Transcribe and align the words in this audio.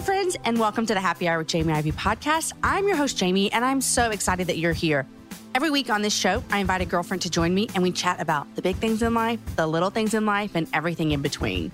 Hey, 0.00 0.06
friends, 0.06 0.34
and 0.44 0.58
welcome 0.58 0.86
to 0.86 0.94
the 0.94 1.00
Happy 1.00 1.28
Hour 1.28 1.36
with 1.36 1.48
Jamie 1.48 1.74
Ivey 1.74 1.92
podcast. 1.92 2.54
I'm 2.62 2.88
your 2.88 2.96
host, 2.96 3.18
Jamie, 3.18 3.52
and 3.52 3.62
I'm 3.62 3.82
so 3.82 4.08
excited 4.08 4.46
that 4.46 4.56
you're 4.56 4.72
here. 4.72 5.06
Every 5.54 5.68
week 5.68 5.90
on 5.90 6.00
this 6.00 6.14
show, 6.14 6.42
I 6.50 6.60
invite 6.60 6.80
a 6.80 6.86
girlfriend 6.86 7.20
to 7.20 7.28
join 7.28 7.54
me 7.54 7.68
and 7.74 7.82
we 7.82 7.92
chat 7.92 8.18
about 8.18 8.46
the 8.56 8.62
big 8.62 8.76
things 8.76 9.02
in 9.02 9.12
life, 9.12 9.38
the 9.56 9.66
little 9.66 9.90
things 9.90 10.14
in 10.14 10.24
life, 10.24 10.52
and 10.54 10.66
everything 10.72 11.10
in 11.10 11.20
between. 11.20 11.70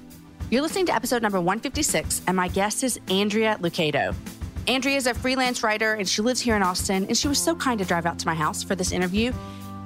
You're 0.50 0.62
listening 0.62 0.86
to 0.86 0.92
episode 0.92 1.22
number 1.22 1.38
156, 1.38 2.22
and 2.27 2.36
my 2.36 2.48
guest 2.48 2.83
is 2.83 2.98
Andrea 3.08 3.58
Lucado. 3.60 4.12
Andrea 4.66 4.96
is 4.96 5.06
a 5.06 5.14
freelance 5.14 5.62
writer 5.62 5.94
and 5.94 6.08
she 6.08 6.20
lives 6.20 6.40
here 6.40 6.56
in 6.56 6.64
Austin, 6.64 7.06
and 7.06 7.16
she 7.16 7.28
was 7.28 7.40
so 7.40 7.55
kind 7.55 7.78
to 7.78 7.84
drive 7.84 8.06
out 8.06 8.18
to 8.18 8.27
my 8.27 8.34
house 8.34 8.61
for 8.61 8.74
this 8.74 8.90
interview. 8.90 9.33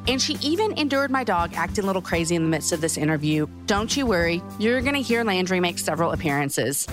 And 0.08 0.20
she 0.20 0.38
even 0.40 0.72
endured 0.78 1.10
my 1.10 1.24
dog 1.24 1.52
acting 1.56 1.84
a 1.84 1.86
little 1.86 2.00
crazy 2.00 2.36
in 2.36 2.44
the 2.44 2.48
midst 2.48 2.72
of 2.72 2.80
this 2.80 2.96
interview. 2.96 3.46
Don't 3.66 3.94
you 3.94 4.06
worry, 4.06 4.42
you're 4.58 4.80
gonna 4.80 5.00
hear 5.00 5.24
Landry 5.24 5.60
make 5.60 5.78
several 5.78 6.12
appearances. 6.12 6.88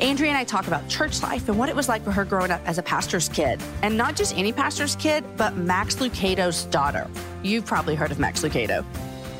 Andrea 0.00 0.28
and 0.28 0.36
I 0.36 0.44
talk 0.44 0.66
about 0.66 0.86
church 0.88 1.22
life 1.22 1.48
and 1.48 1.58
what 1.58 1.70
it 1.70 1.76
was 1.76 1.88
like 1.88 2.04
for 2.04 2.10
her 2.10 2.24
growing 2.24 2.50
up 2.50 2.60
as 2.66 2.76
a 2.76 2.82
pastor's 2.82 3.30
kid. 3.30 3.62
And 3.82 3.96
not 3.96 4.14
just 4.14 4.36
any 4.36 4.52
pastor's 4.52 4.94
kid, 4.96 5.24
but 5.38 5.56
Max 5.56 5.96
Lucado's 5.96 6.64
daughter. 6.64 7.08
You've 7.42 7.64
probably 7.64 7.94
heard 7.94 8.12
of 8.12 8.18
Max 8.18 8.42
Lucado. 8.42 8.84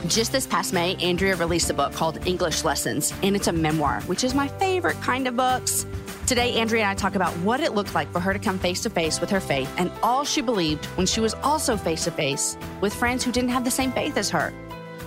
Just 0.07 0.33
this 0.33 0.47
past 0.47 0.73
May, 0.73 0.97
Andrea 0.97 1.37
released 1.37 1.69
a 1.69 1.75
book 1.75 1.93
called 1.93 2.27
English 2.27 2.65
Lessons, 2.65 3.13
and 3.23 3.37
it's 3.37 3.49
a 3.49 3.53
memoir, 3.53 4.01
which 4.03 4.25
is 4.25 4.35
my 4.35 4.49
favorite 4.49 4.99
kind 5.03 5.29
of 5.29 5.37
books. 5.37 5.85
Today, 6.27 6.55
Andrea 6.55 6.83
and 6.83 6.91
I 6.91 6.95
talk 6.95 7.17
about 7.17 7.33
what 7.39 7.61
it 7.61 7.75
looked 7.75 7.95
like 7.95 8.11
for 8.11 8.21
her 8.21 8.33
to 8.33 8.39
come 8.39 8.59
face 8.59 8.83
to 8.83 8.91
face 8.91 9.21
with 9.21 9.29
her 9.31 9.41
faith 9.41 9.73
and 9.77 9.93
all 10.03 10.25
she 10.25 10.41
believed 10.41 10.87
when 10.97 11.07
she 11.07 11.21
was 11.21 11.35
also 11.35 11.77
face 11.77 12.05
to 12.05 12.11
face 12.11 12.57
with 12.81 12.95
friends 12.95 13.23
who 13.23 13.31
didn't 13.31 13.51
have 13.51 13.65
the 13.65 13.71
same 13.71 13.93
faith 13.93 14.17
as 14.17 14.31
her. 14.31 14.55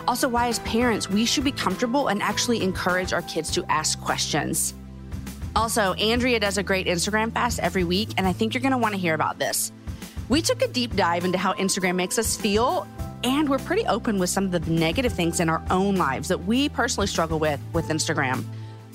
Also, 0.08 0.30
why, 0.30 0.48
as 0.48 0.60
parents, 0.60 1.10
we 1.10 1.26
should 1.26 1.44
be 1.44 1.52
comfortable 1.52 2.08
and 2.08 2.22
actually 2.22 2.62
encourage 2.64 3.14
our 3.14 3.22
kids 3.24 3.52
to 3.52 3.66
ask 3.70 4.00
questions. 4.00 4.76
Also, 5.56 5.94
Andrea 5.94 6.40
does 6.40 6.58
a 6.58 6.64
great 6.64 6.88
Instagram 6.88 7.34
fast 7.34 7.60
every 7.60 7.84
week, 7.84 8.10
and 8.18 8.28
I 8.28 8.34
think 8.34 8.54
you're 8.54 8.62
going 8.62 8.72
to 8.72 8.78
want 8.78 8.94
to 8.94 9.00
hear 9.00 9.14
about 9.14 9.40
this. 9.40 9.72
We 10.30 10.42
took 10.42 10.62
a 10.62 10.68
deep 10.68 10.96
dive 10.96 11.26
into 11.26 11.38
how 11.38 11.54
Instagram 11.54 11.96
makes 11.96 12.20
us 12.20 12.38
feel, 12.38 12.88
and 13.24 13.50
we're 13.50 13.60
pretty 13.60 13.86
open 13.88 14.20
with 14.20 14.30
some 14.30 14.46
of 14.46 14.52
the 14.52 14.60
negative 14.72 15.12
things 15.12 15.40
in 15.40 15.50
our 15.50 15.64
own 15.70 15.96
lives 15.96 16.28
that 16.28 16.46
we 16.46 16.70
personally 16.70 17.08
struggle 17.08 17.40
with 17.40 17.60
with 17.74 17.88
Instagram. 17.88 18.44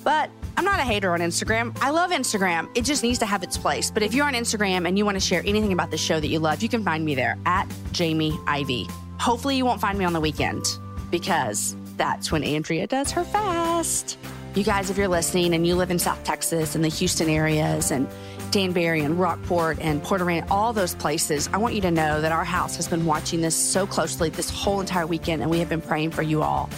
But 0.04 0.30
I'm 0.56 0.64
not 0.64 0.78
a 0.78 0.82
hater 0.82 1.12
on 1.12 1.20
Instagram. 1.20 1.76
I 1.80 1.90
love 1.90 2.10
Instagram. 2.10 2.68
It 2.76 2.84
just 2.84 3.02
needs 3.02 3.18
to 3.18 3.26
have 3.26 3.42
its 3.42 3.58
place. 3.58 3.90
But 3.90 4.02
if 4.02 4.14
you're 4.14 4.26
on 4.26 4.34
Instagram 4.34 4.86
and 4.86 4.96
you 4.96 5.04
want 5.04 5.16
to 5.16 5.20
share 5.20 5.40
anything 5.40 5.72
about 5.72 5.90
the 5.90 5.96
show 5.96 6.20
that 6.20 6.28
you 6.28 6.38
love, 6.38 6.62
you 6.62 6.68
can 6.68 6.84
find 6.84 7.04
me 7.04 7.14
there 7.14 7.36
at 7.46 7.66
Jamie 7.92 8.38
Ivey. 8.46 8.86
Hopefully, 9.18 9.56
you 9.56 9.64
won't 9.64 9.80
find 9.80 9.98
me 9.98 10.04
on 10.04 10.12
the 10.12 10.20
weekend 10.20 10.64
because 11.10 11.74
that's 11.96 12.30
when 12.30 12.44
Andrea 12.44 12.86
does 12.86 13.10
her 13.12 13.24
fast. 13.24 14.18
You 14.54 14.62
guys, 14.62 14.88
if 14.88 14.96
you're 14.96 15.08
listening 15.08 15.52
and 15.52 15.66
you 15.66 15.74
live 15.74 15.90
in 15.90 15.98
South 15.98 16.22
Texas 16.22 16.76
and 16.76 16.84
the 16.84 16.88
Houston 16.88 17.28
areas 17.28 17.90
and 17.90 18.08
Danbury 18.52 19.00
and 19.00 19.18
Rockport 19.18 19.80
and 19.80 20.00
Port 20.00 20.20
Aransas, 20.20 20.46
all 20.48 20.72
those 20.72 20.94
places, 20.94 21.48
I 21.52 21.56
want 21.56 21.74
you 21.74 21.80
to 21.80 21.90
know 21.90 22.20
that 22.20 22.30
our 22.30 22.44
house 22.44 22.76
has 22.76 22.86
been 22.86 23.04
watching 23.04 23.40
this 23.40 23.56
so 23.56 23.84
closely 23.84 24.30
this 24.30 24.50
whole 24.50 24.80
entire 24.80 25.08
weekend 25.08 25.42
and 25.42 25.50
we 25.50 25.58
have 25.58 25.68
been 25.68 25.80
praying 25.80 26.12
for 26.12 26.22
you 26.22 26.44
all. 26.44 26.70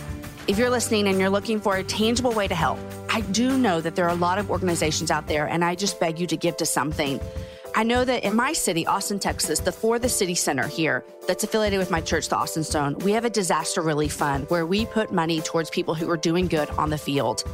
If 0.49 0.57
you're 0.57 0.71
listening 0.71 1.07
and 1.07 1.21
you're 1.21 1.29
looking 1.29 1.61
for 1.61 1.77
a 1.77 1.85
tangible 1.85 2.33
way 2.33 2.49
to 2.49 2.55
help, 2.55 2.79
I 3.11 3.21
do 3.21 3.59
know 3.59 3.83
that 3.83 3.95
there 3.95 4.07
are 4.07 4.11
a 4.11 4.15
lot 4.15 4.39
of 4.39 4.51
organizations 4.51 5.11
out 5.11 5.27
there 5.27 5.47
and 5.47 5.63
I 5.63 5.75
just 5.75 6.01
beg 6.01 6.19
you 6.19 6.27
to 6.29 6.37
give 6.39 6.57
to 6.57 6.65
something. 6.65 7.21
I 7.75 7.83
know 7.83 8.07
that 8.07 8.25
in 8.25 8.35
my 8.35 8.55
city, 8.55 8.87
Austin, 8.87 9.19
Texas, 9.19 9.61
the 9.61 9.71
For 9.71 9.99
the 9.99 10.09
City 10.09 10.35
Center 10.35 10.67
here, 10.67 11.05
that's 11.29 11.45
affiliated 11.45 11.79
with 11.79 11.91
my 11.91 12.01
church, 12.01 12.31
the 12.31 12.37
Austin 12.37 12.65
Stone, 12.65 13.01
we 13.01 13.13
have 13.13 13.27
a 13.27 13.31
disaster 13.31 13.83
relief 13.83 14.15
fund 14.15 14.49
where 14.49 14.65
we 14.65 14.87
put 14.87 15.13
money 15.13 15.43
towards 15.43 15.69
people 15.69 15.95
who 15.95 16.09
are 16.09 16.17
doing 16.17 16.47
good 16.47 16.71
on 16.71 16.89
the 16.89 16.97
field. 16.97 17.45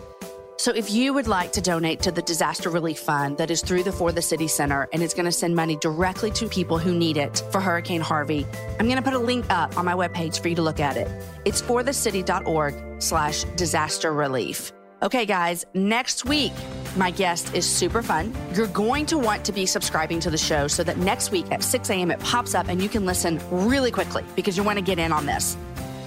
So 0.62 0.70
if 0.70 0.92
you 0.92 1.12
would 1.12 1.26
like 1.26 1.50
to 1.54 1.60
donate 1.60 2.02
to 2.02 2.12
the 2.12 2.22
disaster 2.22 2.70
relief 2.70 3.00
fund 3.00 3.36
that 3.38 3.50
is 3.50 3.62
through 3.62 3.82
the 3.82 3.90
For 3.90 4.12
the 4.12 4.22
City 4.22 4.46
Center 4.46 4.88
and 4.92 5.02
it's 5.02 5.12
going 5.12 5.24
to 5.24 5.32
send 5.32 5.56
money 5.56 5.74
directly 5.74 6.30
to 6.30 6.46
people 6.46 6.78
who 6.78 6.94
need 6.94 7.16
it 7.16 7.42
for 7.50 7.60
Hurricane 7.60 8.00
Harvey, 8.00 8.46
I'm 8.78 8.86
going 8.86 8.94
to 8.94 9.02
put 9.02 9.14
a 9.14 9.18
link 9.18 9.44
up 9.50 9.76
on 9.76 9.84
my 9.84 9.94
webpage 9.94 10.40
for 10.40 10.46
you 10.46 10.54
to 10.54 10.62
look 10.62 10.78
at 10.78 10.96
it. 10.96 11.08
It's 11.44 11.60
forthecity.org 11.60 13.02
slash 13.02 13.42
disaster 13.56 14.12
relief. 14.12 14.70
Okay, 15.02 15.26
guys, 15.26 15.66
next 15.74 16.26
week, 16.26 16.52
my 16.94 17.10
guest 17.10 17.52
is 17.56 17.68
super 17.68 18.00
fun. 18.00 18.32
You're 18.54 18.68
going 18.68 19.06
to 19.06 19.18
want 19.18 19.44
to 19.46 19.52
be 19.52 19.66
subscribing 19.66 20.20
to 20.20 20.30
the 20.30 20.38
show 20.38 20.68
so 20.68 20.84
that 20.84 20.96
next 20.96 21.32
week 21.32 21.50
at 21.50 21.64
6 21.64 21.90
a.m. 21.90 22.12
it 22.12 22.20
pops 22.20 22.54
up 22.54 22.68
and 22.68 22.80
you 22.80 22.88
can 22.88 23.04
listen 23.04 23.40
really 23.50 23.90
quickly 23.90 24.24
because 24.36 24.56
you 24.56 24.62
want 24.62 24.78
to 24.78 24.84
get 24.84 25.00
in 25.00 25.10
on 25.10 25.26
this. 25.26 25.56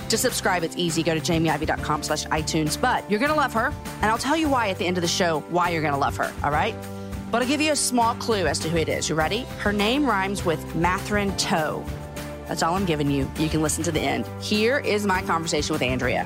To 0.10 0.18
subscribe, 0.18 0.64
it's 0.64 0.78
easy. 0.78 1.04
Go 1.04 1.16
to 1.16 1.20
jamieivey.com 1.20 2.04
slash 2.04 2.26
iTunes. 2.26 2.80
But 2.80 3.10
you're 3.10 3.20
going 3.20 3.32
to 3.32 3.38
love 3.38 3.54
her. 3.54 3.74
And 4.02 4.06
I'll 4.06 4.18
tell 4.18 4.38
you 4.38 4.50
why 4.50 4.70
at 4.70 4.78
the 4.78 4.86
end 4.86 4.98
of 4.98 5.02
the 5.02 5.08
show, 5.08 5.42
why 5.50 5.70
you're 5.70 5.82
going 5.82 5.94
to 5.94 6.00
love 6.00 6.16
her. 6.18 6.32
All 6.44 6.52
right? 6.52 6.76
But 7.32 7.42
I'll 7.42 7.48
give 7.48 7.62
you 7.62 7.72
a 7.72 7.76
small 7.76 8.16
clue 8.16 8.46
as 8.46 8.60
to 8.60 8.70
who 8.70 8.78
it 8.78 8.88
is. 8.88 9.10
You 9.10 9.16
ready? 9.16 9.44
Her 9.60 9.74
name 9.74 10.06
rhymes 10.06 10.46
with 10.46 10.64
Matherin 10.74 11.38
Toe. 11.38 11.84
That's 12.48 12.62
all 12.62 12.76
I'm 12.76 12.86
giving 12.86 13.10
you. 13.10 13.30
You 13.40 13.50
can 13.50 13.62
listen 13.62 13.84
to 13.86 13.92
the 13.92 14.00
end. 14.00 14.26
Here 14.42 14.78
is 14.80 15.06
my 15.06 15.22
conversation 15.24 15.74
with 15.74 15.82
Andrea. 15.82 16.26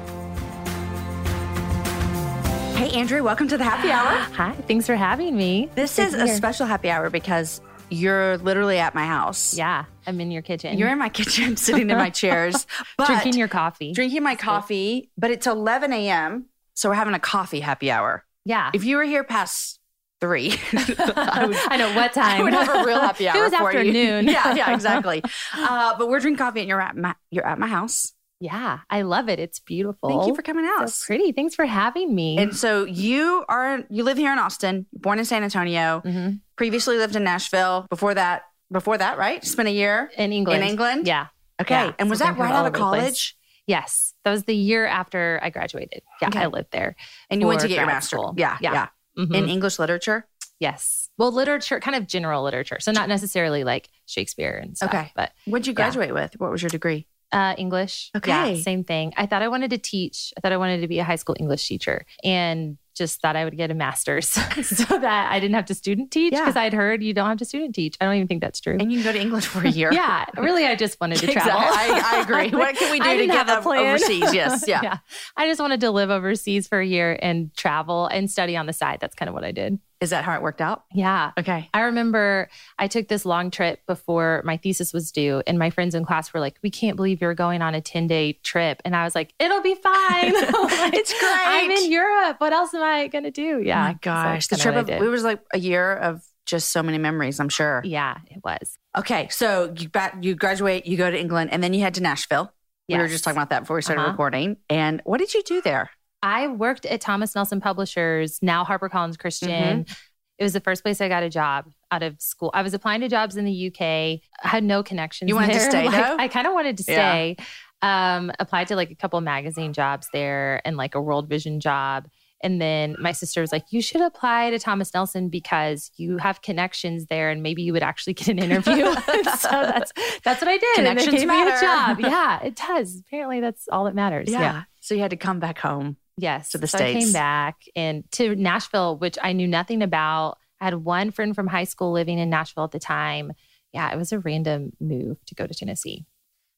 Hey, 2.76 2.92
Andrea, 2.92 3.24
welcome 3.24 3.48
to 3.48 3.58
the 3.58 3.64
happy 3.64 3.92
hour. 3.92 4.06
Hi, 4.36 4.54
thanks 4.68 4.86
for 4.86 4.96
having 4.96 5.36
me. 5.36 5.70
This 5.76 5.96
Good 5.96 6.08
is 6.08 6.14
a 6.14 6.28
special 6.28 6.66
happy 6.66 6.90
hour 6.90 7.10
because 7.10 7.62
you're 7.90 8.38
literally 8.38 8.78
at 8.80 8.94
my 8.96 9.06
house. 9.06 9.58
Yeah, 9.58 9.86
I'm 10.08 10.20
in 10.22 10.32
your 10.32 10.42
kitchen. 10.42 10.78
You're 10.78 10.90
in 10.90 10.98
my 10.98 11.10
kitchen, 11.10 11.58
sitting 11.58 11.90
in 11.90 11.98
my 11.98 12.10
chairs, 12.10 12.66
but 12.98 13.08
drinking 13.08 13.34
your 13.36 13.48
coffee. 13.48 13.94
drinking 13.94 14.24
my 14.24 14.36
coffee. 14.36 15.10
But 15.18 15.32
it's 15.32 15.48
11 15.48 15.92
a.m., 15.94 16.46
so 16.74 16.90
we're 16.90 16.96
having 16.96 17.14
a 17.14 17.20
coffee 17.20 17.60
happy 17.60 17.92
hour. 17.92 18.24
yeah. 18.46 18.72
If 18.74 18.84
you 18.86 18.98
were 18.98 19.04
here 19.04 19.24
past 19.24 19.80
three, 20.22 20.54
I 20.74 21.46
would, 21.48 21.58
I 21.68 21.78
know 21.78 21.94
what 21.94 22.14
time. 22.14 22.42
I 22.42 22.44
would 22.44 22.54
have 22.54 22.70
a 22.70 22.86
real 22.86 23.00
happy 23.00 23.28
hour 23.28 23.38
it 23.40 23.42
was 23.52 23.54
for 23.54 23.72
you. 23.74 23.80
afternoon. 23.80 24.28
yeah, 24.28 24.54
yeah, 24.56 24.74
exactly. 24.74 25.22
Uh, 25.54 25.98
but 25.98 26.10
we're 26.10 26.20
drinking 26.20 26.38
coffee, 26.38 26.60
and 26.62 26.70
you're 26.70 26.82
at 26.82 26.96
my 26.96 27.16
you're 27.32 27.46
at 27.46 27.58
my 27.60 27.68
house. 27.68 28.14
Yeah, 28.40 28.80
I 28.90 29.02
love 29.02 29.28
it. 29.30 29.40
It's 29.40 29.60
beautiful. 29.60 30.10
Thank 30.10 30.28
you 30.28 30.36
for 30.36 30.42
coming 30.42 30.66
out. 30.66 30.90
so 30.90 31.06
pretty. 31.06 31.32
Thanks 31.32 31.56
for 31.56 31.66
having 31.66 32.14
me. 32.16 32.38
And 32.38 32.56
so 32.56 32.86
you 32.86 33.44
are 33.50 33.84
you 33.90 34.04
live 34.04 34.18
here 34.18 34.32
in 34.32 34.40
Austin, 34.40 34.86
born 34.94 35.20
in 35.20 35.26
San 35.26 35.44
Antonio, 35.44 36.02
Mhm. 36.06 36.40
previously 36.56 36.98
lived 36.98 37.16
in 37.16 37.24
Nashville. 37.24 37.86
Before 37.90 38.14
that, 38.14 38.44
before 38.72 38.98
that, 38.98 39.18
right? 39.18 39.44
Spent 39.44 39.68
a 39.68 39.72
year. 39.72 40.12
in 40.18 40.32
England. 40.32 40.64
In 40.64 40.70
England? 40.70 41.08
Yeah. 41.08 41.28
Okay. 41.62 41.74
Yeah, 41.88 41.94
and 42.00 42.10
was 42.10 42.20
so 42.20 42.26
that 42.26 42.38
right 42.38 42.52
out 42.52 42.66
of 42.66 42.68
over 42.68 42.70
the 42.72 42.78
place. 42.78 43.02
college? 43.02 43.38
Yes. 43.68 44.14
That 44.24 44.32
was 44.32 44.46
the 44.46 44.56
year 44.56 44.86
after 44.88 45.40
I 45.44 45.50
graduated. 45.50 46.02
Yeah, 46.22 46.30
Okay. 46.30 46.40
I 46.40 46.46
lived 46.48 46.72
there. 46.72 46.96
And 47.30 47.42
you 47.42 47.48
went 47.48 47.60
to 47.62 47.68
get 47.68 47.76
your 47.76 47.86
grad 47.86 47.96
master. 47.98 48.16
school. 48.18 48.34
Yeah, 48.38 48.58
yeah. 48.62 48.74
Yeah. 49.18 49.26
Mhm. 49.26 49.36
In 49.36 49.50
English 49.50 49.78
literature. 49.80 50.28
yes. 50.62 51.10
Well, 51.18 51.32
literature, 51.34 51.80
kind 51.82 51.96
of 51.96 52.08
general 52.08 52.44
literature. 52.44 52.78
So 52.80 52.92
not 52.94 53.08
necessarily 53.10 53.64
like 53.66 53.90
Shakespeare 54.06 54.58
and 54.62 54.76
stuff. 54.78 54.94
Okay. 54.94 55.12
But 55.16 55.34
What'd 55.46 55.68
you 55.68 55.72
Yeah. 55.72 55.76
graduate 55.76 56.14
with? 56.14 56.40
What 56.40 56.50
was 56.52 56.62
your 56.62 56.70
degree? 56.70 57.08
Uh, 57.32 57.54
English. 57.60 58.10
Okay. 58.18 58.56
Yeah, 58.56 58.62
same 58.64 58.84
thing. 58.84 59.14
I 59.16 59.26
thought 59.28 59.44
I 59.44 59.48
wanted 59.50 59.70
to 59.70 59.78
teach. 59.78 60.34
I 60.36 60.40
thought 60.42 60.52
I 60.52 60.58
wanted 60.58 60.82
to 60.82 60.88
be 60.88 60.98
a 60.98 61.04
high 61.04 61.16
school 61.18 61.36
English 61.40 61.68
teacher 61.68 62.06
and 62.24 62.78
just 62.96 63.22
thought 63.22 63.36
I 63.36 63.46
would 63.46 63.56
get 63.56 63.70
a 63.70 63.76
master's 63.76 64.28
so 64.64 64.98
that 65.00 65.32
I 65.32 65.40
didn't 65.40 65.54
have 65.56 65.66
to 65.66 65.76
student 65.76 66.10
teach 66.12 66.34
Yeah. 66.34 66.40
because 66.42 66.56
I'd 66.58 66.74
heard 66.74 67.04
you 67.04 67.14
don't 67.14 67.30
have 67.30 67.38
to 67.38 67.46
student 67.46 67.76
teach. 67.76 67.96
I 68.02 68.06
don't 68.06 68.16
even 68.16 68.28
think 68.28 68.42
that's 68.42 68.60
true. 68.60 68.78
And 68.80 68.92
you 68.92 68.98
can 68.98 69.06
go 69.06 69.14
to 69.14 69.22
England 69.22 69.46
for 69.46 69.64
a 69.66 69.70
year. 69.70 69.94
yeah, 69.94 70.26
really, 70.38 70.66
I 70.66 70.76
just 70.76 71.00
wanted 71.00 71.20
to 71.20 71.28
travel. 71.32 71.52
Exactly. 71.62 72.02
I, 72.02 72.18
I 72.18 72.22
agree. 72.22 72.50
What 72.60 72.76
can 72.76 72.92
we 72.92 73.00
do 73.00 73.18
to 73.20 73.28
get 73.28 73.48
a 73.48 73.62
plan. 73.62 73.86
overseas? 73.86 74.34
Yes. 74.34 74.66
Yeah. 74.68 74.82
Yeah. 74.82 74.98
I 75.38 75.48
just 75.48 75.62
wanted 75.62 75.80
to 75.82 75.92
live 75.92 76.10
overseas 76.10 76.68
for 76.68 76.80
a 76.80 76.86
year 76.86 77.18
and 77.22 77.54
travel 77.56 78.08
and 78.08 78.30
study 78.30 78.58
on 78.58 78.66
the 78.66 78.74
side. 78.74 78.98
That's 79.02 79.16
kind 79.16 79.30
of 79.30 79.36
what 79.36 79.44
I 79.44 79.52
did. 79.52 79.80
Is 80.02 80.12
that 80.12 80.24
how 80.24 80.34
it 80.36 80.42
worked 80.42 80.62
out? 80.62 80.84
Yeah. 80.94 81.32
Okay. 81.38 81.70
I 81.74 81.82
remember 81.82 82.50
I 82.78 82.88
took 82.88 83.10
this 83.10 83.26
long 83.26 83.52
trip 83.52 83.82
before 83.86 84.42
my 84.46 84.56
thesis 84.56 84.94
was 84.94 85.12
due, 85.12 85.44
and 85.46 85.60
my 85.60 85.70
friends 85.72 85.94
in 85.94 86.06
class 86.06 86.34
were 86.34 86.40
like, 86.40 86.58
We 86.64 86.70
can't 86.70 86.96
believe 86.96 87.20
you're 87.22 87.34
going 87.34 87.62
on 87.62 87.76
a 87.76 87.82
10 87.82 88.08
day 88.08 88.34
trip. 88.44 88.82
And 88.86 88.96
I 88.96 89.04
was 89.04 89.14
like, 89.14 89.34
It'll 89.40 89.62
be 89.62 89.76
fine. 89.76 90.34
Like, 90.80 90.94
It's 90.94 91.12
great. 91.20 91.32
I'm 91.46 91.70
in 91.72 91.92
Europe. 91.92 92.38
What 92.40 92.54
else 92.54 92.74
am 92.74 92.82
I 92.82 93.08
going 93.08 93.26
to 93.26 93.32
do? 93.32 93.62
Yeah. 93.62 93.80
Oh 93.80 93.84
my 93.90 93.94
gosh. 94.02 94.48
that's 94.48 94.64
the 94.64 94.70
trip 94.72 94.76
of, 94.76 94.90
it 94.90 95.02
was 95.02 95.24
like 95.24 95.42
a 95.54 95.60
year 95.60 95.94
of 95.96 96.24
just 96.46 96.72
so 96.72 96.82
many 96.82 96.98
memories, 96.98 97.40
I'm 97.40 97.50
sure. 97.50 97.82
Yeah, 97.84 98.18
it 98.28 98.42
was. 98.44 98.78
Okay. 98.98 99.28
So 99.30 99.74
you 99.78 99.90
back, 99.90 100.18
you 100.22 100.34
graduate, 100.36 100.86
you 100.86 100.96
go 100.98 101.12
to 101.12 101.20
England, 101.20 101.50
and 101.52 101.62
then 101.62 101.74
you 101.74 101.82
head 101.82 101.96
to 101.96 102.02
Nashville. 102.02 102.52
We 102.88 102.98
were 102.98 103.08
just 103.08 103.24
talking 103.24 103.38
about 103.38 103.50
that 103.52 103.60
before 103.62 103.76
we 103.76 103.82
started 103.84 104.02
Uh-huh. 104.02 104.12
recording. 104.12 104.58
And 104.68 105.02
what 105.06 105.20
did 105.20 105.34
you 105.36 105.44
do 105.44 105.62
there? 105.62 105.92
I 106.22 106.48
worked 106.48 106.86
at 106.86 107.02
Thomas 107.02 107.36
Nelson 107.36 107.62
Publishers, 107.62 108.40
now 108.42 108.64
HarperCollins 108.66 109.18
Christian. 109.18 109.50
Mm-hmm. 109.86 109.94
It 110.38 110.44
was 110.44 110.54
the 110.54 110.60
first 110.62 110.84
place 110.84 111.02
I 111.02 111.10
got 111.10 111.24
a 111.24 111.30
job 111.30 111.66
out 111.92 112.02
of 112.04 112.22
school. 112.22 112.50
I 112.54 112.62
was 112.62 112.74
applying 112.74 113.02
to 113.02 113.10
jobs 113.10 113.36
in 113.36 113.44
the 113.46 113.68
UK. 113.68 113.82
I 113.82 114.22
had 114.48 114.64
no 114.64 114.84
connections. 114.84 115.28
You 115.30 115.36
wanted 115.36 115.54
to 115.54 115.60
stay, 115.70 115.86
Like, 115.88 115.92
though? 116.06 116.16
I 116.18 116.28
kind 116.30 116.48
of 116.48 116.54
wanted 116.54 116.78
to 116.78 116.84
Yeah. 116.88 116.96
stay. 117.12 117.36
Um, 117.82 118.32
applied 118.40 118.68
to 118.70 118.76
like 118.76 118.92
a 118.92 118.96
couple 118.96 119.20
magazine 119.22 119.72
jobs 119.74 120.08
there 120.12 120.62
and 120.66 120.76
like 120.78 120.96
a 120.96 121.02
World 121.02 121.30
Vision 121.30 121.60
job. 121.62 122.08
And 122.42 122.62
then 122.62 122.96
my 123.00 123.12
sister 123.12 123.42
was 123.42 123.52
like, 123.52 123.66
"You 123.70 123.82
should 123.82 124.00
apply 124.00 124.50
to 124.52 124.60
Thomas 124.60 124.94
Nelson 124.94 125.28
because 125.28 125.92
you 125.98 126.18
have 126.18 126.42
connections 126.42 127.08
there, 127.08 127.30
and 127.30 127.44
maybe 127.44 127.62
you 127.64 127.74
would 127.74 127.84
actually 127.84 128.14
get 128.14 128.30
an 128.30 128.40
interview." 128.40 128.86
so 129.38 129.50
that's 129.50 129.92
that's 130.24 130.42
what 130.42 130.48
I 130.48 130.58
did. 130.58 130.78
and 130.78 130.86
they 130.86 130.90
Connections 130.92 131.12
gave 131.20 131.28
me 131.28 131.36
matter. 131.36 131.58
a 131.58 131.62
job. 131.62 132.00
Yeah, 132.00 132.42
it 132.44 132.56
does. 132.56 133.02
Apparently, 133.06 133.42
that's 133.42 133.68
all 133.70 133.84
that 133.86 133.96
matters. 133.96 134.30
yeah. 134.32 134.64
So 134.80 134.94
you 134.96 135.02
had 135.02 135.10
to 135.12 135.18
come 135.18 135.40
back 135.42 135.60
home. 135.60 135.98
Yes. 136.20 136.50
to 136.52 136.58
the 136.58 136.68
so 136.68 136.78
I 136.80 136.94
came 136.94 137.12
back 137.14 137.58
and 137.76 138.04
to 138.14 138.36
Nashville, 138.36 138.98
which 138.98 139.18
I 139.22 139.34
knew 139.34 139.48
nothing 139.48 139.82
about. 139.82 140.38
I 140.62 140.66
had 140.66 140.74
one 140.76 141.12
friend 141.12 141.34
from 141.36 141.48
high 141.48 141.64
school 141.64 141.92
living 141.92 142.20
in 142.20 142.30
Nashville 142.30 142.66
at 142.66 142.72
the 142.72 142.80
time. 142.80 143.32
Yeah, 143.74 143.92
it 143.94 143.98
was 143.98 144.12
a 144.12 144.20
random 144.20 144.74
move 144.80 145.24
to 145.28 145.36
go 145.36 145.48
to 145.48 145.54
Tennessee. 145.54 146.06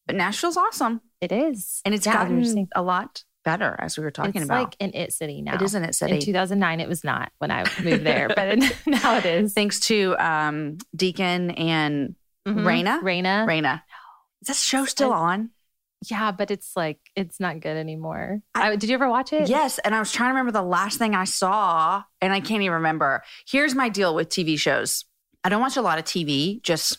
But 0.07 0.15
Nashville's 0.15 0.57
awesome. 0.57 1.01
It 1.19 1.31
is. 1.31 1.81
And 1.85 1.93
it's 1.93 2.05
Yeah, 2.05 2.13
gotten 2.13 2.67
a 2.75 2.81
lot 2.81 3.23
better 3.45 3.75
as 3.79 3.97
we 3.97 4.03
were 4.03 4.11
talking 4.11 4.33
it's 4.41 4.45
about. 4.45 4.59
like 4.63 4.75
an 4.79 4.91
it 4.93 5.13
city 5.13 5.41
now. 5.41 5.55
it 5.55 5.61
isn't 5.61 5.83
it, 5.83 5.93
city. 5.95 6.13
In 6.15 6.19
2009, 6.21 6.79
it 6.79 6.87
was 6.87 7.03
not 7.03 7.31
when 7.39 7.51
I 7.51 7.65
moved 7.83 8.03
there, 8.03 8.27
but 8.29 8.57
now 8.87 9.17
it 9.17 9.25
is. 9.25 9.53
Thanks 9.53 9.79
to 9.81 10.15
um, 10.17 10.77
Deacon 10.95 11.51
and 11.51 12.15
Mhm. 12.47 12.63
Rayna? 12.63 13.01
Rayna. 13.03 13.45
Rayna. 13.45 13.81
Is 14.41 14.47
that 14.47 14.55
show 14.55 14.85
still 14.85 15.13
on? 15.13 15.51
Yeah, 16.09 16.31
but 16.31 16.49
it's 16.49 16.75
like, 16.75 16.99
it's 17.15 17.39
not 17.39 17.59
good 17.59 17.77
anymore. 17.77 18.41
I- 18.55 18.71
I, 18.71 18.75
did 18.75 18.89
you 18.89 18.95
ever 18.95 19.07
watch 19.09 19.33
it? 19.33 19.47
Yes. 19.49 19.77
And 19.79 19.93
I 19.93 19.99
was 19.99 20.11
trying 20.11 20.29
to 20.29 20.33
remember 20.33 20.51
the 20.51 20.63
last 20.63 20.97
thing 20.97 21.13
I 21.13 21.25
saw, 21.25 22.03
and 22.21 22.33
I 22.33 22.39
can't 22.39 22.63
even 22.63 22.73
remember. 22.73 23.23
Here's 23.47 23.75
my 23.75 23.89
deal 23.89 24.15
with 24.15 24.29
TV 24.29 24.57
shows 24.57 25.05
I 25.43 25.49
don't 25.49 25.61
watch 25.61 25.77
a 25.77 25.81
lot 25.81 25.99
of 25.99 26.05
TV, 26.05 26.61
just. 26.63 26.97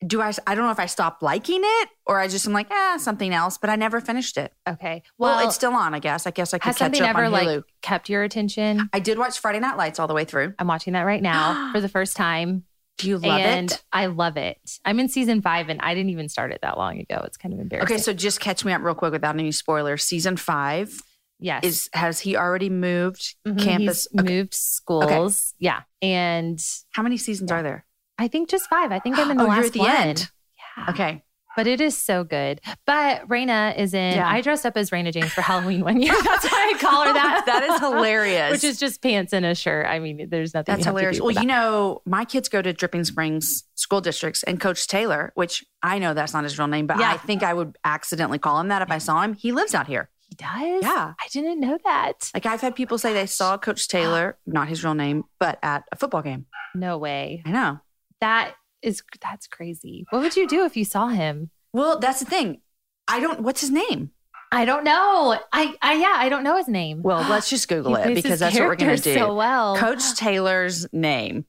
Do 0.07 0.21
I, 0.21 0.33
I 0.47 0.55
don't 0.55 0.65
know 0.65 0.71
if 0.71 0.79
I 0.81 0.87
stopped 0.87 1.23
liking 1.23 1.61
it 1.63 1.89
or 2.07 2.19
I 2.21 2.29
just 2.29 2.47
am 2.47 2.53
like, 2.53 2.67
ah, 2.71 2.97
something 2.99 3.33
else, 3.33 3.59
but 3.59 3.71
I 3.71 3.77
never 3.77 4.01
finished 4.01 4.37
it. 4.37 4.53
Okay. 4.69 5.03
Well, 5.19 5.37
Well, 5.37 5.47
it's 5.47 5.55
still 5.55 5.73
on, 5.73 5.95
I 5.95 5.99
guess. 5.99 6.27
I 6.27 6.31
guess 6.31 6.53
I 6.53 6.59
could 6.59 6.67
has 6.67 6.77
catch 6.79 6.85
something 6.97 7.03
up 7.03 7.11
ever 7.11 7.25
on 7.25 7.33
Hulu. 7.33 7.57
like 7.57 7.65
kept 7.83 8.09
your 8.09 8.23
attention? 8.23 8.89
I 8.93 9.01
did 9.01 9.19
watch 9.19 9.39
Friday 9.39 9.61
Night 9.61 9.77
Lights 9.77 9.99
all 9.99 10.07
the 10.09 10.15
way 10.15 10.25
through. 10.25 10.55
I'm 10.59 10.67
watching 10.67 10.93
that 10.93 11.03
right 11.03 11.23
now 11.23 11.71
for 11.73 11.81
the 11.81 11.89
first 11.89 12.17
time. 12.17 12.65
Do 12.99 13.09
you 13.09 13.19
love 13.19 13.41
and 13.41 13.73
it? 13.73 13.83
I 13.93 14.07
love 14.07 14.37
it. 14.37 14.79
I'm 14.85 15.01
in 15.01 15.09
season 15.09 15.43
five 15.43 15.69
and 15.69 15.81
I 15.81 15.95
didn't 15.95 16.11
even 16.11 16.29
start 16.29 16.53
it 16.53 16.61
that 16.63 16.79
long 16.79 17.01
ago. 17.01 17.23
It's 17.25 17.37
kind 17.37 17.53
of 17.53 17.59
embarrassing. 17.61 17.93
Okay, 17.97 18.01
so 18.01 18.13
just 18.13 18.39
catch 18.41 18.65
me 18.65 18.73
up 18.73 18.83
real 18.83 18.95
quick 18.95 19.11
without 19.13 19.35
any 19.35 19.51
spoilers. 19.51 20.05
Season 20.05 20.37
five 20.37 21.01
yes. 21.41 21.65
is 21.65 21.89
has 21.93 22.21
he 22.21 22.37
already 22.37 22.71
moved 22.71 23.35
Mhm, 23.47 23.59
campus? 23.59 24.07
Okay. 24.17 24.33
moved 24.35 24.55
schools. 24.55 25.05
Okay. 25.05 25.67
Yeah. 25.67 25.81
And 26.03 26.61
How 26.93 27.03
many 27.03 27.17
seasons 27.17 27.51
Yeah. 27.51 27.57
are 27.59 27.63
there? 27.65 27.85
I 28.19 28.29
think 28.29 28.49
just 28.49 28.69
five. 28.69 28.93
I 28.93 28.99
think 28.99 29.19
I'm 29.19 29.31
in 29.31 29.37
the 29.37 29.45
Oh, 29.45 29.49
last 29.49 29.57
you're 29.59 29.67
at 29.67 29.73
the 29.73 29.79
one. 29.81 29.91
end. 29.91 30.31
Yeah. 30.79 30.91
Okay. 30.91 31.25
But 31.57 31.69
it 31.69 31.81
is 31.81 31.97
so 31.97 32.25
good. 32.25 32.61
But 32.85 33.29
Rayna 33.29 33.79
is 33.79 33.95
in, 33.95 34.17
Yeah. 34.17 34.29
I 34.29 34.41
dressed 34.41 34.67
up 34.67 34.77
as 34.77 34.91
Rayna 34.91 35.13
Jaymes 35.13 35.31
for 35.31 35.41
Halloween 35.41 35.83
one 35.85 36.03
year. 36.03 36.13
That's 36.25 36.51
why 36.51 36.73
I 36.75 36.79
call 36.81 37.05
her 37.07 37.13
that. 37.13 37.45
That 37.47 37.63
is 37.63 37.79
hilarious. 37.79 38.51
Which 38.51 38.65
is 38.65 38.81
just 38.81 39.01
pants 39.01 39.33
and 39.33 39.47
a 39.47 39.55
shirt. 39.55 39.87
I 39.87 40.01
mean, 40.01 40.29
there's 40.31 40.53
nothing. 40.53 40.73
That's 40.73 40.81
you 40.81 40.87
have 40.87 40.95
to 40.95 40.99
hilarious. 40.99 41.21
Well, 41.21 41.33
for 41.33 41.41
you 41.41 41.47
know, 41.47 42.03
my 42.07 42.25
kids 42.25 42.49
go 42.49 42.61
to 42.61 42.73
Dripping 42.73 43.05
Springs 43.05 43.63
school 43.77 44.01
districts, 44.01 44.43
and 44.43 44.59
Coach 44.61 44.89
Taylor, 44.89 45.31
which 45.37 45.65
I 45.81 46.01
know 46.01 46.13
that's 46.13 46.33
not 46.33 46.43
his 46.43 46.59
real 46.59 46.67
name, 46.67 46.89
but 46.89 46.99
Yeah. 46.99 47.13
I 47.13 47.19
think 47.19 47.45
I 47.45 47.55
would 47.55 47.77
accidentally 47.85 48.41
call 48.41 48.59
him 48.59 48.67
that 48.69 48.83
if 48.83 48.91
I 48.91 48.99
saw 48.99 49.21
him. 49.23 49.35
He 49.35 49.53
lives 49.53 49.77
out 49.77 49.87
here. 49.87 50.11
he 50.29 50.35
does. 50.35 50.83
Yeah. 50.83 51.13
I 51.21 51.29
didn't 51.31 51.61
know 51.61 51.79
that. 51.85 52.31
Like 52.35 52.47
I've 52.47 52.63
had 52.63 52.75
people 52.75 52.97
oh 52.97 52.99
say 52.99 53.13
they 53.13 53.27
saw 53.27 53.59
Coach 53.59 53.87
Taylor, 53.87 54.39
not 54.45 54.67
his 54.67 54.83
real 54.83 54.95
name, 54.95 55.23
but 55.39 55.61
at 55.63 55.85
a 55.93 55.97
football 55.97 56.23
game. 56.23 56.47
No 56.75 56.99
way. 56.99 57.43
I 57.47 57.53
know. 57.53 57.79
That 58.25 58.55
is 58.81 59.03
that's 59.21 59.47
crazy. 59.47 60.07
What 60.09 60.23
would 60.23 60.35
you 60.35 60.49
do 60.49 60.65
if 60.65 60.79
you 60.79 60.87
saw 60.87 61.09
him? 61.09 61.51
Well, 61.75 61.99
that's 61.99 62.21
the 62.21 62.25
thing. 62.25 62.63
I 63.07 63.21
don't. 63.21 63.41
What's 63.41 63.61
his 63.61 63.71
name? 63.71 64.13
I 64.51 64.65
don't 64.65 64.83
know. 64.83 65.39
I, 65.53 65.75
I 65.83 65.95
yeah, 65.97 66.15
I 66.17 66.31
don't 66.31 66.43
know 66.43 66.57
his 66.57 66.67
name. 66.67 67.03
Well, 67.03 67.29
let's 67.29 67.51
just 67.51 67.69
Google 67.69 67.97
it 67.97 68.15
because 68.15 68.41
that's 68.41 68.59
what 68.59 68.67
we're 68.67 68.77
going 68.77 68.97
to 68.97 69.03
do. 69.03 69.15
So 69.15 69.35
well, 69.35 69.77
Coach 69.77 70.15
Taylor's 70.17 70.91
name 70.91 71.45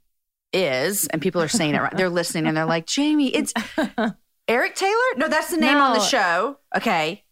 is, 0.52 1.08
and 1.08 1.22
people 1.22 1.42
are 1.42 1.48
saying 1.48 1.76
it 1.76 1.82
right. 1.82 1.96
They're 1.96 2.10
listening 2.10 2.46
and 2.46 2.58
they're 2.58 2.66
like, 2.66 2.88
Jamie, 2.88 3.34
it's 3.34 3.54
Eric 4.50 4.76
Taylor? 4.76 5.16
No, 5.16 5.30
that's 5.30 5.52
the 5.52 5.58
name 5.58 5.78
on 5.78 5.94
the 5.94 6.04
show. 6.04 6.58
Okay. 6.76 7.24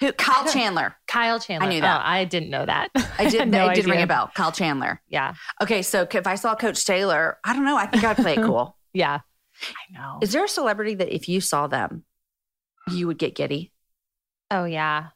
Who? 0.00 0.12
Kyle 0.12 0.46
Chandler. 0.52 0.94
Kyle 1.06 1.40
Chandler. 1.40 1.68
I 1.68 1.72
knew 1.72 1.80
that. 1.80 2.00
Oh, 2.00 2.02
I 2.04 2.24
didn't 2.24 2.50
know 2.50 2.64
that. 2.66 2.90
I 3.18 3.28
did. 3.28 3.48
no 3.50 3.68
it 3.68 3.74
did 3.76 3.86
ring 3.86 4.02
a 4.02 4.06
bell. 4.06 4.30
Kyle 4.34 4.52
Chandler. 4.52 5.00
Yeah, 5.08 5.34
Okay, 5.62 5.82
so 5.82 6.06
if 6.10 6.26
I 6.26 6.34
saw 6.34 6.54
Coach 6.54 6.84
Taylor, 6.84 7.38
I 7.44 7.54
don't 7.54 7.64
know. 7.64 7.76
I 7.76 7.86
think 7.86 8.04
I'd 8.04 8.16
play 8.16 8.34
it 8.34 8.42
cool. 8.42 8.75
Yeah. 8.96 9.20
I 9.62 9.92
know. 9.98 10.18
Is 10.22 10.32
there 10.32 10.44
a 10.44 10.48
celebrity 10.48 10.94
that 10.96 11.14
if 11.14 11.28
you 11.28 11.40
saw 11.40 11.66
them, 11.66 12.04
you 12.90 13.06
would 13.06 13.18
get 13.18 13.34
giddy? 13.34 13.72
Oh 14.50 14.64
yeah. 14.64 15.08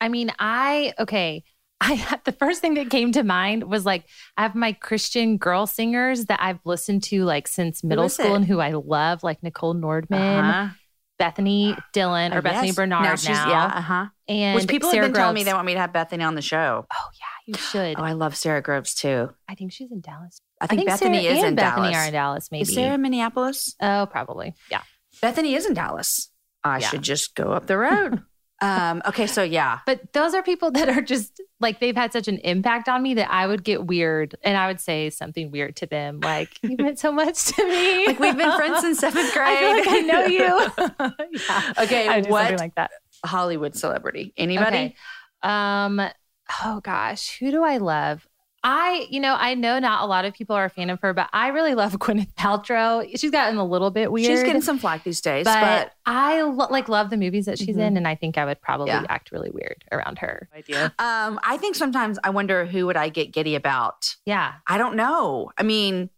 I 0.00 0.08
mean, 0.08 0.32
I 0.38 0.94
okay. 0.98 1.44
I 1.82 1.94
had 1.94 2.24
the 2.24 2.32
first 2.32 2.60
thing 2.60 2.74
that 2.74 2.90
came 2.90 3.10
to 3.12 3.24
mind 3.24 3.64
was 3.64 3.84
like 3.84 4.04
I 4.36 4.42
have 4.42 4.54
my 4.54 4.72
Christian 4.72 5.36
girl 5.36 5.66
singers 5.66 6.26
that 6.26 6.40
I've 6.40 6.60
listened 6.64 7.02
to 7.04 7.24
like 7.24 7.48
since 7.48 7.82
middle 7.82 8.08
school 8.08 8.34
it? 8.34 8.36
and 8.36 8.44
who 8.46 8.60
I 8.60 8.70
love, 8.70 9.24
like 9.24 9.40
Nichole 9.42 9.74
Nordeman, 9.74 10.20
Uh-huh. 10.44 10.68
Bethany 11.18 11.76
Dillon, 11.92 12.32
or 12.32 12.38
Uh, 12.38 12.42
Bethany 12.42 12.68
yes. 12.68 12.76
Barnard 12.76 13.02
now. 13.04 13.14
she's- 13.16 13.46
Yeah. 13.48 13.64
Uh 13.66 13.80
huh. 13.80 14.06
And 14.28 14.54
Which 14.56 14.68
people 14.68 14.90
Sarah 14.90 15.04
have 15.06 15.12
been 15.12 15.20
telling 15.20 15.34
me 15.34 15.42
they 15.44 15.52
want 15.54 15.66
me 15.66 15.74
to 15.74 15.80
have 15.80 15.92
Bethany 15.92 16.22
on 16.24 16.34
the 16.36 16.42
show. 16.42 16.86
Oh 16.90 17.08
yeah, 17.20 17.26
you 17.52 17.54
should. 17.54 17.98
Oh, 17.98 18.02
I 18.04 18.12
love 18.12 18.36
Sara 18.36 18.62
Groves 18.62 18.94
too. 18.94 19.30
I 19.48 19.54
think 19.56 19.72
she's 19.72 19.90
in 19.90 20.00
Dallas. 20.00 20.40
I 20.62 20.66
think, 20.68 20.86
Bethany 20.88 21.22
Sara 21.22 21.32
is 21.34 21.38
and 21.40 21.48
in 21.48 21.54
Bethany 21.56 21.90
Dallas. 21.92 21.96
are 21.96 22.06
in 22.06 22.12
Dallas. 22.12 22.48
Maybe. 22.50 22.62
Is 22.62 22.74
Sara 22.74 22.94
in 22.94 23.02
Minneapolis? 23.02 23.74
Oh, 23.80 24.06
probably. 24.10 24.54
Yeah. 24.70 24.82
Bethany 25.20 25.54
is 25.54 25.66
in 25.66 25.74
Dallas. 25.74 26.30
I 26.64 26.78
Yeah. 26.78 26.88
should 26.88 27.02
just 27.02 27.34
go 27.34 27.52
up 27.52 27.66
the 27.66 27.76
road. 27.76 28.22
um, 28.62 29.02
okay, 29.06 29.26
so 29.26 29.42
yeah. 29.42 29.80
But 29.86 30.12
those 30.12 30.34
are 30.34 30.42
people 30.42 30.70
that 30.72 30.88
are 30.88 31.02
just 31.02 31.40
like 31.58 31.80
they've 31.80 31.96
had 31.96 32.12
such 32.12 32.28
an 32.28 32.38
impact 32.38 32.88
on 32.88 33.02
me 33.02 33.14
that 33.14 33.30
I 33.32 33.46
would 33.46 33.64
get 33.64 33.84
weird 33.86 34.36
and 34.44 34.56
I 34.56 34.68
would 34.68 34.80
say 34.80 35.10
something 35.10 35.50
weird 35.50 35.74
to 35.76 35.86
them, 35.86 36.20
like 36.20 36.50
you 36.62 36.76
meant 36.78 36.98
so 37.00 37.10
much 37.12 37.44
to 37.46 37.64
me. 37.68 38.06
Like 38.06 38.18
we've 38.20 38.36
been 38.36 38.52
friends 38.56 38.80
since 38.80 39.00
seventh 39.00 39.32
grade. 39.32 39.48
I 39.48 39.72
like 39.80 39.88
I 39.88 40.00
know 40.00 40.24
you. 40.26 41.40
yeah. 41.48 41.72
Okay, 41.84 42.08
I 42.08 42.20
what 42.22 42.58
like 42.58 42.74
that. 42.76 42.90
Hollywood 43.24 43.74
celebrity? 43.76 44.32
Anybody? 44.36 44.76
Okay. 44.76 44.96
Um. 45.42 46.00
Oh 46.64 46.80
gosh, 46.82 47.36
who 47.38 47.50
do 47.50 47.64
I 47.64 47.78
love? 47.78 48.26
I, 48.64 49.06
you 49.10 49.18
know, 49.18 49.34
I 49.38 49.54
know 49.54 49.78
not 49.80 50.02
a 50.02 50.06
lot 50.06 50.24
of 50.24 50.34
people 50.34 50.54
are 50.54 50.64
a 50.64 50.70
fan 50.70 50.88
of 50.90 51.00
her, 51.00 51.12
but 51.12 51.28
I 51.32 51.48
really 51.48 51.74
love 51.74 51.92
Gwyneth 51.98 52.32
Paltrow. 52.34 53.08
She's 53.18 53.30
gotten 53.32 53.56
a 53.58 53.64
little 53.64 53.90
bit 53.90 54.12
weird. 54.12 54.26
She's 54.26 54.42
getting 54.44 54.62
some 54.62 54.78
flack 54.78 55.02
these 55.02 55.20
days, 55.20 55.44
but, 55.44 55.60
but, 55.60 55.92
I 56.06 56.42
lo- 56.42 56.68
like 56.70 56.88
love 56.88 57.10
the 57.10 57.16
movies 57.16 57.46
that 57.46 57.58
she's 57.58 57.76
Mhm. 57.76 57.80
in, 57.88 57.96
and 57.96 58.06
I 58.06 58.14
think 58.14 58.38
I 58.38 58.44
would 58.44 58.60
probably 58.60 58.88
Yeah. 58.88 59.04
act 59.08 59.32
really 59.32 59.50
weird 59.50 59.84
around 59.90 60.18
her. 60.20 60.48
Idea. 60.56 60.94
um, 60.98 61.40
I 61.42 61.56
think 61.56 61.74
sometimes 61.74 62.18
I 62.22 62.30
wonder 62.30 62.64
who 62.66 62.86
would 62.86 62.96
I 62.96 63.08
get 63.08 63.32
giddy 63.32 63.54
about. 63.56 64.14
Yeah. 64.26 64.52
I 64.68 64.78
don't 64.78 64.94
know. 64.96 65.50
I 65.58 65.64
mean, 65.64 66.10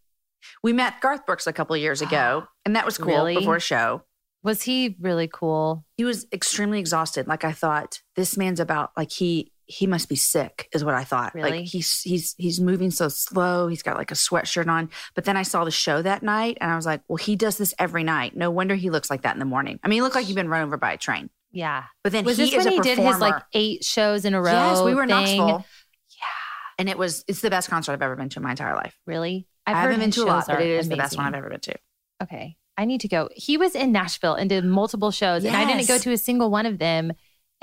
we 0.62 0.74
met 0.74 1.00
Garth 1.00 1.24
Brooks 1.24 1.46
a 1.46 1.52
couple 1.52 1.74
of 1.74 1.80
years 1.80 2.02
ago, 2.02 2.46
and 2.66 2.76
that 2.76 2.84
was 2.84 2.98
cool 2.98 3.06
Really? 3.08 3.36
before 3.36 3.56
a 3.56 3.60
show. 3.60 4.02
Was 4.42 4.60
he 4.64 4.96
really 5.00 5.26
cool? 5.32 5.86
He 5.96 6.04
was 6.04 6.26
extremely 6.30 6.78
exhausted. 6.78 7.26
Like 7.26 7.44
I 7.44 7.52
thought, 7.52 8.02
this 8.16 8.36
man's 8.36 8.60
about 8.60 8.90
like 8.94 9.10
he 9.10 9.50
he 9.66 9.86
must 9.86 10.08
be 10.08 10.16
sick, 10.16 10.68
is 10.72 10.84
what 10.84 10.94
I 10.94 11.04
thought. 11.04 11.34
Really? 11.34 11.50
Like 11.50 11.64
he's 11.64 12.00
he's 12.02 12.34
he's 12.38 12.60
moving 12.60 12.90
so 12.90 13.08
slow. 13.08 13.68
He's 13.68 13.82
got 13.82 13.96
like 13.96 14.10
a 14.10 14.14
sweatshirt 14.14 14.68
on. 14.68 14.90
But 15.14 15.24
then 15.24 15.36
I 15.36 15.42
saw 15.42 15.64
the 15.64 15.70
show 15.70 16.02
that 16.02 16.22
night, 16.22 16.58
and 16.60 16.70
I 16.70 16.76
was 16.76 16.86
like, 16.86 17.02
well, 17.08 17.16
he 17.16 17.36
does 17.36 17.56
this 17.58 17.74
every 17.78 18.04
night. 18.04 18.36
No 18.36 18.50
wonder 18.50 18.74
he 18.74 18.90
looks 18.90 19.10
like 19.10 19.22
that 19.22 19.34
in 19.34 19.38
the 19.38 19.44
morning. 19.44 19.80
I 19.82 19.88
mean, 19.88 19.96
he 19.98 20.02
looked 20.02 20.14
like 20.14 20.26
he'd 20.26 20.34
been 20.36 20.48
run 20.48 20.62
over 20.62 20.76
by 20.76 20.92
a 20.92 20.98
train. 20.98 21.30
Yeah. 21.52 21.84
But 22.02 22.12
then 22.12 22.24
Was 22.24 22.36
he 22.36 22.44
this 22.44 22.52
is 22.54 22.64
when 22.64 22.72
a 22.74 22.76
he 22.76 22.80
did 22.80 22.98
his 22.98 23.18
like 23.20 23.42
eight 23.52 23.84
shows 23.84 24.24
in 24.24 24.34
a 24.34 24.42
row? 24.42 24.52
Yes, 24.52 24.82
we 24.82 24.94
were 24.94 25.04
in 25.04 25.08
thing? 25.08 25.38
Knoxville, 25.38 25.64
Yeah. 26.10 26.26
and 26.78 26.88
it 26.88 26.98
was 26.98 27.24
it's 27.28 27.40
the 27.40 27.50
best 27.50 27.70
concert 27.70 27.92
I've 27.92 28.02
ever 28.02 28.16
been 28.16 28.28
to 28.30 28.38
in 28.40 28.42
my 28.42 28.50
entire 28.50 28.74
life. 28.74 28.98
Really? 29.06 29.46
I've 29.66 29.76
I 29.76 29.80
have 29.80 29.90
heard 29.90 29.96
not 29.98 30.00
been 30.00 30.10
to 30.10 30.24
a 30.24 30.26
lot, 30.26 30.46
but 30.46 30.60
it 30.60 30.68
is 30.68 30.88
the 30.88 30.96
best 30.96 31.16
one 31.16 31.26
I've 31.26 31.34
ever 31.34 31.48
been 31.50 31.60
to. 31.60 31.74
Okay. 32.22 32.56
I 32.76 32.86
need 32.86 33.02
to 33.02 33.08
go. 33.08 33.28
He 33.36 33.56
was 33.56 33.76
in 33.76 33.92
Nashville 33.92 34.34
and 34.34 34.50
did 34.50 34.64
multiple 34.64 35.12
shows, 35.12 35.44
and 35.44 35.54
I 35.54 35.64
didn't 35.64 35.86
go 35.86 35.96
to 35.96 36.10
a 36.10 36.16
single 36.18 36.50
one 36.50 36.66
of 36.66 36.78
them. 36.78 37.12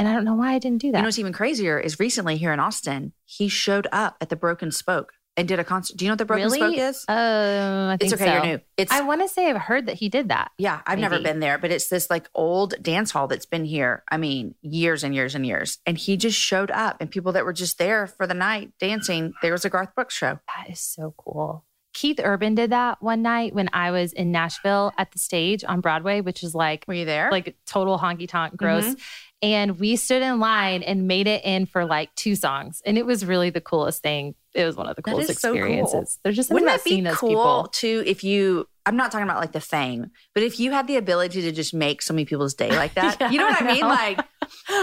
And 0.01 0.07
I 0.07 0.13
don't 0.13 0.25
know 0.25 0.33
why 0.33 0.53
I 0.53 0.57
didn't 0.57 0.79
do 0.79 0.91
that. 0.91 0.97
You 0.97 1.01
know 1.03 1.07
what's 1.09 1.19
even 1.19 1.31
crazier 1.31 1.79
is 1.79 1.99
recently 1.99 2.35
here 2.35 2.51
in 2.51 2.59
Austin, 2.59 3.13
he 3.23 3.47
showed 3.47 3.85
up 3.91 4.17
at 4.19 4.29
the 4.29 4.35
Broken 4.35 4.71
Spoke 4.71 5.13
and 5.37 5.47
did 5.47 5.59
a 5.59 5.63
concert. 5.63 5.95
Do 5.95 6.03
you 6.03 6.09
know 6.09 6.13
what 6.13 6.17
the 6.17 6.25
Broken 6.25 6.45
really? 6.45 6.57
Spoke 6.57 6.75
is? 6.75 7.05
Uh, 7.07 7.91
I 7.93 7.97
think 7.99 8.11
it's 8.11 8.19
okay, 8.19 8.31
so. 8.31 8.33
you're 8.33 8.57
new. 8.57 8.59
It's 8.77 8.91
I 8.91 9.01
want 9.01 9.21
to 9.21 9.27
say 9.27 9.47
I've 9.47 9.61
heard 9.61 9.85
that 9.85 9.97
he 9.97 10.09
did 10.09 10.29
that. 10.29 10.53
yeah, 10.57 10.81
I've 10.87 10.97
never 10.97 11.19
been 11.19 11.39
there, 11.39 11.59
but 11.59 11.69
it's 11.69 11.87
this 11.87 12.09
like 12.09 12.27
old 12.33 12.73
dance 12.81 13.11
hall 13.11 13.27
that's 13.27 13.45
been 13.45 13.63
here. 13.63 14.03
I 14.09 14.17
mean, 14.17 14.55
years 14.63 15.03
and 15.03 15.13
years 15.13 15.35
and 15.35 15.45
years. 15.45 15.77
And 15.85 15.99
he 15.99 16.17
just 16.17 16.35
showed 16.35 16.71
up, 16.71 16.97
and 16.99 17.11
people 17.11 17.33
that 17.33 17.45
were 17.45 17.53
just 17.53 17.77
there 17.77 18.07
for 18.07 18.25
the 18.25 18.33
night 18.33 18.71
dancing. 18.79 19.33
There 19.43 19.51
was 19.51 19.65
a 19.65 19.69
Garth 19.69 19.93
Brooks 19.93 20.15
show. 20.15 20.39
That 20.47 20.71
is 20.71 20.79
so 20.79 21.13
cool. 21.15 21.63
Keith 21.93 22.19
Urban 22.23 22.55
did 22.55 22.71
that 22.71 23.03
one 23.03 23.21
night 23.21 23.53
when 23.53 23.69
I 23.73 23.91
was 23.91 24.13
in 24.13 24.31
Nashville 24.31 24.93
at 24.97 25.11
the 25.11 25.19
stage 25.19 25.63
on 25.63 25.81
Broadway, 25.81 26.21
which 26.21 26.41
is 26.41 26.55
like 26.55 26.85
Were 26.87 26.93
you 26.93 27.05
there? 27.05 27.29
like 27.29 27.55
total 27.65 27.99
honky 27.99 28.27
tonk 28.27 28.55
gross. 28.55 28.95
And 29.41 29.79
we 29.79 29.95
stood 29.95 30.21
in 30.21 30.39
line 30.39 30.83
and 30.83 31.07
made 31.07 31.27
it 31.27 31.43
in 31.43 31.65
for 31.65 31.85
like 31.85 32.13
two 32.15 32.35
songs. 32.35 32.81
And 32.85 32.97
it 32.97 33.05
was 33.05 33.25
really 33.25 33.49
the 33.49 33.61
coolest 33.61 34.03
thing. 34.03 34.35
It 34.53 34.65
was 34.65 34.75
one 34.75 34.87
of 34.87 34.95
the 34.95 35.01
coolest 35.01 35.29
is 35.29 35.39
so 35.39 35.49
cool. 35.49 35.57
experiences. 35.57 36.19
There's 36.23 36.35
just 36.35 36.51
Wouldn't 36.51 36.69
that 36.69 36.83
be 36.83 36.91
seeing 36.91 37.03
those 37.05 37.15
cool 37.15 37.29
people. 37.29 37.69
too 37.71 38.03
if 38.05 38.23
you 38.23 38.67
I'm 38.85 38.95
not 38.95 39.11
talking 39.11 39.27
about 39.27 39.39
like 39.39 39.51
the 39.51 39.61
fame, 39.61 40.09
but 40.33 40.41
if 40.43 40.59
you 40.59 40.71
had 40.71 40.87
the 40.87 40.95
ability 40.97 41.43
to 41.43 41.51
just 41.51 41.71
make 41.73 42.01
so 42.01 42.13
many 42.13 42.25
people's 42.25 42.55
day 42.55 42.69
like 42.69 42.95
that. 42.95 43.17
Yeah, 43.21 43.29
you 43.29 43.37
know 43.37 43.45
what 43.45 43.61
I, 43.61 43.65
I 43.65 43.71
mean? 43.73 43.81
know. 43.81 43.87
Like 43.87 44.19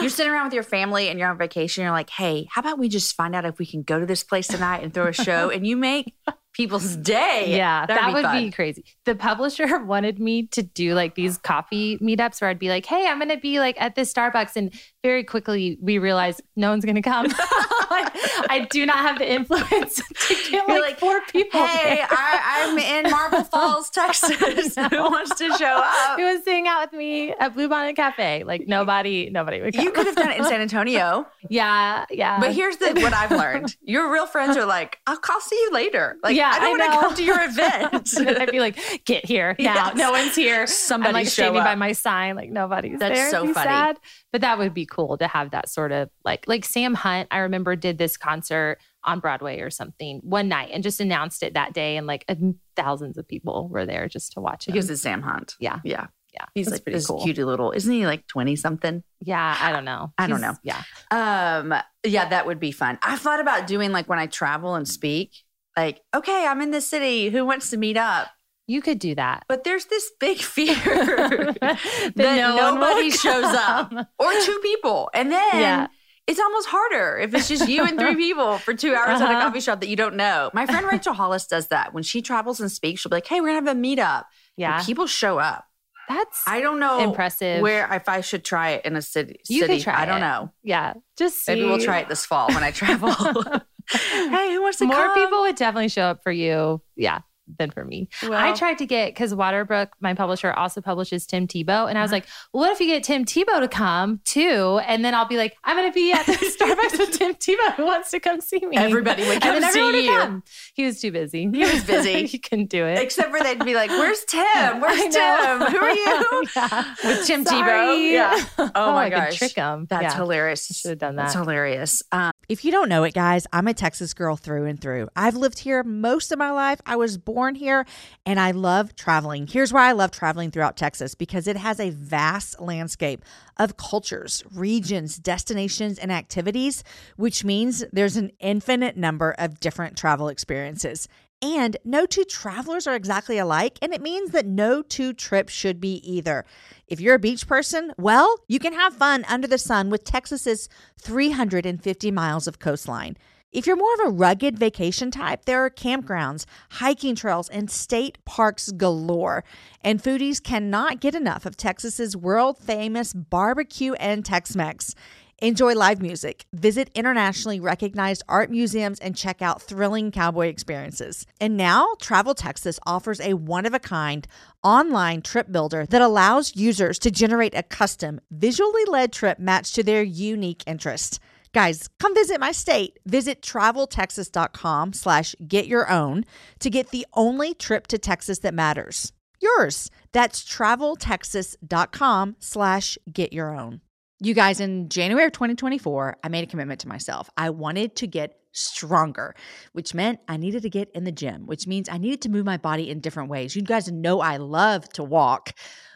you're 0.00 0.08
sitting 0.10 0.32
around 0.32 0.44
with 0.44 0.54
your 0.54 0.62
family 0.62 1.08
and 1.08 1.18
you're 1.18 1.28
on 1.28 1.36
vacation, 1.36 1.82
you're 1.82 1.92
like, 1.92 2.10
hey, 2.10 2.46
how 2.50 2.60
about 2.60 2.78
we 2.78 2.88
just 2.88 3.16
find 3.16 3.34
out 3.34 3.44
if 3.44 3.58
we 3.58 3.66
can 3.66 3.82
go 3.82 3.98
to 3.98 4.06
this 4.06 4.22
place 4.22 4.46
tonight 4.46 4.82
and 4.82 4.94
throw 4.94 5.08
a 5.08 5.12
show 5.12 5.50
and 5.50 5.66
you 5.66 5.76
make 5.76 6.14
people's 6.58 6.96
day. 6.96 7.56
Yeah, 7.56 7.86
That'd 7.86 8.02
that 8.02 8.08
be 8.08 8.14
would 8.14 8.44
be 8.44 8.50
crazy. 8.50 8.84
The 9.04 9.14
publisher 9.14 9.78
wanted 9.84 10.18
me 10.18 10.48
to 10.48 10.62
do 10.62 10.92
like 10.92 11.14
these 11.14 11.38
coffee 11.38 11.98
meetups 11.98 12.40
where 12.40 12.50
I'd 12.50 12.58
be 12.58 12.68
like, 12.68 12.84
hey, 12.84 13.06
I'm 13.06 13.18
going 13.18 13.30
to 13.30 13.38
be 13.38 13.60
like 13.60 13.80
at 13.80 13.94
this 13.94 14.12
Starbucks. 14.12 14.56
And 14.56 14.74
very 15.02 15.22
quickly 15.22 15.78
we 15.80 15.98
realized 15.98 16.42
no 16.56 16.70
one's 16.70 16.84
going 16.84 16.96
to 16.96 17.02
come. 17.02 17.26
I 18.50 18.66
do 18.70 18.86
not 18.86 18.98
have 18.98 19.18
the 19.18 19.30
influence 19.30 19.96
to 20.28 20.50
get 20.50 20.68
like, 20.68 20.80
like, 20.80 20.98
four 20.98 21.20
people. 21.32 21.60
Hey, 21.64 21.96
there. 21.96 22.06
I, 22.10 22.66
I'm 22.68 22.78
in 22.78 23.10
Marble 23.10 23.44
Falls, 23.44 23.90
Texas. 23.90 24.74
Who 24.76 24.96
wants 25.02 25.34
to 25.36 25.52
show 25.56 25.66
up? 25.84 26.18
Who 26.18 26.24
was 26.24 26.44
sitting 26.44 26.66
out 26.66 26.90
with 26.90 26.98
me 26.98 27.32
at 27.32 27.54
Blue 27.54 27.68
Bonnet 27.68 27.96
Cafe? 27.96 28.44
Like 28.44 28.66
nobody, 28.66 29.30
nobody 29.30 29.60
would 29.60 29.74
come. 29.74 29.84
You 29.84 29.92
could 29.92 30.06
have 30.06 30.16
done 30.16 30.30
it 30.30 30.38
in 30.38 30.44
San 30.44 30.60
Antonio. 30.60 31.26
yeah, 31.48 32.04
yeah. 32.10 32.40
But 32.40 32.52
here's 32.54 32.76
the 32.76 32.92
what 32.94 33.12
I've 33.12 33.30
learned. 33.30 33.76
Your 33.82 34.12
real 34.12 34.26
friends 34.26 34.56
are 34.56 34.66
like, 34.66 34.98
I'll, 35.06 35.18
I'll 35.28 35.40
see 35.40 35.56
you 35.56 35.70
later. 35.72 36.16
Like, 36.22 36.36
Yeah, 36.36 36.50
I 36.52 36.58
don't 36.60 36.78
want 36.78 36.92
to 36.92 37.00
come 37.00 37.14
to 37.16 37.24
your 37.24 37.42
event. 37.42 38.12
And 38.18 38.38
I'd 38.38 38.50
be 38.50 38.60
like, 38.60 38.78
get 39.04 39.24
here 39.24 39.54
now. 39.58 39.74
Yes. 39.74 39.96
No 39.96 40.10
one's 40.12 40.34
here. 40.34 40.66
Somebody 40.66 41.08
I'm 41.08 41.14
like 41.14 41.26
show 41.26 41.30
standing 41.42 41.62
by 41.62 41.74
my 41.74 41.92
sign, 41.92 42.36
like 42.36 42.50
nobody's 42.50 42.98
That's 42.98 43.14
there. 43.18 43.30
so 43.30 43.40
funny. 43.52 43.68
Sad. 43.68 43.98
But 44.32 44.40
that 44.42 44.58
would 44.58 44.74
be 44.74 44.86
cool 44.86 45.16
to 45.18 45.26
have 45.26 45.50
that 45.52 45.68
sort 45.68 45.92
of 45.92 46.10
like 46.24 46.44
like 46.46 46.64
Sam 46.64 46.94
Hunt. 46.94 47.28
I 47.30 47.38
remember 47.38 47.76
did 47.76 47.98
this 47.99 48.17
concert 48.17 48.78
on 49.05 49.21
Broadway 49.21 49.61
or 49.61 49.71
something 49.71 50.21
one 50.23 50.49
night 50.49 50.71
and 50.73 50.83
just 50.83 51.00
announced 51.00 51.43
it 51.43 51.55
that 51.55 51.73
day, 51.73 51.97
and 51.97 52.07
like 52.07 52.25
a, 52.28 52.37
thousands 52.76 53.19
of 53.19 53.26
people 53.28 53.69
were 53.69 53.87
there 53.87 54.09
just 54.09 54.33
to 54.33 54.40
watch 54.40 54.67
it. 54.69 54.73
because 54.73 54.88
it's 54.90 55.02
Sam 55.02 55.23
Hunt. 55.23 55.55
yeah, 55.61 55.78
Yeah. 55.85 56.07
yeah, 56.35 56.45
He's 56.55 56.67
That's 56.67 56.76
like 56.76 56.85
pretty 56.85 56.97
this 56.99 57.07
cool. 57.07 57.23
cutie 57.23 57.45
little, 57.45 57.73
isn't 57.73 57.93
he 57.93 58.07
like 58.07 58.26
20 58.26 58.57
something? 58.57 59.02
Yeah, 59.21 59.57
I 59.61 59.73
don't 59.73 59.85
know. 59.85 60.12
I 60.19 60.26
don't 60.26 60.40
know. 60.40 60.55
Yeah, 60.62 60.83
Um, 61.11 61.75
yeah, 62.05 62.28
that 62.28 62.47
would 62.47 62.61
be 62.61 62.73
fun. 62.73 62.99
I 63.02 63.17
thought 63.17 63.40
about 63.40 63.67
doing 63.67 63.93
like 63.93 64.09
when 64.09 64.19
I 64.19 64.26
travel 64.26 64.75
and 64.75 64.87
speak, 64.87 65.33
like, 65.76 66.00
okay, 66.14 66.47
I'm 66.47 66.61
in 66.61 66.71
this 66.71 66.88
city. 66.88 67.28
Who 67.31 67.45
wants 67.45 67.71
to 67.71 67.76
meet 67.76 67.97
up? 67.97 68.28
you 68.71 68.83
could 68.83 68.99
do 68.99 69.14
that. 69.14 69.45
But 69.49 69.64
there's 69.64 69.87
this 69.87 70.11
big 70.21 70.37
fear 70.37 70.75
that 71.62 71.78
that 72.17 72.37
no 72.37 72.75
nobody 72.75 73.11
shows 73.25 73.47
up 73.47 73.90
or 74.19 74.33
two 74.43 74.59
people. 74.62 75.09
And 75.14 75.33
then 75.33 75.55
Yeah. 75.61 75.87
It's 76.28 76.38
almost 76.38 76.68
harder 76.68 77.18
if 77.18 77.35
it's 77.35 77.49
just 77.49 77.68
you 77.68 77.82
and 77.85 77.99
three 77.99 78.14
people 78.25 78.58
for 78.58 78.75
two 78.75 78.94
hours 78.94 79.20
at 79.20 79.28
a 79.28 79.32
Uh-huh. 79.32 79.40
coffee 79.49 79.61
shop 79.61 79.80
that 79.80 79.88
you 79.88 79.97
don't 79.97 80.14
know. 80.14 80.50
My 80.54 80.66
friend 80.66 80.87
Rachel 80.92 81.14
Hollis 81.14 81.47
does 81.47 81.68
that. 81.68 81.92
When 81.94 82.02
she 82.04 82.23
travels 82.23 82.61
and 82.61 82.70
speaks, 82.70 83.00
she'll 83.00 83.11
be 83.11 83.16
like, 83.16 83.26
hey, 83.26 83.40
we're 83.40 83.49
going 83.49 83.64
to 83.64 83.68
have 83.70 83.76
a 83.76 83.80
meetup. 83.80 84.25
Yeah, 84.56 84.76
And 84.76 84.87
people 84.87 85.06
show 85.06 85.38
up. 85.38 85.64
that's 86.08 86.42
I 86.47 86.61
don't 86.61 86.78
know 86.80 87.00
impressive. 87.00 87.61
where 87.62 87.92
if 87.94 88.08
I 88.08 88.20
should 88.20 88.44
try 88.44 88.70
it 88.70 88.85
in 88.85 88.94
a 88.97 89.02
city. 89.02 89.40
You 89.49 89.62
could 89.62 89.70
city. 89.70 89.82
try 89.82 90.00
I 90.02 90.04
don't 90.04 90.18
it. 90.18 90.20
know. 90.20 90.52
yeah, 90.62 90.94
just 91.16 91.47
Maybe 91.49 91.64
we'll 91.64 91.78
try 91.80 91.99
it 92.00 92.08
this 92.08 92.25
fall 92.26 92.49
when 92.49 92.62
I 92.62 92.70
travel. 92.73 93.11
hey, 93.90 94.52
who 94.52 94.62
wants 94.62 94.78
to 94.78 94.85
More 94.87 94.97
come? 94.97 95.14
people 95.14 95.40
would 95.42 95.56
definitely 95.56 95.88
show 95.88 96.02
up 96.02 96.23
for 96.23 96.32
you. 96.32 96.82
Yeah. 96.97 97.20
Than 97.59 97.71
for 97.71 97.85
me. 97.85 98.09
I 98.23 98.52
tried 98.55 98.78
to 98.78 98.87
get 98.87 99.09
because 99.14 99.33
Waterbrook, 99.33 99.88
my 100.00 100.14
publisher, 100.14 100.52
also 100.52 100.81
publishes 100.81 101.26
Tim 101.26 101.47
Tebow. 101.47 101.88
And 101.88 101.97
I 101.99 102.02
was 102.02 102.12
like, 102.12 102.26
well, 102.52 102.62
what 102.64 102.73
if 102.73 102.81
you 102.81 102.87
get 102.87 103.02
Tim 103.05 103.25
Tebow 103.25 103.61
to 103.61 103.69
come 103.69 104.21
too? 104.25 104.81
And 104.87 105.05
then 105.05 105.14
I'll 105.14 105.26
be 105.28 105.37
like, 105.38 105.57
I'm 105.64 105.76
going 105.76 105.88
to 105.90 105.95
be 105.95 106.12
at 106.12 106.26
the 106.26 106.33
Starbucks 106.59 106.99
with 106.99 107.19
Tim 107.19 107.35
Tebow 107.35 107.75
who 107.76 107.87
wants 107.87 108.11
to 108.11 108.21
come 108.21 108.40
see 108.40 108.61
me. 108.67 108.76
Everybody 108.76 109.26
would 109.26 109.40
come 109.40 109.55
and 109.57 109.64
then 109.64 109.73
see 109.73 109.81
everyone 109.81 109.95
would 109.95 110.05
you. 110.05 110.19
come. 110.19 110.43
He 110.75 110.85
was 110.85 111.00
too 111.00 111.11
busy. 111.11 111.49
He 111.50 111.59
was 111.64 111.83
busy. 111.85 112.26
he 112.26 112.38
couldn't 112.38 112.69
do 112.71 112.85
it. 112.85 112.99
Except 112.99 113.31
for 113.31 113.43
they'd 113.43 113.64
be 113.64 113.75
like, 113.75 113.90
"Where's 113.90 114.25
Tim? 114.26 114.81
Where's 114.81 115.14
Tim? 115.14 115.61
Who 115.61 115.78
are 115.78 115.90
you?" 115.90 116.45
Yeah. 116.55 116.85
With 117.05 117.26
Tim 117.26 117.45
Sorry. 117.45 117.62
Tebow. 117.62 118.12
Yeah. 118.12 118.47
Oh, 118.75 118.93
my 118.93 119.07
I 119.07 119.11
could 119.11 119.17
gosh. 119.17 119.38
trick 119.38 119.55
him. 119.55 119.87
That's 119.88 120.02
yeah. 120.02 120.14
hilarious. 120.17 120.67
Should 120.67 120.90
have 120.90 120.99
done 120.99 121.17
That's 121.17 121.33
that. 121.35 121.40
hilarious. 121.40 122.02
Um, 122.12 122.33
If 122.49 122.64
you 122.64 122.71
don't 122.73 122.88
know 122.88 123.05
it, 123.05 123.14
guys, 123.14 123.47
I'm 123.52 123.67
a 123.69 123.75
Texas 123.75 124.12
girl 124.14 124.37
through 124.37 124.67
and 124.67 124.81
through. 124.81 125.09
I've 125.17 125.35
lived 125.37 125.59
here 125.61 125.83
most 125.83 126.33
of 126.33 126.38
my 126.38 126.50
life. 126.50 126.81
I 126.87 126.97
was 126.97 127.17
born 127.19 127.38
here 127.47 127.87
and 128.26 128.40
I 128.40 128.50
love 128.50 128.97
traveling. 128.97 129.47
Here's 129.47 129.73
why 129.73 129.88
I 129.88 129.92
love 129.92 130.11
traveling 130.11 130.50
throughout 130.50 130.76
Texas 130.76 131.14
because 131.14 131.47
it 131.47 131.57
has 131.57 131.78
a 131.80 131.90
vast 131.90 132.61
landscape 132.61 133.25
of 133.57 133.76
cultures, 133.76 134.42
regions, 134.52 135.16
destinations, 135.16 135.99
and 135.99 136.12
activities, 136.12 136.85
which 137.16 137.45
means 137.45 137.85
there's 137.92 138.16
an 138.16 138.33
infinite 138.40 138.97
number 138.97 139.35
of 139.38 139.61
different 139.61 139.97
travel 139.97 140.28
experiences. 140.28 141.09
And 141.40 141.76
no 141.85 142.04
two 142.04 142.25
travelers 142.25 142.88
are 142.88 142.97
exactly 142.97 143.38
alike, 143.38 143.78
and 143.80 143.95
it 143.95 144.02
means 144.02 144.33
that 144.33 144.45
no 144.45 144.83
two 144.83 145.12
trips 145.12 145.52
should 145.52 145.80
be 145.80 145.97
either. 146.04 146.45
If 146.88 147.00
you're 147.00 147.14
a 147.14 147.21
beach 147.21 147.47
person, 147.47 147.92
well, 147.97 148.38
you 148.49 148.59
can 148.59 148.73
have 148.73 148.95
fun 148.95 149.25
under 149.28 149.47
the 149.47 149.59
sun 149.59 149.88
with 149.88 150.02
Texas's 150.02 150.68
350 151.00 152.11
miles 152.11 152.49
of 152.49 152.59
coastline. 152.59 153.16
If 153.50 153.67
you're 153.67 153.76
more 153.76 153.95
of 153.95 154.09
a 154.09 154.11
rugged 154.11 154.59
vacation 154.59 155.11
type, 155.11 155.47
there 155.47 155.64
are 155.64 155.71
campgrounds, 155.71 156.45
hiking 156.73 157.14
trails, 157.14 157.49
and 157.49 157.71
state 157.71 158.23
parks 158.26 158.71
galore. 158.73 159.43
And 159.83 160.02
foodies 160.02 160.43
cannot 160.43 161.00
get 161.00 161.14
enough 161.14 161.47
of 161.47 161.57
Texas's 161.57 162.14
world 162.14 162.59
famous 162.59 163.14
barbecue 163.14 163.95
and 163.95 164.23
Tex 164.23 164.55
Mex. 164.55 164.95
Enjoy 165.40 165.73
live 165.73 166.02
music, 166.02 166.45
visit 166.52 166.90
internationally 166.95 167.59
recognized 167.59 168.23
art 168.28 168.50
museums, 168.50 168.99
and 168.99 169.17
check 169.17 169.40
out 169.40 169.62
thrilling 169.62 170.11
cowboy 170.11 170.49
experiences. 170.49 171.25
And 171.40 171.57
now, 171.57 171.95
Travel 172.00 172.35
Texas 172.35 172.78
offers 172.85 173.19
a 173.19 173.33
one 173.33 173.64
of 173.64 173.73
a 173.73 173.78
kind 173.78 174.28
online 174.62 175.23
trip 175.23 175.50
builder 175.50 175.87
that 175.87 176.02
allows 176.02 176.55
users 176.55 176.99
to 176.99 177.11
generate 177.11 177.55
a 177.55 177.62
custom, 177.62 178.21
visually 178.31 178.85
led 178.85 179.11
trip 179.11 179.38
matched 179.38 179.75
to 179.76 179.83
their 179.83 180.02
unique 180.02 180.64
interests. 180.67 181.19
Guys, 181.52 181.88
come 181.99 182.14
visit 182.14 182.40
my 182.40 182.52
state. 182.52 182.99
Visit 183.07 183.43
traveltexas.com 183.43 184.93
slash 184.93 185.35
get 185.47 185.67
your 185.67 185.90
own 185.90 186.25
to 186.61 186.71
get 186.71 186.90
the 186.90 187.07
only 187.14 187.55
trip 187.55 187.87
to 187.88 187.99
Texas 187.99 188.40
that 188.40 188.55
matters. 188.55 189.12
Yours. 189.40 189.90
That's 190.12 190.45
traveltexas.com 190.45 192.37
slash 192.40 192.99
get 193.12 193.33
your 193.33 193.55
own. 193.55 193.81
You 194.21 194.35
guys, 194.35 194.59
in 194.59 194.88
January 194.88 195.26
of 195.26 195.33
2024, 195.33 196.17
I 196.25 196.28
made 196.28 196.43
a 196.43 196.49
commitment 196.49 196.81
to 196.81 196.88
myself. 196.88 197.31
I 197.37 197.50
wanted 197.50 197.95
to 197.97 198.09
get 198.09 198.40
stronger, 198.50 199.35
which 199.73 199.95
meant 199.95 200.19
I 200.26 200.37
needed 200.37 200.62
to 200.62 200.71
get 200.71 200.90
in 200.93 201.05
the 201.05 201.12
gym, 201.12 201.47
which 201.47 201.69
means 201.69 201.88
I 201.88 201.99
needed 201.99 202.23
to 202.23 202.28
move 202.28 202.45
my 202.45 202.57
body 202.57 202.90
in 202.90 202.99
different 202.99 203.31
ways. 203.31 203.55
You 203.55 203.62
guys 203.62 203.90
know 203.93 204.21
I 204.21 204.38
love 204.38 204.88
to 204.95 205.05
walk. 205.05 205.52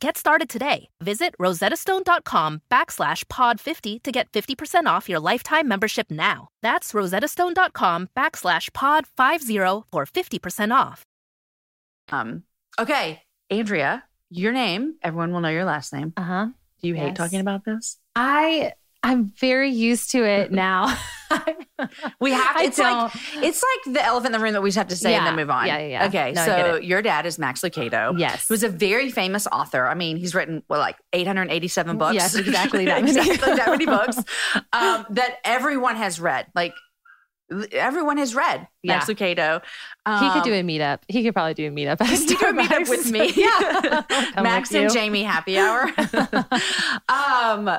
Get 0.00 0.16
started 0.16 0.48
today. 0.48 0.88
Visit 1.02 1.34
rosettastone.com 1.40 2.62
backslash 2.70 3.24
pod50 3.24 4.02
to 4.04 4.12
get 4.12 4.30
50% 4.30 4.86
off 4.86 5.08
your 5.08 5.18
lifetime 5.18 5.66
membership 5.66 6.08
now. 6.10 6.48
That's 6.62 6.92
rosettastone.com 6.92 8.08
backslash 8.16 8.70
pod50 8.70 9.84
for 9.90 10.06
50% 10.06 10.72
off. 10.74 11.02
Um, 12.12 12.44
okay, 12.78 13.22
Andrea, 13.50 14.04
your 14.30 14.52
name, 14.52 14.94
everyone 15.02 15.32
will 15.32 15.40
know 15.40 15.48
your 15.48 15.64
last 15.64 15.92
name. 15.92 16.12
Uh 16.16 16.22
huh. 16.22 16.46
Do 16.80 16.88
you 16.88 16.94
hate 16.94 17.08
Yes. 17.08 17.16
talking 17.16 17.40
about 17.40 17.64
this? 17.64 17.98
I 18.14 18.72
I'm 19.02 19.32
very 19.38 19.70
used 19.70 20.12
to 20.12 20.24
it 20.24 20.52
now. 20.66 20.96
We 22.20 22.32
have 22.32 22.56
to, 22.56 22.62
it's 22.64 22.78
like 22.78 23.12
it's 23.36 23.62
like 23.86 23.94
the 23.94 24.04
elephant 24.04 24.34
in 24.34 24.40
the 24.40 24.42
room 24.44 24.52
that 24.54 24.62
we 24.62 24.68
just 24.70 24.78
have 24.78 24.88
to 24.88 24.96
say 24.96 25.14
and 25.14 25.24
then 25.26 25.36
move 25.36 25.48
on. 25.50 25.66
Yeah, 25.66 25.78
yeah, 25.78 25.86
yeah. 25.86 26.06
Okay, 26.06 26.32
No, 26.32 26.44
so 26.44 26.76
your 26.76 27.02
dad 27.02 27.24
is 27.26 27.38
Max 27.38 27.60
Lucado. 27.60 28.18
Yes. 28.18 28.46
Who's 28.48 28.64
a 28.64 28.68
very 28.68 29.10
famous 29.10 29.46
author. 29.46 29.86
I 29.86 29.94
mean, 29.94 30.16
he's 30.16 30.34
written 30.34 30.62
well, 30.68 30.80
like 30.80 30.96
887 31.12 31.96
books. 31.98 32.14
Yes, 32.14 32.34
exactly 32.34 32.84
that 32.86 33.04
many. 33.04 33.16
exactly 33.18 33.54
that 33.54 33.68
many 33.70 33.86
books 33.98 34.16
um, 34.72 35.06
that 35.10 35.36
everyone 35.44 35.94
has 35.96 36.18
read. 36.20 36.46
Like 36.54 36.74
everyone 37.72 38.18
has 38.18 38.34
read 38.34 38.66
Max 38.84 39.08
Yeah. 39.08 39.14
Lucado. 39.14 39.62
he 40.20 40.30
could 40.32 40.42
do 40.42 40.52
Um, 40.52 40.58
a 40.58 40.62
meetup. 40.64 40.98
He 41.08 41.22
could 41.22 41.32
probably 41.34 41.54
do 41.54 41.68
a 41.68 41.70
meetup. 41.70 41.98
Can 41.98 42.20
you 42.20 42.26
do 42.26 42.46
a 42.46 42.52
meetup 42.52 42.88
with 42.90 43.10
me? 43.10 43.32
yeah. 43.36 44.02
Max 44.42 44.70
with 44.70 44.82
and. 44.82 44.92
Jamie 44.92 45.22
happy 45.22 45.56
hour. 45.58 45.88
um, 47.08 47.70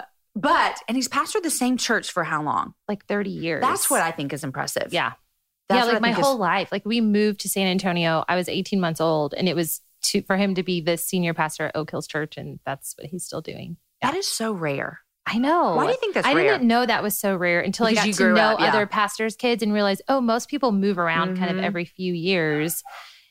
but 0.42 0.78
and 0.88 0.96
he's 0.98 1.08
pastored 1.08 1.44
the 1.44 1.50
same 1.50 1.78
church 1.78 2.12
for 2.12 2.24
how 2.24 2.42
long? 2.44 2.74
like 2.88 3.06
30 3.06 3.30
years. 3.30 3.62
That's 3.62 3.90
what 3.90 4.02
I 4.02 4.12
think 4.12 4.34
is 4.34 4.44
impressive. 4.44 4.94
Yeah. 4.94 5.14
That's 5.68 5.86
yeah, 5.86 5.94
like 5.94 6.02
my 6.02 6.08
think 6.10 6.20
is- 6.20 6.26
whole 6.26 6.38
life. 6.38 6.72
Like 6.72 6.86
we 6.86 7.00
moved 7.02 7.42
to 7.42 7.50
San 7.50 7.68
Antonio. 7.68 8.26
I 8.28 8.36
was 8.36 8.50
18 8.50 8.80
months 8.80 9.00
old, 9.00 9.34
and 9.36 9.48
it 9.48 9.56
was 9.56 9.82
to 10.06 10.22
for 10.24 10.36
him 10.38 10.56
to 10.56 10.64
be 10.64 10.82
the 10.82 10.98
senior 10.98 11.34
pastor 11.36 11.66
at 11.66 11.76
Oak 11.76 11.92
Hills 11.92 12.08
Church, 12.08 12.38
and 12.38 12.60
that's 12.66 12.96
what 12.98 13.08
he's 13.08 13.24
still 13.26 13.42
doing. 13.42 13.78
that 14.02 14.16
is 14.16 14.28
so 14.28 14.52
rare. 14.52 15.02
I 15.28 15.38
know. 15.38 15.76
Why 15.76 15.86
do 15.86 15.92
you 15.92 15.98
think 16.00 16.16
that's 16.16 16.26
I 16.26 16.34
rare? 16.34 16.54
didn't 16.54 16.68
know 16.68 16.84
that 16.88 17.04
was 17.04 17.16
so 17.16 17.36
rare 17.36 17.60
until 17.62 17.86
Because 17.86 18.04
I 18.04 18.08
you 18.08 18.14
got 18.14 18.26
to 18.30 18.34
know 18.34 18.42
up, 18.54 18.60
yeah. 18.62 18.70
other 18.70 18.88
pastors' 18.88 19.36
kids 19.36 19.62
and 19.62 19.72
realize, 19.72 20.02
oh, 20.08 20.20
most 20.22 20.50
people 20.50 20.72
move 20.72 20.98
around 20.98 21.38
kind 21.38 21.52
Mhm. 21.52 21.60
of 21.60 21.64
every 21.64 21.86
few 21.86 22.14
years. 22.16 22.82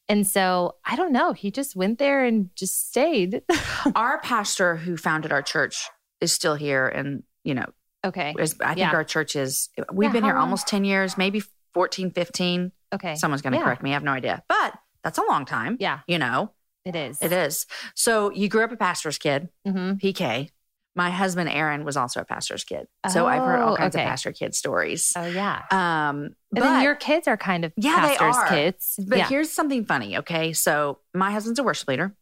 And 0.09 0.25
so 0.25 0.77
I 0.85 0.95
don't 0.95 1.11
know. 1.11 1.33
He 1.33 1.51
just 1.51 1.75
went 1.75 1.99
there 1.99 2.25
and 2.25 2.51
just 2.55 2.89
stayed. 2.89 3.43
our 3.97 4.21
pastor 4.21 4.77
who 4.77 4.97
founded 4.97 5.33
our 5.33 5.43
church 5.43 5.89
is 6.21 6.33
still 6.33 6.55
here 6.55 6.87
and 6.89 7.23
you 7.45 7.55
know 7.55 7.67
okay. 8.05 8.35
i 8.39 8.45
think 8.47 8.79
Yeah. 8.79 8.93
our 8.93 9.05
church 9.05 9.37
is 9.37 9.69
we've 9.93 10.09
Yeah, 10.09 10.13
been 10.13 10.25
here 10.25 10.35
long? 10.35 10.43
almost 10.45 10.67
10 10.69 10.85
years 10.85 11.17
maybe 11.19 11.43
14 11.75 12.11
15 12.11 12.73
Okay. 12.95 13.15
someone's 13.17 13.43
going 13.43 13.53
to 13.53 13.59
Yeah. 13.59 13.65
correct 13.65 13.83
me 13.83 13.91
i 13.91 13.95
have 13.95 14.03
no 14.03 14.13
idea 14.13 14.43
but 14.49 14.75
that's 15.05 15.19
a 15.19 15.23
long 15.29 15.45
time 15.45 15.77
Yeah, 15.81 16.01
you 16.07 16.19
know 16.19 16.53
it 16.85 16.97
is. 16.97 17.19
it 17.23 17.33
is 17.33 17.67
so 17.95 18.31
you 18.33 18.49
grew 18.49 18.65
up 18.65 18.73
a 18.73 18.77
pastor's 18.77 19.19
kid 19.19 19.49
hmm 19.67 19.93
pk 19.93 20.51
my 20.97 21.11
husband 21.11 21.49
aaron 21.51 21.85
was 21.85 21.97
also 21.97 22.21
a 22.21 22.25
pastor's 22.25 22.65
kid 22.65 22.87
so 23.09 23.27
i've 23.27 23.45
heard 23.45 23.61
all 23.61 23.75
Oh, 23.75 23.77
kinds 23.77 23.95
okay. 23.95 24.05
of 24.05 24.09
pastor 24.09 24.33
kid 24.33 24.55
stories 24.55 25.13
Oh, 25.17 25.27
yeah. 25.27 25.63
um 25.71 26.17
And 26.17 26.35
but, 26.53 26.61
then 26.63 26.83
your 26.83 26.95
kids 26.95 27.29
are 27.29 27.37
kind 27.37 27.65
of 27.65 27.73
Yeah, 27.77 28.01
they 28.01 28.17
pastors' 28.17 28.37
are. 28.37 28.49
kids. 28.49 28.99
but 29.07 29.29
here's 29.29 29.51
something 29.53 29.85
funny 29.85 30.17
okay 30.19 30.53
so 30.53 30.99
my 31.15 31.31
husband's 31.31 31.59
a 31.59 31.63
worship 31.63 31.89
leader 31.89 32.15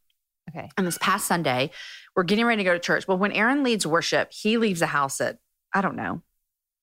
Okay. 0.50 0.70
And 0.76 0.86
this 0.86 0.98
past 0.98 1.26
Sunday, 1.26 1.70
we're 2.14 2.22
getting 2.24 2.44
ready 2.46 2.60
to 2.62 2.64
go 2.64 2.72
to 2.74 2.78
church. 2.80 3.06
Well, 3.08 3.18
when 3.18 3.32
Aaron 3.32 3.62
leads 3.62 3.86
worship, 3.86 4.32
he 4.32 4.56
leaves 4.58 4.80
the 4.80 4.86
house 4.86 5.20
at, 5.20 5.38
I 5.74 5.80
don't 5.80 5.96
know, 5.96 6.22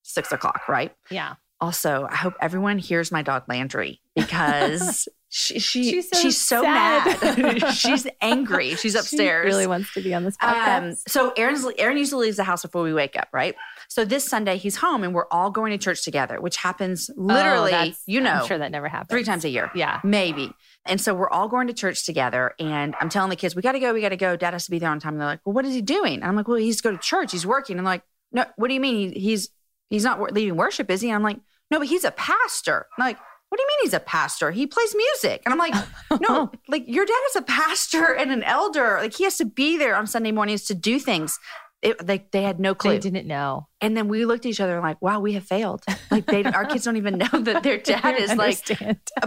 six 0.02 0.32
o'clock, 0.32 0.68
right? 0.68 0.94
Yeah. 1.10 1.34
Also, 1.60 2.06
I 2.10 2.16
hope 2.16 2.34
everyone 2.40 2.78
hears 2.78 3.10
my 3.10 3.22
dog 3.22 3.44
Landry 3.48 4.00
because 4.14 5.08
she, 5.30 5.58
she 5.58 5.90
She's 5.90 6.08
she's 6.20 6.40
so 6.40 6.56
so, 6.58 6.62
mad. 6.64 7.68
she's 7.74 8.06
angry. 8.20 8.74
She's 8.74 8.94
upstairs. 8.94 9.44
She 9.44 9.46
really 9.54 9.66
wants 9.66 9.92
to 9.94 10.02
be 10.02 10.12
on 10.12 10.24
this 10.24 10.36
Um, 10.42 10.52
podcast. 10.54 11.08
so 11.08 11.32
Aaron's 11.36 11.64
Aaron 11.78 11.96
usually 11.96 12.26
leaves 12.26 12.36
the 12.36 12.44
house 12.44 12.62
before 12.62 12.82
we 12.82 12.92
wake 12.92 13.16
up, 13.16 13.28
right? 13.32 13.54
So 13.88 14.04
this 14.04 14.24
Sunday 14.24 14.56
he's 14.58 14.76
home 14.76 15.04
and 15.04 15.14
we're 15.14 15.28
all 15.30 15.50
going 15.50 15.70
to 15.72 15.78
church 15.82 16.04
together, 16.04 16.40
which 16.40 16.56
happens 16.56 17.08
Oh, 17.16 17.22
literally, 17.22 17.70
that's- 17.70 18.02
you 18.06 18.20
know, 18.20 18.30
I'm 18.32 18.46
sure 18.46 18.58
that 18.58 18.70
never 18.72 18.88
happens. 18.88 19.10
three 19.10 19.24
times 19.24 19.44
a 19.44 19.48
year. 19.48 19.70
Yeah. 19.74 20.00
Maybe. 20.04 20.52
And 20.86 21.00
so 21.00 21.14
we're 21.14 21.30
all 21.30 21.48
going 21.48 21.66
to 21.68 21.72
church 21.72 22.04
together. 22.04 22.54
And 22.58 22.94
I'm 23.00 23.08
telling 23.08 23.30
the 23.30 23.36
kids, 23.36 23.56
we 23.56 23.62
got 23.62 23.72
to 23.72 23.80
go, 23.80 23.94
we 23.94 24.00
got 24.00 24.10
to 24.10 24.16
go. 24.16 24.36
Dad 24.36 24.52
has 24.52 24.66
to 24.66 24.70
be 24.70 24.78
there 24.78 24.90
on 24.90 25.00
time. 25.00 25.14
And 25.14 25.20
they're 25.20 25.28
like, 25.28 25.40
well, 25.44 25.54
what 25.54 25.64
is 25.64 25.74
he 25.74 25.82
doing? 25.82 26.14
And 26.14 26.24
I'm 26.24 26.36
like, 26.36 26.48
well, 26.48 26.58
he's 26.58 26.80
going 26.80 26.96
to 26.96 27.02
church. 27.02 27.32
He's 27.32 27.46
working. 27.46 27.78
And 27.78 27.84
like, 27.84 28.02
no, 28.32 28.44
what 28.56 28.68
do 28.68 28.74
you 28.74 28.80
mean? 28.80 29.12
He, 29.12 29.20
he's 29.20 29.48
he's 29.90 30.04
not 30.04 30.20
leaving 30.32 30.56
worship, 30.56 30.90
is 30.90 31.00
he? 31.00 31.08
And 31.08 31.16
I'm 31.16 31.22
like, 31.22 31.38
no, 31.70 31.78
but 31.78 31.88
he's 31.88 32.04
a 32.04 32.10
pastor. 32.10 32.86
I'm 32.98 33.04
like, 33.06 33.18
what 33.48 33.58
do 33.58 33.62
you 33.62 33.68
mean 33.68 33.86
he's 33.86 33.94
a 33.94 34.00
pastor? 34.00 34.50
He 34.50 34.66
plays 34.66 34.94
music. 34.96 35.42
And 35.44 35.52
I'm 35.52 35.58
like, 35.58 35.74
no, 36.28 36.50
like 36.68 36.84
your 36.88 37.06
dad 37.06 37.20
is 37.30 37.36
a 37.36 37.42
pastor 37.42 38.12
and 38.12 38.32
an 38.32 38.42
elder. 38.42 38.98
Like 39.00 39.14
he 39.14 39.24
has 39.24 39.36
to 39.36 39.44
be 39.44 39.78
there 39.78 39.94
on 39.94 40.06
Sunday 40.06 40.32
mornings 40.32 40.64
to 40.64 40.74
do 40.74 40.98
things. 40.98 41.38
It, 41.84 42.04
they, 42.06 42.24
they 42.32 42.42
had 42.42 42.58
no 42.58 42.74
clue. 42.74 42.92
They 42.92 42.98
didn't 42.98 43.26
know. 43.26 43.68
And 43.82 43.94
then 43.94 44.08
we 44.08 44.24
looked 44.24 44.46
at 44.46 44.48
each 44.48 44.60
other 44.60 44.72
and 44.74 44.82
like, 44.82 45.02
wow, 45.02 45.20
we 45.20 45.34
have 45.34 45.44
failed. 45.44 45.84
Like 46.10 46.24
they, 46.24 46.42
our 46.42 46.64
kids 46.64 46.84
don't 46.86 46.96
even 46.96 47.18
know 47.18 47.28
that 47.40 47.62
their 47.62 47.76
dad 47.92 48.18
is 48.18 48.34
like 48.34 48.66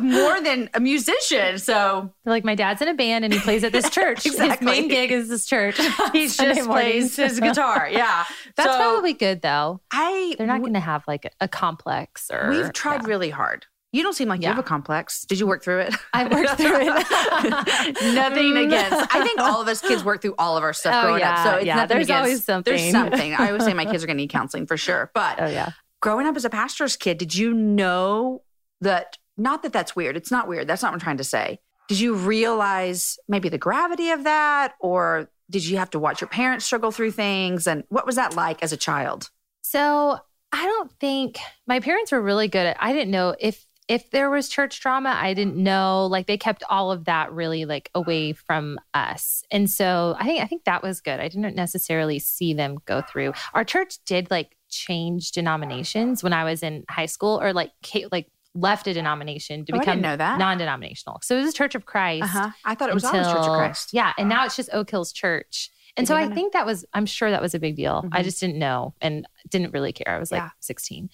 more 0.01 0.41
than 0.41 0.67
a 0.73 0.79
musician. 0.79 1.59
So 1.59 2.11
They're 2.23 2.33
like, 2.33 2.43
my 2.43 2.55
dad's 2.55 2.81
in 2.81 2.87
a 2.87 2.95
band 2.95 3.23
and 3.25 3.31
he 3.31 3.39
plays 3.39 3.63
at 3.63 3.71
this 3.71 3.89
church. 3.91 4.25
exactly. 4.25 4.67
His 4.67 4.79
main 4.79 4.87
gig 4.89 5.11
is 5.11 5.29
this 5.29 5.45
church. 5.45 5.77
he 6.11 6.27
just 6.27 6.67
plays 6.67 7.15
his 7.15 7.39
guitar. 7.39 7.87
Yeah. 7.91 8.25
That's 8.55 8.71
So 8.71 8.77
probably 8.77 9.13
good 9.13 9.43
though. 9.43 9.81
I 9.91 10.33
They're 10.39 10.47
not 10.47 10.61
going 10.61 10.73
to 10.73 10.79
have 10.79 11.03
like 11.07 11.25
a, 11.25 11.29
a 11.41 11.47
complex 11.47 12.31
or. 12.31 12.49
we've 12.49 12.73
tried 12.73 13.03
yeah. 13.03 13.07
really 13.07 13.29
hard. 13.29 13.67
You 13.93 14.03
don't 14.03 14.13
seem 14.13 14.27
like 14.27 14.41
you 14.41 14.47
have 14.47 14.59
a 14.59 14.63
complex. 14.63 15.23
Did 15.23 15.39
you 15.39 15.47
work 15.47 15.63
through 15.63 15.79
it? 15.79 15.95
I 16.13 16.25
worked 16.25 16.57
through 16.57 16.75
it. 16.81 16.87
Nothing 18.13 18.53
mm. 18.53 18.65
against. 18.65 19.15
I 19.15 19.23
think 19.23 19.39
all 19.39 19.61
of 19.61 19.67
us 19.67 19.81
kids 19.81 20.03
work 20.03 20.21
through 20.21 20.35
all 20.37 20.57
of 20.57 20.63
our 20.63 20.73
stuff 20.73 20.95
Oh, 20.95 21.07
growing 21.07 21.21
yeah, 21.21 21.33
up. 21.33 21.47
So 21.47 21.55
it's 21.57 21.65
yeah. 21.65 21.75
nothing 21.75 21.95
There's 21.95 22.07
against. 22.07 22.19
always 22.19 22.43
something. 22.45 22.75
There's 22.75 22.91
something. 22.91 23.33
I 23.33 23.47
always 23.47 23.63
say 23.63 23.73
my 23.73 23.85
kids 23.91 24.03
are 24.03 24.07
going 24.07 24.17
to 24.17 24.23
need 24.23 24.29
counseling 24.29 24.67
for 24.67 24.75
sure. 24.77 25.09
But 25.13 25.39
Oh 25.41 25.47
yeah. 25.47 25.71
growing 26.01 26.27
up 26.27 26.35
as 26.35 26.43
a 26.43 26.49
pastor's 26.49 26.97
kid, 26.97 27.17
did 27.17 27.33
you 27.35 27.53
know 27.53 28.43
that? 28.81 29.17
Not 29.37 29.63
that 29.63 29.71
that's 29.71 29.95
weird. 29.95 30.17
It's 30.17 30.31
not 30.31 30.47
weird. 30.47 30.67
That's 30.67 30.81
not 30.81 30.89
what 30.91 30.95
I'm 30.95 30.99
trying 30.99 31.17
to 31.17 31.23
say. 31.23 31.59
Did 31.87 31.99
you 31.99 32.15
realize 32.15 33.17
maybe 33.29 33.47
the 33.49 33.57
gravity 33.59 34.09
of 34.09 34.23
that, 34.25 34.73
or 34.79 35.29
did 35.49 35.65
you 35.65 35.77
have 35.77 35.91
to 35.91 35.99
watch 35.99 36.19
your 36.19 36.27
parents 36.27 36.65
struggle 36.65 36.91
through 36.91 37.11
things? 37.11 37.67
And 37.67 37.83
what 37.89 38.05
was 38.05 38.15
that 38.15 38.35
like 38.35 38.61
as 38.63 38.73
a 38.73 38.77
child? 38.77 39.29
So 39.61 40.17
I 40.51 40.65
don't 40.65 40.91
think 40.99 41.37
my 41.67 41.79
parents 41.79 42.11
were 42.11 42.21
really 42.21 42.47
good 42.47 42.65
at. 42.65 42.77
I 42.79 42.91
didn't 42.93 43.11
know 43.11 43.35
if 43.39 43.65
if 43.87 44.09
there 44.11 44.29
was 44.29 44.49
church 44.49 44.79
drama. 44.81 45.17
I 45.17 45.33
didn't 45.33 45.55
know. 45.55 46.07
Like 46.07 46.27
they 46.27 46.37
kept 46.37 46.63
all 46.69 46.91
of 46.91 47.05
that 47.05 47.31
really 47.31 47.65
like 47.65 47.89
away 47.95 48.33
from 48.33 48.79
us, 48.93 49.43
and 49.51 49.69
so 49.69 50.15
I 50.19 50.25
think 50.25 50.43
I 50.43 50.47
think 50.47 50.63
that 50.65 50.83
was 50.83 50.99
good. 51.01 51.19
I 51.19 51.27
didn't 51.29 51.55
necessarily 51.55 52.19
see 52.19 52.53
them 52.53 52.77
go 52.85 53.01
through. 53.01 53.33
Our 53.53 53.63
church 53.63 53.99
did 54.05 54.29
like 54.29 54.57
change 54.69 55.31
denominations 55.31 56.21
when 56.23 56.33
I 56.33 56.43
was 56.43 56.63
in 56.63 56.83
high 56.89 57.05
school, 57.05 57.39
or 57.41 57.53
like 57.53 57.71
like 58.11 58.29
left 58.53 58.87
a 58.87 58.93
denomination 58.93 59.63
to 59.65 59.73
Oh, 59.73 59.79
become 59.79 59.97
didn't 59.97 60.01
know 60.01 60.17
that. 60.17 60.39
non-denominational. 60.39 61.19
So 61.21 61.37
it 61.37 61.43
was 61.43 61.53
Church 61.53 61.75
of 61.75 61.85
Christ. 61.85 62.23
Uh-huh. 62.23 62.49
I 62.65 62.73
thought 62.75 62.89
it 62.89 62.95
was 62.95 63.03
always 63.05 63.27
Church 63.27 63.37
of 63.37 63.55
Christ. 63.55 63.89
Yeah, 63.93 64.13
and 64.17 64.27
now 64.27 64.45
it's 64.45 64.55
just 64.55 64.69
Oak 64.73 64.89
Hills 64.89 65.11
Church. 65.13 65.69
And 65.95 66.05
Didn't 66.05 66.07
so 66.07 66.15
I 66.15 66.27
know. 66.27 66.35
think 66.35 66.53
that 66.53 66.65
was 66.65 66.83
I'm 66.93 67.05
sure 67.05 67.29
that 67.31 67.41
was 67.41 67.53
a 67.55 67.59
big 67.59 67.75
deal. 67.75 68.03
I 68.11 68.21
Mhm. 68.21 68.23
just 68.23 68.39
didn't 68.39 68.57
know 68.59 68.95
and 69.01 69.27
didn't 69.49 69.73
really 69.73 69.93
care. 69.93 70.13
I 70.13 70.19
was 70.19 70.31
like 70.31 70.41
Yeah. 70.41 70.49
16. 70.59 71.09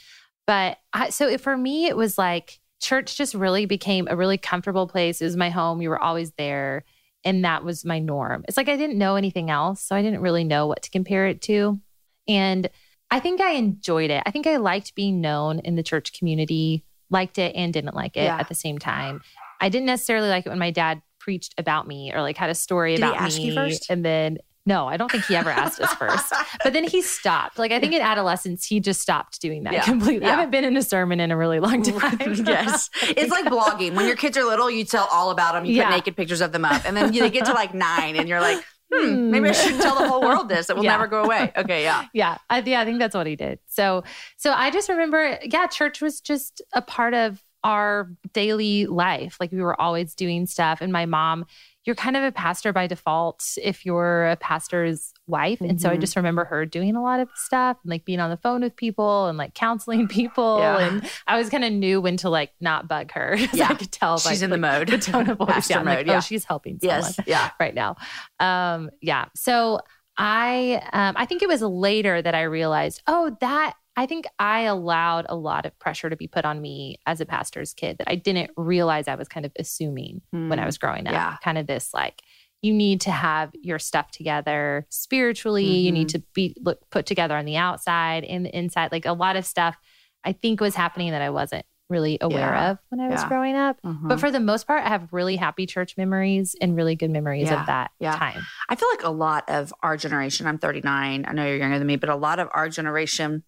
But 0.47 0.77
I, 0.91 1.09
so 1.09 1.27
it, 1.27 1.39
for 1.41 1.55
me 1.55 1.85
it 1.85 1.95
was 1.95 2.17
like 2.17 2.59
church 2.83 3.15
just 3.17 3.33
really 3.33 3.65
became 3.65 4.07
a 4.09 4.15
really 4.15 4.37
comfortable 4.37 4.87
place. 4.87 5.21
It 5.21 5.25
was 5.25 5.37
my 5.37 5.49
home. 5.49 5.81
You 5.81 5.89
were 5.89 6.01
always 6.01 6.31
there 6.33 6.83
and 7.23 7.45
that 7.45 7.63
was 7.63 7.85
my 7.85 7.99
norm. 7.99 8.43
It's 8.47 8.57
like 8.57 8.67
I 8.67 8.75
didn't 8.75 8.97
know 8.97 9.15
anything 9.15 9.49
else, 9.49 9.81
so 9.81 9.95
I 9.95 10.01
didn't 10.01 10.19
really 10.19 10.43
know 10.43 10.67
what 10.67 10.81
to 10.83 10.89
compare 10.91 11.25
it 11.27 11.41
to. 11.43 11.79
And 12.27 12.69
I 13.09 13.19
think 13.21 13.39
I 13.39 13.51
enjoyed 13.51 14.11
it. 14.11 14.21
I 14.25 14.31
think 14.31 14.45
I 14.45 14.57
liked 14.57 14.95
being 14.95 15.21
known 15.21 15.59
in 15.59 15.75
the 15.75 15.83
church 15.83 16.11
community, 16.17 16.83
liked 17.09 17.37
it 17.37 17.55
and 17.55 17.71
didn't 17.71 17.95
like 17.95 18.17
it 18.17 18.23
Yeah. 18.23 18.37
at 18.37 18.49
the 18.49 18.55
same 18.55 18.77
time. 18.77 19.21
I 19.61 19.69
didn't 19.69 19.85
necessarily 19.85 20.27
like 20.27 20.45
it 20.45 20.49
when 20.49 20.59
my 20.59 20.71
dad 20.71 21.01
preached 21.19 21.53
about 21.57 21.87
me 21.87 22.11
or 22.13 22.21
like 22.21 22.35
had 22.35 22.49
a 22.49 22.55
story 22.55 22.95
Did 22.97 23.05
about 23.05 23.33
me. 23.33 23.79
And 23.89 24.03
then 24.03 24.39
no, 24.65 24.87
I 24.87 24.95
don't 24.97 25.11
think 25.11 25.25
he 25.25 25.35
ever 25.35 25.49
asked 25.49 25.81
us 25.81 25.93
first. 25.95 26.33
But 26.63 26.71
then 26.73 26.83
he 26.85 27.01
stopped. 27.01 27.59
Like 27.59 27.71
I 27.71 27.79
think 27.79 27.93
in 27.93 28.01
adolescence, 28.13 28.65
he 28.65 28.79
just 28.79 29.01
stopped 29.01 29.41
doing 29.41 29.63
that 29.63 29.73
Yeah. 29.73 29.83
completely. 29.83 30.25
I 30.25 30.31
haven't 30.31 30.51
been 30.51 30.63
in 30.63 30.77
a 30.77 30.81
sermon 30.81 31.19
in 31.19 31.31
a 31.31 31.37
really 31.37 31.59
long 31.59 31.81
time. 31.83 32.17
yes. 32.45 32.89
It's 33.03 33.31
like 33.31 33.45
blogging. 33.45 33.93
When 33.95 34.07
your 34.07 34.15
kids 34.15 34.37
are 34.37 34.43
little, 34.43 34.71
you 34.71 34.85
tell 34.85 35.07
all 35.11 35.31
about 35.31 35.53
them. 35.53 35.65
You 35.65 35.73
Yeah. 35.75 35.89
put 35.89 35.95
naked 35.95 36.15
pictures 36.15 36.39
of 36.41 36.51
them 36.53 36.63
up. 36.65 36.83
And 36.85 36.95
then 36.95 37.11
they 37.11 37.29
get 37.29 37.45
to 37.45 37.53
like 37.53 37.73
nine 37.73 38.15
and 38.15 38.29
you're 38.29 38.39
like, 38.41 38.63
hmm, 38.93 39.31
maybe 39.31 39.49
I 39.49 39.51
should 39.53 39.81
tell 39.81 39.97
the 39.97 40.07
whole 40.07 40.21
world 40.21 40.47
this. 40.49 40.69
It 40.69 40.75
will 40.75 40.83
Yeah. 40.85 40.91
never 40.91 41.07
go 41.07 41.23
away. 41.23 41.51
Okay, 41.57 41.83
yeah. 41.83 42.05
yeah 42.13 42.37
I, 42.49 42.59
yeah 42.61 42.81
i 42.81 42.85
think 42.85 42.99
that's 42.99 43.15
what 43.15 43.25
he 43.27 43.35
did 43.35 43.59
so 43.67 44.03
so 44.37 44.51
i 44.53 44.69
just 44.71 44.87
remember 44.89 45.39
yeah 45.43 45.65
church 45.67 46.01
was 46.01 46.21
just 46.21 46.61
a 46.73 46.81
part 46.81 47.13
of 47.13 47.41
our 47.63 48.11
daily 48.33 48.85
life 48.85 49.37
like 49.39 49.51
we 49.51 49.61
were 49.61 49.79
always 49.79 50.13
doing 50.15 50.45
stuff 50.45 50.79
and 50.81 50.91
my 50.93 51.05
mom 51.05 51.45
you're 51.85 51.95
kind 51.95 52.15
of 52.15 52.23
a 52.23 52.31
pastor 52.31 52.71
by 52.71 52.87
default 52.87 53.57
if 53.61 53.85
you're 53.85 54.27
a 54.29 54.35
pastor's 54.37 55.13
wife 55.27 55.59
and 55.61 55.81
so 55.81 55.89
i 55.89 55.95
Mhm. 55.97 55.99
just 56.01 56.15
remember 56.15 56.45
her 56.45 56.65
doing 56.65 56.95
a 56.95 57.01
lot 57.03 57.19
of 57.19 57.29
stuff 57.35 57.77
and 57.83 57.89
like 57.91 58.05
being 58.05 58.19
on 58.19 58.29
the 58.29 58.37
phone 58.37 58.61
with 58.61 58.75
people 58.75 59.27
and 59.27 59.37
like 59.37 59.53
counseling 59.53 60.07
people 60.19 60.59
Yeah. 60.59 60.79
and 60.79 61.09
i 61.27 61.37
was 61.37 61.49
kind 61.49 61.63
of 61.63 61.71
knew 61.73 61.99
when 62.01 62.17
to 62.17 62.29
like 62.29 62.51
not 62.61 62.87
bug 62.87 63.11
her. 63.11 63.35
Yeah. 63.53 63.67
i 63.69 63.73
could 63.75 63.91
tell 63.91 64.17
She's 64.17 64.41
like, 64.41 64.41
in 64.41 64.49
the 64.49 64.57
mode. 64.57 64.87
the 64.89 64.97
tone 64.97 65.29
of 65.29 65.37
voice 65.39 65.47
Pastor 65.49 65.73
yeah, 65.73 65.79
I'm 65.79 65.85
like, 65.85 65.97
mode, 65.99 66.07
yeah. 66.07 66.17
oh 66.17 66.21
she's 66.21 66.45
helping 66.45 66.79
someone 66.79 66.97
Yes. 67.01 67.19
Yeah. 67.27 67.49
right 67.59 67.73
now. 67.75 67.95
Um, 68.39 68.89
yeah. 69.01 69.25
So 69.35 69.79
I 70.17 70.81
um, 70.93 71.15
I 71.17 71.25
think 71.25 71.41
it 71.41 71.47
was 71.47 71.61
later 71.61 72.21
that 72.21 72.35
I 72.35 72.43
realized, 72.43 73.01
oh, 73.07 73.35
that 73.41 73.73
I 73.95 74.05
think 74.07 74.25
I 74.39 74.61
allowed 74.61 75.25
a 75.29 75.35
lot 75.35 75.65
of 75.65 75.77
pressure 75.77 76.09
to 76.09 76.15
be 76.15 76.27
put 76.27 76.45
on 76.45 76.61
me 76.61 76.97
as 77.05 77.21
a 77.21 77.25
pastor's 77.25 77.73
kid 77.73 77.97
that 77.99 78.09
I 78.09 78.15
didn't 78.15 78.51
realize 78.57 79.07
I 79.07 79.15
was 79.15 79.27
kind 79.27 79.45
of 79.45 79.51
assuming 79.57 80.21
when 80.31 80.57
I 80.59 80.65
was 80.65 80.77
growing 80.79 81.05
up. 81.07 81.13
Yeah. 81.13 81.37
Kind 81.43 81.57
of 81.57 81.67
this 81.67 81.93
like 81.93 82.21
you 82.63 82.73
need 82.73 83.01
to 83.01 83.11
have 83.11 83.51
your 83.61 83.77
stuff 83.77 84.09
together 84.09 84.85
spiritually. 84.89 85.65
You 85.65 85.91
need 85.91 86.07
Mm-hmm. 86.07 86.19
to 86.19 86.25
be 86.33 86.55
look 86.61 86.79
put 86.89 87.05
together 87.05 87.35
on 87.35 87.45
the 87.45 87.57
outside 87.57 88.23
and 88.23 88.45
the 88.45 88.57
inside. 88.57 88.91
Like 88.91 89.05
a 89.05 89.13
lot 89.13 89.35
of 89.35 89.45
stuff 89.45 89.75
I 90.23 90.31
think 90.31 90.59
was 90.61 90.73
happening 90.73 91.11
that 91.11 91.21
I 91.21 91.29
wasn't 91.29 91.65
really 91.89 92.17
aware 92.21 92.39
Yeah. 92.55 92.71
of 92.71 92.77
when 92.89 92.99
I 93.01 93.09
was 93.09 93.21
Yeah. 93.21 93.27
growing 93.27 93.55
up. 93.55 93.79
Mhm. 93.83 94.07
But 94.07 94.19
for 94.19 94.31
the 94.31 94.39
most 94.39 94.65
part, 94.65 94.83
I 94.83 94.87
have 94.89 95.11
really 95.11 95.35
happy 95.35 95.65
church 95.67 95.97
memories 95.97 96.55
and 96.61 96.75
really 96.75 96.95
good 96.95 97.11
memories 97.11 97.49
Yeah. 97.49 97.59
of 97.59 97.67
that 97.67 97.91
Yeah. 97.99 98.15
time. 98.17 98.41
I 98.69 98.75
feel 98.75 98.89
like 98.89 99.03
a 99.03 99.09
lot 99.09 99.47
of 99.49 99.73
our 99.83 99.97
generation, 99.97 100.47
I'm 100.47 100.57
39, 100.57 101.25
I 101.27 101.33
know 101.33 101.45
you're 101.45 101.57
younger 101.57 101.77
than 101.77 101.85
me, 101.87 101.97
but 101.97 102.09
a 102.09 102.15
lot 102.15 102.39
of 102.39 102.47
our 102.53 102.69
generation 102.69 103.43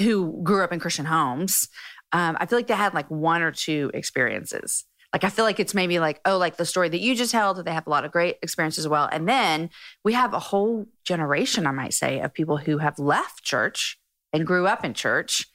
who 0.00 0.40
grew 0.42 0.62
up 0.62 0.72
in 0.72 0.80
Christian 0.80 1.06
homes, 1.06 1.68
um, 2.12 2.36
I 2.40 2.46
feel 2.46 2.58
like 2.58 2.66
they 2.66 2.74
had 2.74 2.94
like 2.94 3.10
one 3.10 3.42
or 3.42 3.52
two 3.52 3.90
experiences. 3.94 4.84
Like 5.12 5.24
I 5.24 5.28
feel 5.28 5.44
like 5.44 5.60
it's 5.60 5.74
maybe 5.74 5.98
like, 5.98 6.20
oh, 6.24 6.38
like 6.38 6.56
the 6.56 6.64
story 6.64 6.88
that 6.88 7.00
you 7.00 7.14
just 7.14 7.32
held, 7.32 7.62
they 7.64 7.72
have 7.72 7.86
a 7.86 7.90
lot 7.90 8.04
of 8.04 8.12
great 8.12 8.36
experiences 8.42 8.84
as 8.84 8.88
well. 8.88 9.08
And 9.12 9.28
then 9.28 9.70
we 10.04 10.14
have 10.14 10.32
a 10.32 10.38
whole 10.38 10.86
generation, 11.04 11.66
I 11.66 11.70
might 11.70 11.92
say, 11.92 12.20
of 12.20 12.32
people 12.32 12.56
who 12.56 12.78
have 12.78 12.98
left 12.98 13.42
church 13.42 13.98
and 14.32 14.46
grew 14.46 14.66
up 14.66 14.84
in 14.84 14.94
church, 14.94 15.46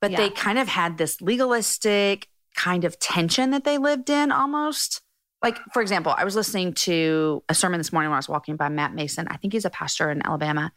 but 0.00 0.12
they 0.12 0.30
kind 0.30 0.58
of 0.58 0.68
had 0.68 0.96
this 0.96 1.20
legalistic 1.20 2.28
kind 2.54 2.84
of 2.84 2.98
tension 2.98 3.50
that 3.50 3.64
they 3.64 3.78
lived 3.78 4.10
in 4.10 4.32
almost 4.32 5.02
like 5.42 5.56
for 5.72 5.80
example 5.80 6.12
i 6.18 6.24
was 6.24 6.34
listening 6.34 6.72
to 6.74 7.42
a 7.48 7.54
sermon 7.54 7.78
this 7.78 7.92
morning 7.92 8.10
when 8.10 8.16
i 8.16 8.18
was 8.18 8.28
walking 8.28 8.56
by 8.56 8.68
matt 8.68 8.92
mason 8.92 9.28
i 9.28 9.36
think 9.36 9.52
he's 9.52 9.64
a 9.64 9.70
pastor 9.70 10.10
in 10.10 10.24
alabama 10.26 10.72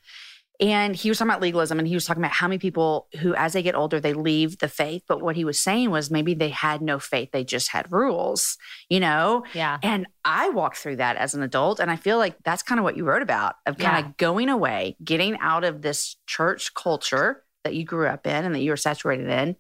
and 0.59 0.95
he 0.95 1.09
was 1.09 1.17
talking 1.17 1.31
about 1.31 1.41
legalism 1.41 1.79
and 1.79 1.87
he 1.87 1.95
was 1.95 2.05
talking 2.05 2.21
about 2.21 2.31
how 2.33 2.47
many 2.47 2.59
people 2.59 3.07
who 3.19 3.33
as 3.35 3.53
they 3.53 3.63
get 3.63 3.75
older 3.75 3.99
they 3.99 4.13
leave 4.13 4.59
the 4.59 4.67
faith. 4.67 5.03
But 5.07 5.21
what 5.21 5.35
he 5.35 5.43
was 5.45 5.59
saying 5.59 5.89
was 5.89 6.11
maybe 6.11 6.33
they 6.35 6.49
had 6.49 6.81
no 6.81 6.99
faith. 6.99 7.29
They 7.31 7.43
just 7.43 7.69
had 7.69 7.91
rules 7.91 8.57
you 8.89 8.99
know? 8.99 9.43
Yeah. 9.53 9.79
and 9.81 10.07
i 10.25 10.49
walked 10.49 10.77
through 10.77 10.97
that 10.97 11.15
as 11.17 11.33
an 11.33 11.41
adult 11.43 11.79
and 11.79 11.89
i 11.89 11.95
feel 11.95 12.17
like 12.17 12.35
that's 12.43 12.61
kind 12.63 12.79
of 12.79 12.83
what 12.83 12.95
you 12.97 13.03
wrote 13.03 13.21
about 13.21 13.55
of 13.65 13.77
kind 13.77 13.97
Yeah. 14.05 14.09
of 14.11 14.17
going 14.17 14.49
away 14.49 14.95
getting 15.03 15.37
out 15.39 15.63
of 15.63 15.81
this 15.81 16.17
church 16.27 16.73
culture 16.73 17.43
that 17.63 17.73
you 17.75 17.83
grew 17.85 18.07
up 18.07 18.27
in 18.27 18.45
and 18.45 18.53
that 18.53 18.59
you 18.61 18.71
were 18.71 18.77
saturated 18.77 19.27
in. 19.29 19.55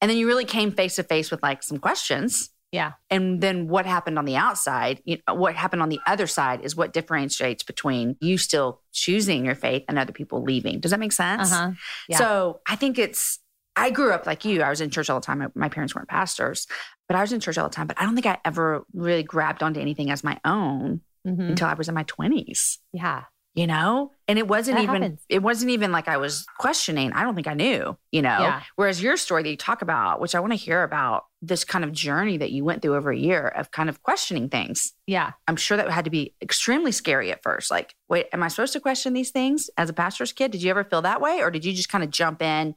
And 0.00 0.10
then 0.10 0.16
you 0.16 0.26
really 0.26 0.44
came 0.44 0.70
face 0.70 0.96
to 0.96 1.02
face 1.02 1.30
with 1.30 1.42
like 1.42 1.62
some 1.62 1.78
questions 1.78 2.50
Yeah. 2.72 2.92
and 3.10 3.40
then 3.40 3.66
what 3.68 3.84
happened 3.86 4.18
on 4.18 4.24
the 4.26 4.36
outside, 4.36 5.02
you 5.04 5.18
know, 5.26 5.34
what 5.34 5.54
happened 5.56 5.82
on 5.82 5.88
the 5.88 5.98
other 6.06 6.26
side 6.28 6.60
is 6.62 6.76
what 6.76 6.92
differentiates 6.92 7.62
between 7.64 8.16
you 8.20 8.38
still 8.38 8.80
choosing 8.92 9.44
your 9.44 9.54
faith 9.56 9.84
and 9.88 9.98
other 9.98 10.12
people 10.12 10.42
leaving. 10.44 10.78
Does 10.80 10.92
that 10.92 11.00
make 11.00 11.12
sense? 11.12 11.52
Uh-huh. 11.52 11.72
Yeah. 12.08 12.18
So 12.18 12.60
I 12.68 12.76
think 12.76 12.98
it's, 12.98 13.40
I 13.76 13.90
grew 13.90 14.12
up 14.12 14.24
like 14.26 14.44
you. 14.44 14.62
I 14.62 14.68
was 14.70 14.80
in 14.80 14.90
church 14.90 15.10
all 15.10 15.18
the 15.20 15.26
time. 15.26 15.50
My, 15.54 15.68
parents 15.68 15.94
weren't 15.94 16.08
pastors, 16.08 16.66
but 17.08 17.16
I 17.16 17.22
was 17.22 17.32
in 17.32 17.40
church 17.40 17.58
all 17.58 17.68
the 17.68 17.74
time. 17.74 17.86
But 17.88 18.00
I 18.00 18.04
don't 18.04 18.14
think 18.14 18.26
I 18.26 18.38
ever 18.44 18.84
really 18.94 19.22
grabbed 19.24 19.62
onto 19.62 19.80
anything 19.80 20.10
as 20.10 20.22
my 20.22 20.38
own 20.44 21.00
Mhm. 21.26 21.50
until 21.50 21.66
I 21.68 21.74
was 21.74 21.88
in 21.88 21.94
my 21.94 22.04
20s, 22.04 22.78
Yeah. 22.92 23.24
You 23.60 23.66
know? 23.66 24.10
And 24.26 24.38
it 24.38 24.48
wasn't 24.48 24.78
That 24.78 24.84
even, 24.84 25.02
happens. 25.02 25.20
it 25.28 25.42
wasn't 25.42 25.72
even 25.72 25.92
like 25.92 26.08
I 26.08 26.16
was 26.16 26.46
questioning. 26.58 27.12
I 27.12 27.24
don't 27.24 27.34
think 27.34 27.46
I 27.46 27.52
knew, 27.52 27.94
you 28.10 28.22
know? 28.22 28.38
Yeah. 28.40 28.62
Whereas 28.76 29.02
your 29.02 29.18
story 29.18 29.42
that 29.42 29.50
you 29.50 29.56
talk 29.58 29.82
about, 29.82 30.18
which 30.18 30.34
I 30.34 30.40
want 30.40 30.52
to 30.52 30.56
hear 30.56 30.82
about 30.82 31.24
this 31.42 31.62
kind 31.64 31.84
of 31.84 31.92
journey 31.92 32.38
that 32.38 32.52
you 32.52 32.64
went 32.64 32.80
through 32.80 32.94
over 32.96 33.10
a 33.10 33.16
year 33.18 33.48
of 33.48 33.70
kind 33.70 33.90
of 33.90 34.02
questioning 34.02 34.48
things. 34.48 34.94
Yeah. 35.06 35.32
I'm 35.46 35.56
sure 35.56 35.76
that 35.76 35.90
had 35.90 36.06
to 36.06 36.10
be 36.10 36.34
extremely 36.40 36.90
scary 36.90 37.30
at 37.32 37.42
first. 37.42 37.70
Like, 37.70 37.94
wait, 38.08 38.28
am 38.32 38.42
I 38.42 38.48
supposed 38.48 38.72
to 38.72 38.80
question 38.80 39.12
these 39.12 39.30
things 39.30 39.68
as 39.76 39.90
a 39.90 39.92
pastor's 39.92 40.32
kid? 40.32 40.52
Did 40.52 40.62
you 40.62 40.70
ever 40.70 40.84
feel 40.84 41.02
that 41.02 41.20
way? 41.20 41.42
Or 41.42 41.50
did 41.50 41.66
you 41.66 41.74
just 41.74 41.90
kind 41.90 42.02
of 42.02 42.10
jump 42.10 42.40
in? 42.40 42.74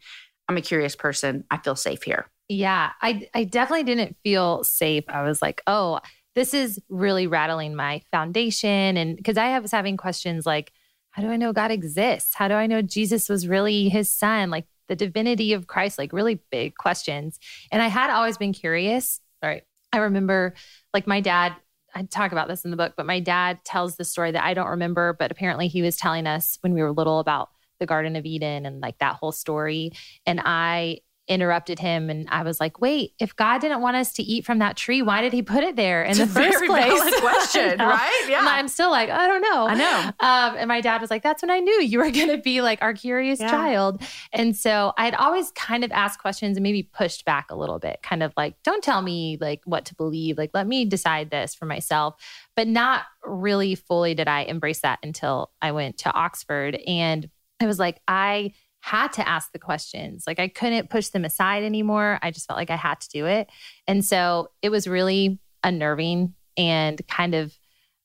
I'm 0.49 0.57
a 0.57 0.61
curious 0.61 0.97
person. 0.97 1.45
I 1.49 1.59
feel 1.59 1.77
safe 1.77 2.03
here. 2.03 2.25
Yeah. 2.49 2.89
I 3.01 3.29
I 3.33 3.45
definitely 3.45 3.83
didn't 3.85 4.17
feel 4.21 4.65
safe. 4.65 5.05
I 5.07 5.21
was 5.23 5.41
like, 5.41 5.61
oh, 5.65 6.01
this 6.35 6.53
is 6.53 6.79
really 6.89 7.27
rattling 7.27 7.75
my 7.75 8.01
foundation. 8.11 8.97
And 8.97 9.15
because 9.15 9.37
I 9.37 9.57
was 9.59 9.71
having 9.71 9.97
questions 9.97 10.45
like, 10.45 10.71
how 11.11 11.21
do 11.21 11.29
I 11.29 11.37
know 11.37 11.53
God 11.53 11.69
exists? 11.69 12.33
How 12.33 12.47
do 12.47 12.55
I 12.55 12.65
know 12.65 12.81
Jesus 12.81 13.29
was 13.29 13.47
really 13.47 13.89
his 13.89 14.09
son? 14.09 14.49
Like 14.49 14.65
the 14.87 14.95
divinity 14.95 15.53
of 15.53 15.67
Christ, 15.67 15.97
like 15.97 16.11
really 16.11 16.41
big 16.51 16.75
questions. 16.75 17.39
And 17.71 17.81
I 17.81 17.87
had 17.87 18.09
always 18.09 18.37
been 18.37 18.53
curious. 18.53 19.19
Right. 19.41 19.63
I 19.91 19.97
remember 19.97 20.55
like 20.93 21.05
my 21.05 21.21
dad, 21.21 21.55
I 21.93 22.03
talk 22.03 22.31
about 22.31 22.47
this 22.47 22.65
in 22.65 22.71
the 22.71 22.77
book, 22.77 22.93
but 22.97 23.05
my 23.05 23.19
dad 23.19 23.59
tells 23.63 23.95
the 23.95 24.05
story 24.05 24.31
that 24.31 24.43
I 24.43 24.55
don't 24.55 24.69
remember, 24.69 25.13
but 25.13 25.31
apparently 25.31 25.67
he 25.67 25.83
was 25.83 25.97
telling 25.97 26.25
us 26.25 26.57
when 26.61 26.73
we 26.73 26.81
were 26.81 26.91
little 26.91 27.19
about 27.19 27.49
the 27.79 27.85
Garden 27.85 28.15
of 28.15 28.25
Eden 28.25 28.65
and 28.65 28.81
like 28.81 28.97
that 28.97 29.15
whole 29.15 29.31
story. 29.31 29.91
And 30.25 30.41
I 30.43 30.99
interrupted 31.33 31.79
him 31.79 32.09
and 32.09 32.27
I 32.29 32.43
was 32.43 32.59
like, 32.59 32.79
wait, 32.79 33.13
if 33.19 33.35
God 33.35 33.59
didn't 33.61 33.81
want 33.81 33.97
us 33.97 34.13
to 34.13 34.23
eat 34.23 34.45
from 34.45 34.59
that 34.59 34.77
tree, 34.77 35.01
why 35.01 35.21
did 35.21 35.33
he 35.33 35.41
put 35.41 35.63
it 35.63 35.75
there 35.75 36.03
in 36.03 36.11
It's 36.11 36.19
the 36.19 36.27
first 36.27 36.59
very 36.59 36.67
place? 36.67 36.85
valid 36.99 37.13
question, 37.15 37.79
right? 37.79 38.25
Yeah. 38.29 38.39
And 38.39 38.47
I'm 38.47 38.67
still 38.67 38.91
like, 38.91 39.09
I 39.09 39.27
don't 39.27 39.41
know. 39.41 39.67
I 39.67 39.75
know. 39.75 40.11
Um, 40.19 40.55
and 40.59 40.67
my 40.67 40.79
dad 40.81 41.01
was 41.01 41.09
like, 41.09 41.23
that's 41.23 41.41
when 41.41 41.49
I 41.51 41.59
knew 41.59 41.81
you 41.81 41.99
were 41.99 42.11
going 42.11 42.29
to 42.29 42.37
be 42.37 42.61
like 42.61 42.81
our 42.81 42.93
curious 42.93 43.39
Yeah. 43.39 43.49
child. 43.51 44.01
And 44.31 44.55
so 44.55 44.93
I 44.97 45.05
had 45.05 45.15
always 45.15 45.51
kind 45.51 45.83
of 45.83 45.91
asked 45.91 46.19
questions 46.19 46.57
and 46.57 46.63
maybe 46.63 46.83
pushed 46.83 47.25
back 47.25 47.51
a 47.51 47.55
little 47.55 47.79
bit, 47.79 48.01
kind 48.03 48.23
of 48.23 48.31
like, 48.37 48.55
don't 48.63 48.83
tell 48.83 49.01
me 49.01 49.37
like 49.41 49.61
what 49.65 49.85
to 49.85 49.95
believe. 49.95 50.37
Like, 50.37 50.51
let 50.53 50.67
me 50.67 50.85
decide 50.85 51.29
this 51.31 51.55
for 51.55 51.65
myself. 51.65 52.15
But 52.55 52.67
not 52.67 53.03
really 53.23 53.75
fully 53.75 54.13
did 54.13 54.27
I 54.27 54.41
embrace 54.41 54.81
that 54.81 54.99
until 55.01 55.51
I 55.61 55.71
went 55.71 55.97
to 55.99 56.11
Oxford. 56.13 56.75
And 56.85 57.29
I 57.59 57.65
was 57.65 57.79
like, 57.79 57.99
I 58.07 58.53
had 58.83 59.13
to 59.13 59.25
ask 59.25 59.53
the 59.53 59.59
questions. 59.59 60.25
Like 60.27 60.39
I 60.39 60.49
couldn't 60.49 60.89
push 60.89 61.07
them 61.07 61.23
aside 61.23 61.63
anymore. 61.63 62.19
I 62.21 62.31
just 62.31 62.47
felt 62.47 62.57
like 62.57 62.69
I 62.69 62.75
had 62.75 62.99
to 62.99 63.07
do 63.07 63.25
it. 63.25 63.49
And 63.87 64.03
so 64.03 64.49
it 64.61 64.71
was 64.71 64.87
really 64.87 65.39
unnerving 65.63 66.33
and 66.57 67.01
kind 67.07 67.33
of 67.33 67.57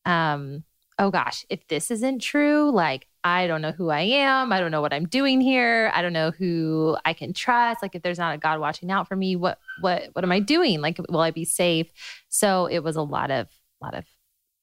um 0.05 0.63
oh 1.01 1.11
gosh, 1.11 1.45
if 1.51 1.67
this 1.67 1.91
isn't 1.91 2.21
true, 2.21 2.71
like 2.71 3.09
I 3.25 3.49
don't 3.49 3.61
know 3.61 3.73
who 3.73 3.91
I 3.91 4.03
am. 4.03 4.53
I 4.53 4.61
don't 4.61 4.71
know 4.71 4.81
what 4.81 4.93
I'm 4.93 5.07
doing 5.07 5.41
here. 5.41 5.91
I 5.95 6.01
don't 6.01 6.13
know 6.13 6.31
who 6.31 6.97
I 7.05 7.13
can 7.13 7.33
trust. 7.33 7.83
Like 7.83 7.97
if 7.97 8.03
there's 8.03 8.19
not 8.19 8.37
a 8.37 8.39
God 8.39 8.61
watching 8.61 8.93
out 8.93 9.09
for 9.09 9.17
me, 9.17 9.35
what 9.35 9.59
what 9.81 10.05
what 10.13 10.25
am 10.25 10.31
I 10.31 10.39
doing? 10.39 10.81
Like 10.81 11.01
will 11.09 11.19
I 11.19 11.33
be 11.33 11.45
safe? 11.45 11.89
So 12.29 12.67
it 12.67 12.85
was 12.85 12.95
a 12.95 13.03
lot 13.03 13.33
of 13.33 13.49
lot 13.83 13.95
of 13.95 14.05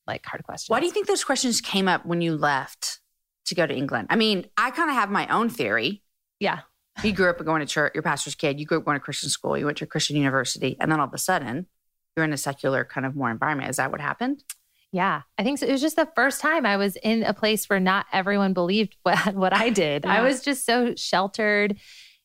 like 0.08 0.26
hard 0.26 0.46
questions. 0.46 0.70
Why 0.70 0.80
do 0.80 0.86
you 0.86 0.94
think 0.94 1.08
those 1.08 1.26
questions 1.26 1.60
came 1.60 1.90
up 1.90 2.06
when 2.06 2.22
you 2.22 2.38
left 2.38 3.02
to 3.48 3.56
go 3.56 3.68
to 3.68 3.76
England? 3.76 4.08
I 4.12 4.16
mean, 4.16 4.46
I 4.56 4.72
kind 4.72 4.90
of 4.90 4.96
have 4.96 5.12
my 5.12 5.28
own 5.28 5.50
theory. 5.50 6.04
Yeah. 6.40 6.60
You 7.04 7.12
grew 7.12 7.30
up 7.30 7.44
going 7.44 7.60
to 7.60 7.66
church, 7.66 7.94
your 7.94 8.04
pastor's 8.04 8.36
kid, 8.36 8.60
you 8.60 8.66
grew 8.66 8.78
up 8.78 8.86
going 8.86 8.96
to 8.96 9.04
Christian 9.04 9.30
school, 9.30 9.58
you 9.58 9.66
went 9.66 9.78
to 9.80 9.84
a 9.84 9.88
Christian 9.88 10.16
university, 10.16 10.78
and 10.80 10.92
then 10.92 11.00
all 11.00 11.08
of 11.08 11.14
a 11.14 11.18
sudden 11.18 11.68
you're 12.16 12.26
in 12.26 12.34
a 12.34 12.38
secular 12.38 12.86
kind 12.86 13.06
of 13.06 13.16
more 13.16 13.30
environment. 13.30 13.70
Is 13.70 13.76
that 13.78 13.92
what 13.92 14.00
happened? 14.00 14.44
Yeah, 14.92 15.24
I 15.38 15.44
think 15.44 15.60
so. 15.60 15.66
It 15.66 15.74
was 15.74 15.82
just 15.82 15.98
the 15.98 16.08
first 16.16 16.40
time 16.40 16.66
I 16.66 16.78
was 16.78 16.96
in 16.96 17.24
a 17.24 17.34
place 17.34 17.70
where 17.70 17.82
not 17.82 18.06
everyone 18.14 18.54
believed 18.54 18.96
what, 19.04 19.36
what 19.36 19.54
I 19.54 19.70
did. 19.70 20.06
Yeah. 20.06 20.14
I 20.14 20.22
was 20.22 20.42
just 20.42 20.66
so 20.66 20.96
sheltered. 20.96 21.78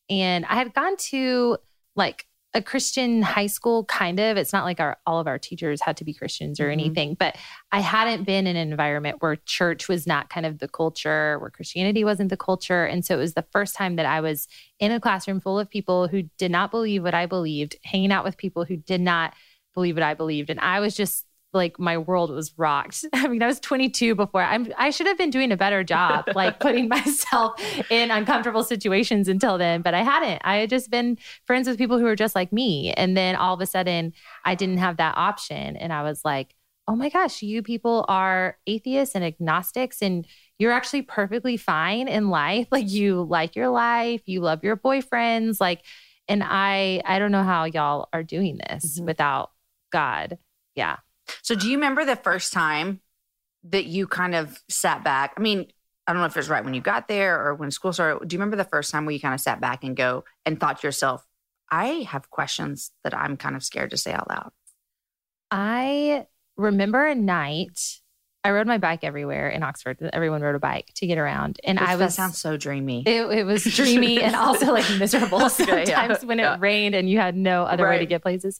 And 0.08 0.44
I 0.46 0.54
had 0.54 0.72
gone 0.72 0.96
to 0.96 1.58
like 1.96 2.26
a 2.52 2.60
Christian 2.60 3.22
high 3.22 3.46
school, 3.46 3.84
kind 3.84 4.18
of. 4.18 4.36
It's 4.36 4.52
not 4.52 4.64
like 4.64 4.80
our 4.80 4.96
all 5.06 5.20
of 5.20 5.26
our 5.28 5.38
teachers 5.38 5.80
had 5.80 5.96
to 5.98 6.04
be 6.04 6.12
Christians 6.12 6.58
or 6.58 6.64
mm-hmm. 6.64 6.72
anything, 6.72 7.14
but 7.14 7.36
I 7.70 7.80
hadn't 7.80 8.24
been 8.24 8.46
in 8.46 8.56
an 8.56 8.70
environment 8.70 9.18
where 9.20 9.36
church 9.36 9.88
was 9.88 10.06
not 10.06 10.30
kind 10.30 10.44
of 10.44 10.58
the 10.58 10.68
culture, 10.68 11.38
where 11.38 11.50
Christianity 11.50 12.02
wasn't 12.02 12.30
the 12.30 12.36
culture. 12.36 12.84
And 12.84 13.04
so 13.04 13.14
it 13.14 13.18
was 13.18 13.34
the 13.34 13.46
first 13.52 13.76
time 13.76 13.96
that 13.96 14.06
I 14.06 14.20
was 14.20 14.48
in 14.80 14.90
a 14.90 15.00
classroom 15.00 15.40
full 15.40 15.58
of 15.58 15.70
people 15.70 16.08
who 16.08 16.22
did 16.38 16.50
not 16.50 16.70
believe 16.70 17.04
what 17.04 17.14
I 17.14 17.26
believed, 17.26 17.76
hanging 17.84 18.10
out 18.10 18.24
with 18.24 18.36
people 18.36 18.64
who 18.64 18.76
did 18.76 19.00
not 19.00 19.34
believe 19.74 19.94
what 19.94 20.02
I 20.02 20.14
believed. 20.14 20.50
And 20.50 20.58
I 20.60 20.80
was 20.80 20.96
just 20.96 21.26
like 21.52 21.78
my 21.78 21.98
world 21.98 22.30
was 22.30 22.52
rocked. 22.56 23.04
I 23.12 23.28
mean, 23.28 23.42
I 23.42 23.46
was 23.46 23.60
22 23.60 24.14
before. 24.14 24.42
I'm 24.42 24.72
I 24.76 24.90
should 24.90 25.06
have 25.06 25.18
been 25.18 25.30
doing 25.30 25.52
a 25.52 25.56
better 25.56 25.82
job 25.82 26.28
like 26.34 26.60
putting 26.60 26.88
myself 26.88 27.60
in 27.90 28.10
uncomfortable 28.10 28.62
situations 28.64 29.28
until 29.28 29.58
then, 29.58 29.82
but 29.82 29.94
I 29.94 30.02
hadn't. 30.02 30.40
I 30.44 30.56
had 30.56 30.70
just 30.70 30.90
been 30.90 31.18
friends 31.46 31.68
with 31.68 31.78
people 31.78 31.98
who 31.98 32.04
were 32.04 32.16
just 32.16 32.34
like 32.34 32.52
me. 32.52 32.92
And 32.92 33.16
then 33.16 33.36
all 33.36 33.54
of 33.54 33.60
a 33.60 33.66
sudden, 33.66 34.12
I 34.44 34.54
didn't 34.54 34.78
have 34.78 34.98
that 34.98 35.16
option 35.16 35.76
and 35.76 35.92
I 35.92 36.02
was 36.02 36.24
like, 36.24 36.54
"Oh 36.88 36.96
my 36.96 37.08
gosh, 37.08 37.42
you 37.42 37.62
people 37.62 38.04
are 38.08 38.58
atheists 38.66 39.14
and 39.14 39.24
agnostics 39.24 40.02
and 40.02 40.26
you're 40.58 40.72
actually 40.72 41.02
perfectly 41.02 41.56
fine 41.56 42.06
in 42.06 42.28
life. 42.28 42.68
Like 42.72 42.88
you 42.90 43.22
like 43.28 43.56
your 43.56 43.68
life, 43.68 44.22
you 44.26 44.40
love 44.40 44.62
your 44.62 44.76
boyfriends, 44.76 45.60
like 45.60 45.84
and 46.28 46.42
I 46.44 47.02
I 47.04 47.18
don't 47.18 47.32
know 47.32 47.42
how 47.42 47.64
y'all 47.64 48.08
are 48.12 48.22
doing 48.22 48.58
this 48.68 48.96
mm-hmm. 48.96 49.06
without 49.06 49.50
God. 49.90 50.38
Yeah. 50.76 50.98
So, 51.42 51.54
do 51.54 51.68
you 51.68 51.76
remember 51.76 52.04
the 52.04 52.16
first 52.16 52.52
time 52.52 53.00
that 53.64 53.86
you 53.86 54.06
kind 54.06 54.34
of 54.34 54.60
sat 54.68 55.04
back? 55.04 55.34
I 55.36 55.40
mean, 55.40 55.66
I 56.06 56.12
don't 56.12 56.20
know 56.22 56.26
if 56.26 56.36
it 56.36 56.40
was 56.40 56.48
right 56.48 56.64
when 56.64 56.74
you 56.74 56.80
got 56.80 57.08
there 57.08 57.44
or 57.44 57.54
when 57.54 57.70
school 57.70 57.92
started. 57.92 58.26
Do 58.26 58.34
you 58.34 58.38
remember 58.38 58.56
the 58.56 58.68
first 58.68 58.90
time 58.90 59.04
where 59.04 59.12
you 59.12 59.20
kind 59.20 59.34
of 59.34 59.40
sat 59.40 59.60
back 59.60 59.84
and 59.84 59.96
go 59.96 60.24
and 60.44 60.58
thought 60.58 60.80
to 60.80 60.86
yourself, 60.86 61.26
I 61.70 62.06
have 62.08 62.30
questions 62.30 62.90
that 63.04 63.14
I'm 63.14 63.36
kind 63.36 63.54
of 63.54 63.62
scared 63.62 63.90
to 63.90 63.96
say 63.96 64.12
out 64.12 64.28
loud? 64.28 64.50
I 65.50 66.26
remember 66.56 67.06
a 67.06 67.14
night 67.14 68.00
I 68.42 68.52
rode 68.52 68.66
my 68.66 68.78
bike 68.78 69.00
everywhere 69.04 69.50
in 69.50 69.62
Oxford. 69.62 69.98
Everyone 70.14 70.40
rode 70.40 70.54
a 70.54 70.58
bike 70.58 70.86
to 70.96 71.06
get 71.06 71.18
around, 71.18 71.60
and 71.62 71.78
Which, 71.78 71.88
I 71.88 71.96
was. 71.96 72.16
That 72.16 72.22
sounds 72.22 72.40
so 72.40 72.56
dreamy. 72.56 73.02
It, 73.06 73.30
it 73.30 73.44
was 73.44 73.64
dreamy 73.76 74.22
and 74.22 74.34
also 74.34 74.72
like 74.72 74.88
miserable 74.98 75.48
sometimes 75.50 75.88
yeah. 75.88 76.18
when 76.24 76.40
it 76.40 76.58
rained 76.58 76.94
and 76.94 77.08
you 77.08 77.18
had 77.18 77.36
no 77.36 77.64
other 77.64 77.84
right. 77.84 77.90
way 77.90 77.98
to 77.98 78.06
get 78.06 78.22
places. 78.22 78.58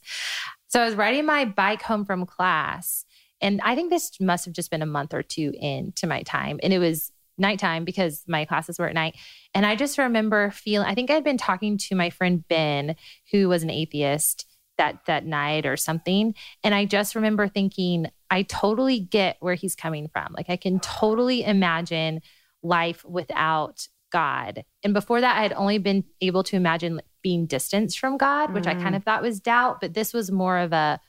So 0.71 0.81
I 0.81 0.85
was 0.85 0.95
riding 0.95 1.25
my 1.25 1.43
bike 1.43 1.81
home 1.81 2.05
from 2.05 2.25
class, 2.25 3.03
and 3.41 3.59
I 3.61 3.75
think 3.75 3.89
this 3.89 4.11
must 4.21 4.45
have 4.45 4.53
just 4.53 4.71
been 4.71 4.81
a 4.81 4.85
month 4.85 5.13
or 5.13 5.21
two 5.21 5.51
into 5.59 6.07
my 6.07 6.21
time, 6.23 6.61
and 6.63 6.71
it 6.71 6.79
was 6.79 7.11
nighttime 7.37 7.83
because 7.83 8.23
my 8.25 8.45
classes 8.45 8.79
were 8.79 8.87
at 8.87 8.93
night. 8.93 9.17
And 9.53 9.65
I 9.65 9.75
just 9.75 9.97
remember 9.97 10.49
feeling. 10.51 10.87
I 10.87 10.95
think 10.95 11.11
I'd 11.11 11.25
been 11.25 11.37
talking 11.37 11.77
to 11.77 11.95
my 11.95 12.09
friend 12.09 12.47
Ben, 12.47 12.95
who 13.31 13.49
was 13.49 13.63
an 13.63 13.69
atheist 13.69 14.45
that 14.77 15.05
that 15.07 15.25
night 15.25 15.65
or 15.65 15.75
something, 15.75 16.35
and 16.63 16.73
I 16.73 16.85
just 16.85 17.15
remember 17.15 17.49
thinking 17.49 18.09
I 18.29 18.43
totally 18.43 19.01
get 19.01 19.35
where 19.41 19.55
he's 19.55 19.75
coming 19.75 20.07
from. 20.07 20.33
Like 20.37 20.49
I 20.49 20.55
can 20.55 20.79
totally 20.79 21.43
imagine 21.43 22.21
life 22.63 23.03
without 23.03 23.89
God. 24.13 24.63
And 24.85 24.93
before 24.93 25.19
that, 25.19 25.37
I 25.37 25.41
had 25.41 25.51
only 25.51 25.79
been 25.79 26.05
able 26.21 26.43
to 26.43 26.55
imagine 26.55 27.01
being 27.21 27.45
distanced 27.45 27.99
from 27.99 28.17
God, 28.17 28.53
which 28.53 28.65
mm. 28.65 28.71
I 28.71 28.73
kind 28.75 28.93
mm. 28.93 28.97
of 28.97 29.03
thought 29.03 29.21
was 29.21 29.39
doubt. 29.39 29.81
But 29.81 29.93
this 29.93 30.13
was 30.13 30.31
more 30.31 30.57
of 30.57 30.73
a 30.73 30.99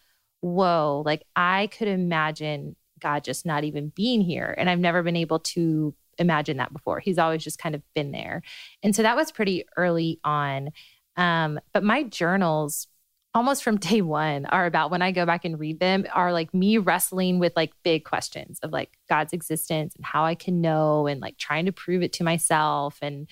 whoa, 0.41 1.03
like 1.07 1.23
I 1.37 1.69
could 1.69 1.89
imagine 1.89 2.77
God 3.01 3.25
just 3.25 3.47
not 3.47 3.65
even 3.65 3.93
being 3.95 4.21
here. 4.21 4.55
And 4.57 4.69
I've 4.69 4.79
never 4.79 5.03
been 5.03 5.17
able 5.17 5.41
to 5.41 5.95
imagine 6.19 6.59
that 6.59 6.73
before. 6.73 7.01
He's 7.01 7.19
always 7.19 7.43
just 7.43 7.59
kind 7.59 7.75
of 7.75 7.83
been 7.95 8.13
there. 8.13 8.43
And 8.83 8.95
so 8.95 9.03
that 9.03 9.17
was 9.17 9.33
pretty 9.33 9.65
early 9.77 10.21
on. 10.25 10.71
Um, 11.17 11.61
but 11.73 11.85
my 11.85 12.05
journals 12.05 12.89
almost 13.35 13.65
from 13.65 13.77
day 13.79 14.03
one 14.03 14.47
are 14.47 14.67
about 14.67 14.91
when 14.91 15.03
I 15.03 15.13
go 15.13 15.27
back 15.27 15.45
and 15.45 15.59
read 15.59 15.81
them 15.81 16.07
are 16.13 16.33
like 16.33 16.53
me 16.53 16.79
wrestling 16.79 17.39
with 17.39 17.53
like 17.57 17.73
big 17.83 18.05
questions 18.05 18.59
of 18.63 18.73
like 18.73 18.99
God's 19.09 19.33
existence 19.33 19.95
and 19.97 20.05
how 20.05 20.25
I 20.25 20.35
can 20.35 20.61
know 20.61 21.07
and 21.07 21.21
like 21.21 21.39
trying 21.39 21.67
to 21.67 21.73
prove 21.73 22.03
it 22.03 22.13
to 22.15 22.25
myself 22.25 22.99
and 23.03 23.29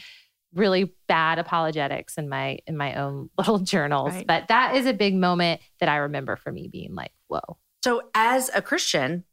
really 0.54 0.94
bad 1.06 1.38
apologetics 1.38 2.18
in 2.18 2.28
my 2.28 2.58
in 2.66 2.76
my 2.76 2.94
own 2.94 3.30
little 3.38 3.58
journals. 3.58 4.12
Right. 4.12 4.26
But 4.26 4.48
that 4.48 4.76
is 4.76 4.86
a 4.86 4.92
big 4.92 5.14
moment 5.14 5.60
that 5.80 5.88
I 5.88 5.96
remember 5.96 6.36
for 6.36 6.52
me 6.52 6.68
being 6.68 6.94
like, 6.94 7.12
whoa. 7.28 7.58
So 7.84 8.02
as 8.14 8.50
a 8.54 8.62
Christian, 8.62 9.24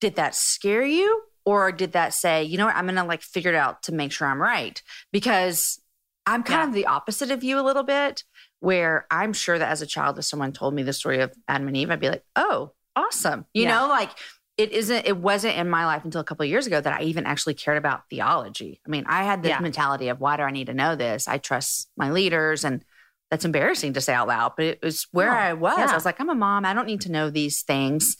did 0.00 0.16
that 0.16 0.34
scare 0.34 0.84
you? 0.84 1.22
Or 1.44 1.70
did 1.70 1.92
that 1.92 2.12
say, 2.12 2.42
you 2.42 2.58
know 2.58 2.66
what, 2.66 2.76
I'm 2.76 2.86
gonna 2.86 3.04
like 3.04 3.22
figure 3.22 3.52
it 3.52 3.56
out 3.56 3.84
to 3.84 3.92
make 3.92 4.12
sure 4.12 4.26
I'm 4.26 4.42
right? 4.42 4.82
Because 5.12 5.80
I'm 6.26 6.42
kind 6.42 6.62
yeah. 6.62 6.68
of 6.68 6.74
the 6.74 6.86
opposite 6.86 7.30
of 7.30 7.44
you 7.44 7.60
a 7.60 7.62
little 7.62 7.84
bit 7.84 8.24
where 8.58 9.06
I'm 9.12 9.32
sure 9.32 9.56
that 9.56 9.70
as 9.70 9.80
a 9.80 9.86
child, 9.86 10.18
if 10.18 10.24
someone 10.24 10.52
told 10.52 10.74
me 10.74 10.82
the 10.82 10.92
story 10.92 11.20
of 11.20 11.32
Adam 11.46 11.68
and 11.68 11.76
Eve, 11.76 11.90
I'd 11.90 12.00
be 12.00 12.08
like, 12.08 12.24
oh, 12.34 12.72
awesome. 12.96 13.44
You 13.54 13.64
yeah. 13.64 13.78
know, 13.78 13.88
like 13.88 14.10
it 14.56 14.72
isn't, 14.72 15.06
it 15.06 15.16
wasn't 15.16 15.56
in 15.56 15.68
my 15.68 15.84
life 15.84 16.04
until 16.04 16.20
a 16.20 16.24
couple 16.24 16.44
of 16.44 16.50
years 16.50 16.66
ago 16.66 16.80
that 16.80 17.00
I 17.00 17.02
even 17.04 17.26
actually 17.26 17.54
cared 17.54 17.76
about 17.76 18.08
theology. 18.08 18.80
I 18.86 18.90
mean, 18.90 19.04
I 19.06 19.24
had 19.24 19.42
this 19.42 19.50
yeah. 19.50 19.60
mentality 19.60 20.08
of 20.08 20.20
why 20.20 20.36
do 20.36 20.42
I 20.42 20.50
need 20.50 20.66
to 20.66 20.74
know 20.74 20.96
this? 20.96 21.28
I 21.28 21.38
trust 21.38 21.90
my 21.96 22.10
leaders 22.10 22.64
and 22.64 22.84
that's 23.30 23.44
embarrassing 23.44 23.92
to 23.94 24.00
say 24.00 24.14
out 24.14 24.28
loud, 24.28 24.52
but 24.56 24.64
it 24.64 24.78
was 24.82 25.06
where 25.10 25.30
oh, 25.30 25.36
I 25.36 25.52
was. 25.52 25.76
Yeah. 25.76 25.90
I 25.90 25.94
was 25.94 26.04
like, 26.04 26.20
I'm 26.20 26.30
a 26.30 26.34
mom. 26.34 26.64
I 26.64 26.74
don't 26.74 26.86
need 26.86 27.02
to 27.02 27.12
know 27.12 27.28
these 27.28 27.62
things. 27.62 28.16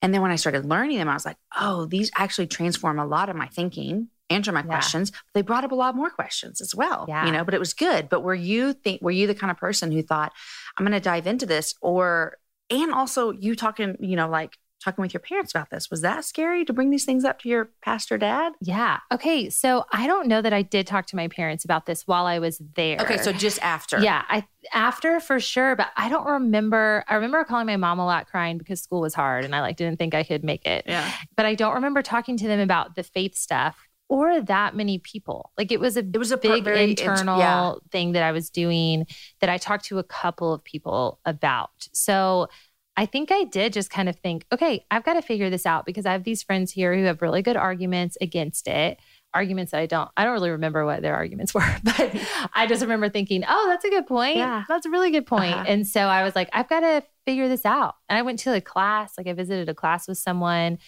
And 0.00 0.12
then 0.12 0.20
when 0.20 0.32
I 0.32 0.36
started 0.36 0.64
learning 0.64 0.98
them, 0.98 1.08
I 1.08 1.14
was 1.14 1.24
like, 1.24 1.36
oh, 1.56 1.86
these 1.86 2.10
actually 2.16 2.48
transform 2.48 2.98
a 2.98 3.06
lot 3.06 3.28
of 3.28 3.36
my 3.36 3.46
thinking 3.46 4.08
answer 4.32 4.52
my 4.52 4.60
yeah. 4.60 4.66
questions. 4.66 5.12
They 5.34 5.42
brought 5.42 5.64
up 5.64 5.72
a 5.72 5.76
lot 5.76 5.94
more 5.94 6.10
questions 6.10 6.60
as 6.60 6.74
well. 6.74 7.04
Yeah. 7.08 7.26
You 7.26 7.32
know, 7.32 7.44
but 7.44 7.54
it 7.54 7.60
was 7.60 7.74
good. 7.74 8.08
But 8.08 8.22
were 8.22 8.34
you 8.34 8.72
think 8.72 9.02
were 9.02 9.10
you 9.10 9.26
the 9.26 9.34
kind 9.34 9.50
of 9.50 9.56
person 9.56 9.92
who 9.92 10.02
thought, 10.02 10.32
I'm 10.76 10.84
gonna 10.84 11.00
dive 11.00 11.26
into 11.26 11.46
this? 11.46 11.74
Or 11.80 12.38
and 12.70 12.92
also 12.92 13.30
you 13.32 13.54
talking, 13.54 13.96
you 14.00 14.16
know, 14.16 14.28
like 14.28 14.56
talking 14.82 15.02
with 15.02 15.14
your 15.14 15.20
parents 15.20 15.52
about 15.52 15.70
this. 15.70 15.90
Was 15.90 16.00
that 16.00 16.24
scary 16.24 16.64
to 16.64 16.72
bring 16.72 16.90
these 16.90 17.04
things 17.04 17.24
up 17.24 17.40
to 17.40 17.48
your 17.48 17.70
pastor 17.82 18.18
dad? 18.18 18.52
Yeah. 18.60 18.98
Okay. 19.10 19.50
So 19.50 19.84
I 19.92 20.06
don't 20.06 20.28
know 20.28 20.42
that 20.42 20.52
I 20.52 20.62
did 20.62 20.86
talk 20.86 21.06
to 21.06 21.16
my 21.16 21.28
parents 21.28 21.64
about 21.64 21.86
this 21.86 22.06
while 22.06 22.26
I 22.26 22.38
was 22.38 22.60
there. 22.74 22.98
Okay. 23.00 23.18
So 23.18 23.32
just 23.32 23.60
after. 23.62 24.00
Yeah. 24.00 24.24
I 24.28 24.44
after 24.72 25.20
for 25.20 25.40
sure, 25.40 25.76
but 25.76 25.88
I 25.96 26.08
don't 26.08 26.26
remember. 26.26 27.04
I 27.08 27.14
remember 27.14 27.44
calling 27.44 27.66
my 27.66 27.76
mom 27.76 27.98
a 27.98 28.06
lot 28.06 28.26
crying 28.28 28.58
because 28.58 28.80
school 28.80 29.00
was 29.00 29.14
hard 29.14 29.44
and 29.44 29.54
I 29.54 29.60
like 29.60 29.76
didn't 29.76 29.98
think 29.98 30.14
I 30.14 30.22
could 30.22 30.44
make 30.44 30.66
it. 30.66 30.84
Yeah. 30.86 31.10
But 31.36 31.46
I 31.46 31.54
don't 31.54 31.74
remember 31.74 32.02
talking 32.02 32.36
to 32.38 32.46
them 32.46 32.60
about 32.60 32.94
the 32.94 33.02
faith 33.02 33.34
stuff 33.36 33.88
or 34.12 34.42
that 34.42 34.76
many 34.76 34.98
people. 34.98 35.52
Like 35.56 35.72
it 35.72 35.80
was 35.80 35.96
a 35.96 36.00
it 36.00 36.18
was 36.18 36.32
a 36.32 36.36
big 36.36 36.66
internal 36.66 37.38
yeah. 37.38 37.72
thing 37.90 38.12
that 38.12 38.22
I 38.22 38.32
was 38.32 38.50
doing 38.50 39.06
that 39.40 39.48
I 39.48 39.56
talked 39.56 39.86
to 39.86 39.98
a 39.98 40.04
couple 40.04 40.52
of 40.52 40.62
people 40.62 41.18
about. 41.24 41.70
So 41.92 42.48
I 42.96 43.06
think 43.06 43.32
I 43.32 43.44
did 43.44 43.72
just 43.72 43.90
kind 43.90 44.08
of 44.08 44.16
think, 44.16 44.44
okay, 44.52 44.84
I've 44.90 45.04
got 45.04 45.14
to 45.14 45.22
figure 45.22 45.48
this 45.48 45.64
out 45.64 45.86
because 45.86 46.04
I 46.04 46.12
have 46.12 46.24
these 46.24 46.42
friends 46.42 46.72
here 46.72 46.94
who 46.94 47.04
have 47.04 47.22
really 47.22 47.40
good 47.40 47.56
arguments 47.56 48.18
against 48.20 48.68
it. 48.68 48.98
Arguments 49.32 49.72
that 49.72 49.78
I 49.78 49.86
don't, 49.86 50.10
I 50.14 50.24
don't 50.24 50.34
really 50.34 50.50
remember 50.50 50.84
what 50.84 51.00
their 51.00 51.14
arguments 51.14 51.54
were, 51.54 51.64
but 51.82 52.14
I 52.54 52.66
just 52.66 52.82
remember 52.82 53.08
thinking, 53.08 53.44
oh, 53.48 53.66
that's 53.70 53.84
a 53.84 53.90
good 53.90 54.06
point. 54.06 54.36
Yeah. 54.36 54.64
That's 54.68 54.84
a 54.84 54.90
really 54.90 55.10
good 55.10 55.26
point. 55.26 55.54
Uh-huh. 55.54 55.64
And 55.66 55.86
so 55.86 56.02
I 56.02 56.22
was 56.22 56.36
like, 56.36 56.50
I've 56.52 56.68
got 56.68 56.80
to 56.80 57.02
figure 57.24 57.48
this 57.48 57.64
out. 57.64 57.94
And 58.10 58.18
I 58.18 58.22
went 58.22 58.40
to 58.40 58.54
a 58.54 58.60
class, 58.60 59.14
like 59.16 59.26
I 59.26 59.32
visited 59.32 59.70
a 59.70 59.74
class 59.74 60.06
with 60.06 60.18
someone. 60.18 60.78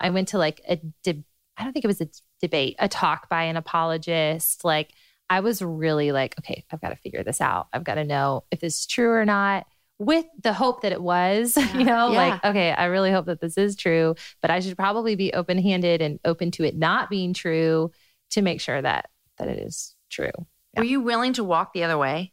I 0.00 0.10
went 0.10 0.28
to 0.28 0.38
like 0.38 0.60
a 0.68 0.80
de- 1.04 1.24
I 1.56 1.64
don't 1.64 1.72
think 1.72 1.84
it 1.84 1.88
was 1.88 2.00
a 2.00 2.08
debate, 2.40 2.74
a 2.80 2.88
talk 2.88 3.28
by 3.28 3.44
an 3.44 3.56
apologist. 3.56 4.64
Like 4.64 4.94
I 5.30 5.40
was 5.40 5.62
really 5.62 6.10
like, 6.10 6.34
okay, 6.40 6.64
I've 6.72 6.80
got 6.80 6.88
to 6.88 6.96
figure 6.96 7.22
this 7.22 7.40
out. 7.40 7.68
I've 7.72 7.84
got 7.84 7.94
to 7.94 8.04
know 8.04 8.44
if 8.50 8.58
this 8.58 8.80
is 8.80 8.86
true 8.86 9.10
or 9.10 9.24
not 9.24 9.66
with 10.04 10.26
the 10.42 10.52
hope 10.52 10.82
that 10.82 10.92
it 10.92 11.00
was, 11.00 11.56
yeah. 11.56 11.78
you 11.78 11.84
know, 11.84 12.10
yeah. 12.10 12.18
like, 12.18 12.44
okay, 12.44 12.72
I 12.72 12.86
really 12.86 13.12
hope 13.12 13.26
that 13.26 13.40
this 13.40 13.56
is 13.56 13.76
true, 13.76 14.14
but 14.40 14.50
I 14.50 14.60
should 14.60 14.76
probably 14.76 15.14
be 15.14 15.32
open 15.32 15.58
handed 15.58 16.02
and 16.02 16.18
open 16.24 16.50
to 16.52 16.64
it 16.64 16.76
not 16.76 17.08
being 17.08 17.32
true 17.32 17.90
to 18.30 18.42
make 18.42 18.60
sure 18.60 18.80
that 18.80 19.08
that 19.38 19.48
it 19.48 19.58
is 19.58 19.94
true. 20.10 20.30
Yeah. 20.74 20.80
Were 20.80 20.84
you 20.84 21.00
willing 21.00 21.34
to 21.34 21.44
walk 21.44 21.72
the 21.72 21.84
other 21.84 21.98
way? 21.98 22.32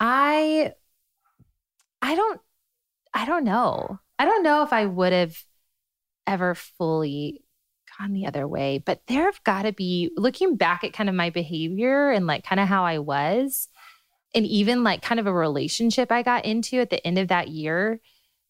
I 0.00 0.72
I 2.00 2.14
don't 2.14 2.40
I 3.14 3.24
don't 3.24 3.44
know. 3.44 3.98
I 4.18 4.24
don't 4.24 4.42
know 4.42 4.62
if 4.62 4.72
I 4.72 4.86
would 4.86 5.12
have 5.12 5.36
ever 6.26 6.54
fully 6.54 7.44
gone 7.98 8.12
the 8.12 8.26
other 8.26 8.48
way, 8.48 8.82
but 8.84 9.00
there 9.06 9.24
have 9.24 9.42
got 9.44 9.62
to 9.62 9.72
be 9.72 10.10
looking 10.16 10.56
back 10.56 10.82
at 10.84 10.92
kind 10.92 11.08
of 11.08 11.14
my 11.14 11.30
behavior 11.30 12.10
and 12.10 12.26
like 12.26 12.44
kind 12.44 12.60
of 12.60 12.68
how 12.68 12.84
I 12.84 12.98
was, 12.98 13.68
and 14.34 14.46
even 14.46 14.82
like 14.82 15.02
kind 15.02 15.20
of 15.20 15.26
a 15.26 15.32
relationship 15.32 16.10
I 16.10 16.22
got 16.22 16.44
into 16.44 16.80
at 16.80 16.90
the 16.90 17.04
end 17.06 17.18
of 17.18 17.28
that 17.28 17.48
year 17.48 18.00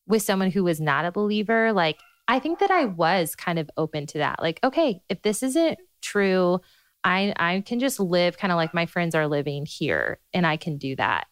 with 0.07 0.23
someone 0.23 0.51
who 0.51 0.64
was 0.64 0.81
not 0.81 1.05
a 1.05 1.12
believer. 1.12 1.73
Like, 1.73 1.99
I 2.29 2.38
think 2.38 2.61
that 2.61 2.71
I 2.71 2.85
was 2.85 3.35
kind 3.35 3.59
of 3.59 3.71
open 3.77 4.07
to 4.07 4.18
that. 4.18 4.40
Like, 4.40 4.61
okay, 4.62 5.03
if 5.09 5.23
this 5.23 5.42
isn't 5.42 5.79
true, 6.01 6.61
I 7.05 7.35
I 7.37 7.62
can 7.66 7.81
just 7.81 7.99
live 7.99 8.38
kind 8.38 8.53
of 8.53 8.57
like 8.57 8.75
my 8.75 8.87
friends 8.87 9.14
are 9.14 9.27
living 9.27 9.66
here 9.66 10.18
and 10.33 10.47
I 10.47 10.57
can 10.57 10.79
do 10.79 10.97
that. 10.97 11.27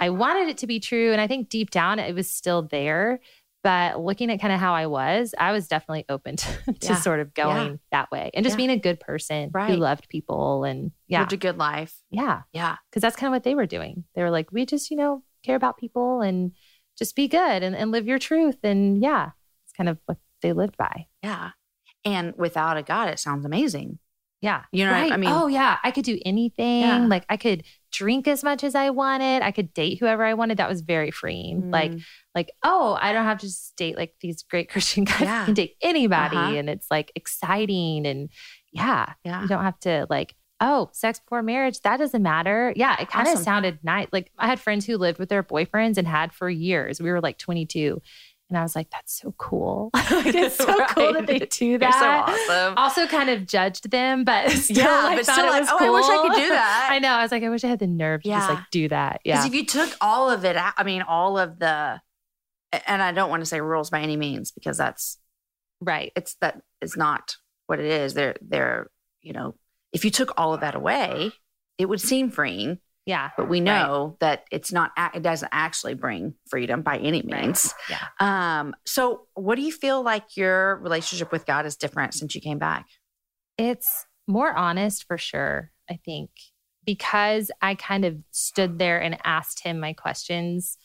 I 0.00 0.10
wanted 0.10 0.48
it 0.48 0.58
to 0.58 0.66
be 0.66 0.80
true 0.80 1.12
and 1.12 1.20
I 1.20 1.26
think 1.26 1.48
deep 1.48 1.70
down 1.70 1.98
it 1.98 2.14
was 2.14 2.30
still 2.30 2.62
there, 2.62 3.20
but 3.62 4.00
looking 4.00 4.30
at 4.30 4.40
kind 4.40 4.52
of 4.52 4.60
how 4.60 4.72
I 4.74 4.86
was, 4.86 5.34
I 5.38 5.52
was 5.52 5.66
definitely 5.68 6.04
open 6.08 6.36
to, 6.36 6.48
to 6.66 6.76
Yeah. 6.88 6.94
sort 6.96 7.20
of 7.20 7.34
going 7.34 7.70
Yeah. 7.72 7.76
that 7.92 8.10
way 8.10 8.30
and 8.34 8.44
just 8.44 8.54
Yeah. 8.54 8.66
being 8.66 8.70
a 8.70 8.78
good 8.80 9.00
person 9.00 9.50
Right. 9.52 9.70
who 9.70 9.76
loved 9.76 10.08
people 10.08 10.64
and 10.64 10.92
yeah. 11.08 11.20
Lived 11.20 11.32
a 11.32 11.36
good 11.38 11.58
life. 11.58 11.94
Yeah. 12.10 12.42
Yeah. 12.52 12.76
Cause 12.92 13.00
that's 13.00 13.16
kind 13.16 13.28
of 13.28 13.32
what 13.36 13.42
they 13.44 13.54
were 13.54 13.66
doing. 13.66 14.04
They 14.14 14.22
were 14.22 14.30
like, 14.30 14.52
we 14.52 14.66
just, 14.66 14.90
you 14.90 14.96
know, 14.96 15.22
care 15.42 15.56
about 15.56 15.76
people 15.78 16.20
and 16.20 16.52
just 16.98 17.16
be 17.16 17.28
good 17.28 17.62
and, 17.62 17.74
and 17.76 17.90
live 17.90 18.06
your 18.06 18.18
truth. 18.18 18.58
And 18.62 19.02
yeah, 19.02 19.30
it's 19.64 19.72
kind 19.72 19.88
of 19.88 19.98
what 20.06 20.18
they 20.42 20.52
lived 20.52 20.76
by. 20.76 21.06
Yeah. 21.22 21.50
And 22.04 22.34
without 22.36 22.76
a 22.76 22.82
God, 22.82 23.08
it 23.08 23.18
sounds 23.18 23.44
amazing. 23.44 23.98
Yeah. 24.40 24.62
You 24.70 24.84
know 24.84 24.92
what 24.92 24.98
I- 24.98 25.02
right. 25.02 25.12
I 25.12 25.16
mean- 25.16 25.30
oh, 25.32 25.46
yeah. 25.48 25.78
I 25.82 25.90
could 25.90 26.04
do 26.04 26.18
anything. 26.24 26.82
Yeah. 26.82 27.06
Like 27.06 27.24
I 27.28 27.36
could 27.36 27.64
drink 27.90 28.28
as 28.28 28.44
much 28.44 28.62
as 28.64 28.74
I 28.74 28.90
wanted. 28.90 29.42
I 29.42 29.50
could 29.50 29.72
date 29.74 29.98
whoever 29.98 30.24
I 30.24 30.34
wanted. 30.34 30.58
That 30.58 30.68
was 30.68 30.80
very 30.82 31.10
freeing. 31.10 31.70
Like, 31.70 31.92
Mm. 31.92 32.02
like, 32.34 32.50
oh, 32.62 32.98
I 33.00 33.12
don't 33.12 33.24
have 33.24 33.38
to 33.38 33.46
just 33.46 33.76
date 33.76 33.96
like 33.96 34.14
these 34.20 34.42
great 34.42 34.68
Christian 34.70 35.04
guys. 35.04 35.20
Yeah. 35.22 35.42
I 35.42 35.44
can 35.46 35.54
date 35.54 35.76
anybody. 35.82 36.36
Uh-huh. 36.36 36.54
And 36.56 36.68
it's 36.70 36.86
like 36.90 37.10
exciting. 37.14 38.06
And 38.06 38.30
yeah, 38.72 39.12
yeah. 39.24 39.42
you 39.42 39.48
don't 39.48 39.62
have 39.64 39.78
to 39.80 40.06
like, 40.10 40.34
oh, 40.60 40.90
sex 40.92 41.20
before 41.20 41.42
marriage, 41.42 41.80
that 41.82 41.98
doesn't 41.98 42.22
matter. 42.22 42.72
Yeah, 42.74 43.00
it 43.00 43.08
kind 43.08 43.28
of 43.28 43.34
Awesome. 43.34 43.44
sounded 43.44 43.78
nice. 43.84 44.08
Like 44.12 44.32
I 44.38 44.46
had 44.48 44.58
friends 44.60 44.84
who 44.86 44.96
lived 44.96 45.18
with 45.18 45.28
their 45.28 45.42
boyfriends 45.44 45.98
and 45.98 46.06
had 46.08 46.32
for 46.32 46.50
years. 46.50 47.00
We 47.00 47.10
were 47.10 47.20
like 47.20 47.38
22. 47.38 48.00
And 48.48 48.56
I 48.56 48.62
was 48.62 48.74
like, 48.74 48.88
that's 48.90 49.12
so 49.20 49.34
cool. 49.36 49.90
like, 49.94 50.26
it's 50.34 50.56
so 50.56 50.86
cool 50.86 51.12
that 51.12 51.26
they 51.26 51.34
Right. 51.40 51.50
do 51.50 51.66
You're 51.66 51.78
that. 51.80 52.26
so 52.48 52.54
awesome. 52.54 52.74
Also, 52.78 53.06
kind 53.06 53.28
of 53.28 53.46
judged 53.46 53.90
them, 53.90 54.24
but 54.24 54.50
still, 54.52 54.76
Yeah, 54.78 55.02
like, 55.04 55.18
but 55.18 55.26
thought 55.26 55.32
still 55.34 55.46
it 55.46 55.50
like, 55.50 55.60
was 55.62 55.68
oh, 55.72 55.78
I 55.84 55.90
wish 55.90 56.04
I 56.06 56.28
could 56.28 56.40
do 56.42 56.48
that. 56.48 56.88
I 56.90 56.98
know. 56.98 57.10
I 57.10 57.22
was 57.22 57.30
like, 57.30 57.42
I 57.42 57.48
wish 57.50 57.62
I 57.64 57.68
had 57.68 57.78
the 57.78 57.86
nerve 57.86 58.22
to 58.22 58.28
just 58.30 58.48
like 58.48 58.70
do 58.70 58.88
that. 58.88 59.20
Yeah. 59.24 59.34
Because 59.36 59.46
if 59.46 59.54
you 59.54 59.66
took 59.66 59.94
all 60.00 60.30
of 60.30 60.44
it 60.44 60.56
out, 60.56 60.72
I 60.78 60.82
mean, 60.84 61.02
all 61.02 61.38
of 61.38 61.58
the, 61.58 62.00
and 62.86 63.02
I 63.02 63.12
don't 63.12 63.30
want 63.30 63.42
to 63.42 63.46
say 63.46 63.60
rules 63.60 63.90
by 63.90 64.00
any 64.00 64.16
means 64.16 64.50
because 64.50 64.76
that's, 64.78 65.18
right. 65.80 66.10
it's 66.16 66.34
that 66.40 66.60
is 66.80 66.96
not 66.96 67.36
what 67.66 67.80
it 67.80 67.86
is. 67.86 68.14
They're, 68.14 68.36
they're, 68.40 68.90
you 69.20 69.32
know, 69.34 69.54
if 69.92 70.04
you 70.04 70.10
took 70.10 70.32
all 70.38 70.54
of 70.54 70.60
that 70.60 70.74
away, 70.74 71.32
it 71.76 71.86
would 71.86 72.00
seem 72.00 72.30
freeing, 72.30 72.78
Yeah. 73.08 73.30
but 73.38 73.48
we 73.48 73.60
know 73.60 74.16
that 74.20 74.44
it's 74.52 74.70
not, 74.70 74.92
it 75.14 75.22
doesn't 75.22 75.48
actually 75.50 75.94
bring 75.94 76.34
freedom 76.50 76.82
by 76.82 76.98
any 76.98 77.22
Right. 77.22 77.42
means. 77.46 77.74
Yeah. 77.88 78.04
Um, 78.20 78.74
so 78.86 79.22
what 79.34 79.56
do 79.56 79.62
you 79.62 79.72
feel 79.72 80.02
like 80.02 80.36
your 80.36 80.76
relationship 80.76 81.32
with 81.32 81.46
God 81.46 81.64
is 81.66 81.76
different 81.76 82.12
since 82.14 82.34
you 82.34 82.40
came 82.42 82.58
back? 82.58 82.86
It's 83.56 84.04
more 84.26 84.54
honest 84.54 85.04
for 85.08 85.16
sure, 85.16 85.70
I 85.90 85.98
think, 86.04 86.28
because 86.84 87.50
I 87.62 87.74
kind 87.76 88.04
of 88.04 88.16
stood 88.30 88.78
there 88.78 89.00
and 89.00 89.16
asked 89.24 89.64
him 89.64 89.80
my 89.80 89.94
questions. 89.94 90.76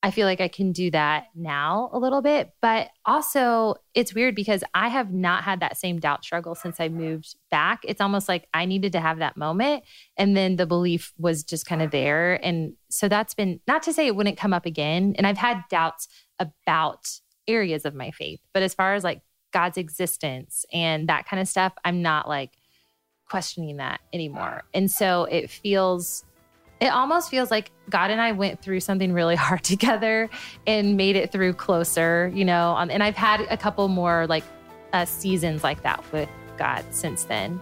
I 0.00 0.12
feel 0.12 0.26
like 0.26 0.40
I 0.40 0.46
can 0.46 0.70
do 0.70 0.92
that 0.92 1.26
now 1.34 1.90
a 1.92 1.98
little 1.98 2.22
bit, 2.22 2.52
but 2.60 2.90
also 3.04 3.74
it's 3.94 4.14
weird 4.14 4.36
because 4.36 4.62
I 4.72 4.88
have 4.88 5.12
not 5.12 5.42
had 5.42 5.58
that 5.60 5.76
same 5.76 5.98
doubt 5.98 6.24
struggle 6.24 6.54
since 6.54 6.78
I 6.78 6.88
moved 6.88 7.34
back. 7.50 7.80
It's 7.82 8.00
almost 8.00 8.28
like 8.28 8.46
I 8.54 8.64
needed 8.64 8.92
to 8.92 9.00
have 9.00 9.18
that 9.18 9.36
moment 9.36 9.82
and 10.16 10.36
then 10.36 10.54
the 10.54 10.66
belief 10.66 11.12
was 11.18 11.42
just 11.42 11.66
kind 11.66 11.82
of 11.82 11.90
there. 11.90 12.34
And 12.44 12.74
so 12.90 13.08
that's 13.08 13.34
been 13.34 13.58
not 13.66 13.82
to 13.84 13.92
say 13.92 14.06
it 14.06 14.14
wouldn't 14.14 14.38
come 14.38 14.52
up 14.52 14.66
again. 14.66 15.14
And 15.18 15.26
I've 15.26 15.36
had 15.36 15.64
doubts 15.68 16.06
about 16.38 17.08
areas 17.48 17.84
of 17.84 17.94
my 17.94 18.12
faith, 18.12 18.40
but 18.52 18.62
as 18.62 18.74
far 18.74 18.94
as 18.94 19.02
like 19.02 19.22
God's 19.52 19.78
existence 19.78 20.64
and 20.72 21.08
that 21.08 21.26
kind 21.26 21.40
of 21.40 21.48
stuff, 21.48 21.72
I'm 21.84 22.02
not 22.02 22.28
like 22.28 22.52
questioning 23.28 23.78
that 23.78 24.00
anymore. 24.12 24.62
And 24.72 24.88
so 24.90 25.24
it 25.24 25.50
feels, 25.50 26.24
it 26.80 26.88
almost 26.88 27.30
feels 27.30 27.50
like 27.50 27.70
God 27.90 28.10
and 28.10 28.20
I 28.20 28.32
went 28.32 28.62
through 28.62 28.80
something 28.80 29.12
really 29.12 29.36
hard 29.36 29.64
together 29.64 30.30
and 30.66 30.96
made 30.96 31.16
it 31.16 31.32
through 31.32 31.54
closer, 31.54 32.30
you 32.34 32.44
know. 32.44 32.76
Um, 32.76 32.90
and 32.90 33.02
I've 33.02 33.16
had 33.16 33.40
a 33.50 33.56
couple 33.56 33.88
more 33.88 34.26
like 34.26 34.44
uh, 34.92 35.04
seasons 35.04 35.64
like 35.64 35.82
that 35.82 36.04
with 36.12 36.28
God 36.56 36.84
since 36.90 37.24
then. 37.24 37.60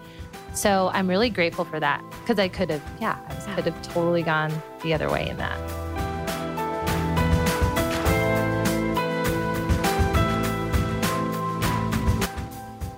So 0.55 0.91
I'm 0.95 1.09
really 1.09 1.29
grateful 1.29 1.65
for 1.65 1.79
that 1.81 2.03
because 2.21 2.39
I 2.39 2.49
could 2.49 2.71
have, 2.71 2.83
yeah, 3.01 3.19
I 3.47 3.55
could 3.55 3.65
have 3.65 3.83
totally 3.83 4.23
gone 4.23 4.53
the 4.83 4.95
other 4.95 5.11
way 5.11 5.29
in 5.29 5.37
that. 5.37 5.59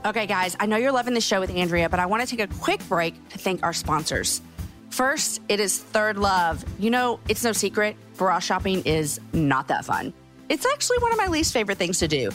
Okay, 0.06 0.26
guys, 0.26 0.56
I 0.58 0.66
know 0.66 0.76
you're 0.76 0.92
loving 0.92 1.12
the 1.12 1.20
show 1.20 1.38
with 1.40 1.50
Andrea, 1.50 1.88
but 1.88 2.00
I 2.00 2.06
want 2.06 2.26
to 2.26 2.36
take 2.36 2.40
a 2.40 2.52
quick 2.60 2.86
break 2.88 3.28
to 3.30 3.38
thank 3.38 3.62
our 3.62 3.74
sponsors. 3.74 4.40
First, 4.90 5.40
it 5.48 5.60
is 5.60 5.78
Third 5.78 6.18
Love. 6.18 6.64
You 6.78 6.90
know, 6.90 7.20
it's 7.28 7.44
no 7.44 7.52
secret, 7.52 7.96
bra 8.16 8.38
shopping 8.38 8.82
is 8.84 9.20
not 9.32 9.68
that 9.68 9.84
fun. 9.84 10.12
It's 10.48 10.66
actually 10.66 10.98
one 10.98 11.12
of 11.12 11.18
my 11.18 11.26
least 11.26 11.52
favorite 11.52 11.78
things 11.78 11.98
to 11.98 12.08
do. 12.08 12.30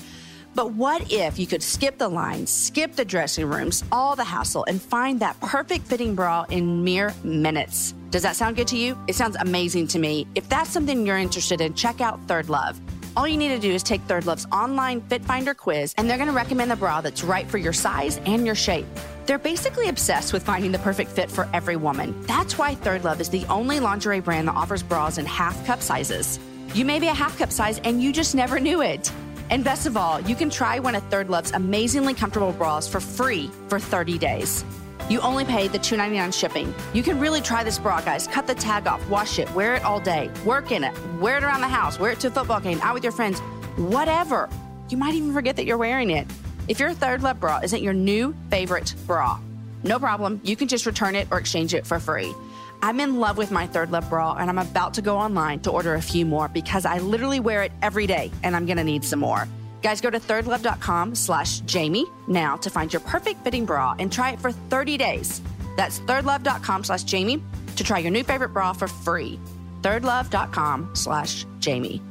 But 0.56 0.74
what 0.74 1.12
if 1.12 1.40
you 1.40 1.48
could 1.48 1.64
skip 1.64 1.98
the 1.98 2.08
lines, 2.08 2.52
skip 2.52 2.96
the 2.96 3.04
dressing 3.04 3.48
rooms, 3.48 3.84
all 3.92 4.16
the 4.16 4.24
hassle, 4.24 4.66
and 4.66 4.80
find 4.80 5.20
that 5.20 5.40
perfect 5.40 5.88
fitting 5.88 6.14
bra 6.14 6.46
in 6.50 6.84
mere 6.84 7.12
minutes? 7.24 7.96
Does 8.12 8.22
that 8.22 8.36
sound 8.36 8.56
good 8.56 8.68
to 8.68 8.78
you? 8.78 8.96
It 9.08 9.16
sounds 9.16 9.36
amazing 9.40 9.88
to 9.88 10.00
me. 10.00 10.28
If 10.36 10.48
that's 10.50 10.70
something 10.70 11.08
you're 11.08 11.18
interested 11.18 11.60
in, 11.60 11.74
check 11.74 12.02
out 12.02 12.20
Third 12.28 12.50
Love. 12.50 12.80
All 13.18 13.28
you 13.28 13.38
need 13.38 13.50
to 13.50 13.60
do 13.60 13.72
is 13.72 13.82
take 13.82 14.02
Third 14.02 14.28
Love's 14.28 14.46
online 14.52 15.02
Fit 15.02 15.26
Finder 15.26 15.56
quiz, 15.56 15.94
and 15.98 16.08
they're 16.08 16.18
going 16.18 16.30
to 16.30 16.36
recommend 16.36 16.70
the 16.70 16.76
bra 16.76 17.02
that's 17.02 17.24
right 17.24 17.48
for 17.48 17.58
your 17.58 17.74
size 17.74 18.20
and 18.26 18.46
your 18.46 18.56
shape. 18.56 18.86
They're 19.26 19.40
basically 19.40 19.88
obsessed 19.88 20.34
with 20.34 20.44
finding 20.44 20.72
the 20.74 20.80
perfect 20.80 21.10
fit 21.12 21.32
for 21.32 21.48
every 21.54 21.78
woman. 21.78 22.14
That's 22.24 22.58
why 22.58 22.76
Third 22.76 23.06
Love 23.06 23.22
is 23.22 23.30
the 23.30 23.46
only 23.46 23.80
lingerie 23.80 24.20
brand 24.20 24.50
that 24.50 24.56
offers 24.56 24.84
bras 24.84 25.18
in 25.18 25.26
half 25.26 25.66
cup 25.66 25.82
sizes. 25.82 26.40
You 26.74 26.84
may 26.84 27.00
be 27.00 27.08
a 27.08 27.14
half 27.14 27.38
cup 27.38 27.52
size 27.52 27.80
and 27.86 28.04
you 28.04 28.12
just 28.12 28.36
never 28.36 28.60
knew 28.60 28.82
it. 28.82 29.12
And 29.50 29.64
best 29.64 29.86
of 29.86 29.96
all, 29.96 30.20
you 30.22 30.36
can 30.36 30.50
try 30.50 30.80
one 30.80 30.96
of 30.96 31.04
Third 31.04 31.30
Love's 31.30 31.52
amazingly 31.52 32.14
comfortable 32.14 32.52
bras 32.52 32.88
for 32.88 33.00
free 33.00 33.50
for 33.70 33.80
30 33.80 34.18
days. 34.18 34.66
You 35.10 35.20
only 35.22 35.46
pay 35.46 35.68
the 35.68 35.80
$2.99 35.80 36.34
shipping. 36.34 36.74
You 36.94 37.04
can 37.04 37.20
really 37.20 37.42
try 37.42 37.64
this 37.64 37.78
bra, 37.78 38.02
guys. 38.02 38.28
Cut 38.28 38.48
the 38.48 38.56
tag 38.56 38.88
off, 38.88 39.08
wash 39.10 39.38
it, 39.40 39.54
wear 39.54 39.76
it 39.76 39.84
all 39.84 40.00
day, 40.00 40.32
work 40.46 40.72
in 40.72 40.84
it, 40.84 40.94
wear 41.20 41.38
it 41.38 41.44
around 41.44 41.62
the 41.62 41.68
house, 41.68 42.00
wear 42.00 42.12
it 42.12 42.20
to 42.22 42.28
a 42.28 42.32
football 42.32 42.60
game, 42.60 42.80
out 42.82 42.94
with 42.94 43.04
your 43.04 43.12
friends, 43.12 43.40
whatever. 43.78 44.50
You 44.90 44.98
might 44.98 45.14
even 45.14 45.34
forget 45.34 45.56
that 45.58 45.66
you're 45.66 45.78
wearing 45.78 46.10
it. 46.10 46.26
If 46.68 46.80
your 46.80 46.94
Third 46.94 47.24
Love 47.24 47.40
bra 47.40 47.60
isn't 47.64 47.84
your 47.84 47.94
new 47.94 48.34
favorite 48.50 48.96
bra, 49.06 49.40
no 49.84 50.00
problem. 50.00 50.40
You 50.44 50.56
can 50.56 50.68
just 50.70 50.86
return 50.86 51.16
it 51.16 51.28
or 51.30 51.38
exchange 51.38 51.74
it 51.74 51.86
for 51.86 52.00
free. 52.00 52.34
I'm 52.82 53.00
in 53.00 53.20
love 53.20 53.38
with 53.38 53.52
my 53.52 53.68
Third 53.68 53.92
Love 53.92 54.10
bra 54.10 54.34
and 54.36 54.50
I'm 54.50 54.58
about 54.58 54.94
to 54.96 55.02
go 55.02 55.18
online 55.18 55.60
to 55.62 55.72
order 55.72 55.96
a 55.96 56.02
few 56.02 56.26
more 56.26 56.48
because 56.48 56.86
I 56.86 57.00
literally 57.00 57.40
wear 57.40 57.64
it 57.64 57.72
every 57.82 58.08
day 58.08 58.32
and 58.44 58.56
I'm 58.56 58.66
gonna 58.66 58.84
need 58.84 59.04
some 59.04 59.20
more. 59.20 59.48
Guys, 59.82 60.00
go 60.00 60.10
to 60.10 60.20
thirdlove.com 60.20 61.16
slash 61.16 61.60
Jamie 61.62 62.06
now 62.28 62.56
to 62.58 62.70
find 62.70 62.92
your 62.94 63.02
perfect 63.02 63.44
fitting 63.44 63.66
bra 63.66 63.96
and 64.00 64.12
try 64.12 64.32
it 64.32 64.40
for 64.40 64.54
30 64.54 64.98
days. 64.98 65.42
That's 65.76 66.00
thirdlove.com 66.00 66.86
slash 66.86 67.04
Jamie 67.04 67.44
to 67.76 67.84
try 67.84 68.00
your 68.00 68.12
new 68.12 68.24
favorite 68.24 68.50
bra 68.50 68.72
for 68.72 68.88
free. 68.88 69.38
Thirdlove.com 69.82 70.92
slash 70.94 71.46
Jamie. 71.60 72.02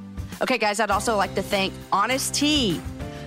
Okay, 0.42 0.58
guys, 0.58 0.80
I'd 0.80 0.90
also 0.90 1.16
like 1.16 1.34
to 1.36 1.42
thank 1.42 1.72
Honest 1.92 2.34
Tea. 2.34 2.80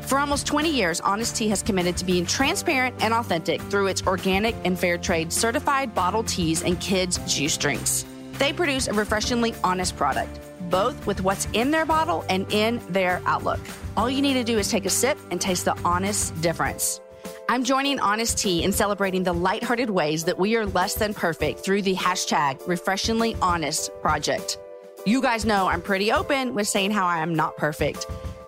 For 0.05 0.19
almost 0.19 0.45
20 0.45 0.69
years, 0.69 1.01
Honest 1.01 1.35
Tea 1.35 1.49
has 1.49 1.63
committed 1.63 1.97
to 1.97 2.05
being 2.05 2.27
transparent 2.27 2.95
and 3.01 3.11
authentic 3.11 3.59
through 3.63 3.87
its 3.87 4.05
organic 4.05 4.55
and 4.63 4.77
fair 4.77 4.99
trade 4.99 5.33
certified 5.33 5.95
bottled 5.95 6.27
teas 6.27 6.61
and 6.61 6.79
kids' 6.79 7.17
juice 7.25 7.57
drinks. 7.57 8.05
They 8.33 8.53
produce 8.53 8.87
a 8.87 8.93
refreshingly 8.93 9.55
honest 9.63 9.97
product, 9.97 10.39
both 10.69 11.07
with 11.07 11.21
what's 11.21 11.47
in 11.53 11.71
their 11.71 11.87
bottle 11.87 12.23
and 12.29 12.45
in 12.53 12.81
their 12.89 13.19
outlook. 13.25 13.59
All 13.97 14.07
you 14.07 14.21
need 14.21 14.35
to 14.35 14.43
do 14.43 14.59
is 14.59 14.69
take 14.69 14.85
a 14.85 14.91
sip 14.91 15.17
and 15.31 15.41
taste 15.41 15.65
the 15.65 15.77
honest 15.83 16.39
difference. 16.39 17.01
I'm 17.49 17.63
joining 17.63 17.99
Honest 17.99 18.37
Tea 18.37 18.63
in 18.63 18.71
celebrating 18.71 19.23
the 19.23 19.33
lighthearted 19.33 19.89
ways 19.89 20.23
that 20.25 20.37
we 20.37 20.55
are 20.55 20.67
less 20.67 20.93
than 20.93 21.15
perfect 21.15 21.61
through 21.61 21.81
the 21.81 21.95
hashtag 21.95 22.61
Refreshingly 22.67 23.35
Honest 23.41 23.89
project. 24.01 24.59
You 25.07 25.19
guys 25.21 25.45
know 25.45 25.67
I'm 25.67 25.81
pretty 25.81 26.11
open 26.11 26.53
with 26.53 26.67
saying 26.67 26.91
how 26.91 27.07
I 27.07 27.19
am 27.19 27.33
not 27.33 27.57
perfect. 27.57 28.05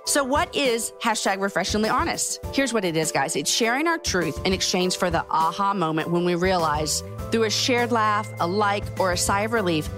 So, 0.08 0.24
what 0.24 0.56
is 0.56 0.94
hashtag 1.02 1.42
refreshingly 1.42 1.90
honest? 1.90 2.40
Here's 2.54 2.72
what 2.72 2.86
it 2.86 2.96
is, 2.96 3.12
guys 3.12 3.36
it's 3.36 3.52
sharing 3.52 3.88
our 3.88 3.98
truth 3.98 4.40
in 4.46 4.54
exchange 4.54 4.96
for 4.96 5.10
the 5.10 5.26
aha 5.30 5.74
moment 5.74 6.10
when 6.10 6.24
we 6.24 6.34
realize 6.36 7.04
through 7.30 7.44
a 7.44 7.50
shared 7.50 7.92
laugh, 7.92 8.32
a 8.40 8.48
like, 8.48 8.86
or 9.02 9.12
a 9.12 9.18
sigh 9.18 9.42
of 9.42 9.52
relief, 9.52 9.90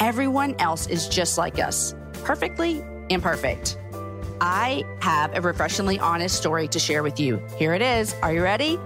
everyone 0.00 0.54
else 0.58 0.86
is 0.86 1.06
just 1.06 1.36
like 1.36 1.58
us, 1.58 1.94
perfectly 2.24 2.82
imperfect. 3.10 3.76
I 4.40 4.84
have 5.02 5.36
a 5.36 5.42
refreshingly 5.42 5.98
honest 5.98 6.36
story 6.36 6.66
to 6.68 6.78
share 6.78 7.02
with 7.02 7.20
you. 7.20 7.42
Here 7.58 7.74
it 7.74 7.82
is. 7.82 8.14
Are 8.22 8.32
you 8.32 8.42
ready? 8.42 8.78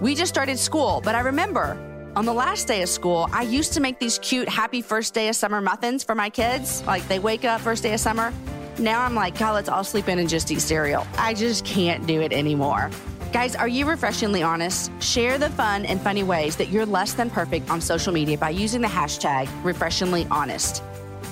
We 0.00 0.16
just 0.16 0.34
started 0.34 0.58
school, 0.58 1.02
but 1.04 1.14
I 1.14 1.20
remember 1.20 1.78
on 2.16 2.24
the 2.24 2.34
last 2.34 2.66
day 2.66 2.82
of 2.82 2.88
school, 2.88 3.28
I 3.32 3.42
used 3.42 3.74
to 3.74 3.80
make 3.80 4.00
these 4.00 4.18
cute 4.18 4.48
happy 4.48 4.82
first 4.82 5.14
day 5.14 5.28
of 5.28 5.36
summer 5.36 5.60
muffins 5.60 6.02
for 6.02 6.16
my 6.16 6.30
kids. 6.30 6.84
Like 6.84 7.06
they 7.06 7.20
wake 7.20 7.44
up 7.44 7.60
first 7.60 7.84
day 7.84 7.94
of 7.94 8.00
summer. 8.00 8.32
Now 8.78 9.02
I'm 9.02 9.14
like, 9.14 9.38
God, 9.38 9.54
let's 9.54 9.68
all 9.68 9.84
sleep 9.84 10.08
in 10.08 10.18
and 10.18 10.28
just 10.28 10.50
eat 10.50 10.60
cereal. 10.60 11.06
I 11.16 11.34
just 11.34 11.64
can't 11.64 12.06
do 12.06 12.20
it 12.20 12.32
anymore. 12.32 12.90
Guys, 13.32 13.56
are 13.56 13.68
you 13.68 13.86
refreshingly 13.86 14.42
honest? 14.42 14.90
Share 15.02 15.38
the 15.38 15.50
fun 15.50 15.84
and 15.84 16.00
funny 16.00 16.22
ways 16.22 16.56
that 16.56 16.68
you're 16.68 16.86
less 16.86 17.12
than 17.14 17.28
perfect 17.30 17.70
on 17.70 17.80
social 17.80 18.12
media 18.12 18.38
by 18.38 18.50
using 18.50 18.80
the 18.80 18.88
hashtag 18.88 19.48
refreshingly 19.64 20.26
honest. 20.30 20.82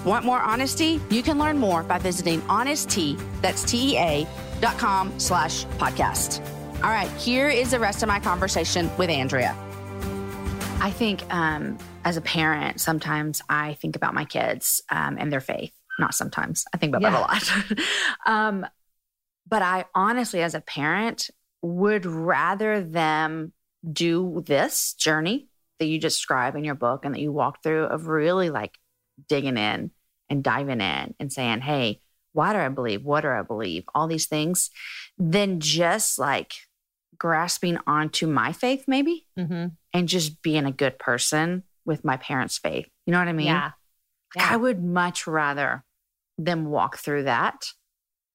Want 0.05 0.25
more 0.25 0.41
honesty? 0.41 1.01
You 1.11 1.23
can 1.23 1.39
learn 1.39 1.59
more 1.59 1.83
by 1.83 1.99
visiting 1.99 2.43
honesty, 2.49 3.17
that's 3.41 3.63
T-E-A, 3.65 4.27
dot 4.61 4.77
com 4.77 5.19
slash 5.19 5.65
podcast. 5.79 6.45
All 6.83 6.91
right, 6.91 7.11
here 7.13 7.49
is 7.49 7.71
the 7.71 7.79
rest 7.79 8.03
of 8.03 8.09
my 8.09 8.21
conversation 8.21 8.91
with 8.99 9.09
Andrea. 9.09 9.57
I 10.81 10.91
think 10.91 11.23
um, 11.33 11.79
as 12.05 12.19
a 12.19 12.21
parent, 12.21 12.81
sometimes 12.81 13.41
I 13.49 13.75
think 13.75 13.97
about 13.97 14.13
my 14.13 14.27
kids 14.27 14.83
um, 14.91 15.17
and 15.19 15.33
their 15.33 15.41
faith. 15.41 15.73
Not 15.99 16.15
sometimes, 16.15 16.65
I 16.75 16.79
think 16.79 16.95
about 16.97 17.03
Yeah. 17.03 17.11
that 17.11 17.19
a 17.19 17.77
lot. 17.77 17.79
um, 18.27 18.67
but 19.49 19.63
I 19.63 19.85
honestly, 19.95 20.43
as 20.43 20.55
a 20.55 20.61
parent, 20.61 21.31
would 21.63 22.05
rather 22.07 22.83
them 22.83 23.53
do 23.91 24.43
this 24.47 24.95
journey 24.95 25.49
that 25.79 25.87
you 25.87 25.99
describe 26.01 26.57
in 26.57 26.65
your 26.65 26.75
book 26.75 27.05
and 27.05 27.15
that 27.15 27.21
you 27.21 27.33
walk 27.33 27.63
through 27.63 27.85
of 27.85 28.07
really 28.07 28.51
like 28.51 28.79
digging 29.29 29.57
in 29.57 29.91
and 30.31 30.43
diving 30.43 30.81
in 30.81 31.15
and 31.21 31.33
saying, 31.33 31.61
hey, 31.61 32.01
why 32.33 32.53
do 32.53 32.59
I 32.59 32.69
believe? 32.69 33.05
What 33.05 33.21
do 33.21 33.29
I 33.29 33.43
believe? 33.43 33.85
All 33.95 34.07
these 34.09 34.27
things, 34.27 34.71
than 35.19 35.61
just 35.61 36.19
like 36.19 36.53
grasping 37.17 37.79
onto 37.87 38.27
my 38.27 38.53
faith, 38.53 38.85
maybe, 38.89 39.27
Mm-hmm. 39.39 39.67
and 39.93 40.09
just 40.09 40.43
being 40.43 40.65
a 40.65 40.73
good 40.73 40.99
person 40.99 41.63
with 41.85 42.05
my 42.05 42.17
parents' 42.17 42.59
faith. 42.59 42.89
You 43.07 43.13
know 43.13 43.19
what 43.19 43.29
I 43.29 43.33
mean? 43.33 43.47
yeah. 43.47 43.71
Like, 44.35 44.45
Yeah. 44.45 44.49
I 44.51 44.57
would 44.57 44.83
much 44.83 45.27
rather 45.29 45.84
them 46.39 46.67
walk 46.67 46.99
through 46.99 47.25
that 47.25 47.67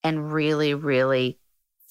and 0.03 0.31
really, 0.31 0.73
really 0.73 1.39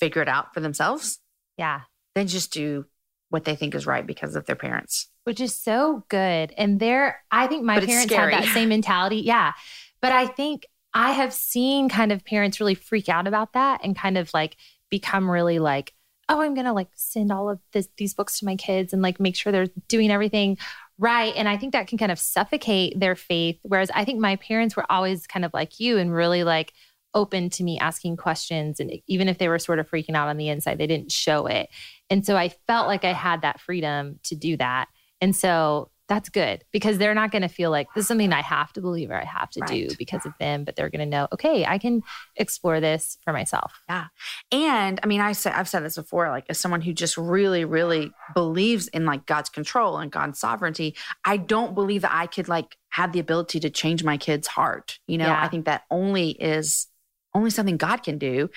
figure 0.01 0.23
it 0.23 0.29
out 0.29 0.55
for 0.55 0.61
themselves 0.61 1.19
Yeah. 1.57 1.83
than 2.15 2.27
just 2.29 2.53
do 2.53 2.87
what 3.31 3.45
they 3.45 3.55
think 3.57 3.75
is 3.75 3.87
right 3.87 4.07
because 4.07 4.35
of 4.37 4.47
their 4.47 4.57
parents. 4.57 5.09
which 5.25 5.41
is 5.43 5.55
so 5.55 6.05
good. 6.09 6.55
And 6.57 6.81
there, 6.81 7.23
I 7.31 7.49
think 7.49 7.63
my 7.63 7.75
parents 7.81 8.05
scary. 8.11 8.33
had 8.33 8.45
that 8.45 8.55
same 8.55 8.71
mentality. 8.71 9.17
Yeah. 9.19 9.53
But 10.01 10.13
I 10.13 10.27
think 10.27 10.65
I 10.95 11.11
have 11.13 11.35
seen 11.35 11.91
kind 11.91 12.13
of 12.13 12.25
parents 12.25 12.61
really 12.61 12.75
freak 12.75 13.11
out 13.11 13.27
about 13.27 13.53
that 13.53 13.83
and 13.85 13.95
kind 13.95 14.17
of 14.17 14.33
like 14.33 14.57
become 14.89 15.31
really 15.31 15.59
like, 15.59 15.93
oh, 16.31 16.41
I'm 16.41 16.55
going 16.55 16.65
to 16.65 16.73
like 16.73 16.89
send 16.95 17.31
all 17.31 17.51
of 17.51 17.59
this, 17.73 17.91
these 17.99 18.15
books 18.15 18.39
to 18.39 18.47
my 18.47 18.57
kids 18.57 18.95
and 18.95 19.03
like 19.03 19.21
make 19.21 19.37
sure 19.37 19.53
they're 19.53 19.67
doing 19.87 20.11
everything 20.11 20.57
right. 20.99 21.33
And 21.37 21.49
I 21.49 21.57
think 21.57 21.73
that 21.73 21.87
can 21.87 21.99
kind 21.99 22.13
of 22.13 22.19
suffocate 22.19 22.99
their 22.99 23.15
faith. 23.15 23.59
Whereas 23.63 23.91
I 23.95 24.05
think 24.05 24.21
my 24.21 24.37
parents 24.37 24.77
were 24.77 24.91
always 24.91 25.27
kind 25.27 25.45
of 25.45 25.55
like 25.55 25.81
you 25.81 25.99
and 25.99 26.13
really 26.13 26.45
like 26.45 26.73
open 27.15 27.51
to 27.51 27.65
me 27.65 27.79
asking 27.79 28.17
questions. 28.17 28.81
And 28.81 28.93
even 29.07 29.29
if 29.29 29.39
they 29.39 29.49
were 29.49 29.59
sort 29.59 29.79
of 29.79 29.91
freaking 29.91 30.15
out 30.15 30.29
on 30.29 30.37
the 30.37 30.49
inside, 30.49 30.79
they 30.79 30.87
didn't 30.87 31.13
show 31.13 31.47
it. 31.47 31.69
And 32.11 32.25
so 32.25 32.37
I 32.37 32.51
felt 32.67 32.87
like 32.87 33.05
I 33.05 33.13
had 33.13 33.43
that 33.43 33.61
freedom 33.61 34.19
to 34.25 34.35
do 34.35 34.57
that. 34.59 34.89
And 35.21 35.35
so 35.35 35.91
that's 36.09 36.31
good 36.31 36.65
because 36.73 36.99
they're 36.99 37.15
not 37.15 37.31
going 37.31 37.43
to 37.43 37.49
feel 37.49 37.71
like 37.71 37.87
this 37.95 38.03
is 38.03 38.09
something 38.09 38.33
I 38.33 38.41
have 38.41 38.73
to 38.73 38.81
believe 38.81 39.11
or 39.11 39.21
I 39.21 39.25
have 39.25 39.51
to 39.51 39.61
do 39.67 39.89
because 39.99 40.25
of 40.25 40.33
them, 40.41 40.65
but 40.65 40.75
they're 40.75 40.89
going 40.89 41.01
to 41.01 41.07
know, 41.07 41.29
okay, 41.33 41.67
I 41.67 41.79
can 41.79 42.03
explore 42.37 42.81
this 42.81 43.19
for 43.25 43.33
myself. 43.33 43.83
Yeah. 43.89 44.07
And 44.51 44.99
I 45.03 45.07
mean, 45.07 45.21
I 45.21 45.33
said 45.33 45.53
I've 45.53 45.69
said 45.69 45.85
this 45.85 45.97
before, 45.97 46.31
like 46.31 46.47
as 46.49 46.59
someone 46.59 46.81
who 46.81 46.93
just 46.93 47.17
really, 47.19 47.65
really 47.65 48.11
believes 48.35 48.89
in 48.89 49.05
like 49.05 49.27
God's 49.27 49.51
control 49.51 49.99
and 49.99 50.11
God's 50.11 50.39
sovereignty, 50.39 50.97
I 51.25 51.37
don't 51.37 51.75
believe 51.75 52.03
that 52.03 52.15
I 52.15 52.27
could 52.27 52.49
like 52.49 52.77
have 52.89 53.13
the 53.13 53.21
ability 53.21 53.61
to 53.61 53.71
change 53.71 54.03
my 54.03 54.17
kid's 54.17 54.47
heart. 54.49 54.99
You 55.07 55.19
know, 55.19 55.27
Yeah. 55.27 55.43
I 55.43 55.49
think 55.49 55.67
that 55.67 55.83
only 55.91 56.31
is 56.31 56.87
only 57.35 57.51
something 57.51 57.77
God 57.77 58.03
can 58.03 58.17
do. 58.17 58.49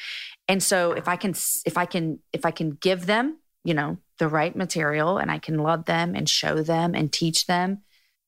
And 0.47 0.63
so 0.63 0.93
if 0.93 1.07
I 1.09 1.17
can 1.17 1.31
if 1.65 1.77
I 1.77 1.85
can 1.85 2.19
if 2.31 2.45
I 2.45 2.51
can 2.51 2.71
give 2.71 3.05
them, 3.05 3.37
you 3.63 3.73
know, 3.73 3.97
the 4.17 4.27
right 4.27 4.55
material 4.55 5.17
and 5.17 5.31
I 5.31 5.39
can 5.39 5.57
love 5.59 5.85
them 5.85 6.15
and 6.15 6.27
show 6.27 6.61
them 6.61 6.95
and 6.95 7.11
teach 7.11 7.47
them, 7.47 7.81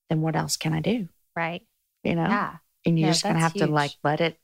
then 0.09 0.21
what 0.21 0.35
else 0.35 0.57
can 0.57 0.73
I 0.73 0.79
do? 0.79 1.07
Right. 1.35 1.63
You 2.03 2.15
know? 2.15 2.27
Yeah. 2.27 2.55
And 2.85 2.99
you're 2.99 3.07
Yeah, 3.07 3.13
just 3.13 3.23
gonna 3.23 3.39
have 3.39 3.53
to 3.53 3.67
like 3.67 3.91
let 4.03 4.21
it 4.21 4.37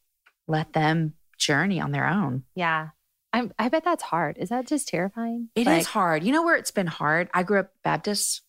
let 0.47 0.73
them 0.73 1.13
journey 1.37 1.79
on 1.79 1.91
their 1.91 2.07
own. 2.07 2.43
Yeah. 2.55 2.89
I'm, 3.31 3.53
I 3.59 3.69
bet 3.69 3.83
that's 3.83 4.01
hard. 4.03 4.37
Is 4.39 4.49
that 4.49 4.65
just 4.65 4.87
terrifying? 4.87 5.49
It 5.55 5.61
is 5.61 5.67
Like, 5.67 5.85
hard. 5.85 6.23
You 6.23 6.31
know 6.31 6.41
where 6.43 6.55
it's 6.55 6.71
been 6.71 6.87
hard? 6.87 7.29
I 7.33 7.43
grew 7.43 7.59
up 7.59 7.71
Baptist. 7.83 8.41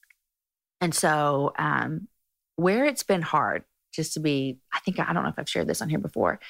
And 0.80 0.94
so 0.94 1.52
um 1.58 2.08
where 2.56 2.84
it's 2.84 3.02
been 3.02 3.22
hard, 3.22 3.64
just 3.92 4.14
to 4.14 4.20
be, 4.20 4.58
I 4.72 4.80
think 4.80 4.98
I 5.00 5.12
don't 5.12 5.22
know 5.22 5.30
if 5.30 5.38
I've 5.38 5.48
shared 5.48 5.66
this 5.66 5.82
on 5.82 5.88
here 5.88 5.98
before. 5.98 6.40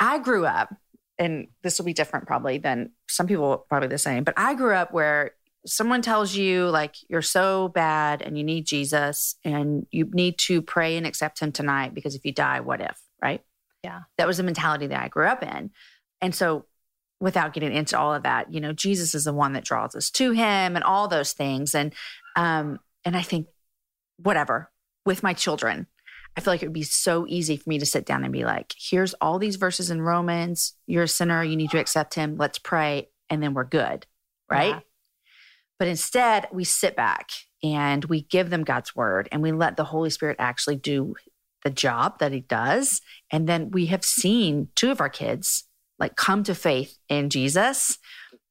I 0.00 0.18
grew 0.18 0.44
up, 0.44 0.74
and 1.18 1.48
this 1.62 1.78
will 1.78 1.84
be 1.84 1.92
different 1.92 2.26
probably 2.26 2.58
than 2.58 2.90
some 3.08 3.26
people 3.26 3.66
probably 3.68 3.88
the 3.88 3.98
same, 3.98 4.24
but 4.24 4.34
I 4.36 4.54
grew 4.54 4.74
up 4.74 4.92
where 4.92 5.32
someone 5.66 6.02
tells 6.02 6.34
you 6.34 6.68
like 6.68 6.96
you're 7.08 7.22
so 7.22 7.68
bad 7.68 8.22
and 8.22 8.36
you 8.36 8.44
need 8.44 8.66
Jesus 8.66 9.36
and 9.44 9.86
you 9.90 10.10
need 10.12 10.38
to 10.38 10.60
pray 10.60 10.96
and 10.96 11.06
accept 11.06 11.40
him 11.40 11.52
tonight 11.52 11.94
because 11.94 12.14
if 12.14 12.24
you 12.24 12.32
die, 12.32 12.60
what 12.60 12.80
if? 12.80 12.98
Right. 13.22 13.42
Yeah. 13.84 14.00
That 14.18 14.26
was 14.26 14.38
the 14.38 14.42
mentality 14.42 14.88
that 14.88 15.02
I 15.02 15.08
grew 15.08 15.26
up 15.26 15.42
in. 15.42 15.70
And 16.20 16.34
so 16.34 16.66
without 17.20 17.52
getting 17.52 17.72
into 17.72 17.98
all 17.98 18.12
of 18.12 18.24
that, 18.24 18.52
you 18.52 18.60
know, 18.60 18.72
Jesus 18.72 19.14
is 19.14 19.24
the 19.24 19.32
one 19.32 19.52
that 19.52 19.64
draws 19.64 19.94
us 19.94 20.10
to 20.10 20.32
him 20.32 20.74
and 20.74 20.82
all 20.82 21.06
those 21.06 21.32
things. 21.32 21.74
And 21.74 21.94
um, 22.34 22.78
and 23.04 23.16
I 23.16 23.22
think 23.22 23.46
whatever 24.16 24.70
with 25.04 25.22
my 25.22 25.34
children, 25.34 25.86
I 26.36 26.40
feel 26.40 26.52
like 26.52 26.62
it 26.62 26.66
would 26.66 26.72
be 26.72 26.82
so 26.82 27.26
easy 27.28 27.56
for 27.56 27.68
me 27.68 27.78
to 27.78 27.86
sit 27.86 28.06
down 28.06 28.24
and 28.24 28.32
be 28.32 28.44
like, 28.44 28.74
here's 28.78 29.14
all 29.14 29.38
these 29.38 29.56
verses 29.56 29.90
in 29.90 30.00
Romans. 30.00 30.74
You're 30.86 31.02
a 31.04 31.08
sinner, 31.08 31.44
you 31.44 31.56
need 31.56 31.70
to 31.70 31.78
accept 31.78 32.14
him. 32.14 32.36
Let's 32.38 32.58
pray, 32.58 33.10
and 33.28 33.42
then 33.42 33.52
we're 33.54 33.64
good. 33.64 34.06
Right. 34.50 34.68
Yeah. 34.74 34.80
But 35.78 35.88
instead, 35.88 36.48
we 36.52 36.64
sit 36.64 36.94
back 36.96 37.30
and 37.62 38.04
we 38.06 38.22
give 38.22 38.50
them 38.50 38.64
God's 38.64 38.94
word 38.94 39.28
and 39.32 39.42
we 39.42 39.52
let 39.52 39.76
the 39.76 39.84
Holy 39.84 40.10
Spirit 40.10 40.36
actually 40.38 40.76
do 40.76 41.14
the 41.64 41.70
job 41.70 42.18
that 42.18 42.32
he 42.32 42.40
does. 42.40 43.00
And 43.30 43.48
then 43.48 43.70
we 43.70 43.86
have 43.86 44.04
seen 44.04 44.68
two 44.74 44.90
of 44.90 45.00
our 45.00 45.08
kids 45.08 45.64
like 45.98 46.16
come 46.16 46.44
to 46.44 46.54
faith 46.54 46.96
in 47.08 47.30
Jesus. 47.30 47.98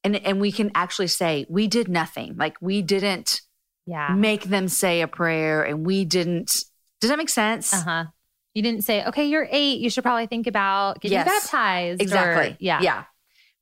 And, 0.03 0.15
and 0.15 0.41
we 0.41 0.51
can 0.51 0.71
actually 0.75 1.07
say, 1.07 1.45
we 1.49 1.67
did 1.67 1.87
nothing. 1.87 2.35
Like 2.37 2.57
we 2.61 2.81
didn't 2.81 3.41
Yeah. 3.85 4.13
make 4.15 4.43
them 4.45 4.67
say 4.67 5.01
a 5.01 5.07
prayer 5.07 5.63
and 5.63 5.85
we 5.85 6.05
didn't. 6.05 6.63
Does 7.01 7.09
that 7.09 7.17
make 7.17 7.29
sense? 7.29 7.73
Uh 7.73 7.81
huh. 7.81 8.05
You 8.53 8.61
didn't 8.61 8.83
say, 8.83 9.03
okay, 9.05 9.25
you're 9.25 9.47
eight. 9.51 9.79
You 9.81 9.89
should 9.89 10.03
probably 10.03 10.27
think 10.27 10.47
about 10.47 11.01
getting 11.01 11.17
Yes. 11.17 11.27
baptized. 11.27 12.01
or- 12.01 12.03
Exactly. 12.03 12.57
yeah. 12.59 12.81
Yeah. 12.81 13.03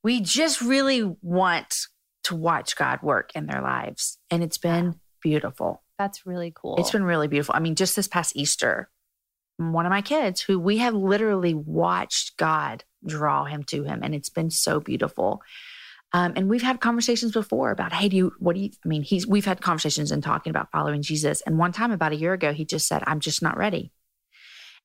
We 0.02 0.20
just 0.20 0.60
really 0.60 1.02
want 1.22 1.86
to 2.24 2.34
watch 2.36 2.76
God 2.76 3.00
work 3.02 3.30
in 3.34 3.46
their 3.46 3.60
lives. 3.62 4.18
And 4.30 4.42
it's 4.42 4.58
been 4.58 4.98
beautiful. 5.22 5.82
That's 5.98 6.24
really 6.26 6.52
cool. 6.54 6.76
It's 6.78 6.90
been 6.90 7.04
really 7.04 7.28
beautiful. 7.28 7.54
I 7.54 7.60
mean, 7.60 7.74
just 7.74 7.94
this 7.96 8.08
past 8.08 8.34
Easter, 8.34 8.90
one 9.58 9.84
of 9.86 9.90
my 9.90 10.00
kids 10.02 10.40
who 10.40 10.58
we 10.58 10.78
have 10.78 10.94
literally 10.94 11.52
watched 11.54 12.36
God 12.38 12.84
draw 13.06 13.44
him 13.44 13.62
to 13.64 13.84
him, 13.84 14.00
and 14.02 14.14
it's 14.14 14.30
been 14.30 14.50
so 14.50 14.80
beautiful. 14.80 15.42
Um, 16.12 16.32
and 16.34 16.48
we've 16.48 16.62
had 16.62 16.80
conversations 16.80 17.32
before 17.32 17.70
about, 17.70 17.92
hey, 17.92 18.08
do 18.08 18.16
you, 18.16 18.32
what 18.38 18.56
do 18.56 18.62
you, 18.62 18.70
I 18.84 18.88
mean, 18.88 19.02
he's, 19.02 19.26
we've 19.26 19.44
had 19.44 19.60
conversations 19.60 20.10
and 20.10 20.22
talking 20.22 20.50
about 20.50 20.70
following 20.72 21.02
Jesus. 21.02 21.40
And 21.42 21.56
one 21.56 21.70
time 21.72 21.92
about 21.92 22.12
a 22.12 22.16
year 22.16 22.32
ago, 22.32 22.52
he 22.52 22.64
just 22.64 22.88
said, 22.88 23.04
I'm 23.06 23.20
just 23.20 23.42
not 23.42 23.56
ready. 23.56 23.92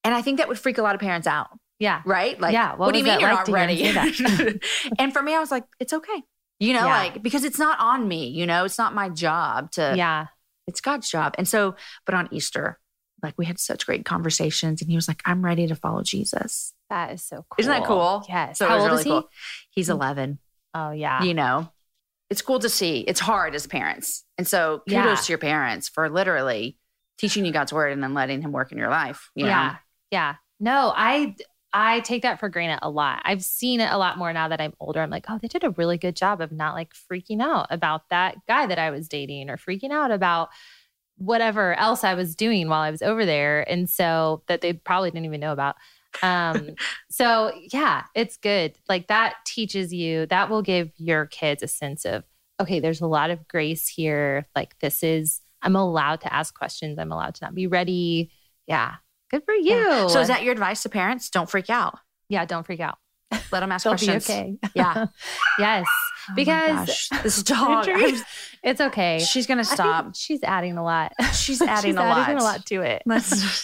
And 0.03 0.13
I 0.13 0.21
think 0.21 0.37
that 0.37 0.47
would 0.47 0.59
freak 0.59 0.77
a 0.77 0.83
lot 0.83 0.93
of 0.93 1.01
parents 1.01 1.25
out, 1.25 1.47
yeah. 1.79 2.03
right? 2.05 2.39
Like, 2.39 2.53
Yeah, 2.53 2.71
what 2.71 2.79
what, 2.79 2.91
do 2.93 2.99
you 2.99 3.05
mean 3.05 3.19
you're 3.19 3.29
like 3.33 3.47
not 3.47 3.67
to 3.67 3.73
hear 3.73 3.91
him 3.91 3.95
ready? 3.95 4.59
and 4.99 5.11
for 5.11 5.23
me, 5.23 5.33
I 5.33 5.39
was 5.39 5.49
like, 5.49 5.63
it's 5.79 5.93
okay. 5.93 6.21
You 6.59 6.73
know, 6.73 6.85
Yeah. 6.85 6.97
like, 6.97 7.23
because 7.23 7.43
it's 7.43 7.57
not 7.57 7.79
on 7.79 8.07
me, 8.07 8.27
you 8.27 8.45
know, 8.45 8.65
it's 8.65 8.77
not 8.77 8.93
my 8.93 9.09
job 9.09 9.71
to, 9.71 9.95
Yeah. 9.97 10.27
it's 10.67 10.79
God's 10.79 11.09
job. 11.09 11.33
And 11.39 11.47
so, 11.47 11.75
but 12.05 12.13
on 12.13 12.29
Easter, 12.31 12.79
like 13.23 13.33
we 13.35 13.45
had 13.47 13.57
such 13.57 13.87
great 13.87 14.05
conversations, 14.05 14.81
and 14.81 14.91
he 14.91 14.95
was 14.95 15.07
like, 15.07 15.23
I'm 15.25 15.43
ready 15.43 15.65
to 15.65 15.75
follow 15.75 16.03
Jesus. 16.03 16.73
That 16.91 17.13
is 17.13 17.23
so 17.23 17.37
cool. 17.37 17.55
Isn't 17.57 17.71
that 17.71 17.85
cool? 17.85 18.23
Yes. 18.29 18.59
So 18.59 18.67
How 18.67 18.75
old 18.77 18.85
really 18.85 18.97
is 18.99 19.03
he? 19.05 19.09
cool. 19.09 19.29
He's 19.71 19.89
11, 19.89 20.37
Oh, 20.75 20.91
yeah. 20.91 21.23
you 21.23 21.33
know, 21.33 21.71
it's 22.29 22.41
cool 22.41 22.59
to 22.59 22.69
see. 22.69 22.99
It's 22.99 23.19
hard 23.19 23.55
as 23.55 23.65
parents. 23.65 24.23
And 24.37 24.47
so 24.47 24.83
kudos 24.87 25.05
Yeah. 25.05 25.15
to 25.15 25.31
your 25.31 25.37
parents 25.39 25.87
for 25.89 26.09
literally 26.09 26.77
teaching 27.17 27.45
you 27.45 27.51
God's 27.53 27.71
word 27.73 27.93
and 27.93 28.03
then 28.03 28.13
letting 28.13 28.41
him 28.41 28.51
work 28.51 28.71
in 28.71 28.77
your 28.77 28.89
life. 28.89 29.29
You 29.35 29.45
yeah. 29.45 29.67
Know? 29.69 29.75
Yeah. 30.11 30.35
No, 30.59 30.93
I 30.95 31.35
I 31.71 31.99
take 32.01 32.21
that 32.21 32.39
for 32.39 32.47
granted 32.47 32.79
a 32.83 32.89
lot. 32.89 33.21
I've 33.25 33.43
seen 33.43 33.81
it 33.81 33.91
a 33.91 33.97
lot 33.97 34.17
more 34.17 34.31
now 34.31 34.47
that 34.47 34.61
I'm 34.61 34.73
older. 34.79 35.01
I'm 35.01 35.09
like, 35.09 35.25
oh, 35.29 35.37
they 35.41 35.49
did 35.49 35.65
a 35.65 35.71
really 35.71 35.97
good 35.97 36.15
job 36.15 36.39
of 36.39 36.51
not 36.51 36.73
like 36.73 36.93
freaking 36.93 37.41
out 37.41 37.67
about 37.69 38.07
that 38.09 38.37
guy 38.47 38.65
that 38.67 38.79
I 38.79 38.91
was 38.91 39.09
dating 39.09 39.49
or 39.49 39.57
freaking 39.57 39.91
out 39.91 40.09
about 40.09 40.49
whatever 41.17 41.73
else 41.75 42.03
I 42.03 42.13
was 42.13 42.35
doing 42.35 42.69
while 42.69 42.81
I 42.81 42.91
was 42.91 43.01
over 43.01 43.25
there. 43.25 43.69
And 43.69 43.89
so 43.89 44.43
that 44.47 44.61
they 44.61 44.73
probably 44.73 45.11
didn't 45.11 45.25
even 45.25 45.39
know 45.41 45.51
about. 45.53 45.75
Um, 46.23 46.71
so 47.09 47.51
yeah, 47.71 48.03
it's 48.15 48.37
good. 48.37 48.75
Like 48.89 49.07
that 49.07 49.35
teaches 49.45 49.93
you, 49.93 50.25
that 50.27 50.49
will 50.49 50.61
give 50.61 50.91
your 50.97 51.25
kids 51.25 51.63
a 51.63 51.67
sense 51.67 52.05
of, 52.05 52.23
okay, 52.59 52.79
there's 52.79 53.01
a 53.01 53.07
lot 53.07 53.29
of 53.29 53.47
grace 53.47 53.87
here. 53.87 54.47
Like 54.55 54.77
this 54.79 55.03
is, 55.03 55.41
I'm 55.61 55.75
allowed 55.75 56.21
to 56.21 56.33
ask 56.33 56.57
questions. 56.57 56.99
I'm 56.99 57.11
allowed 57.11 57.35
to 57.35 57.45
not 57.45 57.55
be 57.55 57.67
ready. 57.67 58.31
Yeah. 58.67 58.95
Good 59.31 59.43
for 59.43 59.53
you. 59.55 60.09
So 60.09 60.19
is 60.19 60.27
that 60.27 60.43
your 60.43 60.53
advice 60.53 60.83
to 60.83 60.89
parents? 60.89 61.29
Don't 61.29 61.49
freak 61.49 61.69
out. 61.69 61.97
yeah, 62.29 62.45
don't 62.45 62.65
freak 62.65 62.79
out. 62.79 62.97
Let 63.51 63.59
them 63.61 63.71
ask 63.71 63.83
They'll 63.83 63.91
questions. 63.93 64.27
be 64.27 64.33
okay. 64.33 64.57
Yeah. 64.73 65.05
yes. 65.59 65.85
Oh 66.27 66.33
because 66.35 67.07
this 67.21 67.43
dog, 67.43 67.85
it's 68.63 68.81
okay. 68.81 69.19
she's 69.19 69.45
gonna 69.45 69.63
stop. 69.63 70.15
she's 70.15 70.41
adding 70.41 70.75
a 70.75 70.83
lot. 70.83 71.13
She's 71.35 71.61
adding 71.61 71.91
she's 71.91 71.95
a 71.97 72.01
adding 72.01 72.37
lot. 72.37 72.41
a 72.41 72.43
lot 72.43 72.65
to 72.65 72.81
it. 72.81 73.03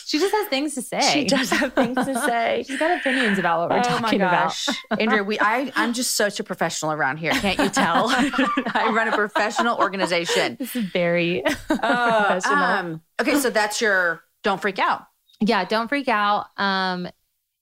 She 0.05 0.19
just 0.19 0.31
has 0.31 0.47
things 0.47 0.75
to 0.75 0.83
say. 0.83 1.01
She 1.01 1.25
does 1.25 1.49
have 1.49 1.73
things 1.73 1.95
to 1.95 2.13
say. 2.27 2.63
She's 2.67 2.77
got 2.77 2.95
opinions 2.99 3.39
about 3.39 3.61
what 3.61 3.69
we're 3.71 3.77
oh 3.77 3.93
my 3.99 4.11
talking 4.11 4.21
about. 4.21 4.55
Andrea, 4.99 5.23
we 5.23 5.39
I 5.39 5.71
I'm 5.75 5.93
just 5.93 6.15
such 6.15 6.39
a 6.39 6.43
professional 6.43 6.91
around 6.91 7.17
here. 7.17 7.31
Can't 7.31 7.57
you 7.57 7.69
tell? 7.69 8.09
I 8.11 8.91
run 8.93 9.07
a 9.07 9.11
professional 9.15 9.77
organization. 9.79 10.57
This 10.59 10.75
is 10.75 10.83
very 10.85 11.43
Uh, 11.43 12.25
professional. 12.27 12.53
um, 12.63 13.01
okay, 13.19 13.39
so 13.39 13.49
that's 13.49 13.81
your 13.81 14.21
don't 14.43 14.61
freak 14.61 14.77
out. 14.77 15.01
yeah, 15.39 15.65
don't 15.65 15.87
freak 15.87 16.07
out. 16.09 16.45
Um, 16.57 17.07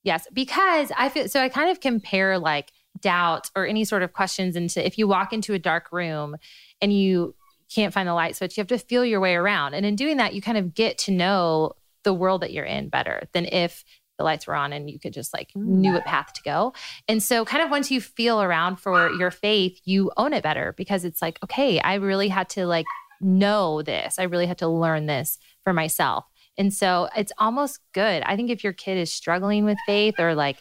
yes, 0.09 0.27
because 0.33 0.91
I 0.97 1.07
feel 1.09 1.29
so 1.29 1.39
I 1.39 1.49
kind 1.49 1.69
of 1.69 1.81
compare 1.81 2.39
like 2.39 2.71
doubt 2.99 3.51
or 3.55 3.67
any 3.67 3.85
sort 3.85 4.01
of 4.01 4.11
questions 4.11 4.55
into 4.55 4.83
if 4.83 4.97
you 4.97 5.07
walk 5.07 5.31
into 5.33 5.53
a 5.53 5.59
dark 5.59 5.91
room 5.91 6.35
and 6.81 6.91
you 6.91 7.35
can't 7.71 7.93
find 7.93 8.09
the 8.09 8.15
light 8.15 8.35
switch, 8.35 8.57
you 8.57 8.61
have 8.61 8.67
to 8.69 8.79
feel 8.79 9.05
your 9.05 9.19
way 9.19 9.35
around. 9.35 9.75
And 9.75 9.85
in 9.85 9.95
doing 9.95 10.17
that, 10.17 10.33
you 10.33 10.41
kind 10.41 10.57
of 10.57 10.73
get 10.73 10.97
to 10.99 11.11
know 11.11 11.73
the 12.03 12.11
world 12.11 12.41
that 12.41 12.51
you're 12.51 12.65
in 12.65 12.89
better 12.89 13.27
than 13.33 13.45
if 13.45 13.85
the 14.17 14.23
lights 14.23 14.47
were 14.47 14.55
on 14.55 14.73
and 14.73 14.89
you 14.89 14.99
could 14.99 15.13
just 15.13 15.31
like 15.31 15.51
knew 15.55 15.93
what 15.93 16.05
path 16.05 16.33
to 16.33 16.41
go. 16.41 16.73
And 17.07 17.21
so 17.21 17.45
kind 17.45 17.63
of 17.63 17.69
once 17.69 17.91
you 17.91 18.01
feel 18.01 18.41
around 18.41 18.77
for 18.77 19.11
your 19.11 19.29
faith, 19.29 19.79
you 19.85 20.11
own 20.17 20.33
it 20.33 20.41
better 20.41 20.73
because 20.75 21.05
it's 21.05 21.21
like, 21.21 21.37
okay, 21.43 21.79
I 21.79 21.93
really 21.95 22.29
had 22.29 22.49
to 22.49 22.65
like 22.65 22.87
know 23.21 23.83
this. 23.83 24.17
I 24.17 24.23
really 24.23 24.47
had 24.47 24.57
to 24.57 24.67
learn 24.67 25.05
this 25.05 25.37
for 25.63 25.71
myself. 25.71 26.25
And 26.59 26.73
so 26.73 27.09
it's 27.15 27.31
almost 27.39 27.79
good. 27.93 28.21
I 28.23 28.35
think 28.35 28.51
if 28.51 28.63
your 28.63 28.73
kid 28.73 28.97
is 28.97 29.11
struggling 29.11 29.65
with 29.65 29.77
faith 29.87 30.19
or 30.19 30.35
like 30.35 30.57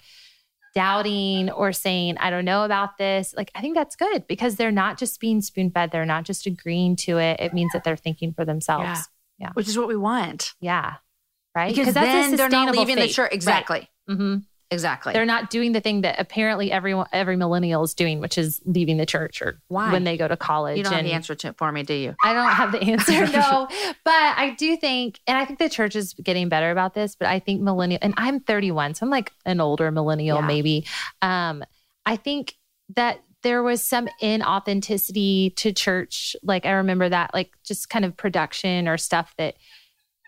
doubting 0.74 1.50
or 1.50 1.72
saying, 1.72 2.18
I 2.18 2.30
don't 2.30 2.44
know 2.44 2.64
about 2.64 2.96
this, 2.98 3.34
like 3.36 3.50
I 3.54 3.60
think 3.60 3.74
that's 3.74 3.96
good 3.96 4.26
because 4.28 4.56
they're 4.56 4.70
not 4.70 4.96
just 4.96 5.20
being 5.20 5.40
spoon 5.42 5.70
fed. 5.70 5.90
They're 5.90 6.06
not 6.06 6.24
just 6.24 6.46
agreeing 6.46 6.96
to 6.96 7.18
it. 7.18 7.40
It 7.40 7.52
means 7.52 7.72
that 7.72 7.82
they're 7.84 7.96
thinking 7.96 8.32
for 8.32 8.44
themselves. 8.44 9.08
Yeah. 9.38 9.50
Which 9.54 9.68
is 9.68 9.76
what 9.76 9.88
we 9.88 9.96
want. 9.96 10.52
Yeah. 10.60 10.94
Right. 11.54 11.74
Because 11.74 11.94
then 11.94 12.36
they're 12.36 12.48
not 12.48 12.74
leaving 12.74 12.96
the 12.96 13.02
faith. 13.02 13.14
church. 13.14 13.32
Exactly. 13.32 13.90
hmm 14.06 14.36
Exactly. 14.70 15.14
They're 15.14 15.24
not 15.24 15.48
doing 15.48 15.72
the 15.72 15.80
thing 15.80 16.02
that 16.02 16.16
apparently 16.20 16.70
everyone, 16.70 17.06
every 17.10 17.36
millennial 17.36 17.82
is 17.84 17.94
doing, 17.94 18.20
which 18.20 18.36
is 18.36 18.60
leaving 18.66 18.98
the 18.98 19.06
church 19.06 19.40
or 19.40 19.58
Why? 19.68 19.90
when 19.90 20.04
they 20.04 20.18
go 20.18 20.28
to 20.28 20.36
college. 20.36 20.76
you 20.76 20.84
don't 20.84 20.92
have 20.92 21.04
the 21.04 21.12
answer 21.14 21.34
to 21.36 21.54
for 21.54 21.72
me, 21.72 21.82
do 21.84 21.94
you? 21.94 22.14
I 22.22 22.34
don't 22.34 22.50
have 22.50 22.72
the 22.72 22.82
answer, 22.82 23.26
no. 23.32 23.66
But 24.04 24.12
I 24.14 24.54
do 24.58 24.76
think, 24.76 25.20
and 25.26 25.38
I 25.38 25.46
think 25.46 25.58
the 25.58 25.70
church 25.70 25.96
is 25.96 26.12
getting 26.12 26.50
better 26.50 26.70
about 26.70 26.92
this, 26.92 27.16
but 27.16 27.28
I 27.28 27.38
think 27.38 27.62
millennial, 27.62 27.98
and 28.02 28.12
I'm 28.18 28.40
31, 28.40 28.94
so 28.94 29.06
I'm 29.06 29.10
like 29.10 29.32
an 29.46 29.60
older 29.62 29.90
millennial, 29.90 30.40
Yeah. 30.40 30.46
maybe. 30.46 30.86
Um, 31.22 31.64
I 32.04 32.16
think 32.16 32.54
that 32.94 33.20
there 33.42 33.62
was 33.62 33.82
some 33.82 34.08
inauthenticity 34.20 35.54
to 35.56 35.72
church. 35.72 36.36
Like 36.42 36.66
I 36.66 36.72
remember 36.72 37.08
that, 37.08 37.32
like 37.32 37.52
just 37.64 37.88
kind 37.88 38.04
of 38.04 38.16
production 38.16 38.88
or 38.88 38.98
stuff 38.98 39.32
that, 39.38 39.54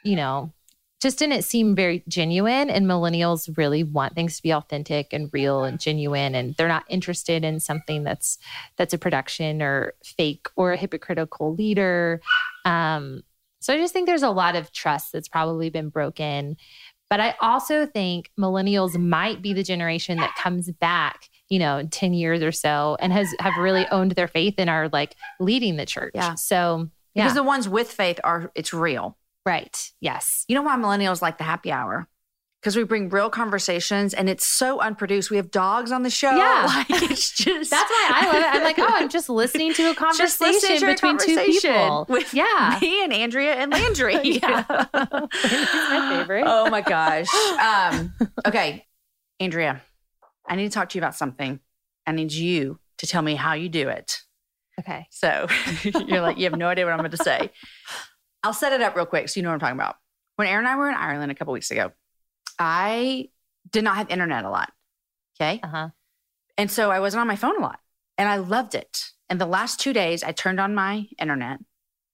you 0.04 0.16
know, 0.16 0.52
just 1.00 1.18
didn't 1.18 1.42
seem 1.42 1.74
very 1.74 2.04
genuine. 2.08 2.68
And 2.68 2.86
millennials 2.86 3.56
really 3.56 3.82
want 3.82 4.14
things 4.14 4.36
to 4.36 4.42
be 4.42 4.52
authentic 4.52 5.12
and 5.12 5.30
real 5.32 5.64
and 5.64 5.80
genuine, 5.80 6.34
and 6.34 6.54
they're 6.56 6.68
not 6.68 6.84
interested 6.88 7.44
in 7.44 7.60
something 7.60 8.04
that's 8.04 8.38
that's 8.76 8.94
a 8.94 8.98
production 8.98 9.62
or 9.62 9.94
fake 10.04 10.48
or 10.56 10.72
a 10.72 10.76
hypocritical 10.76 11.54
leader. 11.54 12.20
Um, 12.64 13.22
so 13.60 13.74
I 13.74 13.78
just 13.78 13.92
think 13.92 14.06
there's 14.06 14.22
a 14.22 14.30
lot 14.30 14.56
of 14.56 14.72
trust 14.72 15.12
that's 15.12 15.28
probably 15.28 15.70
been 15.70 15.90
broken. 15.90 16.56
But 17.10 17.18
I 17.18 17.34
also 17.40 17.86
think 17.86 18.30
millennials 18.38 18.96
might 18.96 19.42
be 19.42 19.52
the 19.52 19.64
generation 19.64 20.18
that 20.18 20.36
comes 20.36 20.70
back, 20.70 21.28
you 21.48 21.58
know, 21.58 21.78
in 21.78 21.88
10 21.88 22.14
years 22.14 22.40
or 22.40 22.52
so 22.52 22.96
and 23.00 23.12
has 23.12 23.34
have 23.40 23.56
really 23.58 23.84
owned 23.90 24.12
their 24.12 24.28
faith 24.28 24.54
and 24.58 24.70
are 24.70 24.88
like 24.88 25.16
leading 25.40 25.76
the 25.76 25.84
church. 25.84 26.12
Yeah. 26.14 26.36
So 26.36 26.88
yeah. 27.14 27.24
Because 27.24 27.34
the 27.34 27.42
ones 27.42 27.68
with 27.68 27.90
faith 27.90 28.20
are 28.22 28.52
it's 28.54 28.72
real. 28.72 29.18
Right. 29.46 29.90
Yes. 30.00 30.44
You 30.48 30.54
know 30.54 30.62
why 30.62 30.76
millennials 30.76 31.22
like 31.22 31.38
the 31.38 31.44
happy 31.44 31.72
hour? 31.72 32.06
Because 32.60 32.76
we 32.76 32.84
bring 32.84 33.08
real 33.08 33.30
conversations 33.30 34.12
and 34.12 34.28
it's 34.28 34.46
so 34.46 34.80
unproduced. 34.80 35.30
We 35.30 35.38
have 35.38 35.50
dogs 35.50 35.90
on 35.92 36.02
the 36.02 36.10
show. 36.10 36.30
Yeah. 36.36 36.66
Like 36.90 37.10
it's 37.10 37.32
just 37.32 37.70
That's 37.70 37.90
why 37.90 38.10
I 38.12 38.26
love 38.26 38.34
it. 38.36 38.56
I'm 38.58 38.62
like, 38.62 38.78
oh, 38.78 38.86
I'm 38.86 39.08
just 39.08 39.30
listening 39.30 39.72
to 39.74 39.90
a 39.90 39.94
conversation 39.96 40.46
listening 40.46 40.78
to 40.80 40.86
a 40.86 40.92
between 40.92 41.18
two 41.18 41.36
people. 41.36 42.04
with 42.08 42.34
yeah. 42.34 42.78
me 42.82 43.02
and 43.02 43.12
Andrea 43.14 43.54
and 43.54 43.72
Landry. 43.72 44.16
Yeah. 44.24 44.64
My 44.92 46.16
favorite. 46.18 46.44
Oh 46.46 46.68
my 46.68 46.82
gosh. 46.82 47.28
Um, 47.58 48.12
okay, 48.46 48.84
Andrea, 49.40 49.80
I 50.46 50.56
need 50.56 50.64
to 50.64 50.70
talk 50.70 50.90
to 50.90 50.98
you 50.98 51.00
about 51.00 51.14
something. 51.16 51.60
I 52.06 52.12
need 52.12 52.32
you 52.32 52.78
to 52.98 53.06
tell 53.06 53.22
me 53.22 53.36
how 53.36 53.54
you 53.54 53.70
do 53.70 53.88
it. 53.88 54.20
Okay. 54.78 55.06
So 55.10 55.46
you're 55.82 56.20
like, 56.20 56.38
you 56.38 56.44
have 56.44 56.58
no 56.58 56.68
idea 56.68 56.84
what 56.84 56.92
I'm 56.92 56.98
going 56.98 57.10
to 57.10 57.16
say. 57.18 57.50
I'll 58.42 58.52
set 58.54 58.72
it 58.72 58.80
up 58.82 58.96
real 58.96 59.06
quick 59.06 59.28
so 59.28 59.38
you 59.38 59.42
know 59.44 59.50
what 59.50 59.54
I'm 59.54 59.60
talking 59.60 59.76
about. 59.76 59.96
When 60.36 60.48
Aaron 60.48 60.64
and 60.66 60.72
I 60.72 60.76
were 60.76 60.88
in 60.88 60.94
Ireland 60.94 61.30
a 61.30 61.34
couple 61.34 61.52
weeks 61.52 61.70
ago, 61.70 61.92
I 62.58 63.28
did 63.70 63.84
not 63.84 63.96
have 63.96 64.10
internet 64.10 64.44
a 64.44 64.50
lot. 64.50 64.72
Okay. 65.40 65.60
Uh 65.62 65.68
huh. 65.68 65.88
And 66.58 66.70
so 66.70 66.90
I 66.90 67.00
wasn't 67.00 67.22
on 67.22 67.26
my 67.26 67.36
phone 67.36 67.56
a 67.56 67.60
lot 67.60 67.80
and 68.18 68.28
I 68.28 68.36
loved 68.36 68.74
it. 68.74 69.10
And 69.28 69.40
the 69.40 69.46
last 69.46 69.80
two 69.80 69.92
days, 69.92 70.22
I 70.24 70.32
turned 70.32 70.60
on 70.60 70.74
my 70.74 71.06
internet. 71.18 71.58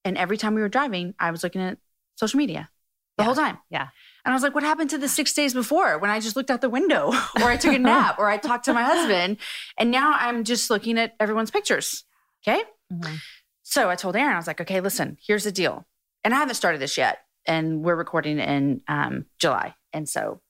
And 0.05 0.17
every 0.17 0.37
time 0.37 0.53
we 0.55 0.61
were 0.61 0.69
driving, 0.69 1.15
I 1.19 1.31
was 1.31 1.43
looking 1.43 1.61
at 1.61 1.77
social 2.15 2.37
media 2.37 2.69
the 3.17 3.23
Yeah. 3.23 3.25
whole 3.25 3.35
time. 3.35 3.57
Yeah. 3.69 3.87
And 4.23 4.31
I 4.31 4.35
was 4.35 4.43
like, 4.43 4.53
what 4.55 4.63
happened 4.63 4.89
to 4.91 4.97
the 4.97 5.07
six 5.07 5.33
days 5.33 5.53
before 5.53 5.97
when 5.99 6.09
I 6.11 6.19
just 6.19 6.35
looked 6.35 6.51
out 6.51 6.61
the 6.61 6.69
window 6.69 7.07
or 7.41 7.43
I 7.43 7.57
took 7.57 7.73
a 7.73 7.79
nap 7.93 8.19
or 8.19 8.29
I 8.29 8.37
talked 8.37 8.65
to 8.65 8.73
my 8.73 8.83
husband? 8.83 9.37
And 9.77 9.89
now 9.91 10.13
I'm 10.13 10.43
just 10.43 10.69
looking 10.69 10.97
at 10.97 11.15
everyone's 11.19 11.51
pictures. 11.51 12.03
Okay. 12.47 12.61
Mhm. 12.93 13.17
So 13.63 13.89
I 13.89 13.95
told 13.95 14.15
Aaron, 14.15 14.33
I 14.33 14.37
was 14.37 14.47
like, 14.47 14.61
okay, 14.61 14.79
listen, 14.79 15.17
here's 15.25 15.43
the 15.43 15.51
deal. 15.51 15.85
And 16.27 16.35
I 16.35 16.39
haven't 16.39 16.55
started 16.55 16.81
this 16.81 16.97
yet. 16.97 17.19
And 17.45 17.85
we're 17.85 17.95
recording 17.95 18.37
in 18.37 18.81
um, 18.89 19.27
July. 19.39 19.75
And 19.93 20.09
so 20.09 20.41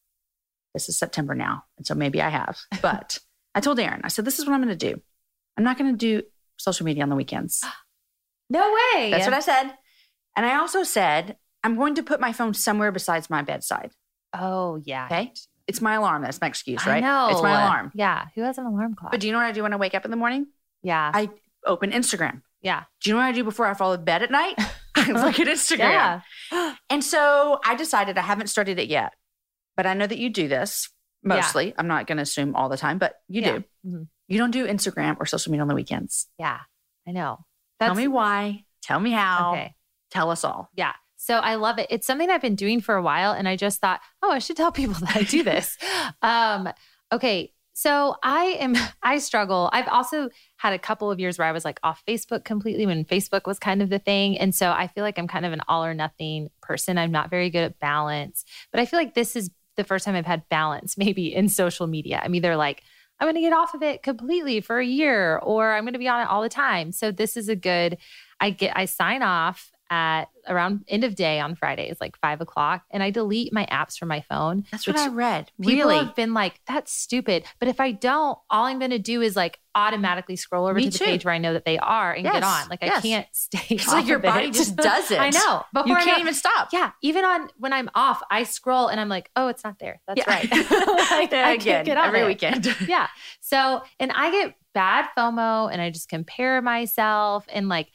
this 0.74 0.90
is 0.90 0.98
September 0.98 1.36
now. 1.36 1.66
And 1.78 1.86
so 1.86 1.94
maybe 1.94 2.20
I 2.20 2.30
have. 2.30 2.58
But 2.82 3.20
I 3.54 3.60
told 3.60 3.80
Aaron, 3.80 4.02
I 4.04 4.08
said, 4.08 4.26
this 4.26 4.40
is 4.40 4.48
what 4.48 4.56
I'm 4.56 4.64
going 4.64 4.76
to 4.76 4.94
do. 4.94 5.00
I'm 5.56 5.64
not 5.64 5.78
going 5.78 5.96
to 5.96 5.96
do 5.96 6.26
social 6.58 6.84
media 6.84 7.04
on 7.04 7.10
the 7.10 7.16
weekends. 7.16 7.64
No 8.50 8.62
way. 8.62 9.12
That's 9.12 9.26
what 9.26 9.34
I 9.34 9.42
said. 9.42 9.74
And 10.38 10.46
I 10.46 10.56
also 10.56 10.84
said, 10.84 11.36
I'm 11.66 11.76
going 11.76 11.96
to 11.96 12.02
put 12.02 12.22
my 12.22 12.32
phone 12.32 12.54
somewhere 12.54 12.94
besides 12.94 13.30
my 13.30 13.42
bedside. 13.42 13.92
Oh 14.34 14.82
yeah. 14.86 15.08
Okay. 15.08 15.34
It's 15.68 15.82
my 15.82 15.96
alarm. 15.96 16.22
That's 16.22 16.40
my 16.40 16.48
excuse, 16.48 16.88
right? 16.88 17.04
know. 17.04 17.28
It's 17.30 17.42
my 17.42 17.52
alarm. 17.52 17.92
Yeah. 17.94 18.28
Who 18.36 18.44
has 18.44 18.58
an 18.58 18.66
alarm 18.66 18.96
clock? 18.96 19.12
But 19.12 19.20
do 19.20 19.28
you 19.28 19.34
know 19.34 19.40
what 19.40 19.48
I 19.48 19.52
do 19.52 19.64
when 19.64 19.74
I 19.74 19.76
wake 19.76 19.96
up 19.96 20.06
in 20.06 20.12
the 20.12 20.18
morning? 20.18 20.48
yeah. 20.82 21.12
I 21.14 21.30
open 21.66 21.92
Instagram. 21.92 22.42
yeah. 22.62 22.84
Do 23.04 23.10
you 23.10 23.16
know 23.16 23.22
what 23.22 23.28
I 23.28 23.34
do 23.34 23.44
before 23.44 23.66
I 23.66 23.74
fall 23.74 23.92
to 23.92 24.02
bed 24.02 24.24
at 24.24 24.32
night? 24.32 24.58
Look 25.14 25.40
at 25.40 25.48
Instagram. 25.48 26.22
Yeah. 26.52 26.76
And 26.90 27.04
so 27.04 27.60
I 27.66 27.76
decided 27.76 28.18
I 28.18 28.22
haven't 28.22 28.48
started 28.48 28.80
it 28.80 28.88
yet, 28.88 29.14
but 29.76 29.86
I 29.86 29.94
know 29.94 30.08
that 30.08 30.18
you 30.18 30.30
do 30.30 30.48
this 30.48 30.90
Yeah. 31.24 31.36
mostly. 31.36 31.74
I'm 31.78 31.88
not 31.88 32.08
going 32.08 32.18
to 32.18 32.22
assume 32.24 32.56
all 32.56 32.70
the 32.70 32.78
time, 32.78 32.98
but 32.98 33.16
you 33.28 33.42
Yeah. 33.42 33.52
do. 33.58 33.64
Mhm. 33.86 34.08
You 34.30 34.38
don't 34.38 34.52
do 34.52 34.66
Instagram 34.68 35.18
or 35.20 35.26
social 35.26 35.52
media 35.52 35.62
on 35.64 35.68
the 35.68 35.76
weekends. 35.76 36.28
Yeah. 36.40 36.60
I 37.08 37.12
know. 37.12 37.46
Tell 37.80 37.96
me 37.96 38.08
why. 38.08 38.64
Tell 38.82 39.00
me 39.00 39.12
how. 39.12 39.52
Okay. 39.54 39.76
Tell 40.12 40.30
us 40.32 40.44
all. 40.44 40.70
Yeah. 40.76 40.94
So 41.18 41.36
I 41.38 41.56
love 41.56 41.80
it. 41.80 41.88
It's 41.90 42.06
something 42.08 42.30
I've 42.30 42.42
been 42.42 42.56
doing 42.56 42.80
for 42.82 42.96
a 42.96 43.02
while. 43.02 43.32
And 43.34 43.48
I 43.48 43.56
just 43.56 43.82
thought, 43.82 44.02
oh, 44.24 44.32
I 44.32 44.40
should 44.40 44.56
tell 44.58 44.72
people 44.72 44.94
that 45.02 45.16
I 45.16 45.24
do 45.24 45.44
this. 45.44 45.78
um, 46.22 46.70
okay. 47.12 47.54
So 47.78 48.16
I 48.24 48.58
am, 48.60 48.74
I 49.04 49.20
struggle. 49.20 49.70
I've 49.72 49.88
also 49.88 50.30
had 50.56 50.74
a 50.74 50.80
couple 50.80 51.12
of 51.12 51.20
years 51.20 51.38
where 51.38 51.48
I 51.48 51.52
was 51.52 51.64
like 51.64 51.80
off 51.84 52.02
Facebook 52.08 52.44
completely 52.44 52.88
when 52.88 53.06
Facebook 53.06 53.46
was 53.46 53.60
kind 53.60 53.84
of 53.84 53.92
the 53.92 54.00
thing. 54.00 54.36
And 54.40 54.56
so 54.56 54.72
I 54.72 54.88
feel 54.88 55.04
like 55.04 55.20
I'm 55.20 55.28
kind 55.28 55.46
of 55.46 55.54
an 55.54 55.62
all 55.68 55.86
or 55.86 55.94
nothing 55.94 56.50
person. 56.60 56.98
I'm 56.98 57.12
not 57.12 57.30
very 57.30 57.52
good 57.52 57.62
at 57.62 57.80
balance, 57.80 58.46
but 58.72 58.80
I 58.80 58.88
feel 58.88 58.98
like 58.98 59.14
this 59.14 59.36
is 59.36 59.52
the 59.76 59.84
first 59.84 60.06
time 60.06 60.16
I've 60.16 60.26
had 60.26 60.50
balance 60.50 60.98
maybe 60.98 61.32
in 61.36 61.50
social 61.50 61.86
media. 61.86 62.20
I'm 62.24 62.34
either 62.34 62.56
like, 62.56 62.82
I'm 63.20 63.26
going 63.26 63.36
to 63.36 63.42
get 63.42 63.54
off 63.54 63.76
of 63.76 63.84
it 63.84 64.02
completely 64.02 64.60
for 64.60 64.80
a 64.80 64.86
year 64.86 65.38
or 65.38 65.74
I'm 65.74 65.84
going 65.84 65.94
to 65.94 66.00
be 66.00 66.08
on 66.08 66.22
it 66.22 66.30
all 66.30 66.42
the 66.42 66.50
time. 66.50 66.92
So 66.92 67.12
this 67.12 67.38
is 67.38 67.48
a 67.48 67.56
good, 67.56 68.00
I 68.40 68.50
get, 68.50 68.76
I 68.76 68.86
sign 68.86 69.22
off 69.22 69.72
at 69.90 70.26
around 70.50 70.86
end 70.88 71.04
of 71.04 71.16
day 71.16 71.40
on 71.40 71.56
Fridays, 71.56 71.98
like 72.00 72.18
five 72.20 72.40
o'clock, 72.42 72.84
and 72.92 73.04
I 73.04 73.10
delete 73.10 73.52
my 73.54 73.66
apps 73.72 73.98
from 73.98 74.08
my 74.08 74.22
phone. 74.22 74.66
That's 74.72 74.88
what 74.88 74.98
I 74.98 75.10
read. 75.10 75.52
People 75.62 75.90
Really? 75.90 75.98
have 75.98 76.16
been 76.16 76.34
like, 76.34 76.60
that's 76.68 76.92
stupid. 76.94 77.44
But 77.60 77.68
if 77.68 77.80
I 77.80 77.92
don't, 77.92 78.38
all 78.50 78.66
I'm 78.66 78.80
going 78.80 78.92
to 78.92 79.00
do 79.00 79.22
is 79.22 79.36
like 79.36 79.60
automatically 79.76 80.36
scroll 80.36 80.66
over 80.66 80.74
Me 80.76 80.86
to 80.86 80.90
the 80.92 80.98
too. 80.98 81.06
page 81.06 81.26
where 81.26 81.34
I 81.34 81.38
know 81.38 81.54
that 81.54 81.66
they 81.66 81.78
are 81.78 82.12
and 82.14 82.24
get 82.24 82.44
on. 82.44 82.68
Like 82.70 82.82
I 82.84 83.00
can't 83.02 83.28
stay. 83.32 83.60
It's 83.76 83.88
like 83.88 84.04
off 84.04 84.08
your 84.10 84.20
body 84.20 84.48
it. 84.48 84.54
just 84.54 84.76
does 84.78 85.12
it. 85.12 85.20
I 85.20 85.30
know. 85.30 85.64
Before 85.74 85.88
You 85.90 85.96
I 85.96 86.04
can't 86.04 86.18
know- 86.18 86.22
even 86.22 86.34
stop. 86.34 86.70
Yeah, 86.72 86.92
even 87.02 87.26
on 87.26 87.50
when 87.58 87.74
I'm 87.74 87.90
off, 87.94 88.22
I 88.32 88.44
scroll 88.44 88.88
and 88.88 89.00
I'm 89.00 89.10
like, 89.10 89.30
oh, 89.36 89.50
it's 89.50 89.64
not 89.64 89.80
there. 89.80 90.00
That's 90.08 90.20
Yeah. 90.20 90.30
right. 90.30 90.52
like, 91.12 91.34
I 91.34 91.52
Again, 91.52 91.60
can't 91.60 91.86
get 91.86 91.98
on 91.98 92.08
every 92.08 92.22
it. 92.22 92.28
weekend. 92.28 92.76
yeah. 92.88 93.08
So, 93.42 93.84
and 94.00 94.12
I 94.14 94.32
get 94.32 94.56
bad 94.74 95.06
FOMO 95.18 95.72
and 95.72 95.82
I 95.82 95.90
just 95.90 96.08
compare 96.10 96.62
myself. 96.62 97.46
And 97.50 97.68
like, 97.70 97.90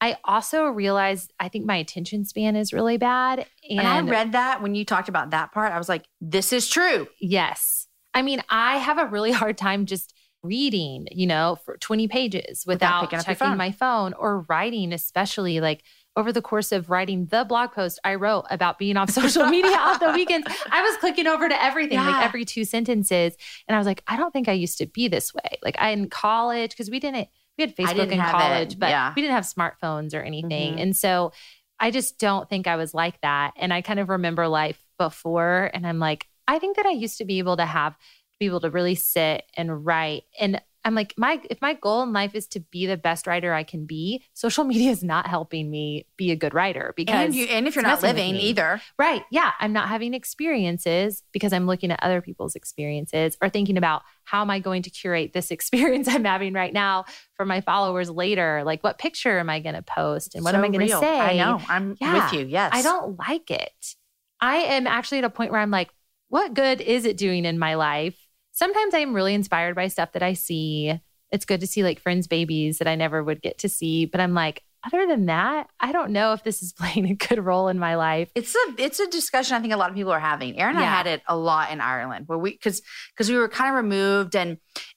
I 0.00 0.16
also 0.24 0.64
realized 0.66 1.32
I 1.40 1.48
think 1.48 1.64
my 1.64 1.76
attention 1.76 2.24
span 2.24 2.54
is 2.56 2.72
really 2.72 2.98
bad. 2.98 3.46
And, 3.68 3.80
And 3.80 3.88
I 3.88 4.00
read 4.02 4.32
that 4.32 4.60
when 4.62 4.74
you 4.74 4.84
talked 4.84 5.08
about 5.08 5.30
that 5.30 5.52
part, 5.52 5.72
I 5.72 5.78
was 5.78 5.88
like, 5.88 6.04
this 6.20 6.52
is 6.52 6.68
true. 6.68 7.08
yes, 7.20 7.86
I 8.14 8.22
mean, 8.22 8.42
I 8.48 8.76
have 8.78 8.98
a 8.98 9.06
really 9.06 9.32
hard 9.32 9.58
time 9.58 9.84
just 9.86 10.14
reading, 10.42 11.06
you 11.10 11.26
know, 11.26 11.56
for 11.64 11.76
20 11.78 12.08
pages 12.08 12.64
without, 12.66 13.02
picking 13.02 13.18
checking 13.18 13.34
phone. 13.48 13.56
my 13.56 13.72
phone 13.72 14.12
or 14.14 14.40
writing, 14.48 14.92
especially 14.92 15.60
like 15.60 15.82
over 16.14 16.32
the 16.32 16.40
course 16.40 16.72
of 16.72 16.88
writing 16.88 17.26
the 17.26 17.44
blog 17.44 17.72
post 17.72 17.98
I 18.04 18.14
wrote 18.14 18.44
about 18.50 18.78
being 18.78 18.96
off 18.96 19.10
social 19.10 19.46
media 19.50 19.76
on 19.76 19.98
the 19.98 20.12
weekends. 20.12 20.46
I 20.70 20.82
was 20.82 20.96
clicking 20.98 21.26
over 21.26 21.48
to 21.48 21.62
everything, 21.62 21.94
Yeah. 21.98 22.06
like 22.08 22.24
every 22.24 22.44
two 22.44 22.64
sentences. 22.64 23.36
And 23.68 23.74
I 23.74 23.78
was 23.78 23.86
like, 23.86 24.02
I 24.06 24.16
don't 24.16 24.32
think 24.32 24.48
I 24.48 24.52
used 24.52 24.78
to 24.78 24.86
be 24.86 25.08
this 25.08 25.34
way. 25.34 25.58
Like 25.62 25.76
I 25.78 25.90
in 25.90 26.08
college, 26.08 26.70
because 26.70 26.90
we 26.90 27.00
didn't, 27.00 27.28
we 27.58 27.62
had 27.64 27.76
Facebook 27.76 28.10
in 28.12 28.18
have 28.18 28.34
it. 28.34 28.38
college, 28.38 28.78
but 28.78 28.90
Yeah. 28.90 29.12
we 29.16 29.22
didn't 29.22 29.34
have 29.34 29.44
smartphones 29.44 30.14
or 30.14 30.20
anything. 30.22 30.76
Mhm. 30.76 30.82
And 30.82 30.96
so 30.96 31.32
I 31.80 31.90
just 31.90 32.18
don't 32.18 32.48
think 32.48 32.66
I 32.66 32.76
was 32.76 32.94
like 32.94 33.20
that. 33.20 33.52
And 33.56 33.72
I 33.72 33.82
kind 33.82 34.00
of 34.00 34.08
remember 34.08 34.48
life 34.48 34.82
before. 34.98 35.70
And 35.74 35.86
I'm 35.86 35.98
like, 35.98 36.26
I 36.48 36.58
think 36.58 36.76
that 36.76 36.86
I 36.86 36.90
used 36.90 37.18
to 37.18 37.24
be 37.24 37.38
able 37.38 37.56
to 37.58 37.66
have, 37.66 37.96
be 38.40 38.46
able 38.46 38.60
to 38.60 38.70
really 38.70 38.94
sit 38.94 39.44
and 39.56 39.84
write. 39.84 40.24
And 40.40 40.62
I'm 40.86 40.94
like, 40.94 41.12
my, 41.18 41.40
if 41.50 41.60
my 41.60 41.74
goal 41.74 42.02
in 42.04 42.12
life 42.12 42.34
is 42.34 42.46
to 42.48 42.60
be 42.60 42.86
the 42.86 42.96
best 42.96 43.26
writer 43.26 43.52
I 43.52 43.64
can 43.64 43.84
be, 43.84 44.22
social 44.34 44.64
media 44.72 44.90
is 44.92 45.02
not 45.02 45.26
helping 45.26 45.68
me 45.70 46.06
be 46.16 46.30
a 46.30 46.36
good 46.36 46.54
writer 46.54 46.94
because 46.96 47.14
And, 47.26 47.34
you, 47.34 47.44
and 47.46 47.66
if 47.66 47.74
you're 47.74 47.82
not 47.82 48.02
living 48.02 48.36
either, 48.36 48.80
Right. 48.98 49.22
Yeah. 49.30 49.50
I'm 49.60 49.72
not 49.72 49.88
having 49.88 50.14
experiences 50.14 51.22
because 51.32 51.52
I'm 51.52 51.66
looking 51.66 51.90
at 51.90 52.02
other 52.02 52.20
people's 52.22 52.54
experiences 52.54 53.36
or 53.42 53.48
thinking 53.48 53.76
about 53.76 54.02
how 54.24 54.40
am 54.42 54.50
I 54.50 54.58
going 54.60 54.82
to 54.82 54.90
curate 54.90 55.32
this 55.32 55.50
experience 55.56 56.08
I'm 56.08 56.24
having 56.24 56.52
right 56.54 56.72
now 56.72 57.04
for 57.34 57.44
my 57.44 57.60
followers 57.60 58.08
later? 58.08 58.62
Like, 58.64 58.82
what 58.84 58.98
picture 58.98 59.38
am 59.38 59.50
I 59.50 59.60
going 59.60 59.74
to 59.74 59.82
post 59.82 60.34
and 60.34 60.44
what 60.44 60.54
am 60.54 60.62
I 60.64 60.68
going 60.68 60.80
to 60.80 60.86
real. 60.86 61.00
say? 61.00 61.18
I 61.20 61.36
know. 61.36 61.60
I'm 61.68 61.96
Yeah. 62.00 62.24
with 62.30 62.40
you. 62.40 62.46
Yes. 62.46 62.70
I 62.74 62.82
don't 62.82 63.18
like 63.18 63.50
it. 63.50 63.94
I 64.40 64.56
am 64.56 64.86
actually 64.86 65.18
at 65.18 65.24
a 65.24 65.30
point 65.30 65.50
where 65.50 65.60
I'm 65.60 65.70
like, 65.70 65.90
what 66.28 66.54
good 66.54 66.80
is 66.80 67.04
it 67.06 67.16
doing 67.16 67.44
in 67.44 67.58
my 67.58 67.74
life? 67.74 68.16
Sometimes 68.56 68.94
I'm 68.94 69.12
really 69.12 69.34
inspired 69.34 69.74
by 69.74 69.88
stuff 69.88 70.12
that 70.12 70.22
I 70.22 70.32
see. 70.32 70.98
It's 71.30 71.44
good 71.44 71.60
to 71.60 71.66
see 71.66 71.82
like 71.82 72.00
friends' 72.00 72.26
babies 72.26 72.78
that 72.78 72.88
I 72.88 72.94
never 72.94 73.22
would 73.22 73.42
get 73.42 73.58
to 73.58 73.68
see. 73.68 74.06
But 74.06 74.20
I'm 74.22 74.32
like, 74.32 74.62
other 74.82 75.06
than 75.06 75.26
that, 75.26 75.68
I 75.78 75.92
don't 75.92 76.10
know 76.12 76.32
if 76.32 76.42
this 76.42 76.62
is 76.62 76.72
playing 76.78 77.10
a 77.10 77.14
good 77.14 77.44
role 77.44 77.68
in 77.68 77.78
my 77.78 77.96
life. 77.96 78.30
It's 78.34 78.54
a 78.54 78.74
it's 78.82 78.98
a 78.98 79.06
discussion 79.08 79.56
I 79.56 79.60
think 79.60 79.74
a 79.74 79.76
lot 79.76 79.90
of 79.90 79.96
people 79.96 80.12
are 80.12 80.18
having. 80.20 80.58
Aaron 80.58 80.76
and 80.76 80.84
I 80.84 80.88
had 80.88 81.06
it 81.06 81.22
a 81.28 81.36
lot 81.36 81.70
in 81.70 81.80
Ireland 81.82 82.28
where 82.28 82.38
we 82.38 82.52
because 82.52 82.80
because 83.14 83.28
we 83.30 83.36
were 83.36 83.48
kind 83.48 83.68
of 83.70 83.76
removed 83.76 84.34
and 84.34 84.56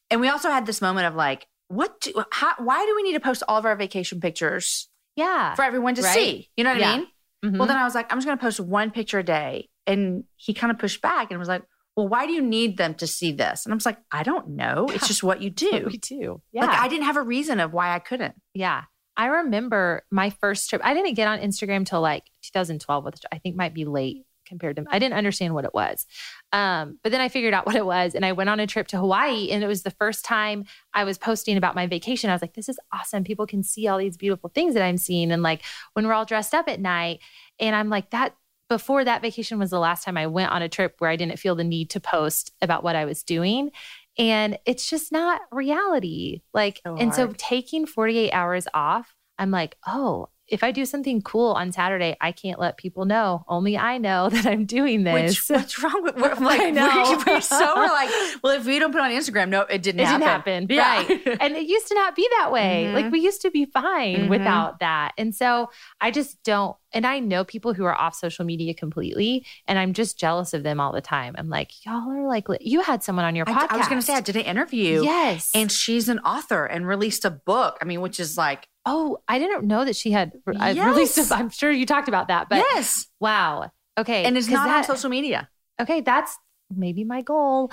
and 0.09 0.21
we 0.21 0.29
also 0.29 0.49
had 0.49 0.65
this 0.65 0.81
moment 0.81 1.07
of 1.07 1.15
like 1.15 1.45
what 1.67 1.99
do, 2.01 2.23
how, 2.31 2.53
why 2.59 2.85
do 2.85 2.95
we 2.95 3.03
need 3.03 3.13
to 3.13 3.19
post 3.19 3.43
all 3.47 3.57
of 3.57 3.65
our 3.65 3.75
vacation 3.75 4.19
pictures 4.21 4.87
Yeah. 5.15 5.53
for 5.55 5.63
everyone 5.63 5.93
to 5.95 6.01
Right. 6.01 6.13
see? 6.15 6.49
You 6.57 6.63
know 6.63 6.71
what 6.71 6.79
Yeah. 6.79 6.91
I 6.93 6.97
mean? 6.97 7.07
Mhm. 7.45 7.57
Well, 7.59 7.67
then 7.67 7.77
I 7.77 7.83
was 7.83 7.93
like, 7.93 8.11
I'm 8.11 8.17
just 8.17 8.25
going 8.25 8.37
to 8.37 8.41
post 8.43 8.59
one 8.59 8.89
picture 8.89 9.19
a 9.19 9.23
day, 9.23 9.69
and 9.85 10.23
he 10.35 10.53
kind 10.55 10.71
of 10.71 10.79
pushed 10.79 10.99
back 11.01 11.29
and 11.29 11.37
was 11.39 11.47
like, 11.47 11.61
Well, 11.99 12.07
why 12.07 12.25
do 12.25 12.31
you 12.31 12.41
need 12.41 12.77
them 12.77 12.93
to 12.95 13.05
see 13.05 13.33
this? 13.33 13.65
And 13.65 13.73
I 13.73 13.75
was 13.75 13.85
like, 13.85 13.97
I 14.09 14.23
don't 14.23 14.51
know. 14.51 14.87
It's 14.89 15.05
just 15.05 15.21
what 15.21 15.41
you 15.41 15.49
do. 15.67 15.83
we 15.85 15.97
do. 15.97 16.41
Yeah. 16.53 16.65
Like 16.65 16.79
I 16.79 16.87
didn't 16.87 17.03
have 17.03 17.17
a 17.17 17.21
reason 17.21 17.59
of 17.59 17.73
why 17.73 17.93
I 17.93 17.99
couldn't. 17.99 18.35
yeah. 18.53 18.83
I 19.17 19.25
remember 19.25 20.03
my 20.09 20.29
first 20.29 20.69
trip. 20.69 20.81
I 20.81 20.93
didn't 20.93 21.15
get 21.15 21.27
on 21.27 21.39
Instagram 21.39 21.85
till 21.85 21.99
like 21.99 22.23
2012, 22.41 23.03
which 23.03 23.17
I 23.33 23.37
think 23.39 23.57
might 23.57 23.73
be 23.73 23.83
late 23.83 24.25
compared 24.47 24.77
to. 24.77 24.85
I 24.89 24.97
didn't 24.97 25.17
understand 25.17 25.53
what 25.53 25.65
it 25.65 25.73
was, 25.73 26.05
um, 26.53 26.99
but 27.03 27.11
then 27.11 27.19
I 27.19 27.27
figured 27.27 27.53
out 27.53 27.65
what 27.67 27.75
it 27.75 27.85
was, 27.85 28.15
and 28.15 28.25
I 28.25 28.31
went 28.31 28.49
on 28.49 28.61
a 28.61 28.65
trip 28.67 28.87
to 28.87 28.97
Hawaii, 28.97 29.49
and 29.51 29.61
it 29.61 29.67
was 29.67 29.83
the 29.83 29.91
first 29.91 30.23
time 30.23 30.63
I 30.93 31.03
was 31.03 31.17
posting 31.17 31.57
about 31.57 31.75
my 31.75 31.85
vacation. 31.85 32.29
I 32.29 32.33
was 32.33 32.41
like, 32.41 32.53
"This 32.53 32.69
is 32.69 32.79
awesome! 32.93 33.25
People 33.25 33.45
can 33.45 33.61
see 33.61 33.89
all 33.89 33.97
these 33.97 34.15
beautiful 34.15 34.49
things 34.55 34.73
that 34.73 34.83
I'm 34.83 34.95
seeing." 34.97 35.33
And 35.33 35.43
like 35.43 35.63
when 35.93 36.07
we're 36.07 36.13
all 36.13 36.23
dressed 36.23 36.53
up 36.53 36.69
at 36.69 36.79
night, 36.79 37.19
and 37.59 37.75
I'm 37.75 37.89
like 37.89 38.11
that. 38.11 38.35
Before 38.69 39.03
that 39.03 39.21
vacation 39.21 39.57
was 39.57 39.71
the 39.71 39.79
last 39.79 40.03
time 40.03 40.15
I 40.15 40.27
went 40.27 40.51
on 40.51 40.61
a 40.61 40.69
trip 40.69 40.95
where 40.99 41.09
I 41.09 41.15
didn't 41.15 41.39
feel 41.39 41.55
the 41.55 41.63
need 41.63 41.89
to 41.91 41.99
post 41.99 42.51
about 42.61 42.83
what 42.83 42.95
I 42.95 43.05
was 43.05 43.23
doing. 43.23 43.71
And 44.17 44.59
it's 44.65 44.89
just 44.89 45.11
not 45.11 45.41
reality. 45.51 46.41
Like, 46.53 46.81
So 46.85 46.95
and 46.95 47.13
so 47.13 47.33
taking 47.37 47.85
48 47.85 48.31
hours 48.31 48.67
off, 48.73 49.15
I'm 49.39 49.49
like, 49.49 49.75
oh, 49.87 50.29
if 50.51 50.63
I 50.63 50.71
do 50.71 50.85
something 50.85 51.21
cool 51.21 51.51
on 51.53 51.71
Saturday, 51.71 52.17
I 52.19 52.31
can't 52.31 52.59
let 52.59 52.77
people 52.77 53.05
know. 53.05 53.43
Only 53.47 53.77
I 53.77 53.97
know 53.97 54.29
that 54.33 54.45
I'm 54.45 54.65
doing 54.65 55.03
Which, 55.03 55.47
this. 55.47 55.49
what's 55.49 55.81
wrong 55.81 56.03
with 56.03 56.15
we're 56.17 56.33
like 56.35 56.61
I 56.61 56.69
know. 56.71 56.89
We, 57.27 57.33
we 57.35 57.41
so 57.41 57.73
we're 57.75 57.87
like, 57.87 58.09
well, 58.43 58.53
if 58.57 58.65
we 58.65 58.79
don't 58.79 58.91
put 58.91 58.99
it 58.99 59.03
on 59.03 59.11
Instagram, 59.11 59.49
no, 59.49 59.61
it 59.61 59.81
didn't 59.81 60.01
it 60.01 60.07
happen. 60.07 60.65
didn't 60.67 60.81
happen. 60.81 61.19
Right. 61.25 61.37
and 61.41 61.55
it 61.55 61.67
used 61.67 61.87
to 61.87 61.95
not 61.95 62.15
be 62.15 62.27
that 62.39 62.51
way. 62.51 62.85
Mhm. 62.89 62.93
Like 62.93 63.11
we 63.11 63.19
used 63.21 63.41
to 63.41 63.51
be 63.51 63.65
fine 63.65 64.25
Mhm. 64.25 64.29
without 64.29 64.79
that. 64.79 65.13
And 65.17 65.33
so 65.35 65.69
I 66.01 66.11
just 66.11 66.41
don't, 66.43 66.75
and 66.91 67.05
I 67.05 67.19
know 67.19 67.43
people 67.43 67.73
who 67.73 67.85
are 67.85 67.95
off 67.95 68.15
social 68.15 68.45
media 68.45 68.73
completely, 68.73 69.45
and 69.67 69.77
I'm 69.77 69.93
just 69.93 70.19
jealous 70.19 70.53
of 70.53 70.63
them 70.63 70.79
all 70.79 70.91
the 70.91 71.01
time. 71.01 71.35
I'm 71.37 71.49
like, 71.49 71.85
y'all 71.85 72.09
are 72.09 72.27
like, 72.27 72.47
you 72.61 72.81
had 72.81 73.03
someone 73.03 73.25
on 73.25 73.35
your 73.35 73.47
I, 73.47 73.53
podcast. 73.53 73.67
I 73.71 73.77
was 73.77 73.87
going 73.87 73.99
to 74.01 74.05
say 74.05 74.15
I 74.15 74.21
did 74.21 74.35
an 74.35 74.41
interview, 74.43 75.03
Yes. 75.03 75.51
and 75.53 75.71
she's 75.71 76.09
an 76.09 76.19
author 76.19 76.65
and 76.65 76.87
released 76.87 77.25
a 77.25 77.29
book. 77.29 77.77
I 77.81 77.85
mean, 77.85 78.01
which 78.01 78.19
is 78.19 78.37
like, 78.37 78.67
oh, 78.91 79.17
I 79.27 79.37
didn't 79.39 79.65
know 79.67 79.85
that 79.85 79.95
she 79.95 80.11
had 80.11 80.31
Yes. 80.51 80.77
released. 80.77 81.31
I'm 81.31 81.49
sure 81.49 81.71
you 81.71 81.85
talked 81.85 82.07
about 82.07 82.27
that, 82.29 82.49
but 82.49 82.57
yes, 82.73 83.07
wow. 83.19 83.71
Okay. 83.97 84.23
and 84.23 84.37
it's 84.37 84.47
not 84.49 84.69
on 84.69 84.83
social 84.83 85.09
media. 85.09 85.49
Okay. 85.81 86.01
That's 86.01 86.37
maybe 86.75 87.03
my 87.03 87.21
goal. 87.21 87.71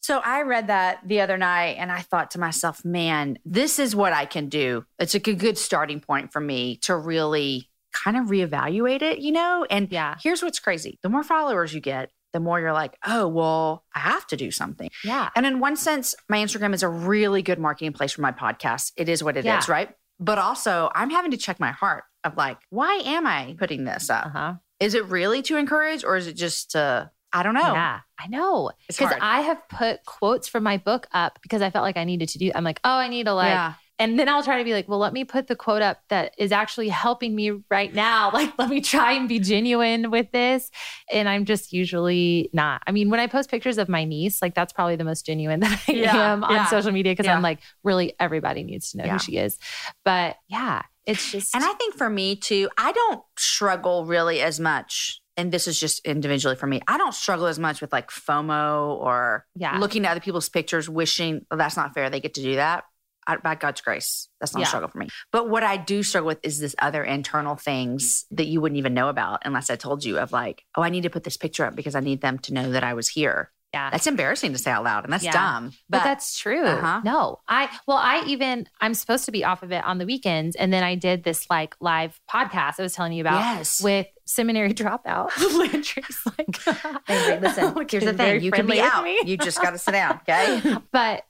So 0.00 0.18
I 0.24 0.42
read 0.42 0.66
that 0.68 1.00
the 1.06 1.20
other 1.22 1.38
night 1.38 1.76
and 1.78 1.90
I 1.90 2.00
thought 2.00 2.32
to 2.32 2.38
myself, 2.38 2.84
man, 2.84 3.38
this 3.44 3.78
is 3.78 3.96
what 3.96 4.12
I 4.12 4.26
can 4.26 4.48
do. 4.48 4.84
It's 4.98 5.14
a 5.14 5.18
good, 5.20 5.56
starting 5.58 6.00
point 6.00 6.32
for 6.32 6.40
me 6.40 6.76
to 6.82 6.94
really 6.96 7.70
kind 7.92 8.16
of 8.16 8.26
reevaluate 8.26 9.02
it, 9.02 9.18
you 9.20 9.32
know? 9.32 9.66
And 9.70 9.90
Yeah. 9.90 10.16
here's 10.22 10.42
what's 10.42 10.58
crazy 10.60 10.98
the 11.02 11.08
more 11.08 11.22
followers 11.22 11.72
you 11.72 11.80
get, 11.80 12.10
the 12.34 12.40
more 12.40 12.60
you're 12.60 12.72
like, 12.72 12.96
oh, 13.06 13.26
well, 13.28 13.84
I 13.94 14.00
have 14.00 14.26
to 14.28 14.36
do 14.36 14.50
something. 14.50 14.90
Yeah. 15.04 15.30
And 15.34 15.46
in 15.46 15.58
one 15.60 15.76
sense, 15.76 16.14
my 16.28 16.38
Instagram 16.38 16.74
is 16.74 16.82
a 16.82 16.88
really 16.88 17.40
good 17.42 17.58
marketing 17.58 17.92
place 17.94 18.12
for 18.12 18.20
my 18.22 18.32
podcast. 18.32 18.92
It 18.96 19.08
is 19.08 19.22
what 19.24 19.36
it 19.36 19.40
is, 19.40 19.44
Yeah. 19.46 19.62
right? 19.68 19.90
But 20.24 20.38
also, 20.38 20.90
I'm 20.94 21.10
having 21.10 21.32
to 21.32 21.36
check 21.36 21.60
my 21.60 21.72
heart 21.72 22.04
of 22.24 22.36
like, 22.36 22.58
why 22.70 23.02
am 23.04 23.26
I 23.26 23.56
putting 23.58 23.84
this 23.84 24.08
up? 24.08 24.26
Uh 24.26 24.30
huh. 24.30 24.54
Is 24.80 24.94
it 24.94 25.04
really 25.06 25.42
to 25.42 25.56
encourage 25.56 26.02
or 26.02 26.16
is 26.16 26.26
it 26.26 26.34
just 26.34 26.70
to, 26.72 27.10
I 27.32 27.42
don't 27.42 27.54
know. 27.54 27.60
Yeah, 27.74 28.00
I 28.18 28.26
know. 28.28 28.70
Because. 28.88 29.12
I 29.20 29.42
have 29.42 29.68
put 29.68 30.04
quotes 30.04 30.48
from 30.48 30.62
my 30.62 30.78
book 30.78 31.06
up 31.12 31.38
because 31.42 31.62
I 31.62 31.70
felt 31.70 31.82
like 31.82 31.96
I 31.96 32.04
needed 32.04 32.30
to 32.30 32.38
do. 32.38 32.50
I'm 32.54 32.64
like, 32.64 32.80
oh, 32.84 32.90
I 32.90 33.08
need 33.08 33.26
to 33.26 33.34
like, 33.34 33.48
yeah. 33.48 33.74
And 33.98 34.18
then 34.18 34.28
I'll 34.28 34.42
try 34.42 34.58
to 34.58 34.64
be 34.64 34.72
like, 34.72 34.88
well, 34.88 34.98
let 34.98 35.12
me 35.12 35.24
put 35.24 35.46
the 35.46 35.54
quote 35.54 35.80
up 35.82 36.00
that 36.08 36.34
is 36.36 36.50
actually 36.52 36.88
helping 36.88 37.34
me 37.34 37.52
right 37.70 37.92
now. 37.94 38.30
Like, 38.34 38.52
let 38.58 38.68
me 38.68 38.80
try 38.80 39.12
and 39.12 39.28
be 39.28 39.38
genuine 39.38 40.10
with 40.10 40.32
this. 40.32 40.70
And 41.12 41.28
I'm 41.28 41.44
just 41.44 41.72
usually 41.72 42.50
not. 42.52 42.82
I 42.86 42.90
mean, 42.92 43.08
when 43.10 43.20
I 43.20 43.28
post 43.28 43.48
pictures 43.50 43.78
of 43.78 43.88
my 43.88 44.04
niece, 44.04 44.42
like 44.42 44.54
that's 44.54 44.72
probably 44.72 44.96
the 44.96 45.04
most 45.04 45.24
genuine 45.24 45.60
that 45.60 45.80
I 45.88 45.92
Yeah, 45.92 46.32
am 46.32 46.42
on 46.44 46.50
yeah, 46.52 46.66
social 46.66 46.90
media 46.90 47.12
because 47.12 47.26
yeah. 47.26 47.36
I'm 47.36 47.42
like, 47.42 47.60
really, 47.84 48.14
everybody 48.18 48.64
needs 48.64 48.90
to 48.90 48.98
know 48.98 49.04
who 49.04 49.18
she 49.20 49.36
is. 49.36 49.58
But 50.04 50.36
yeah, 50.48 50.82
it's 51.06 51.30
just. 51.30 51.54
And 51.54 51.62
I 51.64 51.72
think 51.74 51.94
for 51.94 52.10
me 52.10 52.34
too, 52.34 52.68
I 52.76 52.90
don't 52.92 53.22
struggle 53.38 54.04
really 54.06 54.40
as 54.40 54.58
much. 54.58 55.20
And 55.36 55.50
this 55.52 55.66
is 55.68 55.78
just 55.78 56.04
individually 56.06 56.56
for 56.56 56.66
me. 56.66 56.80
I 56.88 56.96
don't 56.98 57.14
struggle 57.14 57.46
as 57.46 57.58
much 57.58 57.80
with 57.80 57.92
like 57.92 58.10
FOMO 58.10 58.96
or 58.98 59.46
Yeah. 59.54 59.78
looking 59.78 60.04
at 60.06 60.12
other 60.12 60.20
people's 60.20 60.48
pictures, 60.48 60.88
wishing 60.88 61.44
oh, 61.50 61.56
that's 61.56 61.76
not 61.76 61.94
fair. 61.94 62.10
They 62.10 62.20
get 62.20 62.34
to 62.34 62.42
do 62.42 62.56
that. 62.56 62.84
I, 63.26 63.36
by 63.36 63.54
God's 63.54 63.80
grace, 63.80 64.28
that's 64.40 64.52
not 64.54 64.60
Yeah. 64.60 64.64
a 64.64 64.68
struggle 64.68 64.88
for 64.88 64.98
me. 64.98 65.08
But 65.32 65.48
what 65.48 65.62
I 65.62 65.76
do 65.76 66.02
struggle 66.02 66.28
with 66.28 66.38
is 66.42 66.58
this 66.60 66.74
other 66.78 67.02
internal 67.04 67.56
things 67.56 68.26
that 68.30 68.46
you 68.46 68.60
wouldn't 68.60 68.78
even 68.78 68.94
know 68.94 69.08
about 69.08 69.42
unless 69.44 69.70
I 69.70 69.76
told 69.76 70.04
you 70.04 70.18
of 70.18 70.32
like, 70.32 70.64
oh, 70.76 70.82
I 70.82 70.90
need 70.90 71.02
to 71.04 71.10
put 71.10 71.24
this 71.24 71.36
picture 71.36 71.64
up 71.64 71.74
because 71.76 71.94
I 71.94 72.00
need 72.00 72.20
them 72.20 72.38
to 72.40 72.54
know 72.54 72.70
that 72.72 72.84
I 72.84 72.94
was 72.94 73.08
here. 73.08 73.50
yeah. 73.72 73.90
That's 73.90 74.06
embarrassing 74.06 74.52
to 74.52 74.58
say 74.58 74.70
out 74.70 74.84
loud, 74.84 75.02
and 75.02 75.12
that's 75.12 75.24
Yeah. 75.24 75.32
dumb. 75.32 75.72
But, 75.90 76.04
that's 76.04 76.38
true. 76.38 76.64
Uh-huh. 76.64 77.00
No, 77.04 77.40
I 77.48 77.68
well, 77.88 77.96
I 77.96 78.22
even 78.26 78.68
I'm 78.80 78.94
supposed 78.94 79.24
to 79.24 79.32
be 79.32 79.42
off 79.44 79.64
of 79.64 79.72
it 79.72 79.82
on 79.84 79.98
the 79.98 80.06
weekends, 80.06 80.54
and 80.54 80.72
then 80.72 80.84
I 80.84 80.94
did 80.94 81.24
this 81.24 81.50
like 81.50 81.74
live 81.80 82.20
podcast 82.32 82.78
I 82.78 82.82
was 82.84 82.94
telling 82.94 83.14
you 83.14 83.22
about 83.22 83.40
yes. 83.40 83.82
with 83.82 84.06
seminary 84.26 84.72
dropout. 84.74 85.30
Landry's 85.58 86.20
like, 86.38 86.66
Landry, 87.08 87.40
listen, 87.48 87.74
here's 87.90 88.04
the 88.04 88.12
thing: 88.14 88.42
you 88.44 88.52
can 88.52 88.66
be 88.68 88.80
out. 88.80 89.02
me. 89.02 89.18
You 89.24 89.36
just 89.36 89.60
got 89.60 89.70
to 89.70 89.78
sit 89.78 89.90
down, 89.90 90.20
okay? 90.22 90.76
but 90.92 91.24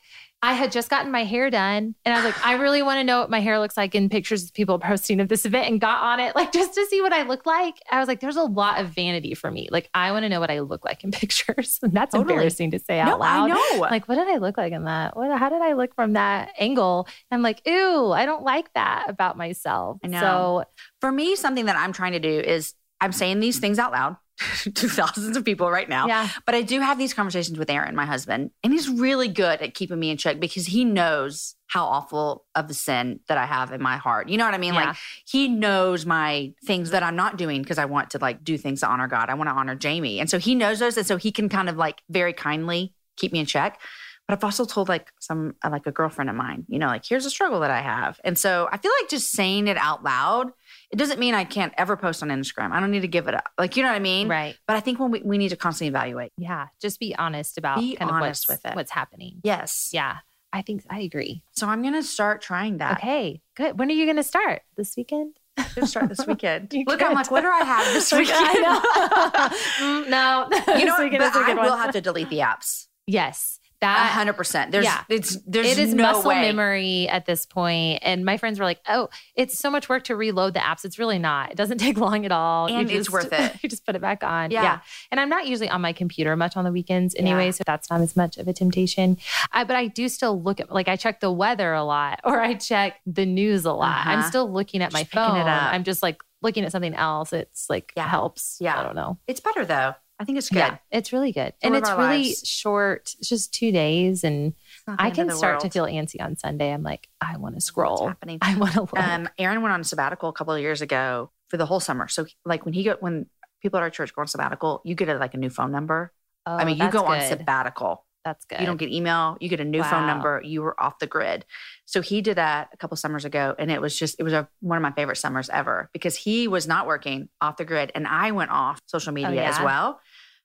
I 0.45 0.53
had 0.53 0.73
just 0.73 0.91
gotten 0.91 1.11
my 1.11 1.25
hair 1.25 1.49
done, 1.49 1.95
and 2.05 2.15
I 2.15 2.17
was 2.19 2.25
like, 2.27 2.47
I 2.47 2.55
really 2.55 2.83
want 2.83 2.99
to 2.99 3.05
know 3.05 3.21
what 3.21 3.31
my 3.31 3.41
hair 3.41 3.59
looks 3.59 3.79
like 3.79 3.95
in 3.95 4.11
pictures 4.11 4.45
of 4.45 4.53
people 4.53 4.79
posting 4.79 5.19
of 5.21 5.29
this 5.29 5.47
event, 5.47 5.69
and 5.69 5.81
got 5.81 6.03
on 6.03 6.21
it 6.21 6.37
like 6.37 6.53
just 6.53 6.75
to 6.75 6.85
see 6.87 7.01
what 7.01 7.15
I 7.15 7.23
look 7.23 7.47
like. 7.47 7.77
I 7.91 7.99
was 7.99 8.09
like, 8.09 8.21
there's 8.21 8.37
a 8.37 8.43
lot 8.43 8.79
of 8.81 8.89
vanity 8.91 9.35
for 9.35 9.51
me. 9.51 9.69
Like 9.71 9.89
I 9.95 10.13
want 10.13 10.25
to 10.25 10.29
know 10.29 10.41
what 10.41 10.51
I 10.51 10.61
look 10.61 10.85
like 10.85 11.03
in 11.03 11.11
pictures, 11.23 11.79
and 11.83 11.93
that's 11.97 12.13
Totally. 12.13 12.35
embarrassing 12.35 12.73
to 12.73 12.79
say 12.79 13.01
out 13.01 13.07
no, 13.09 13.17
loud. 13.17 13.51
I 13.51 13.55
know. 13.55 13.81
like 13.81 14.07
what 14.07 14.17
did 14.17 14.29
i 14.29 14.37
look 14.37 14.59
like 14.59 14.73
in 14.73 14.85
that 14.85 15.17
what 15.17 15.37
how 15.39 15.49
did 15.49 15.63
i 15.63 15.73
look 15.73 15.95
from 15.95 16.13
that 16.13 16.51
angle 16.59 17.09
i'm 17.31 17.43
like 17.43 17.63
ew 17.67 18.11
i 18.13 18.27
don't 18.27 18.43
like 18.43 18.73
that 18.75 19.07
about 19.09 19.37
myself 19.39 19.99
I 20.05 20.09
know. 20.09 20.21
so 20.21 20.65
For 21.01 21.11
me, 21.11 21.37
something 21.37 21.65
that 21.67 21.77
I'm 21.77 21.93
trying 21.93 22.13
to 22.13 22.21
do 22.21 22.41
is 22.41 22.75
I'm 23.05 23.13
saying 23.13 23.41
these 23.41 23.59
things 23.59 23.79
out 23.79 23.93
loud 23.93 24.17
to 24.75 24.89
thousands 24.89 25.37
of 25.37 25.45
people 25.45 25.71
right 25.71 25.89
now. 25.89 26.07
yeah 26.09 26.29
But 26.45 26.55
I 26.55 26.63
do 26.63 26.81
have 26.81 26.99
these 26.99 27.15
conversations 27.15 27.59
with 27.59 27.71
Aaron, 27.71 27.95
my 27.95 28.07
husband, 28.07 28.51
and 28.63 28.73
he's 28.73 28.89
really 28.89 29.29
good 29.29 29.61
at 29.63 29.75
keeping 29.75 29.99
me 29.99 30.11
in 30.11 30.17
check 30.17 30.41
because 30.41 30.67
he 30.67 30.85
knows 30.85 31.55
how 31.69 31.85
awful 31.87 32.45
of 32.55 32.69
the 32.69 32.75
sin 32.75 33.21
that 33.29 33.39
I 33.39 33.47
have 33.47 33.73
in 33.73 33.83
my 33.83 33.97
heart. 33.97 34.29
You 34.29 34.39
know 34.39 34.45
what 34.45 34.55
I 34.55 34.59
mean? 34.59 34.75
Yeah. 34.75 34.89
Like 34.89 34.97
he 35.27 35.49
knows 35.49 36.07
my 36.07 36.53
things 36.65 36.91
that 36.91 37.03
I'm 37.03 37.17
not 37.17 37.37
doing 37.37 37.63
because 37.63 37.79
I 37.79 37.85
want 37.85 38.11
to 38.11 38.19
like 38.19 38.45
do 38.45 38.57
things 38.57 38.81
to 38.81 38.87
honor 38.87 39.09
God. 39.09 39.29
I 39.29 39.35
want 39.35 39.49
to 39.49 39.55
honor 39.55 39.75
Jamie. 39.75 40.21
And 40.21 40.31
so 40.31 40.39
he 40.39 40.55
knows 40.55 40.79
those. 40.79 40.97
And 40.97 41.07
so 41.07 41.17
he 41.17 41.33
can 41.33 41.49
kind 41.49 41.69
of 41.69 41.77
like 41.77 42.03
very 42.09 42.33
kindly 42.33 42.93
keep 43.17 43.33
me 43.33 43.41
in 43.41 43.47
check. 43.47 43.81
But 44.27 44.39
I've 44.39 44.45
also 44.45 44.65
told 44.65 44.89
like 44.89 45.13
some 45.21 45.57
like 45.69 45.87
a 45.87 45.93
girlfriend 45.93 46.31
of 46.31 46.37
mine, 46.37 46.65
you 46.69 46.79
know, 46.79 46.87
like 46.87 47.05
here's 47.05 47.27
a 47.27 47.31
struggle 47.31 47.61
that 47.61 47.71
I 47.71 47.83
have. 47.83 48.21
And 48.25 48.39
so 48.39 48.69
I 48.73 48.79
feel 48.79 48.93
like 49.01 49.11
just 49.11 49.33
saying 49.33 49.69
it 49.69 49.77
out 49.77 50.03
loud, 50.03 50.53
it 50.95 50.99
doesn't 50.99 51.19
mean 51.19 51.35
I 51.35 51.43
can't 51.43 51.73
ever 51.77 51.97
post 51.97 52.23
on 52.23 52.29
Instagram. 52.29 52.71
I 52.71 52.79
don't 52.79 52.93
need 52.93 53.01
to 53.03 53.09
give 53.09 53.27
it 53.27 53.35
up. 53.35 53.49
Like 53.59 53.77
you 53.77 53.83
know 53.83 53.89
what 53.89 53.97
I 53.97 53.99
mean? 53.99 54.29
Right. 54.29 54.57
But 54.69 54.77
I 54.77 54.81
think 54.81 55.01
when 55.01 55.11
we, 55.11 55.23
we 55.23 55.39
need 55.39 55.49
to 55.49 55.57
constantly 55.57 55.89
evaluate. 55.89 56.31
Yeah. 56.39 56.69
Just 56.81 57.01
be 57.01 57.17
honest 57.17 57.59
about 57.59 57.81
Be 57.81 57.97
kind 57.97 58.09
honest 58.13 58.45
of 58.45 58.53
what's, 58.53 58.63
with 58.65 58.71
it. 58.73 58.77
what's 58.77 58.91
happening. 58.93 59.41
Yes. 59.43 59.91
Yeah. 59.93 60.19
I 60.53 60.63
think 60.63 60.85
I 60.89 61.01
agree. 61.01 61.43
So 61.51 61.67
I'm 61.67 61.83
gonna 61.83 62.05
start 62.05 62.41
trying 62.43 62.79
that. 62.79 62.99
Okay. 62.99 63.41
Good. 63.57 63.77
When 63.77 63.91
are 63.91 63.93
you 63.95 64.05
going 64.07 64.17
to 64.19 64.23
start? 64.23 64.63
This 64.77 64.97
weekend? 64.97 65.37
I'm 65.57 65.87
start 65.87 66.09
this 66.09 66.25
weekend. 66.29 66.73
Look, 66.87 67.03
I'm 67.03 67.13
like, 67.15 67.31
what 67.33 67.41
do 67.41 67.49
I 67.49 67.65
have 67.65 67.93
this 67.93 68.13
weekend? 68.13 68.37
I 68.39 68.55
know. 68.61 69.57
Mm, 70.05 70.09
no. 70.09 70.49
you 70.79 70.85
know 70.85 70.97
This 70.97 70.99
what? 70.99 71.03
weekend 71.05 71.19
But 71.19 71.37
I 71.37 71.55
will 71.55 71.71
one. 71.71 71.79
have 71.81 71.93
to 71.93 72.01
delete 72.01 72.31
the 72.31 72.39
apps. 72.39 72.87
Yes. 73.09 73.59
That 73.81 74.11
hundred 74.13 74.33
percent. 74.35 74.73
There's 74.73 74.85
yeah. 74.85 75.05
it's 75.09 75.37
there's 75.47 75.67
it 75.67 75.79
is 75.79 75.93
no 75.95 76.05
muscle 76.05 76.29
way. 76.31 76.41
memory 76.41 77.09
at 77.09 77.27
this 77.27 77.45
point. 77.45 77.99
And 78.03 78.25
my 78.25 78.37
friends 78.39 78.59
were 78.59 78.65
like, 78.65 78.81
"Oh, 78.89 79.09
it's 79.35 79.59
so 79.59 79.71
much 79.71 79.89
work 79.89 80.05
to 80.05 80.17
reload 80.17 80.55
the 80.55 80.61
apps. 80.61 80.85
It's 80.85 80.99
really 80.99 81.19
not. 81.19 81.51
It 81.51 81.57
doesn't 81.57 81.79
take 81.87 81.99
long 81.99 82.25
at 82.25 82.33
all. 82.33 82.71
You 82.71 82.77
And 82.79 82.91
it's 82.91 83.09
just- 83.09 83.11
worth 83.11 83.33
it. 83.33 83.53
You 83.63 83.69
just 83.69 83.85
put 83.87 83.95
it 83.97 84.01
back 84.03 84.23
on. 84.25 84.51
Yeah. 84.51 84.81
And 85.11 85.19
I'm 85.21 85.29
not 85.29 85.47
usually 85.47 85.69
on 85.69 85.81
my 85.81 85.93
computer 85.93 86.35
much 86.37 86.57
on 86.57 86.65
the 86.65 86.73
weekends 86.73 87.15
anyway, 87.19 87.47
Yeah. 87.47 87.51
so 87.53 87.63
that's 87.67 87.91
not 87.91 88.01
as 88.01 88.17
much 88.17 88.37
of 88.39 88.47
a 88.49 88.53
temptation. 88.53 89.19
I, 89.53 89.65
but 89.65 89.77
I 89.77 89.87
do 89.87 90.09
still 90.09 90.41
look 90.43 90.61
at 90.61 90.71
like 90.73 90.89
I 90.89 90.97
check 90.97 91.21
the 91.21 91.31
weather 91.33 91.73
a 91.73 91.83
lot, 91.85 92.21
or 92.25 92.41
I 92.41 92.55
check 92.55 93.01
the 93.07 93.27
news 93.27 93.65
a 93.65 93.73
lot. 93.73 94.07
I'm 94.07 94.21
Uh-huh. 94.21 94.29
still 94.29 94.51
looking 94.53 94.83
at 94.83 94.93
my 94.93 95.01
Just 95.03 95.13
it 95.13 95.17
phone. 95.17 95.41
up. 95.49 95.73
I'm 95.73 95.85
just 95.85 96.03
like 96.03 96.23
looking 96.43 96.65
at 96.65 96.73
something 96.73 96.95
else. 96.95 97.33
It's 97.33 97.69
like 97.71 97.93
Yeah. 97.97 98.09
helps. 98.09 98.59
Yeah. 98.61 98.79
I 98.79 98.83
don't 98.83 98.95
know. 98.97 99.19
It's 99.27 99.41
better 99.41 99.65
though. 99.65 99.95
I 100.19 100.25
think 100.25 100.39
it's 100.39 100.49
good. 100.49 100.59
Yeah, 100.59 100.77
it's 100.91 101.13
really 101.13 101.33
good. 101.33 101.55
and 101.63 101.75
it's 101.75 101.91
really 101.91 102.25
lives. 102.25 102.47
short. 102.47 103.15
It's 103.19 103.29
just 103.29 103.53
two 103.53 103.73
days 103.73 104.23
and 104.23 104.53
It's 104.53 104.87
not 104.87 104.99
the 104.99 105.05
I 105.05 105.11
can 105.11 105.31
start 105.31 105.61
to 105.61 105.71
feel 105.71 105.87
antsy 105.87 106.21
on 106.21 106.37
Sunday. 106.37 106.73
I'm 106.73 106.83
like, 106.83 107.09
I 107.21 107.37
want 107.37 107.57
to 107.57 107.61
scroll. 107.61 108.09
happening. 108.09 108.39
I 108.41 108.57
want 108.57 108.75
to 108.75 108.81
look. 108.83 108.99
Um, 108.99 109.29
Aaron 109.39 109.63
went 109.63 109.73
on 109.73 109.83
sabbatical 109.83 110.29
a 110.29 110.33
couple 110.33 110.55
of 110.55 110.61
years 110.61 110.83
ago 110.83 111.31
for 111.49 111.57
the 111.57 111.67
whole 111.67 111.81
summer. 111.81 112.07
So 112.09 112.27
like 112.45 112.65
when 112.65 112.75
he 112.75 112.85
got, 112.85 113.03
when 113.03 113.27
people 113.61 113.79
at 113.79 113.83
our 113.83 113.91
church 113.91 114.15
go 114.15 114.23
on 114.23 114.29
sabbatical, 114.29 114.83
you 114.85 114.95
get 114.95 115.09
a, 115.09 115.17
like 115.17 115.35
a 115.35 115.39
new 115.39 115.51
phone 115.51 115.73
number. 115.73 116.13
oh, 116.47 116.57
I 116.57 116.65
mean, 116.65 116.79
you 116.79 116.91
go 116.91 117.05
on 117.05 117.21
sabbatical. 117.21 118.05
That's 118.25 118.45
good. 118.47 118.61
You 118.61 118.67
don't 118.67 118.79
get 118.79 118.91
email. 118.91 119.37
You 119.41 119.49
get 119.49 119.61
a 119.61 119.65
new 119.65 119.83
phone 119.83 120.07
number. 120.07 120.41
You 120.45 120.63
were 120.63 120.81
off 120.81 120.99
the 120.99 121.07
grid. 121.07 121.45
So 121.85 122.01
he 122.01 122.23
did 122.23 122.37
that 122.39 122.71
a 122.73 122.77
couple 122.77 122.97
summers 122.97 123.25
ago, 123.25 123.55
and 123.59 123.71
it 123.71 123.81
was 123.81 123.99
just 123.99 124.17
it 124.19 124.23
was 124.23 124.33
a, 124.33 124.49
one 124.61 124.77
of 124.79 124.83
my 124.83 124.93
favorite 124.93 125.17
summers 125.17 125.51
ever 125.51 125.91
because 125.93 126.17
he 126.17 126.49
was 126.49 126.67
not 126.67 126.87
working 126.87 127.29
off 127.41 127.57
the 127.59 127.65
grid, 127.65 127.93
and 127.95 128.07
I 128.07 128.31
went 128.31 128.51
off 128.51 128.81
social 128.87 129.13
media 129.13 129.45
as 129.45 129.57
Oh, 129.57 129.61
yeah? 129.61 129.65
well. 129.65 130.01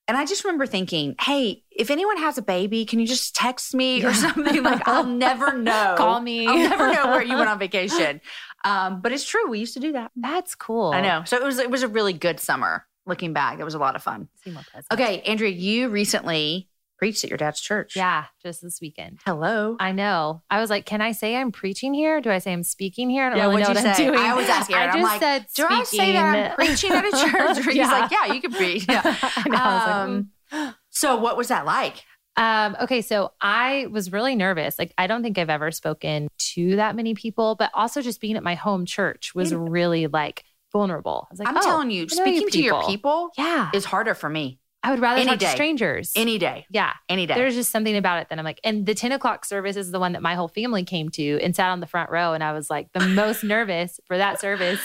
And 0.10 0.18
I 0.18 0.26
just 0.26 0.44
remember 0.44 0.66
thinking, 0.66 1.14
hey, 1.22 1.64
if 1.70 1.92
anyone 1.92 2.18
has 2.18 2.40
a 2.40 2.42
baby, 2.42 2.84
can 2.84 3.00
you 3.00 3.06
just 3.06 3.36
text 3.36 3.76
me 3.76 4.04
or 4.04 4.12
something? 4.14 4.64
Like 4.64 4.88
I'll 4.88 5.06
never 5.06 5.54
know. 5.58 5.94
Call 5.98 6.20
me. 6.20 6.48
I'll 6.48 6.58
never 6.58 6.92
know 6.92 7.06
where 7.08 7.22
you 7.22 7.36
went 7.38 7.48
on 7.52 7.60
vacation. 7.60 8.20
Um, 8.66 9.02
but 9.02 9.12
it's 9.12 9.24
true. 9.24 9.48
We 9.50 9.60
used 9.60 9.76
to 9.76 9.80
do 9.80 9.92
that. 9.92 10.12
That's 10.16 10.56
cool. 10.56 10.92
I 10.92 11.02
know. 11.02 11.24
So 11.26 11.38
it 11.38 11.44
was 11.44 11.60
it 11.60 11.70
was 11.70 11.84
a 11.84 11.88
really 11.88 12.14
good 12.14 12.40
summer. 12.40 12.86
Looking 13.06 13.34
back, 13.34 13.60
it 13.60 13.64
was 13.64 13.76
a 13.76 13.80
lot 13.80 13.96
of 13.96 14.04
fun. 14.04 14.28
See 14.44 14.52
more 14.52 14.64
presents. 14.64 14.88
Okay, 14.92 15.22
Andrea, 15.22 15.52
you 15.52 15.90
recently 15.90 16.70
preached 17.00 17.24
at 17.24 17.30
your 17.32 17.38
dad's 17.38 17.60
church. 17.60 17.96
Yeah, 17.96 18.26
just 18.44 18.62
this 18.62 18.80
weekend. 18.82 19.20
Hello. 19.26 19.78
I 19.80 19.94
know. 19.94 20.44
I 20.50 20.60
was 20.60 20.70
like, 20.70 20.86
can 20.86 21.02
I 21.02 21.14
say 21.14 21.36
I'm 21.36 21.52
preaching 21.52 21.94
here? 21.94 22.22
Do 22.22 22.30
I 22.30 22.38
say 22.40 22.54
I'm 22.54 22.64
speaking 22.64 23.10
here? 23.10 23.24
I 23.26 23.30
don't 23.30 23.38
Yeah, 23.38 23.44
really 23.46 23.62
know 23.64 23.70
what'd 23.70 23.84
you 23.84 23.90
I'm 23.90 23.96
say? 23.96 24.06
doing. 24.06 24.20
I 24.20 24.30
always 24.30 24.50
ask 24.50 24.70
Aaron, 24.76 24.90
I 24.90 24.92
I'm 24.94 25.00
just 25.00 25.12
like, 25.14 25.20
said 25.22 25.46
Do 25.56 25.66
I 25.70 25.84
say 25.84 26.12
that 26.14 26.50
I'm 26.52 26.56
preaching 26.56 26.92
at 26.92 27.06
a 27.06 27.12
church? 27.56 27.66
He's 27.74 27.88
like, 27.88 28.12
yeah, 28.12 28.34
you 28.34 28.42
can 28.42 28.52
preach. 28.52 28.86
Yeah. 28.88 29.02
I 29.24 29.50
know. 29.50 29.58
I 29.58 29.74
was 29.74 29.86
like, 29.88 29.96
Um, 29.96 30.32
mm. 30.70 30.76
So 30.92 31.16
what 31.18 31.38
was 31.38 31.48
that 31.48 31.66
like? 31.66 32.04
Um, 32.36 32.78
okay, 32.82 33.02
so 33.02 33.32
I 33.42 33.88
was 33.92 34.12
really 34.12 34.36
nervous. 34.36 34.80
Like, 34.80 34.94
I 34.98 35.08
don't 35.08 35.24
think 35.24 35.38
I've 35.38 35.50
ever 35.50 35.72
spoken 35.72 36.30
to 36.54 36.76
that 36.78 36.96
many 36.96 37.14
people, 37.14 37.56
but 37.56 37.70
also 37.74 38.02
just 38.02 38.22
being 38.22 38.38
at 38.38 38.44
my 38.44 38.56
home 38.56 38.86
church 38.86 39.34
was 39.36 39.54
really 39.54 40.08
like 40.08 40.44
vulnerable. 40.72 41.28
I 41.30 41.34
was 41.34 41.40
like, 41.40 41.48
I'm 41.50 41.58
oh, 41.58 41.62
telling 41.62 41.92
you, 41.92 42.02
know 42.02 42.26
you 42.26 42.40
speaking 42.40 42.50
to 42.50 42.62
your 42.62 42.80
people. 42.82 42.90
people 42.90 43.30
yeah, 43.38 43.72
is 43.74 43.84
harder 43.86 44.14
for 44.14 44.30
me. 44.30 44.60
I 44.82 44.92
would 44.92 45.00
rather 45.02 45.20
any 45.20 45.30
talk 45.32 45.40
day. 45.40 45.46
to 45.48 45.52
strangers. 45.52 46.14
Any 46.16 46.38
day. 46.38 46.66
yeah, 46.70 46.94
Any 47.10 47.26
day. 47.26 47.34
there's 47.36 47.54
just 47.56 47.70
something 47.72 47.98
about 47.98 48.22
it 48.22 48.30
that 48.30 48.40
I'm 48.40 48.46
like, 48.46 48.62
and 48.64 48.86
the 48.86 48.96
10 48.96 49.12
o'clock 49.12 49.44
service 49.44 49.76
is 49.76 49.92
the 49.92 50.00
one 50.00 50.14
that 50.14 50.22
my 50.22 50.36
whole 50.36 50.48
family 50.48 50.84
came 50.86 51.10
to 51.10 51.38
and 51.42 51.54
sat 51.56 51.70
on 51.70 51.82
the 51.82 51.86
front 51.88 52.10
row. 52.10 52.32
And 52.34 52.44
I 52.44 52.54
was 52.54 52.70
like 52.70 52.92
the 52.94 53.06
most 53.06 53.44
nervous 53.44 54.00
for 54.06 54.18
that 54.18 54.40
service. 54.40 54.80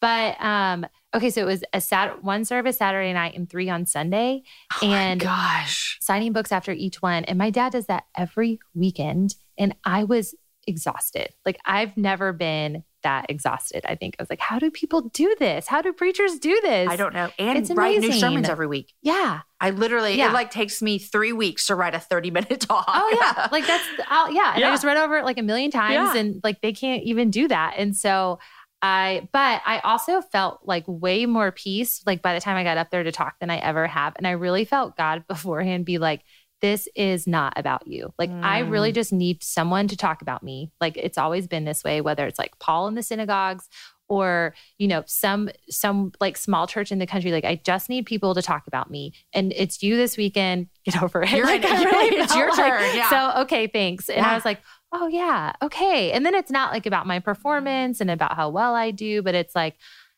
But 0.00 0.40
um, 0.40 0.86
okay, 1.14 1.30
so 1.30 1.40
it 1.40 1.46
was 1.46 1.64
a 1.72 1.80
sat 1.80 2.22
one 2.22 2.44
service 2.44 2.78
Saturday 2.78 3.12
night 3.12 3.34
and 3.36 3.50
three 3.50 3.68
on 3.68 3.84
Sunday. 3.86 4.42
oh 4.80 4.86
and- 4.86 5.20
gosh. 5.20 5.98
signing 6.00 6.32
books 6.32 6.52
after 6.52 6.70
each 6.72 7.02
one. 7.02 7.24
And 7.24 7.36
my 7.36 7.50
dad 7.50 7.72
does 7.72 7.86
that 7.86 8.04
every 8.16 8.60
weekend. 8.74 9.34
And 9.58 9.74
I 9.84 10.04
was 10.04 10.34
exhausted. 10.68 11.30
Like 11.44 11.58
I've 11.64 11.96
never 11.96 12.32
been 12.32 12.84
that 13.02 13.26
exhausted. 13.28 13.84
I 13.86 13.94
think 13.94 14.16
I 14.18 14.22
was 14.22 14.30
like, 14.30 14.40
how 14.40 14.58
do 14.58 14.70
people 14.70 15.02
do 15.10 15.34
this? 15.38 15.66
How 15.66 15.82
do 15.82 15.92
preachers 15.92 16.38
do 16.38 16.58
this? 16.62 16.88
I 16.88 16.96
don't 16.96 17.14
know. 17.14 17.30
And 17.38 17.58
It's 17.58 17.70
write 17.70 18.00
new 18.00 18.12
sermons 18.12 18.48
every 18.48 18.66
week. 18.66 18.92
Yeah. 19.02 19.40
I 19.60 19.70
literally, 19.70 20.16
Yeah. 20.16 20.30
it 20.30 20.32
like 20.32 20.50
takes 20.50 20.82
me 20.82 20.98
three 20.98 21.32
weeks 21.32 21.66
to 21.66 21.74
write 21.74 21.94
a 21.94 22.00
30 22.00 22.30
minute 22.30 22.60
talk. 22.68 22.84
Oh 22.88 23.18
yeah. 23.20 23.48
Like 23.52 23.66
that's 23.66 23.84
I'll, 24.08 24.32
yeah. 24.32 24.52
And 24.52 24.60
Yeah. 24.60 24.68
I 24.68 24.72
just 24.72 24.84
read 24.84 24.96
over 24.96 25.16
it 25.18 25.24
like 25.24 25.38
a 25.38 25.42
million 25.42 25.70
times 25.70 26.14
Yeah. 26.14 26.20
and 26.20 26.40
like 26.42 26.60
they 26.60 26.72
can't 26.72 27.02
even 27.04 27.30
do 27.30 27.48
that. 27.48 27.74
And 27.78 27.96
so 27.96 28.38
I 28.84 29.28
but 29.32 29.62
I 29.64 29.78
also 29.84 30.20
felt 30.20 30.60
like 30.64 30.82
way 30.88 31.24
more 31.26 31.52
peace 31.52 32.02
like 32.04 32.20
by 32.20 32.34
the 32.34 32.40
time 32.40 32.56
I 32.56 32.64
got 32.64 32.78
up 32.78 32.90
there 32.90 33.04
to 33.04 33.12
talk 33.12 33.38
than 33.38 33.48
I 33.50 33.58
ever 33.58 33.86
have. 33.86 34.14
And 34.16 34.26
I 34.26 34.32
really 34.32 34.64
felt 34.64 34.96
God 34.96 35.24
beforehand 35.28 35.84
be 35.84 35.98
like, 35.98 36.22
this 36.62 36.88
is 36.94 37.26
not 37.26 37.52
about 37.56 37.86
you. 37.88 38.14
Like 38.18 38.30
I 38.30 38.60
really 38.60 38.92
mm. 38.92 38.94
just 38.94 39.12
need 39.12 39.42
someone 39.42 39.88
to 39.88 39.96
talk 39.96 40.22
about 40.22 40.42
me. 40.42 40.70
Like 40.80 40.96
it's 40.96 41.18
always 41.18 41.48
been 41.48 41.64
this 41.64 41.82
way, 41.82 42.00
whether 42.00 42.26
it's 42.26 42.38
like 42.38 42.56
Paul 42.60 42.86
in 42.86 42.94
the 42.94 43.02
synagogues 43.02 43.68
or 44.08 44.54
you 44.78 44.86
know 44.86 45.02
some 45.06 45.50
some 45.68 46.12
like 46.20 46.36
small 46.36 46.68
church 46.68 46.92
in 46.92 47.00
the 47.00 47.06
country. 47.06 47.32
Like 47.32 47.44
i 47.44 47.60
just 47.64 47.88
need 47.88 48.06
people 48.06 48.34
to 48.34 48.42
talk 48.42 48.66
about 48.68 48.90
me. 48.90 49.12
And 49.32 49.52
it's 49.56 49.82
you 49.82 49.96
this 49.96 50.16
weekend. 50.16 50.68
Get 50.84 51.02
over 51.02 51.22
it. 51.22 51.30
You're 51.30 51.46
like, 51.46 51.64
I 51.64 51.82
really 51.82 52.16
it's 52.16 52.34
your 52.34 52.50
like- 52.50 52.56
turn, 52.56 52.96
yeah. 52.96 53.10
so 53.10 53.42
okay 53.42 53.66
thanks. 53.66 54.08
And 54.08 54.24
i 54.24 54.34
was 54.34 54.44
like 54.44 54.60
oh 54.94 55.08
yeah. 55.08 55.52
Okay. 55.62 56.12
And 56.12 56.24
then 56.24 56.34
it's 56.34 56.50
not 56.50 56.70
like 56.70 56.84
about 56.84 57.06
my 57.06 57.18
performance 57.18 58.00
and 58.00 58.10
about 58.10 58.36
how 58.36 58.50
well 58.50 58.74
i 58.74 58.90
do 58.90 59.22
but 59.22 59.34
it's 59.34 59.54
like 59.54 59.74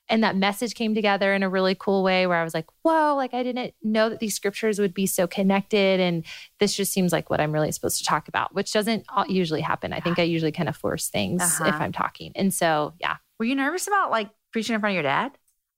and 0.08 0.22
that 0.22 0.36
message 0.36 0.74
came 0.74 0.94
together 0.94 1.32
in 1.34 1.42
a 1.42 1.48
really 1.48 1.74
cool 1.74 2.02
way 2.02 2.26
where 2.26 2.38
i 2.38 2.44
was 2.44 2.54
like 2.54 2.66
whoa 2.82 3.14
like 3.16 3.32
i 3.34 3.42
didn't 3.42 3.74
know 3.82 4.08
that 4.08 4.20
these 4.20 4.34
scriptures 4.34 4.78
would 4.78 4.92
be 4.94 5.06
so 5.06 5.26
connected 5.26 6.00
and 6.00 6.24
this 6.60 6.74
just 6.76 6.92
seems 6.92 7.12
like 7.12 7.30
what 7.30 7.40
i'm 7.40 7.52
really 7.52 7.72
supposed 7.72 7.98
to 7.98 8.04
talk 8.04 8.28
about 8.28 8.54
which 8.54 8.72
doesn't 8.72 9.04
al- 9.16 9.26
usually 9.28 9.60
happen 9.60 9.92
i 9.92 10.00
think 10.00 10.18
i 10.18 10.22
usually 10.22 10.52
kind 10.52 10.68
of 10.68 10.76
force 10.76 11.08
things 11.08 11.42
if 11.60 11.74
Uh-huh. 11.74 11.84
i'm 11.84 11.92
talking 11.92 12.32
and 12.34 12.52
so 12.52 12.92
yeah 13.00 13.16
Were 13.38 13.46
you 13.46 13.54
nervous 13.54 13.86
about 13.86 14.10
like 14.10 14.30
preaching 14.52 14.74
in 14.74 14.80
front 14.80 14.92
of 14.92 14.94
your 14.94 15.02
dad? 15.02 15.32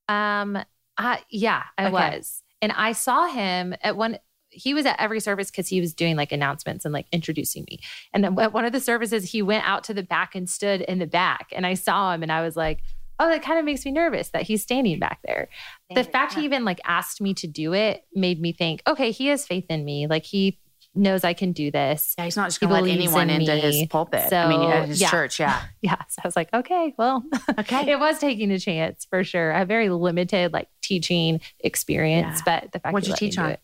um, 0.09 0.59
I, 0.99 1.21
yeah, 1.31 1.65
I 1.77 1.87
Okay. 1.87 1.93
was. 1.93 2.43
And 2.63 2.73
I 2.73 2.93
saw 2.93 3.27
him 3.27 3.75
at 3.83 3.97
one, 3.97 4.19
he 4.49 4.73
was 4.73 4.87
at 4.87 4.99
every 4.99 5.21
service 5.21 5.51
because 5.51 5.69
he 5.69 5.81
was 5.81 5.93
doing 5.93 6.17
like 6.17 6.33
announcements 6.33 6.85
and 6.87 6.95
like 6.95 7.07
introducing 7.13 7.65
me. 7.71 7.81
And 8.15 8.25
then 8.25 8.39
at 8.39 8.53
one 8.55 8.65
of 8.65 8.73
the 8.73 8.81
services, 8.81 9.31
he 9.33 9.43
went 9.43 9.69
out 9.69 9.85
to 9.85 9.95
the 9.95 10.03
back 10.03 10.35
and 10.35 10.49
stood 10.49 10.81
in 10.83 10.99
the 10.99 11.07
back. 11.07 11.49
And 11.53 11.67
I 11.67 11.75
saw 11.75 12.15
him 12.15 12.23
and 12.23 12.33
I 12.33 12.41
was 12.43 12.57
like, 12.57 12.83
oh, 13.19 13.29
that 13.29 13.43
kind 13.43 13.59
of 13.59 13.65
makes 13.65 13.85
me 13.85 13.93
nervous 13.93 14.31
that 14.31 14.43
he's 14.43 14.63
standing 14.63 14.99
back 14.99 15.21
there. 15.25 15.49
The 15.95 16.05
fact 16.05 16.35
he 16.35 16.45
even 16.45 16.65
like 16.65 16.81
asked 16.85 17.21
me 17.21 17.35
to 17.35 17.47
do 17.47 17.73
it 17.75 18.05
made 18.15 18.41
me 18.41 18.53
think, 18.53 18.83
okay, 18.87 19.11
he 19.11 19.29
has 19.29 19.47
faith 19.47 19.67
in 19.69 19.85
me. 19.85 20.07
Like 20.07 20.25
he 20.25 20.59
knows 20.95 21.25
I 21.25 21.35
can 21.35 21.53
do 21.53 21.71
this. 21.71 22.15
Yeah, 22.19 22.25
he's 22.25 22.37
not 22.37 22.47
just 22.47 22.59
going 22.61 22.71
to 22.71 22.81
let 22.81 22.91
anyone 22.91 23.29
in 23.31 23.43
into 23.43 23.55
his 23.55 23.87
pulpit. 23.89 24.31
So, 24.31 24.37
I 24.37 24.49
mean, 24.49 24.87
his 24.89 25.01
yeah. 25.01 25.11
church. 25.11 25.39
Yeah. 25.39 25.61
Yeah. 25.83 25.97
So 26.09 26.21
I 26.25 26.27
was 26.27 26.35
like, 26.35 26.49
okay, 26.53 26.95
well, 26.99 27.23
Okay. 27.61 27.93
it 27.93 28.01
was 28.01 28.19
taking 28.19 28.51
a 28.51 28.59
chance 28.59 29.07
for 29.09 29.23
sure. 29.23 29.53
I 29.53 29.59
have 29.61 29.69
very 29.69 29.89
limited 29.89 30.53
like 30.53 30.69
teaching 30.83 31.41
experience, 31.61 32.43
Yeah. 32.45 32.61
but 32.63 32.73
the 32.73 32.81
fact 32.81 32.93
What'd 32.93 33.09
you 33.09 33.15
teach 33.15 33.39
on? 33.39 33.51
it. 33.53 33.61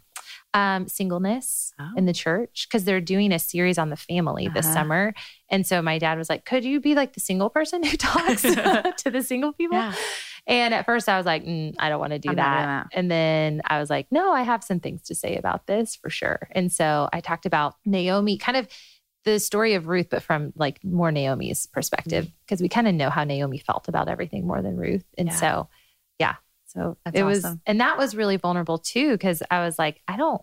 Um, 0.55 0.87
singleness 0.87 1.73
Oh. 1.81 1.89
in 1.97 2.05
the 2.05 2.13
church 2.13 2.67
because 2.69 2.85
they're 2.85 3.01
doing 3.01 3.33
a 3.33 3.39
series 3.39 3.79
on 3.79 3.89
the 3.89 3.97
family 3.97 4.49
this 4.53 4.67
Uh-huh. 4.67 4.75
summer, 4.75 5.15
and 5.49 5.67
so 5.67 5.81
my 5.81 5.99
dad 5.99 6.19
was 6.19 6.29
like, 6.29 6.45
"Could 6.45 6.63
you 6.65 6.79
be 6.79 6.95
like 6.95 7.15
the 7.15 7.21
single 7.21 7.49
person 7.49 7.83
who 7.83 7.97
talks 7.97 8.43
to 9.03 9.11
the 9.11 9.23
single 9.23 9.53
people?" 9.55 9.79
Yeah. 9.79 9.95
And 10.47 10.75
at 10.75 10.85
first, 10.85 11.09
I 11.09 11.17
was 11.17 11.25
like, 11.25 11.45
mm, 11.45 11.75
"I 11.79 11.89
don't 11.89 12.01
want 12.01 12.13
to 12.13 12.19
do 12.19 12.29
that. 12.35 12.37
that. 12.37 12.87
And 12.93 13.11
then 13.11 13.63
I 13.67 13.79
was 13.79 13.89
like, 13.89 14.09
"No, 14.11 14.33
I 14.33 14.43
have 14.43 14.63
some 14.63 14.79
things 14.81 15.01
to 15.05 15.15
say 15.15 15.37
about 15.37 15.67
this 15.67 15.97
for 15.97 16.11
sure." 16.11 16.49
And 16.51 16.71
so 16.71 17.09
I 17.15 17.21
talked 17.23 17.47
about 17.47 17.77
Naomi, 17.87 18.37
kind 18.37 18.59
of 18.59 18.69
the 19.25 19.39
story 19.41 19.73
of 19.75 19.87
Ruth, 19.87 20.09
but 20.11 20.23
from 20.23 20.53
like 20.57 20.83
more 20.85 21.11
Naomi's 21.13 21.67
perspective, 21.67 22.29
because 22.45 22.61
we 22.61 22.69
kind 22.69 22.89
of 22.89 22.95
know 22.95 23.09
how 23.09 23.25
Naomi 23.25 23.59
felt 23.59 23.89
about 23.89 24.09
everything 24.09 24.47
more 24.47 24.61
than 24.61 24.77
Ruth. 24.77 25.05
And 25.17 25.29
Yeah. 25.29 25.35
so. 25.35 25.69
So 26.73 26.97
That's 27.05 27.19
it 27.19 27.23
was, 27.25 27.45
awesome. 27.45 27.61
and 27.67 27.81
that 27.81 27.99
was 27.99 28.17
really 28.17 28.37
vulnerable 28.37 28.79
too, 28.79 29.13
because 29.13 29.43
I 29.51 29.65
was 29.65 29.79
like, 29.79 30.01
I 30.09 30.17
don't, 30.17 30.41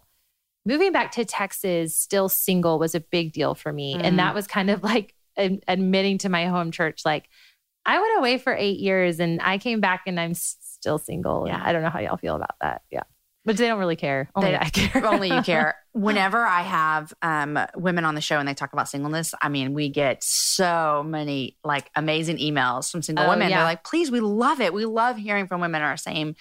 moving 0.66 0.92
back 0.92 1.12
to 1.14 1.26
Texas, 1.26 1.96
still 1.98 2.30
single 2.30 2.78
was 2.78 2.94
a 2.94 3.00
big 3.00 3.34
deal 3.34 3.56
for 3.56 3.74
me. 3.74 3.96
Mhm. 3.96 4.02
And 4.04 4.20
that 4.20 4.36
was 4.36 4.46
kind 4.46 4.70
of 4.70 4.84
like 4.92 5.16
ad- 5.38 5.64
admitting 5.68 6.20
to 6.20 6.30
my 6.30 6.46
home 6.46 6.72
church, 6.72 7.02
like, 7.06 7.28
I 7.86 8.00
went 8.00 8.20
away 8.20 8.38
for 8.38 8.54
eight 8.54 8.78
years 8.80 9.20
and 9.20 9.42
I 9.42 9.58
came 9.58 9.80
back 9.80 10.04
and 10.06 10.20
I'm 10.20 10.34
still 10.36 11.00
single. 11.00 11.48
Yeah. 11.48 11.60
I 11.64 11.72
don't 11.74 11.82
know 11.82 11.90
how 11.90 12.00
y'all 12.00 12.18
feel 12.18 12.36
about 12.36 12.56
that. 12.62 12.84
Yeah. 12.92 13.04
But 13.50 13.58
they 13.58 13.68
don't 13.68 13.80
really 13.80 13.96
care. 13.96 14.30
Only 14.36 14.52
They- 14.52 14.58
I 14.60 14.70
care. 14.70 15.06
only 15.08 15.30
you 15.34 15.42
care. 15.42 15.76
Whenever 15.94 16.46
I 16.46 16.62
have 16.62 17.12
um, 17.24 17.58
women 17.76 18.06
on 18.06 18.14
the 18.14 18.22
show 18.22 18.38
and 18.38 18.48
they 18.48 18.54
talk 18.54 18.74
about 18.74 18.88
singleness, 18.88 19.34
I 19.42 19.50
mean, 19.50 19.74
we 19.74 19.90
get 19.90 20.24
so 20.24 21.04
many 21.04 21.58
like 21.64 21.90
amazing 21.96 22.38
emails 22.38 22.92
from 22.92 23.02
single 23.02 23.26
Oh, 23.26 23.30
women. 23.30 23.50
yeah. 23.50 23.58
They're 23.58 23.66
like, 23.66 23.84
please, 23.84 24.12
we 24.12 24.20
love 24.20 24.62
it. 24.62 24.72
We 24.72 24.86
love 24.86 25.18
hearing 25.18 25.48
from 25.48 25.62
women 25.62 25.82
in 25.82 25.88
our 25.88 25.98
same 25.98 26.36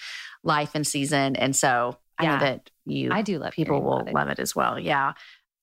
life 0.44 0.72
and 0.74 0.86
season. 0.86 1.34
And 1.36 1.56
so 1.56 1.96
I 2.18 2.24
Yeah. 2.24 2.32
know 2.34 2.40
that 2.40 2.70
you 2.84 3.10
I 3.10 3.22
do 3.22 3.38
love 3.38 3.54
people 3.54 3.80
will 3.80 4.00
it. 4.00 4.12
love 4.12 4.28
it 4.28 4.38
as 4.38 4.54
well. 4.54 4.78
Yeah. 4.78 5.14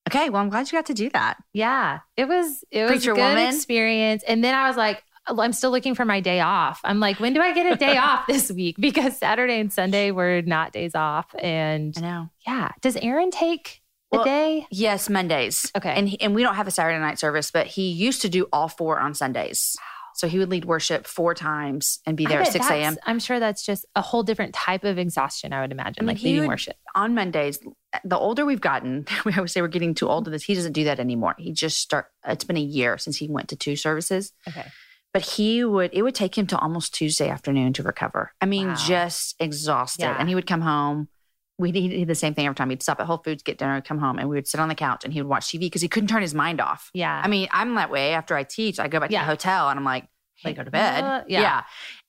Okay. 0.08 0.30
Well, 0.30 0.42
I'm 0.42 0.48
glad 0.50 0.66
you 0.72 0.76
got 0.76 0.86
to 0.86 0.94
do 0.94 1.08
that. 1.10 1.36
Yeah, 1.52 2.00
it 2.16 2.26
was 2.26 2.64
it 2.72 2.82
was 2.82 2.90
Preacher 2.90 3.12
a 3.12 3.14
good 3.14 3.22
woman. 3.36 3.54
experience. 3.54 4.24
And 4.26 4.42
then 4.42 4.54
I 4.56 4.66
was 4.66 4.76
like, 4.76 5.04
I'm 5.28 5.52
still 5.52 5.70
looking 5.70 5.94
for 5.94 6.04
my 6.04 6.20
day 6.20 6.40
off. 6.40 6.80
I'm 6.84 7.00
like, 7.00 7.18
when 7.20 7.32
do 7.34 7.40
I 7.40 7.52
get 7.54 7.72
a 7.72 7.76
day 7.76 7.96
off 7.96 8.26
this 8.28 8.50
week? 8.50 8.76
Because 8.78 9.16
Saturday 9.18 9.60
and 9.60 9.72
Sunday 9.72 10.10
were 10.10 10.42
not 10.42 10.72
days 10.72 10.94
off. 10.94 11.26
And 11.38 11.94
I 11.96 12.00
know. 12.00 12.30
yeah, 12.46 12.72
does 12.80 12.96
Aaron 12.96 13.30
take 13.30 13.82
a 14.12 14.22
day? 14.24 14.66
Yes, 14.70 15.10
Mondays. 15.10 15.70
Okay. 15.76 15.90
And 15.94 16.16
and 16.20 16.34
we 16.34 16.42
don't 16.42 16.54
have 16.54 16.66
a 16.68 16.70
Saturday 16.70 16.98
night 16.98 17.18
service, 17.18 17.50
but 17.50 17.66
he 17.66 17.88
used 17.90 18.22
to 18.22 18.28
do 18.28 18.46
all 18.52 18.68
four 18.68 18.98
on 19.00 19.14
Sundays. 19.14 19.76
So 20.14 20.28
he 20.28 20.38
would 20.38 20.48
lead 20.48 20.64
worship 20.64 21.06
four 21.06 21.34
times 21.34 21.98
and 22.06 22.16
be 22.16 22.24
there 22.24 22.40
at 22.40 22.50
6 22.50 22.70
a.m. 22.70 22.96
I'm 23.04 23.18
sure 23.18 23.38
that's 23.38 23.62
just 23.62 23.84
a 23.94 24.00
whole 24.00 24.22
different 24.22 24.54
type 24.54 24.82
of 24.84 24.96
exhaustion. 24.96 25.52
I 25.52 25.60
would 25.60 25.72
imagine, 25.72 25.96
I 25.98 26.06
mean, 26.06 26.16
like 26.16 26.22
leading 26.24 26.40
would- 26.40 26.48
worship. 26.48 26.76
on 26.94 27.14
Mondays, 27.14 27.58
the 28.02 28.16
older 28.16 28.46
we've 28.46 28.62
gotten, 28.62 29.06
we 29.26 29.34
always 29.34 29.52
say 29.52 29.60
we're 29.60 29.68
getting 29.68 29.94
too 29.94 30.08
old 30.08 30.24
to 30.24 30.30
this. 30.30 30.42
He 30.42 30.54
doesn't 30.54 30.72
do 30.72 30.84
that 30.84 31.00
anymore. 31.00 31.34
He 31.36 31.52
just 31.52 31.76
start. 31.80 32.06
It's 32.26 32.44
been 32.44 32.56
a 32.56 32.60
year 32.60 32.96
since 32.96 33.18
he 33.18 33.28
went 33.28 33.48
to 33.50 33.56
two 33.56 33.76
services, 33.76 34.32
Okay. 34.48 34.64
But 35.16 35.22
he 35.22 35.64
would. 35.64 35.90
It 35.94 36.02
would 36.02 36.14
take 36.14 36.36
him 36.36 36.46
to 36.48 36.58
almost 36.58 36.92
Tuesday 36.94 37.30
afternoon 37.30 37.72
to 37.72 37.82
recover. 37.82 38.32
I 38.42 38.44
mean, 38.44 38.68
Wow. 38.68 38.74
just 38.74 39.34
exhausted. 39.40 40.02
Yeah. 40.02 40.16
And 40.18 40.28
he 40.28 40.34
would 40.34 40.46
come 40.46 40.60
home. 40.60 41.08
We 41.58 41.72
did 41.72 42.06
the 42.06 42.14
same 42.14 42.34
thing 42.34 42.44
every 42.44 42.54
time. 42.54 42.68
He'd 42.68 42.82
stop 42.82 43.00
at 43.00 43.06
Whole 43.06 43.16
Foods, 43.24 43.42
get 43.42 43.56
dinner, 43.56 43.80
come 43.80 43.96
home, 43.98 44.18
and 44.18 44.28
we 44.28 44.36
would 44.36 44.46
sit 44.46 44.60
on 44.60 44.68
the 44.68 44.74
couch 44.74 45.04
and 45.04 45.14
he 45.14 45.22
would 45.22 45.28
watch 45.30 45.46
TV 45.46 45.60
because 45.60 45.80
he 45.80 45.88
couldn't 45.88 46.08
turn 46.08 46.20
his 46.20 46.34
mind 46.34 46.60
off. 46.60 46.90
Yeah. 46.92 47.18
I 47.24 47.28
mean, 47.28 47.48
I'm 47.50 47.74
that 47.76 47.88
way 47.90 48.12
after 48.12 48.36
I 48.36 48.42
teach. 48.44 48.78
I 48.78 48.88
go 48.88 49.00
back 49.00 49.10
Yeah. 49.10 49.20
to 49.20 49.24
the 49.24 49.30
hotel 49.30 49.70
and 49.70 49.78
I'm 49.78 49.84
like, 49.84 50.06
I 50.44 50.52
go 50.52 50.62
to 50.62 50.70
bed. 50.70 51.02
Uh, 51.02 51.24
yeah. 51.28 51.62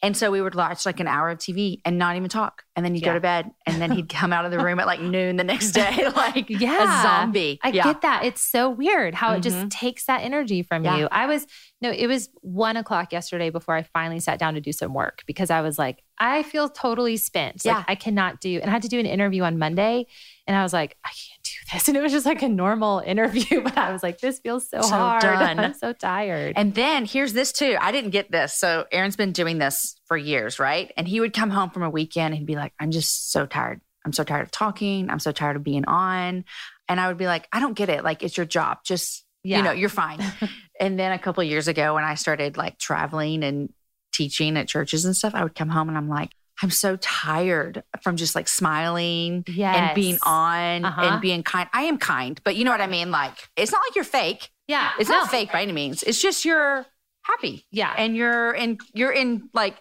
And 0.03 0.15
so 0.15 0.29
we 0.29 0.41
would 0.41 0.53
watch 0.53 0.85
like 0.85 0.99
an 0.99 1.07
hour 1.07 1.29
of 1.29 1.39
TV 1.39 1.79
and 1.85 1.97
not 1.97 2.17
even 2.17 2.29
talk. 2.29 2.63
And 2.75 2.85
then 2.85 2.93
he'd 2.93 3.01
go 3.03 3.13
to 3.13 3.19
bed 3.19 3.49
and 3.65 3.81
then 3.81 3.89
he'd 3.91 4.09
come 4.09 4.31
out 4.33 4.45
of 4.45 4.51
the 4.51 4.59
room 4.59 4.79
at 4.79 4.85
like 4.85 5.01
noon 5.01 5.37
the 5.37 5.43
next 5.43 5.71
day, 5.71 6.07
like 6.15 6.49
Yeah. 6.49 6.99
a 6.99 7.01
zombie. 7.03 7.59
I 7.63 7.69
yeah. 7.69 7.83
get 7.83 8.01
that. 8.01 8.25
It's 8.25 8.41
so 8.41 8.69
weird 8.69 9.15
how 9.15 9.33
it 9.33 9.39
Mhm. 9.39 9.43
just 9.43 9.69
takes 9.69 10.05
that 10.05 10.21
energy 10.23 10.61
from 10.61 10.83
Yeah. 10.83 10.97
you. 10.97 11.07
I 11.11 11.25
was, 11.25 11.47
no, 11.81 11.89
it 11.89 12.07
was 12.07 12.29
one 12.41 12.77
o'clock 12.77 13.11
yesterday 13.11 13.49
before 13.49 13.75
I 13.75 13.83
finally 13.83 14.19
sat 14.19 14.37
down 14.39 14.53
to 14.55 14.61
do 14.61 14.71
some 14.71 14.93
work 14.93 15.23
because 15.25 15.49
I 15.49 15.61
was 15.61 15.79
like, 15.79 16.03
I 16.19 16.43
feel 16.43 16.69
totally 16.69 17.17
spent. 17.17 17.63
Yeah. 17.65 17.77
Like 17.77 17.85
I 17.87 17.95
cannot 17.95 18.39
do, 18.41 18.59
and 18.59 18.69
I 18.69 18.73
had 18.73 18.81
to 18.83 18.87
do 18.89 18.99
an 18.99 19.05
interview 19.05 19.43
on 19.43 19.57
Monday. 19.57 20.05
And 20.47 20.55
I 20.55 20.63
was 20.63 20.71
like, 20.73 20.97
I 21.03 21.09
can't 21.09 21.43
do 21.43 21.51
this. 21.73 21.87
And 21.89 21.97
it 21.97 22.01
was 22.01 22.11
just 22.13 22.25
like 22.25 22.41
a 22.41 22.47
normal 22.49 22.99
interview, 22.99 23.61
but 23.63 23.77
I 23.77 23.91
was 23.91 24.01
like, 24.01 24.19
this 24.19 24.39
feels 24.39 24.69
so, 24.69 24.81
So 24.81 24.87
hard. 24.89 25.21
done. 25.21 25.59
I'm 25.59 25.73
so 25.73 25.91
tired. 25.93 26.53
And 26.55 26.73
then 26.73 27.05
here's 27.05 27.33
this 27.33 27.51
too. 27.51 27.77
I 27.79 27.91
didn't 27.91 28.11
get 28.11 28.31
this. 28.31 28.53
So 28.53 28.85
Aaron's 28.91 29.17
been 29.17 29.33
doing 29.33 29.57
this 29.57 29.95
for 30.05 30.15
years, 30.17 30.59
right? 30.59 30.91
And 30.97 31.07
he 31.07 31.19
would 31.19 31.33
come 31.33 31.49
home 31.49 31.69
from 31.69 31.83
a 31.83 31.89
weekend 31.89 32.33
and 32.33 32.37
he'd 32.39 32.45
be 32.47 32.55
like, 32.55 32.73
I'm 32.79 32.91
just 32.91 33.31
so 33.31 33.45
tired. 33.45 33.81
I'm 34.05 34.13
so 34.13 34.23
tired 34.23 34.43
of 34.43 34.51
talking. 34.51 35.09
I'm 35.09 35.19
so 35.19 35.33
tired 35.33 35.57
of 35.57 35.63
being 35.63 35.83
on. 35.85 36.45
And 36.87 36.99
I 36.99 37.09
would 37.09 37.17
be 37.17 37.27
like, 37.27 37.47
I 37.51 37.59
don't 37.59 37.73
get 37.73 37.89
it. 37.89 38.03
Like, 38.05 38.23
it's 38.23 38.37
your 38.37 38.45
job. 38.45 38.77
Just, 38.85 39.25
Yeah. 39.43 39.57
you 39.57 39.63
know, 39.63 39.71
you're 39.71 39.89
fine. 39.89 40.21
and 40.79 40.97
then 40.97 41.11
a 41.11 41.19
couple 41.19 41.41
of 41.43 41.49
years 41.49 41.67
ago, 41.67 41.95
when 41.95 42.05
I 42.05 42.15
started 42.15 42.55
like 42.55 42.77
traveling 42.79 43.43
and 43.43 43.73
teaching 44.13 44.55
at 44.55 44.69
churches 44.69 45.03
and 45.03 45.13
stuff, 45.15 45.35
I 45.35 45.43
would 45.43 45.55
come 45.55 45.67
home 45.67 45.89
and 45.89 45.97
I'm 45.97 46.07
like, 46.07 46.31
I'm 46.61 46.71
so 46.71 46.95
tired 46.97 47.83
from 48.01 48.15
just 48.17 48.33
like 48.35 48.47
smiling 48.47 49.43
yes. 49.47 49.75
and 49.77 49.95
being 49.95 50.17
on 50.23 50.85
Uh-huh. 50.85 51.01
and 51.01 51.21
being 51.21 51.43
kind. 51.43 51.69
I 51.73 51.83
am 51.83 51.97
kind, 51.97 52.39
but 52.43 52.55
you 52.55 52.65
know 52.65 52.71
what 52.71 52.81
I 52.81 52.87
mean? 52.87 53.11
Like, 53.11 53.33
it's 53.55 53.71
not 53.71 53.81
like 53.87 53.95
you're 53.95 54.03
fake. 54.03 54.49
Yeah. 54.67 54.91
It's 54.99 55.09
no. 55.09 55.17
not 55.19 55.29
fake 55.31 55.51
by 55.51 55.61
any 55.61 55.71
means. 55.71 56.03
It's 56.03 56.21
just 56.21 56.43
you're 56.45 56.85
happy 57.23 57.65
Yeah. 57.71 57.93
and 57.97 58.15
you're 58.15 58.51
in 58.53 58.77
you're 58.93 59.11
in 59.11 59.49
like 59.53 59.75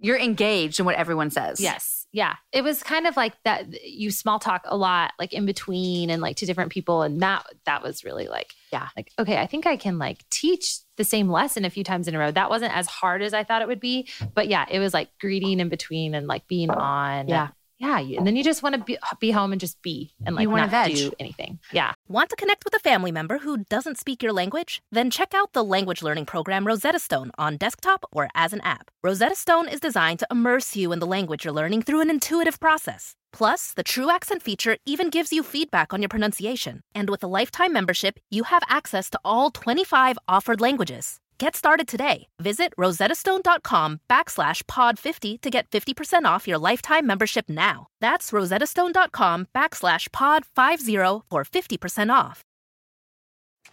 you're 0.00 0.18
engaged 0.18 0.78
in 0.78 0.86
what 0.86 0.94
everyone 0.96 1.30
says. 1.30 1.60
Yes. 1.60 2.06
Yeah. 2.12 2.36
It 2.52 2.62
was 2.62 2.82
kind 2.82 3.06
of 3.06 3.16
like 3.16 3.34
that 3.44 3.82
you 3.84 4.10
small 4.10 4.38
talk 4.38 4.62
a 4.64 4.76
lot, 4.76 5.12
like 5.18 5.32
in 5.32 5.44
between 5.46 6.08
and 6.10 6.22
like 6.22 6.36
to 6.36 6.46
different 6.46 6.70
people. 6.72 7.02
And 7.02 7.20
that 7.20 7.44
that 7.66 7.82
was 7.82 8.04
really 8.04 8.28
like, 8.28 8.52
Yeah. 8.72 8.88
like, 8.96 9.12
okay, 9.18 9.38
I 9.38 9.46
think 9.46 9.66
I 9.66 9.76
can 9.76 9.98
like 9.98 10.28
teach 10.30 10.80
the 10.96 11.04
same 11.04 11.30
lesson 11.30 11.64
a 11.64 11.70
few 11.70 11.84
times 11.84 12.08
in 12.08 12.14
a 12.14 12.18
row. 12.18 12.30
That 12.30 12.50
wasn't 12.50 12.76
as 12.76 12.86
hard 12.86 13.22
as 13.22 13.32
I 13.32 13.44
thought 13.44 13.62
it 13.62 13.68
would 13.68 13.80
be. 13.80 14.08
But 14.34 14.48
yeah, 14.48 14.66
it 14.70 14.78
was 14.78 14.92
like 14.92 15.08
greeting 15.20 15.60
in 15.60 15.68
between 15.68 16.14
and 16.14 16.26
like 16.26 16.46
being 16.48 16.70
on. 16.70 17.28
Yeah. 17.28 17.48
Yeah. 17.78 17.98
you- 18.00 18.18
And 18.18 18.26
then 18.26 18.36
you 18.36 18.42
just 18.44 18.62
want 18.62 18.74
to 18.74 18.82
be, 18.82 18.98
be 19.20 19.30
home 19.30 19.52
and 19.52 19.60
just 19.60 19.80
be 19.82 20.10
and 20.26 20.34
like 20.36 20.48
not 20.48 20.70
veg. 20.70 20.96
do 20.96 21.12
anything. 21.20 21.58
Yeah. 21.72 21.92
Want 22.08 22.28
to 22.30 22.36
connect 22.36 22.64
with 22.64 22.74
a 22.74 22.78
family 22.80 23.12
member 23.12 23.38
who 23.38 23.58
doesn't 23.64 23.98
speak 23.98 24.22
your 24.22 24.32
language? 24.32 24.82
Then 24.90 25.10
check 25.10 25.32
out 25.34 25.52
the 25.52 25.64
language 25.64 26.02
learning 26.02 26.26
program 26.26 26.66
Rosetta 26.66 26.98
Stone 26.98 27.30
on 27.38 27.56
desktop 27.56 28.04
or 28.12 28.28
as 28.34 28.52
an 28.52 28.60
app. 28.62 28.90
Rosetta 29.02 29.34
Stone 29.36 29.68
is 29.68 29.80
designed 29.80 30.18
to 30.20 30.26
immerse 30.30 30.74
you 30.76 30.92
in 30.92 30.98
the 30.98 31.06
language 31.06 31.44
you're 31.44 31.54
learning 31.54 31.82
through 31.82 32.00
an 32.00 32.10
intuitive 32.10 32.58
process. 32.60 33.14
Plus, 33.32 33.72
the 33.74 33.84
TruAccent 33.84 34.42
feature 34.42 34.76
even 34.86 35.10
gives 35.10 35.32
you 35.32 35.42
feedback 35.42 35.92
on 35.92 36.00
your 36.02 36.08
pronunciation. 36.08 36.80
And 36.94 37.10
with 37.10 37.22
a 37.22 37.26
lifetime 37.28 37.72
membership, 37.72 38.18
you 38.30 38.44
have 38.44 38.62
access 38.68 39.10
to 39.10 39.20
all 39.24 39.50
25 39.50 40.18
offered 40.26 40.60
languages. 40.60 41.20
Get 41.38 41.54
started 41.54 41.86
today. 41.86 42.26
Visit 42.40 42.74
rosettastone.com 42.76 44.00
backslash 44.10 44.66
pod 44.66 44.98
50 44.98 45.38
to 45.38 45.50
get 45.50 45.70
50% 45.70 46.24
off 46.24 46.48
your 46.48 46.58
lifetime 46.58 47.06
membership 47.06 47.48
now. 47.48 47.86
That's 48.00 48.32
rosettastone.com 48.32 49.46
backslash 49.54 50.10
pod 50.12 50.44
50 50.44 50.96
for 51.30 51.44
50% 51.44 52.12
off. 52.12 52.42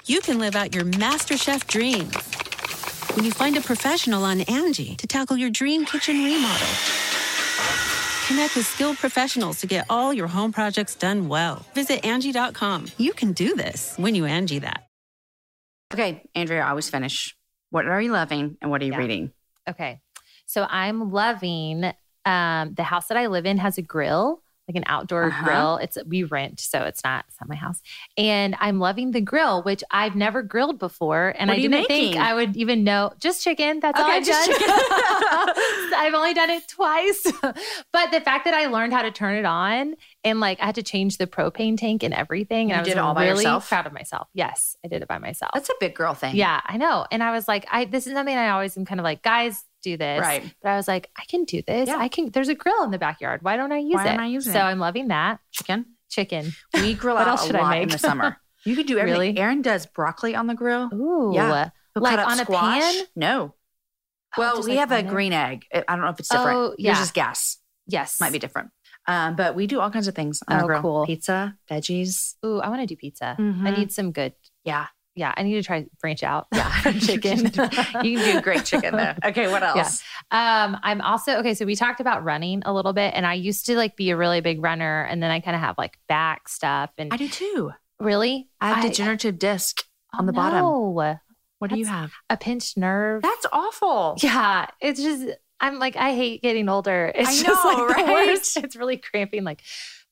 you 0.05 0.21
can 0.21 0.37
live 0.37 0.55
out 0.55 0.75
your 0.75 0.83
MasterChef 0.83 1.65
dreams 1.67 2.15
when 3.15 3.25
you 3.25 3.31
find 3.31 3.57
a 3.57 3.61
professional 3.61 4.23
on 4.23 4.41
Angie 4.41 4.95
to 4.97 5.07
tackle 5.07 5.37
your 5.37 5.49
dream 5.49 5.85
kitchen 5.85 6.23
remodel. 6.23 6.67
Connect 8.27 8.55
with 8.55 8.67
skilled 8.67 8.97
professionals 8.97 9.59
to 9.61 9.67
get 9.67 9.85
all 9.89 10.13
your 10.13 10.27
home 10.27 10.51
projects 10.51 10.93
done 10.95 11.27
well. 11.27 11.65
Visit 11.73 12.05
Angie.com. 12.05 12.87
You 12.97 13.13
can 13.13 13.33
do 13.33 13.55
this 13.55 13.95
when 13.97 14.13
you 14.13 14.25
Angie 14.25 14.59
that. 14.59 14.83
Okay, 15.93 16.23
Andrea, 16.35 16.63
I 16.63 16.73
was 16.73 16.89
finish. 16.89 17.35
What 17.75 17.87
are 17.87 18.01
you 18.01 18.13
loving 18.13 18.57
and 18.61 18.71
what 18.71 18.81
are 18.81 18.85
you 18.85 18.93
Yeah. 18.93 18.99
reading? 18.99 19.33
Okay. 19.69 19.99
So 20.45 20.65
I'm 20.69 21.11
loving 21.11 21.91
um 22.23 22.73
the 22.73 22.83
house 22.83 23.07
that 23.07 23.17
I 23.17 23.27
live 23.27 23.45
in 23.45 23.57
has 23.57 23.77
a 23.77 23.81
grill, 23.81 24.41
like 24.69 24.77
an 24.77 24.85
outdoor 24.87 25.25
Uh-huh. 25.25 25.43
grill. 25.43 25.75
It's 25.83 25.97
we 26.07 26.23
rent, 26.23 26.61
so 26.61 26.83
it's 26.83 27.03
not 27.03 27.25
it's 27.27 27.35
not 27.41 27.49
my 27.49 27.55
house. 27.57 27.81
And 28.17 28.55
I'm 28.61 28.79
loving 28.79 29.11
the 29.11 29.19
grill, 29.19 29.61
which 29.63 29.83
I've 29.91 30.15
never 30.15 30.41
grilled 30.41 30.79
before. 30.79 31.35
And 31.37 31.49
What 31.49 31.57
I 31.57 31.59
didn't 31.59 31.85
think? 31.87 32.15
I 32.15 32.33
would 32.33 32.55
even 32.55 32.85
know 32.85 33.11
just 33.19 33.43
chicken. 33.43 33.81
That's 33.81 33.99
all 33.99 34.05
I've 34.09 34.23
just 34.25 34.49
done. 34.49 34.57
I've 35.97 36.13
only 36.13 36.33
done 36.33 36.49
it 36.51 36.65
twice. 36.69 37.23
but 37.91 38.11
the 38.11 38.21
fact 38.21 38.45
that 38.45 38.53
I 38.53 38.67
learned 38.67 38.93
how 38.93 39.01
to 39.01 39.11
turn 39.11 39.35
it 39.35 39.45
on 39.45 39.95
and 40.25 40.39
like 40.41 40.59
I 40.59 40.65
had 40.65 40.75
to 40.75 40.83
change 40.83 41.17
the 41.17 41.27
propane 41.27 41.77
tank 41.77 42.03
and 42.03 42.13
everything. 42.13 42.71
And 42.71 42.71
You 42.71 42.75
I 42.75 42.79
was 42.79 42.87
did 42.89 42.97
it 42.97 42.99
all 42.99 43.13
by 43.13 43.27
yourself? 43.27 43.69
proud 43.69 43.85
of 43.85 43.93
myself. 43.93 44.27
Yes, 44.33 44.75
I 44.83 44.89
did 44.89 45.01
it 45.01 45.07
by 45.07 45.19
myself. 45.19 45.51
That's 45.53 45.69
a 45.69 45.73
big 45.79 45.95
girl 45.95 46.13
thing. 46.13 46.35
Yeah, 46.35 46.59
I 46.65 46.75
know. 46.77 47.05
And 47.11 47.23
I 47.23 47.31
was 47.31 47.47
like, 47.47 47.65
I 47.71 47.85
this 47.85 48.07
is 48.07 48.13
something 48.13 48.35
I 48.35 48.49
always 48.49 48.75
am 48.75 48.83
kind 48.85 48.99
of 48.99 49.03
like, 49.05 49.21
guys, 49.21 49.63
do 49.83 49.95
this. 49.95 50.19
Right. 50.19 50.43
But 50.61 50.69
I 50.69 50.75
was 50.75 50.87
like, 50.87 51.09
I 51.17 51.23
can 51.29 51.45
do 51.45 51.61
this. 51.61 51.87
Yeah. 51.87 51.97
I 51.97 52.07
can 52.09 52.31
there's 52.31 52.49
a 52.49 52.55
grill 52.55 52.83
in 52.83 52.91
the 52.91 52.97
backyard. 52.97 53.43
Why 53.43 53.55
don't 53.55 53.71
I 53.71 53.77
use 53.77 53.93
Why 53.95 54.07
it? 54.07 54.13
am 54.13 54.19
I 54.19 54.25
using 54.27 54.51
so 54.51 54.59
it? 54.59 54.63
I'm 54.63 54.79
loving 54.79 55.07
that. 55.09 55.39
Chicken. 55.51 55.85
Chicken. 56.09 56.53
We 56.73 56.93
grill 56.95 57.15
What 57.15 57.27
out 57.27 57.27
else 57.29 57.43
a 57.43 57.47
should 57.47 57.55
I 57.55 57.61
lot 57.61 57.77
in 57.81 57.89
the 57.89 57.99
summer. 57.99 58.37
You 58.67 58.75
could 58.75 58.87
do 58.87 58.97
everything. 58.97 59.19
Really? 59.35 59.37
Aaron 59.37 59.61
does 59.61 59.85
broccoli 59.85 60.33
on 60.33 60.47
the 60.47 60.55
grill. 60.55 60.89
Ooh. 60.91 61.33
Yeah. 61.35 61.69
He'll 61.93 62.01
Like 62.01 62.17
on 62.17 62.39
a 62.39 62.45
pan? 62.47 63.05
No. 63.15 63.53
Oh, 63.53 64.41
Well, 64.41 64.55
just 64.55 64.67
we 64.67 64.75
like 64.75 64.89
have 64.89 65.05
a 65.05 65.07
green 65.07 65.33
egg. 65.33 65.65
I 65.71 65.83
don't 65.87 66.01
know 66.01 66.09
if 66.09 66.19
it's 66.19 66.29
different. 66.29 66.57
Oh, 66.57 66.75
yeah. 66.79 66.93
Yours 66.93 67.01
is 67.05 67.11
gas. 67.11 67.59
Yes. 67.85 68.19
Might 68.19 68.31
be 68.33 68.39
different. 68.39 68.71
Um, 69.07 69.35
but 69.35 69.55
we 69.55 69.67
do 69.67 69.79
all 69.79 69.91
kinds 69.91 70.07
of 70.07 70.15
things 70.15 70.41
on 70.47 70.61
Oh, 70.63 70.65
grill. 70.67 70.81
cool. 70.81 71.05
Pizza, 71.05 71.55
veggies. 71.69 72.35
Ooh, 72.45 72.59
I 72.59 72.69
want 72.69 72.81
to 72.81 72.87
do 72.87 72.95
pizza. 72.95 73.35
I 73.37 73.41
Mhm. 73.41 73.77
need 73.77 73.91
some 73.91 74.11
good. 74.11 74.33
Yeah. 74.63 74.87
Yeah, 75.17 75.33
I 75.37 75.43
need 75.43 75.53
to 75.53 75.63
try 75.63 75.85
branch 76.01 76.23
out. 76.23 76.47
Yeah. 76.53 76.69
chicken. 76.99 77.45
you 78.03 78.17
can 78.19 78.35
do 78.35 78.41
great 78.41 78.65
chicken 78.65 78.97
though. 78.97 79.13
Okay, 79.23 79.47
what 79.49 79.63
else? 79.63 80.03
Um, 80.31 80.77
I'm 80.83 80.99
also 80.99 81.37
okay. 81.37 81.53
So 81.53 81.65
we 81.65 81.75
talked 81.75 82.01
about 82.01 82.25
running 82.25 82.63
a 82.65 82.73
little 82.73 82.91
bit, 82.91 83.13
and 83.15 83.25
I 83.25 83.35
used 83.35 83.65
to 83.67 83.77
like 83.77 83.95
be 83.95 84.09
a 84.09 84.17
really 84.17 84.41
big 84.41 84.61
runner, 84.61 85.03
and 85.03 85.23
then 85.23 85.31
I 85.31 85.39
kind 85.39 85.55
of 85.55 85.61
have 85.61 85.77
like 85.77 85.97
back 86.09 86.49
stuff. 86.49 86.89
And 86.97 87.13
I 87.13 87.17
do 87.17 87.29
too. 87.29 87.71
really, 87.99 88.49
I 88.59 88.73
have 88.73 88.83
degenerative 88.83 89.39
disc 89.39 89.83
oh, 90.13 90.19
on 90.19 90.25
the 90.25 90.33
bottom. 90.33 90.59
no. 90.59 91.19
What 91.59 91.69
do 91.71 91.79
you 91.79 91.85
have? 91.85 92.11
a 92.29 92.35
pinched 92.35 92.75
nerve. 92.77 93.21
That's 93.21 93.45
awful. 93.53 94.17
yeah, 94.21 94.67
it's 94.81 95.01
just 95.01 95.29
I'm 95.59 95.79
like 95.79 95.95
I 95.95 96.13
hate 96.13 96.41
getting 96.41 96.69
older. 96.69 97.11
It's 97.15 97.29
I 97.41 97.43
just 97.43 97.65
know, 97.65 97.85
like 97.85 97.97
the 98.05 98.11
worst. 98.11 98.57
It's 98.57 98.75
really 98.75 98.97
cramping. 98.97 99.43
Like, 99.43 99.61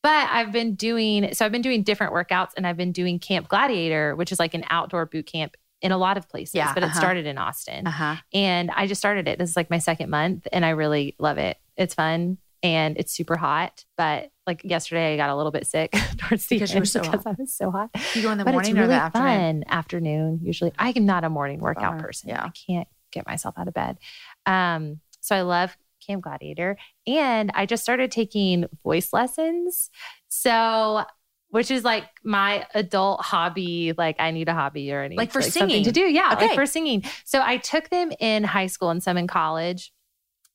but 0.01 0.29
I've 0.31 0.51
been 0.51 0.75
doing 0.75 1.33
so 1.33 1.45
I've 1.45 1.51
been 1.51 1.61
doing 1.61 1.83
different 1.83 2.13
workouts, 2.13 2.51
and 2.57 2.65
I've 2.67 2.77
been 2.77 2.91
doing 2.91 3.19
Camp 3.19 3.47
Gladiator, 3.49 4.15
which 4.15 4.31
is 4.31 4.39
like 4.39 4.53
an 4.53 4.63
outdoor 4.69 5.05
boot 5.05 5.25
camp 5.25 5.55
in 5.81 5.91
a 5.91 5.97
lot 5.97 6.17
of 6.17 6.29
places. 6.29 6.55
Yeah, 6.55 6.73
but 6.73 6.83
it 6.83 6.87
uh-huh. 6.87 6.99
started 6.99 7.25
in 7.25 7.37
Austin, 7.37 7.85
Uh 7.87 7.91
huh. 7.91 8.15
and 8.33 8.71
I 8.71 8.87
just 8.87 8.99
started 8.99 9.27
it. 9.27 9.37
This 9.37 9.49
is 9.49 9.55
like 9.57 9.69
my 9.69 9.79
second 9.79 10.09
month, 10.09 10.47
and 10.53 10.65
I 10.65 10.69
really 10.69 11.15
love 11.19 11.37
it. 11.37 11.57
It's 11.77 11.93
fun. 11.93 12.37
and 12.63 12.97
it's 12.97 13.11
super 13.11 13.35
hot. 13.35 13.83
But 13.97 14.29
like 14.47 14.61
yesterday, 14.63 15.13
I 15.13 15.17
got 15.17 15.29
a 15.29 15.35
little 15.35 15.51
bit 15.51 15.67
sick 15.67 15.91
towards 16.17 16.47
the 16.47 16.55
Because 16.55 16.71
you 16.71 16.75
end 16.77 16.81
were 16.83 16.85
so 16.85 17.01
because 17.01 17.23
hot. 17.25 17.27
I 17.27 17.35
was 17.37 17.53
so 17.53 17.69
hot. 17.71 17.89
You 18.15 18.21
go 18.21 18.31
in 18.31 18.37
the 18.37 18.45
but 18.45 18.51
morning 18.53 18.71
it's 18.71 18.77
or 18.77 18.81
really 18.83 18.95
the 18.95 19.01
afternoon? 19.01 19.63
fun 19.63 19.63
afternoon. 19.67 20.39
Usually, 20.41 20.71
I 20.79 20.93
am 20.95 21.05
not 21.05 21.25
a 21.25 21.29
morning 21.29 21.59
workout 21.59 21.99
person. 21.99 22.29
Yeah. 22.29 22.45
I 22.45 22.51
can't 22.67 22.87
get 23.11 23.27
myself 23.27 23.55
out 23.57 23.67
of 23.67 23.73
bed. 23.73 23.97
Um, 24.45 25.01
so 25.24 25.36
I 25.36 25.41
love 25.41 25.76
Camp 26.05 26.21
Gladiator, 26.24 26.78
and 27.07 27.51
I 27.55 27.65
just 27.65 27.82
started 27.82 28.11
taking 28.11 28.65
voice 28.84 29.13
lessons. 29.13 29.89
So. 30.28 31.03
Which 31.49 31.69
is 31.69 31.84
like 31.84 32.05
my 32.24 32.65
adult 32.74 33.21
hobby. 33.21 33.93
Like 33.95 34.15
I 34.17 34.32
need 34.32 34.49
a 34.49 34.55
hobby 34.55 34.91
or 34.91 35.01
anything. 35.03 35.19
Like 35.19 35.32
for 35.32 35.43
something 35.43 35.69
singing? 35.69 35.84
to 35.84 35.91
do. 35.91 36.01
Yeah, 36.01 36.32
Okay. 36.34 36.47
like 36.47 36.55
for 36.55 36.65
singing. 36.65 37.03
So 37.26 37.43
I 37.43 37.57
took 37.57 37.91
them 37.91 38.11
in 38.19 38.43
high 38.43 38.65
school 38.65 38.89
and 38.89 39.03
some 39.03 39.17
in 39.17 39.28
college. 39.28 39.93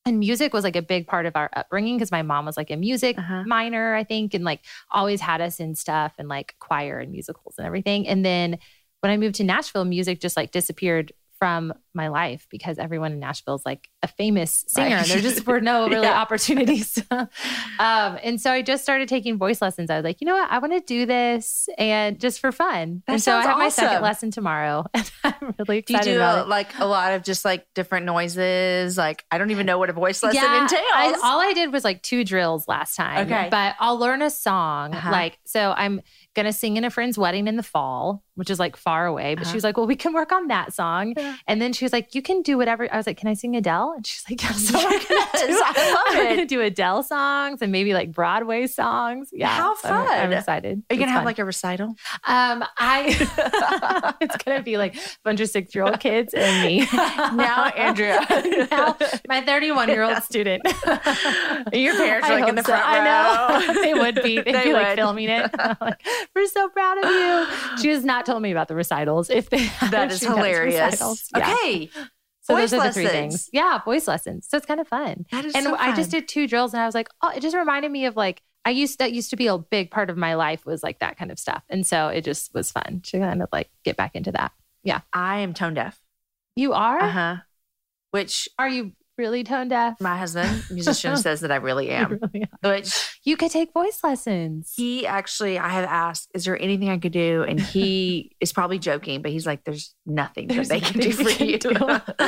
And 0.04 0.18
music 0.18 0.52
was 0.52 0.64
like 0.64 0.74
a 0.74 0.82
big 0.82 1.06
part 1.06 1.24
of 1.26 1.36
our 1.36 1.50
upbringing 1.54 1.96
because 1.98 2.10
my 2.10 2.22
mom 2.22 2.46
was 2.46 2.56
like 2.56 2.72
a 2.72 2.76
music 2.76 3.16
Uh-huh. 3.16 3.44
minor, 3.46 3.94
I 3.94 4.02
think, 4.02 4.34
and 4.34 4.42
like 4.42 4.62
always 4.90 5.20
had 5.20 5.40
us 5.40 5.60
in 5.60 5.76
stuff 5.76 6.14
and 6.18 6.26
like 6.28 6.56
choir 6.58 6.98
and 6.98 7.12
musicals 7.12 7.54
and 7.58 7.64
everything. 7.68 8.08
And 8.08 8.24
then 8.24 8.58
when 8.98 9.12
I 9.12 9.18
moved 9.18 9.36
to 9.36 9.44
Nashville, 9.44 9.84
music 9.84 10.20
just 10.20 10.36
like 10.36 10.50
disappeared 10.50 11.12
from 11.38 11.72
my 11.94 12.08
life 12.08 12.46
because 12.50 12.78
everyone 12.78 13.12
in 13.12 13.18
Nashville 13.18 13.54
is 13.56 13.62
like 13.64 13.88
a 14.02 14.08
famous 14.08 14.64
singer 14.68 14.96
Right. 14.96 15.06
there 15.08 15.20
just 15.20 15.46
were 15.46 15.60
no 15.60 15.88
really 15.88 16.06
Yeah. 16.06 16.20
opportunities. 16.20 17.02
um, 17.10 17.28
and 18.22 18.40
so 18.40 18.50
I 18.52 18.62
just 18.62 18.82
started 18.82 19.08
taking 19.08 19.38
voice 19.38 19.60
lessons. 19.62 19.90
I 19.90 19.96
was 19.96 20.04
like, 20.04 20.20
you 20.20 20.26
know 20.26 20.34
what? 20.34 20.50
I 20.50 20.58
want 20.58 20.72
to 20.74 20.80
do 20.80 21.06
this 21.06 21.68
and 21.78 22.18
just 22.20 22.40
for 22.40 22.52
fun. 22.52 23.02
That 23.06 23.12
and 23.14 23.22
so 23.22 23.36
I 23.36 23.42
have 23.42 23.58
my 23.58 23.68
second 23.68 24.02
lesson 24.02 24.30
tomorrow 24.30 24.84
and 24.94 25.10
I'm 25.24 25.54
really 25.58 25.82
Do 25.82 25.94
you 25.94 26.00
do 26.02 26.20
a, 26.20 26.44
like 26.46 26.78
a 26.78 26.86
lot 26.86 27.12
of 27.12 27.22
just 27.22 27.44
like 27.44 27.66
different 27.74 28.06
noises? 28.06 28.96
Like 28.98 29.24
I 29.30 29.38
don't 29.38 29.50
even 29.50 29.66
know 29.66 29.78
what 29.78 29.90
a 29.90 29.92
voice 29.92 30.22
lesson 30.22 30.40
Yeah, 30.42 30.62
entails. 30.62 30.82
I, 30.92 31.20
all 31.24 31.40
I 31.40 31.52
did 31.52 31.72
was 31.72 31.84
like 31.84 32.02
two 32.02 32.24
drills 32.24 32.68
last 32.68 32.96
time. 32.96 33.26
Okay. 33.26 33.48
But 33.50 33.74
I'll 33.80 33.98
learn 33.98 34.22
a 34.22 34.30
song. 34.30 34.94
Uh-huh. 34.94 35.10
Like, 35.10 35.38
so 35.44 35.72
I'm 35.76 36.00
going 36.38 36.46
to 36.46 36.52
sing 36.52 36.76
in 36.76 36.84
a 36.84 36.90
friend's 36.90 37.18
wedding 37.18 37.48
in 37.48 37.56
the 37.56 37.62
fall, 37.64 38.22
which 38.36 38.48
is 38.50 38.60
like 38.60 38.76
far 38.76 39.06
away. 39.06 39.34
But 39.34 39.42
Uh-huh. 39.42 39.50
she 39.50 39.56
was 39.56 39.64
like, 39.64 39.76
well, 39.76 39.86
we 39.88 39.96
can 39.96 40.12
work 40.12 40.30
on 40.30 40.46
that 40.48 40.72
song. 40.72 41.14
Yeah. 41.16 41.34
And 41.48 41.60
then 41.60 41.72
she 41.72 41.84
was 41.84 41.92
like, 41.92 42.14
you 42.14 42.22
can 42.22 42.42
do 42.42 42.56
whatever. 42.56 42.88
I 42.92 42.96
was 42.96 43.06
like, 43.08 43.16
can 43.16 43.26
I 43.28 43.34
sing 43.34 43.56
Adele? 43.56 43.94
And 43.96 44.06
she's 44.06 44.24
like, 44.30 44.40
yeah. 44.42 44.52
So 44.52 44.78
I'm 44.78 44.84
gonna 44.84 45.04
Yes, 45.10 45.46
do, 45.46 45.62
I 45.64 45.92
love 45.94 46.16
it. 46.22 46.28
gonna 46.36 46.46
do 46.46 46.60
Adele 46.60 47.02
songs 47.02 47.60
and 47.62 47.72
maybe 47.72 47.92
like 47.94 48.12
Broadway 48.12 48.66
songs. 48.68 49.30
Yeah. 49.32 49.48
How 49.48 49.74
so 49.76 49.88
I'm- 49.88 50.08
I'm, 50.26 50.32
excited. 50.32 50.82
Are 50.90 50.94
you 50.94 51.00
It's 51.00 51.00
gonna 51.00 51.10
have 51.12 51.24
like 51.24 51.38
a 51.40 51.44
recital? 51.44 51.88
um, 52.24 52.64
I, 52.78 54.14
it's 54.20 54.36
going 54.44 54.56
to 54.58 54.62
be 54.62 54.76
like 54.78 54.94
a 54.96 55.00
bunch 55.24 55.40
of 55.40 55.48
six 55.50 55.74
year 55.74 55.84
old 55.84 55.98
kids 56.00 56.34
and 56.34 56.64
me. 56.66 56.86
Now, 57.38 57.64
Andrea. 57.66 58.24
now, 58.70 58.96
my 59.28 59.40
31 59.42 59.88
year 59.88 60.02
old 60.02 60.22
student. 60.22 60.62
Your 61.72 61.94
parents 61.96 62.28
are 62.28 62.40
like 62.40 62.48
in 62.48 62.54
the 62.54 62.62
hope 62.62 62.66
so. 62.66 62.72
front 62.72 62.84
I 62.86 63.04
know. 63.04 63.74
row. 63.74 63.82
they 63.82 63.94
would 63.94 64.14
be. 64.22 64.36
They'd 64.40 64.54
They 64.54 64.64
be 64.64 64.72
like 64.72 64.96
filming 64.96 65.28
it. 65.28 65.50
Like, 65.80 66.00
We're 66.34 66.46
so 66.46 66.68
proud 66.68 66.98
of 66.98 67.10
you. 67.10 67.46
She 67.82 67.90
has 67.90 68.04
not 68.04 68.26
told 68.26 68.42
me 68.42 68.50
about 68.50 68.68
the 68.68 68.74
recitals. 68.74 69.30
If 69.30 69.50
they 69.50 69.66
That 69.90 70.10
is 70.10 70.20
hilarious. 70.20 71.30
Yeah. 71.34 71.52
Okay, 71.52 71.90
So 72.48 72.54
voice 72.54 72.70
those 72.70 72.80
are 72.80 72.86
the 72.86 72.92
three 72.94 73.06
things. 73.06 73.50
Yeah, 73.52 73.78
voice 73.84 74.08
lessons. 74.08 74.46
So 74.48 74.56
it's 74.56 74.64
kind 74.64 74.80
of 74.80 74.88
fun. 74.88 75.26
that 75.30 75.44
is 75.44 75.54
and 75.54 75.64
so 75.64 75.76
I 75.76 75.94
just 75.94 76.10
did 76.10 76.28
two 76.28 76.48
drills 76.48 76.72
and 76.72 76.82
I 76.82 76.86
was 76.86 76.94
like, 76.94 77.08
oh, 77.20 77.28
it 77.28 77.40
just 77.40 77.54
reminded 77.54 77.92
me 77.92 78.06
of 78.06 78.16
like 78.16 78.42
I 78.64 78.70
used 78.70 78.98
that 79.00 79.12
used 79.12 79.30
to 79.30 79.36
be 79.36 79.48
a 79.48 79.58
big 79.58 79.90
part 79.90 80.08
of 80.08 80.16
my 80.16 80.34
life 80.34 80.64
was 80.64 80.82
like 80.82 81.00
that 81.00 81.18
kind 81.18 81.30
of 81.30 81.38
stuff. 81.38 81.62
And 81.68 81.86
so 81.86 82.08
it 82.08 82.24
just 82.24 82.54
was 82.54 82.70
fun 82.70 83.02
to 83.04 83.18
kind 83.18 83.42
of 83.42 83.50
like 83.52 83.68
get 83.84 83.96
back 83.96 84.14
into 84.14 84.32
that. 84.32 84.52
Yeah. 84.82 85.00
I 85.12 85.40
am 85.40 85.52
tone 85.52 85.74
deaf. 85.74 86.00
You 86.56 86.72
are? 86.72 87.00
Uh 87.00 87.10
huh. 87.10 87.36
Which 88.12 88.48
Are 88.58 88.68
you 88.68 88.92
really 89.18 89.44
tone 89.44 89.68
deaf? 89.68 90.00
my 90.00 90.16
husband, 90.16 90.64
musician, 90.70 91.16
says 91.18 91.40
that 91.40 91.50
I 91.50 91.56
really 91.56 91.90
am. 91.90 92.18
really. 92.32 92.46
Which 92.62 93.18
You 93.24 93.36
could 93.36 93.50
take 93.50 93.72
voice 93.72 93.98
lessons. 94.02 94.72
he 94.76 95.06
actually, 95.06 95.58
I 95.58 95.68
have 95.68 95.84
asked, 95.84 96.28
is 96.34 96.44
there 96.44 96.60
anything 96.60 96.88
I 96.88 96.98
could 96.98 97.12
do? 97.12 97.44
And 97.46 97.60
he 97.60 98.36
is 98.40 98.52
probably 98.52 98.78
joking, 98.78 99.20
but 99.22 99.30
he's 99.32 99.46
like, 99.46 99.64
there's 99.64 99.94
nothing 100.06 100.48
There's 100.48 100.68
that 100.68 100.74
they 100.74 100.80
can 100.80 101.00
do 101.00 101.12
for 101.12 101.28
you 101.44 101.50
you. 101.52 101.58
do. 101.58 101.70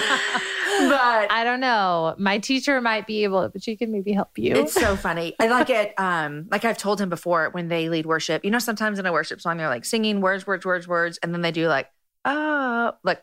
but 0.81 1.31
I 1.31 1.43
don't 1.45 1.61
know. 1.61 2.15
My 2.19 2.39
teacher 2.39 2.81
might 2.81 3.07
be 3.07 3.25
able, 3.25 3.49
but 3.49 3.63
she 3.63 3.77
can 3.77 3.93
maybe 3.93 4.13
help 4.13 4.37
you. 4.37 4.55
It's 4.57 4.75
so 4.75 4.97
funny. 4.97 5.35
I 5.41 5.49
like 5.49 5.71
it. 5.71 5.95
Um, 5.99 6.47
like 6.51 6.65
I've 6.65 6.79
told 6.79 7.01
him 7.01 7.09
before 7.09 7.51
when 7.51 7.69
they 7.69 7.89
lead 7.89 8.07
worship, 8.07 8.45
you 8.45 8.51
know, 8.51 8.59
sometimes 8.59 8.99
in 8.99 9.07
a 9.07 9.13
worship 9.13 9.41
song, 9.41 9.57
they're 9.57 9.69
like 9.69 9.85
singing 9.85 10.21
words, 10.21 10.47
words, 10.47 10.65
words, 10.65 10.89
words, 10.89 11.19
and 11.23 11.33
then 11.33 11.43
they 11.43 11.53
do 11.53 11.69
like, 11.69 11.89
oh, 12.25 12.93
like, 13.05 13.23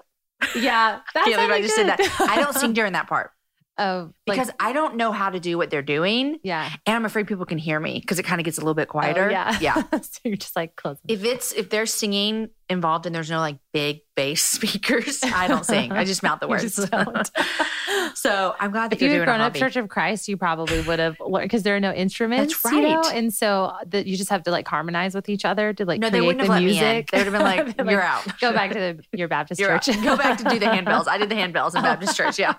yeah, 0.56 1.00
that's 1.14 1.26
can't 1.28 1.38
believe 1.38 1.52
I 1.52 1.62
just 1.62 1.76
did 1.76 1.88
that. 1.88 2.00
I 2.30 2.40
don't 2.40 2.54
sing 2.54 2.74
during 2.74 2.94
that 2.94 3.08
part 3.08 3.32
Oh, 3.80 4.12
like, 4.26 4.38
because 4.38 4.50
I 4.60 4.74
don't 4.74 4.96
know 4.96 5.12
how 5.12 5.30
to 5.30 5.40
do 5.40 5.58
what 5.58 5.70
they're 5.70 5.82
doing. 5.82 6.40
yeah, 6.44 6.70
And 6.86 6.96
I'm 6.96 7.06
afraid 7.06 7.28
people 7.28 7.46
can 7.46 7.58
hear 7.58 7.80
me 7.80 8.00
because 8.00 8.18
it 8.20 8.24
kind 8.24 8.42
of 8.42 8.46
gets 8.46 8.58
a 8.58 8.62
little 8.62 8.74
bit 8.74 8.88
Oh, 8.90 8.92
quieter. 8.92 9.30
yeah, 9.30 9.58
Yeah. 9.60 9.84
so 10.02 10.20
you're 10.24 10.36
just 10.38 10.56
like 10.56 10.76
close. 10.76 10.98
If 11.08 11.24
it's, 11.24 11.52
if 11.54 11.70
they're 11.70 11.86
singing 11.86 12.50
involved 12.70 13.06
and 13.06 13.16
there's 13.16 13.30
no 13.30 13.40
like 13.40 13.58
big 13.74 14.02
bass 14.16 14.44
speakers, 14.44 15.24
I 15.24 15.48
don't 15.48 15.66
sing. 15.66 15.92
I 15.92 16.04
just 16.04 16.24
mouth 16.24 16.40
the 16.40 16.48
words. 16.50 16.76
so 18.20 18.56
I'm 18.60 18.72
glad 18.72 18.92
that 18.92 18.96
if 18.98 19.02
you 19.02 19.10
had 19.12 19.26
grown 19.26 19.42
up. 19.42 19.54
Church 19.56 19.76
of 19.76 19.90
Christ, 19.90 20.28
you 20.28 20.38
probably 20.38 20.82
would 20.82 21.00
have 21.00 21.20
learned 21.20 21.46
because 21.46 21.64
there 21.64 21.76
are 21.76 21.80
no 21.80 21.94
instruments. 21.94 22.60
That's 22.62 22.76
you 22.76 22.82
know? 22.82 23.02
right. 23.02 23.16
and 23.16 23.34
so 23.34 23.74
that 23.88 24.06
you 24.06 24.18
just 24.18 24.30
have 24.30 24.44
to 24.44 24.52
like 24.52 24.68
harmonize 24.68 25.16
with 25.16 25.30
each 25.30 25.46
other 25.46 25.74
to 25.74 25.86
like 25.86 26.00
no, 26.00 26.10
they 26.10 26.20
create 26.20 26.28
wouldn't 26.28 26.48
the 26.48 26.54
have 26.54 26.62
let 26.62 26.64
music. 26.64 26.82
me 26.82 26.98
in. 26.98 27.06
They 27.12 27.18
would 27.18 27.34
have 27.34 27.76
been 27.76 27.78
like, 27.78 27.92
you're 27.92 28.02
out. 28.02 28.40
Go 28.40 28.54
back 28.54 28.72
to 28.72 28.80
the, 28.80 29.18
your 29.18 29.28
Baptist 29.28 29.60
You're 29.60 29.72
out. 29.72 29.82
church. 29.82 30.02
Go 30.04 30.18
back 30.18 30.38
to 30.40 30.44
do 30.46 30.60
the 30.60 30.66
handbells. 30.66 31.08
I 31.08 31.18
did 31.18 31.30
the 31.30 31.36
handbells 31.36 31.72
in 31.72 31.80
oh. 31.80 31.84
Baptist 31.84 32.16
church. 32.16 32.40
Yeah. 32.40 32.56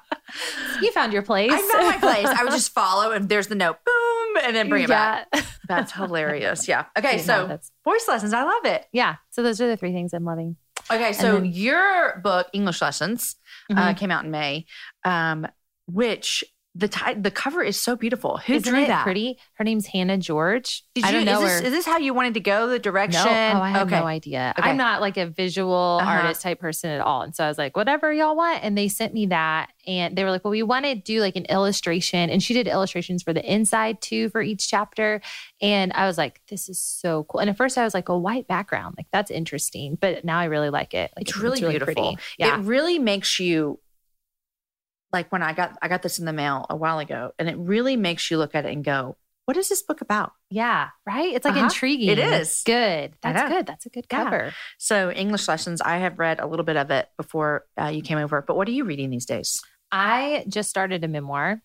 you 0.82 0.90
found 0.92 1.12
your 1.12 1.22
place. 1.22 1.52
I 1.52 1.60
found 1.60 1.86
my 1.86 1.98
place. 1.98 2.26
I 2.26 2.44
would 2.44 2.52
just 2.52 2.72
follow, 2.72 3.12
and 3.12 3.28
there's 3.28 3.48
the 3.48 3.54
note, 3.54 3.78
boom, 3.84 4.17
and 4.42 4.54
then 4.56 4.68
bring 4.68 4.84
it 4.84 4.88
back. 4.88 5.26
That's 5.68 5.92
hilarious. 5.92 6.66
Yeah. 6.68 6.86
Okay, 6.96 7.16
Yeah, 7.16 7.22
so 7.22 7.58
voice 7.84 8.06
lessons. 8.08 8.32
I 8.32 8.42
love 8.44 8.64
it. 8.64 8.86
yeah. 8.92 9.16
So 9.30 9.42
those 9.42 9.60
are 9.60 9.66
the 9.68 9.76
three 9.76 9.92
things 9.92 10.12
I'm 10.12 10.24
loving. 10.24 10.56
Okay, 10.90 11.12
so 11.12 11.34
then- 11.34 11.44
your 11.46 12.20
book, 12.22 12.48
English 12.52 12.80
Lessons, 12.80 13.36
uh, 13.70 13.74
Mhm. 13.92 13.96
came 13.98 14.10
out 14.10 14.24
in 14.24 14.30
May, 14.30 14.64
um, 15.04 15.46
which 15.86 16.44
the 16.78 17.16
the 17.20 17.30
cover 17.32 17.60
is 17.62 17.76
so 17.76 17.96
beautiful. 17.96 18.36
Who 18.36 18.52
Isn't 18.54 18.72
drew 18.72 18.86
that? 18.86 19.02
pretty? 19.02 19.36
Her 19.54 19.64
name's 19.64 19.86
Hannah 19.86 20.16
George. 20.16 20.84
Did 20.94 21.04
I 21.04 21.08
you, 21.08 21.16
don't 21.16 21.24
know 21.24 21.42
is, 21.42 21.50
this, 21.50 21.60
her. 21.60 21.66
is 21.66 21.72
this 21.72 21.86
how 21.86 21.98
you 21.98 22.14
wanted 22.14 22.34
to 22.34 22.40
go? 22.40 22.68
The 22.68 22.78
direction? 22.78 23.24
No, 23.24 23.30
oh, 23.30 23.60
I 23.60 23.70
have 23.70 23.88
okay. 23.88 23.98
no 23.98 24.06
idea. 24.06 24.54
Okay. 24.56 24.70
I'm 24.70 24.76
not 24.76 25.00
like 25.00 25.16
a 25.16 25.26
visual 25.26 25.98
Uh-huh. 26.00 26.08
artist 26.08 26.40
type 26.42 26.60
person 26.60 26.90
at 26.90 27.00
all. 27.00 27.22
And 27.22 27.34
so 27.34 27.44
I 27.44 27.48
was 27.48 27.58
like, 27.58 27.76
whatever 27.76 28.12
y'all 28.12 28.36
want. 28.36 28.62
And 28.62 28.78
they 28.78 28.86
sent 28.86 29.12
me 29.12 29.26
that. 29.26 29.70
And 29.88 30.16
they 30.16 30.22
were 30.22 30.30
like, 30.30 30.44
well, 30.44 30.52
we 30.52 30.62
want 30.62 30.84
to 30.84 30.94
do 30.94 31.20
like 31.20 31.34
an 31.34 31.46
illustration. 31.46 32.30
And 32.30 32.40
she 32.40 32.54
did 32.54 32.68
illustrations 32.68 33.24
for 33.24 33.32
the 33.32 33.42
inside 33.44 34.00
too 34.00 34.28
for 34.28 34.40
each 34.40 34.68
chapter. 34.70 35.20
And 35.60 35.92
I 35.94 36.06
was 36.06 36.16
like, 36.16 36.40
this 36.48 36.68
is 36.68 36.78
so 36.80 37.24
cool. 37.24 37.40
And 37.40 37.50
at 37.50 37.56
first 37.56 37.76
I 37.76 37.82
was 37.82 37.94
like, 37.94 38.08
a 38.08 38.16
white 38.16 38.46
background. 38.46 38.94
Like 38.96 39.08
that's 39.12 39.32
interesting. 39.32 39.98
But 40.00 40.24
now 40.24 40.38
I 40.38 40.44
really 40.44 40.70
like 40.70 40.94
it. 40.94 41.10
Like 41.16 41.28
It's 41.28 41.36
really, 41.36 41.60
beautiful. 41.60 41.86
pretty. 41.94 42.18
Yeah. 42.38 42.58
It 42.60 42.62
really 42.64 43.00
makes 43.00 43.40
you 43.40 43.80
like 45.12 45.30
when 45.32 45.42
I 45.42 45.52
got 45.52 45.76
I 45.82 45.88
got 45.88 46.02
this 46.02 46.18
in 46.18 46.24
the 46.26 46.32
mail 46.32 46.66
a 46.70 46.76
while 46.76 46.98
ago, 46.98 47.32
and 47.38 47.48
it 47.48 47.56
really 47.58 47.96
makes 47.96 48.30
you 48.30 48.38
look 48.38 48.54
at 48.54 48.64
it 48.66 48.72
and 48.72 48.84
go, 48.84 49.16
"What 49.46 49.56
is 49.56 49.68
this 49.68 49.82
book 49.82 50.00
about?" 50.00 50.32
yeah. 50.50 50.88
Right. 51.06 51.34
It's 51.34 51.44
like 51.44 51.54
Uh-huh. 51.54 51.64
intriguing. 51.64 52.08
It 52.10 52.18
is. 52.18 52.62
Good. 52.64 53.14
That's 53.22 53.48
good. 53.50 53.66
That's 53.66 53.86
a 53.86 53.90
good 53.90 54.06
Yeah. 54.10 54.24
cover. 54.24 54.54
So 54.78 55.10
English 55.10 55.48
lessons, 55.48 55.80
I 55.80 55.98
have 55.98 56.18
read 56.18 56.40
a 56.40 56.46
little 56.46 56.64
bit 56.64 56.76
of 56.76 56.90
it 56.90 57.08
before 57.16 57.64
uh, 57.80 57.86
you 57.86 58.02
came 58.02 58.18
over. 58.18 58.42
But 58.42 58.56
what 58.56 58.68
are 58.68 58.72
you 58.72 58.84
reading 58.84 59.10
these 59.10 59.26
days? 59.26 59.62
I 59.92 60.44
just 60.48 60.68
started 60.70 61.04
a 61.04 61.08
memoir. 61.08 61.62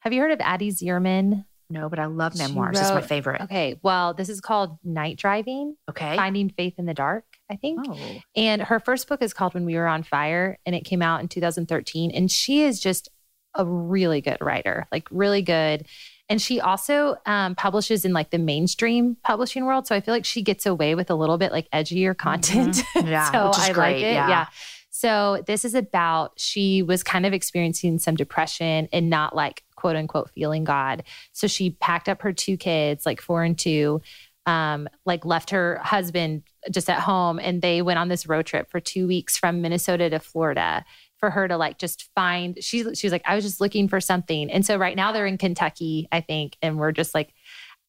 Have 0.00 0.12
you 0.12 0.20
heard 0.20 0.30
of 0.32 0.40
Addie 0.40 0.70
Zierman? 0.70 1.44
No, 1.68 1.88
but 1.88 1.98
I 1.98 2.04
love 2.06 2.36
memoirs. 2.38 2.74
memoirs. 2.74 2.80
It's 2.80 2.90
my 2.94 3.00
favorite. 3.02 3.40
Okay. 3.42 3.78
Well, 3.82 4.14
this 4.14 4.28
is 4.28 4.40
called 4.40 4.78
Night 4.84 5.16
Driving. 5.18 5.76
Okay. 5.90 6.14
Finding 6.16 6.48
Faith 6.48 6.74
in 6.78 6.86
the 6.86 6.94
Dark, 6.94 7.24
I 7.50 7.56
think. 7.56 7.80
Oh, 7.88 7.96
And 8.34 8.62
her 8.62 8.80
first 8.80 9.08
book 9.08 9.22
is 9.22 9.32
called 9.32 9.54
When 9.54 9.64
We 9.64 9.76
Were 9.76 9.86
on 9.86 10.02
Fire, 10.02 10.58
and 10.66 10.74
it 10.74 10.84
came 10.84 11.02
out 11.02 11.20
in 11.20 11.28
2013. 11.28 12.10
And 12.10 12.30
she 12.30 12.62
is 12.62 12.80
just 12.80 13.08
a 13.54 13.64
really 13.64 14.20
good 14.20 14.38
writer, 14.40 14.86
like 14.92 15.08
really 15.10 15.42
good. 15.42 15.86
And 16.28 16.42
she 16.42 16.60
also 16.60 17.16
um, 17.24 17.54
publishes 17.54 18.04
in 18.04 18.12
like 18.12 18.30
the 18.30 18.38
mainstream 18.38 19.16
publishing 19.22 19.64
world. 19.64 19.86
So 19.86 19.94
I 19.94 20.00
feel 20.00 20.12
like 20.12 20.24
she 20.24 20.42
gets 20.42 20.66
away 20.66 20.94
with 20.96 21.08
a 21.10 21.14
little 21.14 21.38
bit 21.38 21.52
like 21.52 21.70
edgier 21.70 22.16
content. 22.16 22.82
Yeah, 22.96 23.30
so 23.32 23.48
which 23.48 23.58
is 23.58 23.64
I 23.70 23.72
great, 23.72 23.94
like 23.94 24.02
it. 24.02 24.12
yeah. 24.14 24.46
So 24.90 25.42
this 25.46 25.64
is 25.64 25.74
about 25.74 26.32
she 26.36 26.82
was 26.82 27.02
kind 27.02 27.26
of 27.26 27.32
experiencing 27.32 27.98
some 27.98 28.16
depression 28.16 28.88
and 28.92 29.08
not 29.10 29.36
like 29.36 29.62
quote 29.76 29.94
unquote 29.94 30.30
feeling 30.30 30.64
God. 30.64 31.04
So 31.32 31.46
she 31.46 31.70
packed 31.70 32.08
up 32.08 32.22
her 32.22 32.32
two 32.32 32.56
kids, 32.56 33.06
like 33.06 33.20
four 33.20 33.44
and 33.44 33.58
two, 33.58 34.00
um, 34.46 34.88
like 35.04 35.24
left 35.24 35.50
her 35.50 35.78
husband 35.82 36.42
just 36.70 36.90
at 36.90 37.00
home 37.00 37.38
and 37.38 37.62
they 37.62 37.82
went 37.82 37.98
on 37.98 38.08
this 38.08 38.26
road 38.26 38.46
trip 38.46 38.70
for 38.70 38.80
two 38.80 39.06
weeks 39.06 39.36
from 39.36 39.62
Minnesota 39.62 40.10
to 40.10 40.18
Florida 40.18 40.84
for 41.18 41.30
her 41.30 41.48
to 41.48 41.56
like 41.56 41.78
just 41.78 42.10
find 42.14 42.62
she 42.62 42.82
she 42.94 43.06
was 43.06 43.12
like, 43.12 43.22
I 43.24 43.34
was 43.34 43.44
just 43.44 43.60
looking 43.60 43.88
for 43.88 44.00
something. 44.00 44.50
And 44.50 44.64
so 44.66 44.76
right 44.76 44.96
now 44.96 45.12
they're 45.12 45.26
in 45.26 45.38
Kentucky, 45.38 46.08
I 46.12 46.20
think, 46.20 46.56
and 46.62 46.78
we're 46.78 46.92
just 46.92 47.14
like 47.14 47.32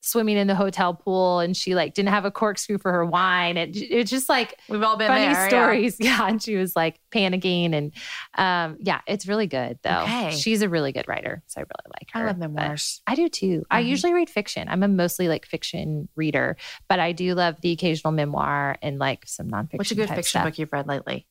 swimming 0.01 0.37
in 0.37 0.47
the 0.47 0.55
hotel 0.55 0.93
pool 0.93 1.39
and 1.39 1.57
she 1.57 1.75
like 1.75 1.93
didn't 1.93 2.09
have 2.09 2.23
a 2.23 2.31
corkscrew 2.31 2.77
for 2.77 2.91
her 2.93 3.05
wine. 3.05 3.57
It 3.57 3.75
it's 3.75 4.09
just 4.11 4.29
like 4.29 4.57
We've 4.69 4.81
all 4.83 4.95
been 4.95 5.07
funny 5.07 5.33
there. 5.33 5.49
stories. 5.49 5.97
Yeah. 5.99 6.27
And 6.27 6.41
she 6.41 6.55
was 6.55 6.75
like 6.75 6.99
panicking 7.11 7.73
and 7.73 7.91
um 8.37 8.77
yeah, 8.79 9.01
it's 9.07 9.27
really 9.27 9.47
good 9.47 9.79
though. 9.83 10.03
Okay. 10.03 10.31
She's 10.31 10.61
a 10.61 10.69
really 10.69 10.91
good 10.93 11.07
writer. 11.07 11.43
So 11.47 11.59
I 11.59 11.63
really 11.63 11.91
like 11.99 12.09
her. 12.13 12.21
I 12.21 12.27
love 12.27 12.37
memoirs. 12.37 13.01
I 13.05 13.15
do 13.15 13.27
too. 13.27 13.65
I 13.69 13.83
Mhm. 13.83 13.87
usually 13.87 14.13
read 14.13 14.29
fiction. 14.29 14.69
I'm 14.69 14.83
a 14.83 14.87
mostly 14.87 15.27
like 15.27 15.45
fiction 15.45 16.07
reader, 16.15 16.55
but 16.87 16.99
I 16.99 17.11
do 17.11 17.33
love 17.35 17.59
the 17.61 17.71
occasional 17.71 18.13
memoir 18.13 18.77
and 18.81 18.99
like 18.99 19.23
some 19.27 19.47
nonfiction. 19.49 19.77
What's 19.79 19.91
a 19.91 19.95
good 19.95 20.07
fiction 20.09 20.23
stuff. 20.23 20.45
book 20.45 20.57
you've 20.57 20.71
read 20.71 20.87
lately? 20.87 21.27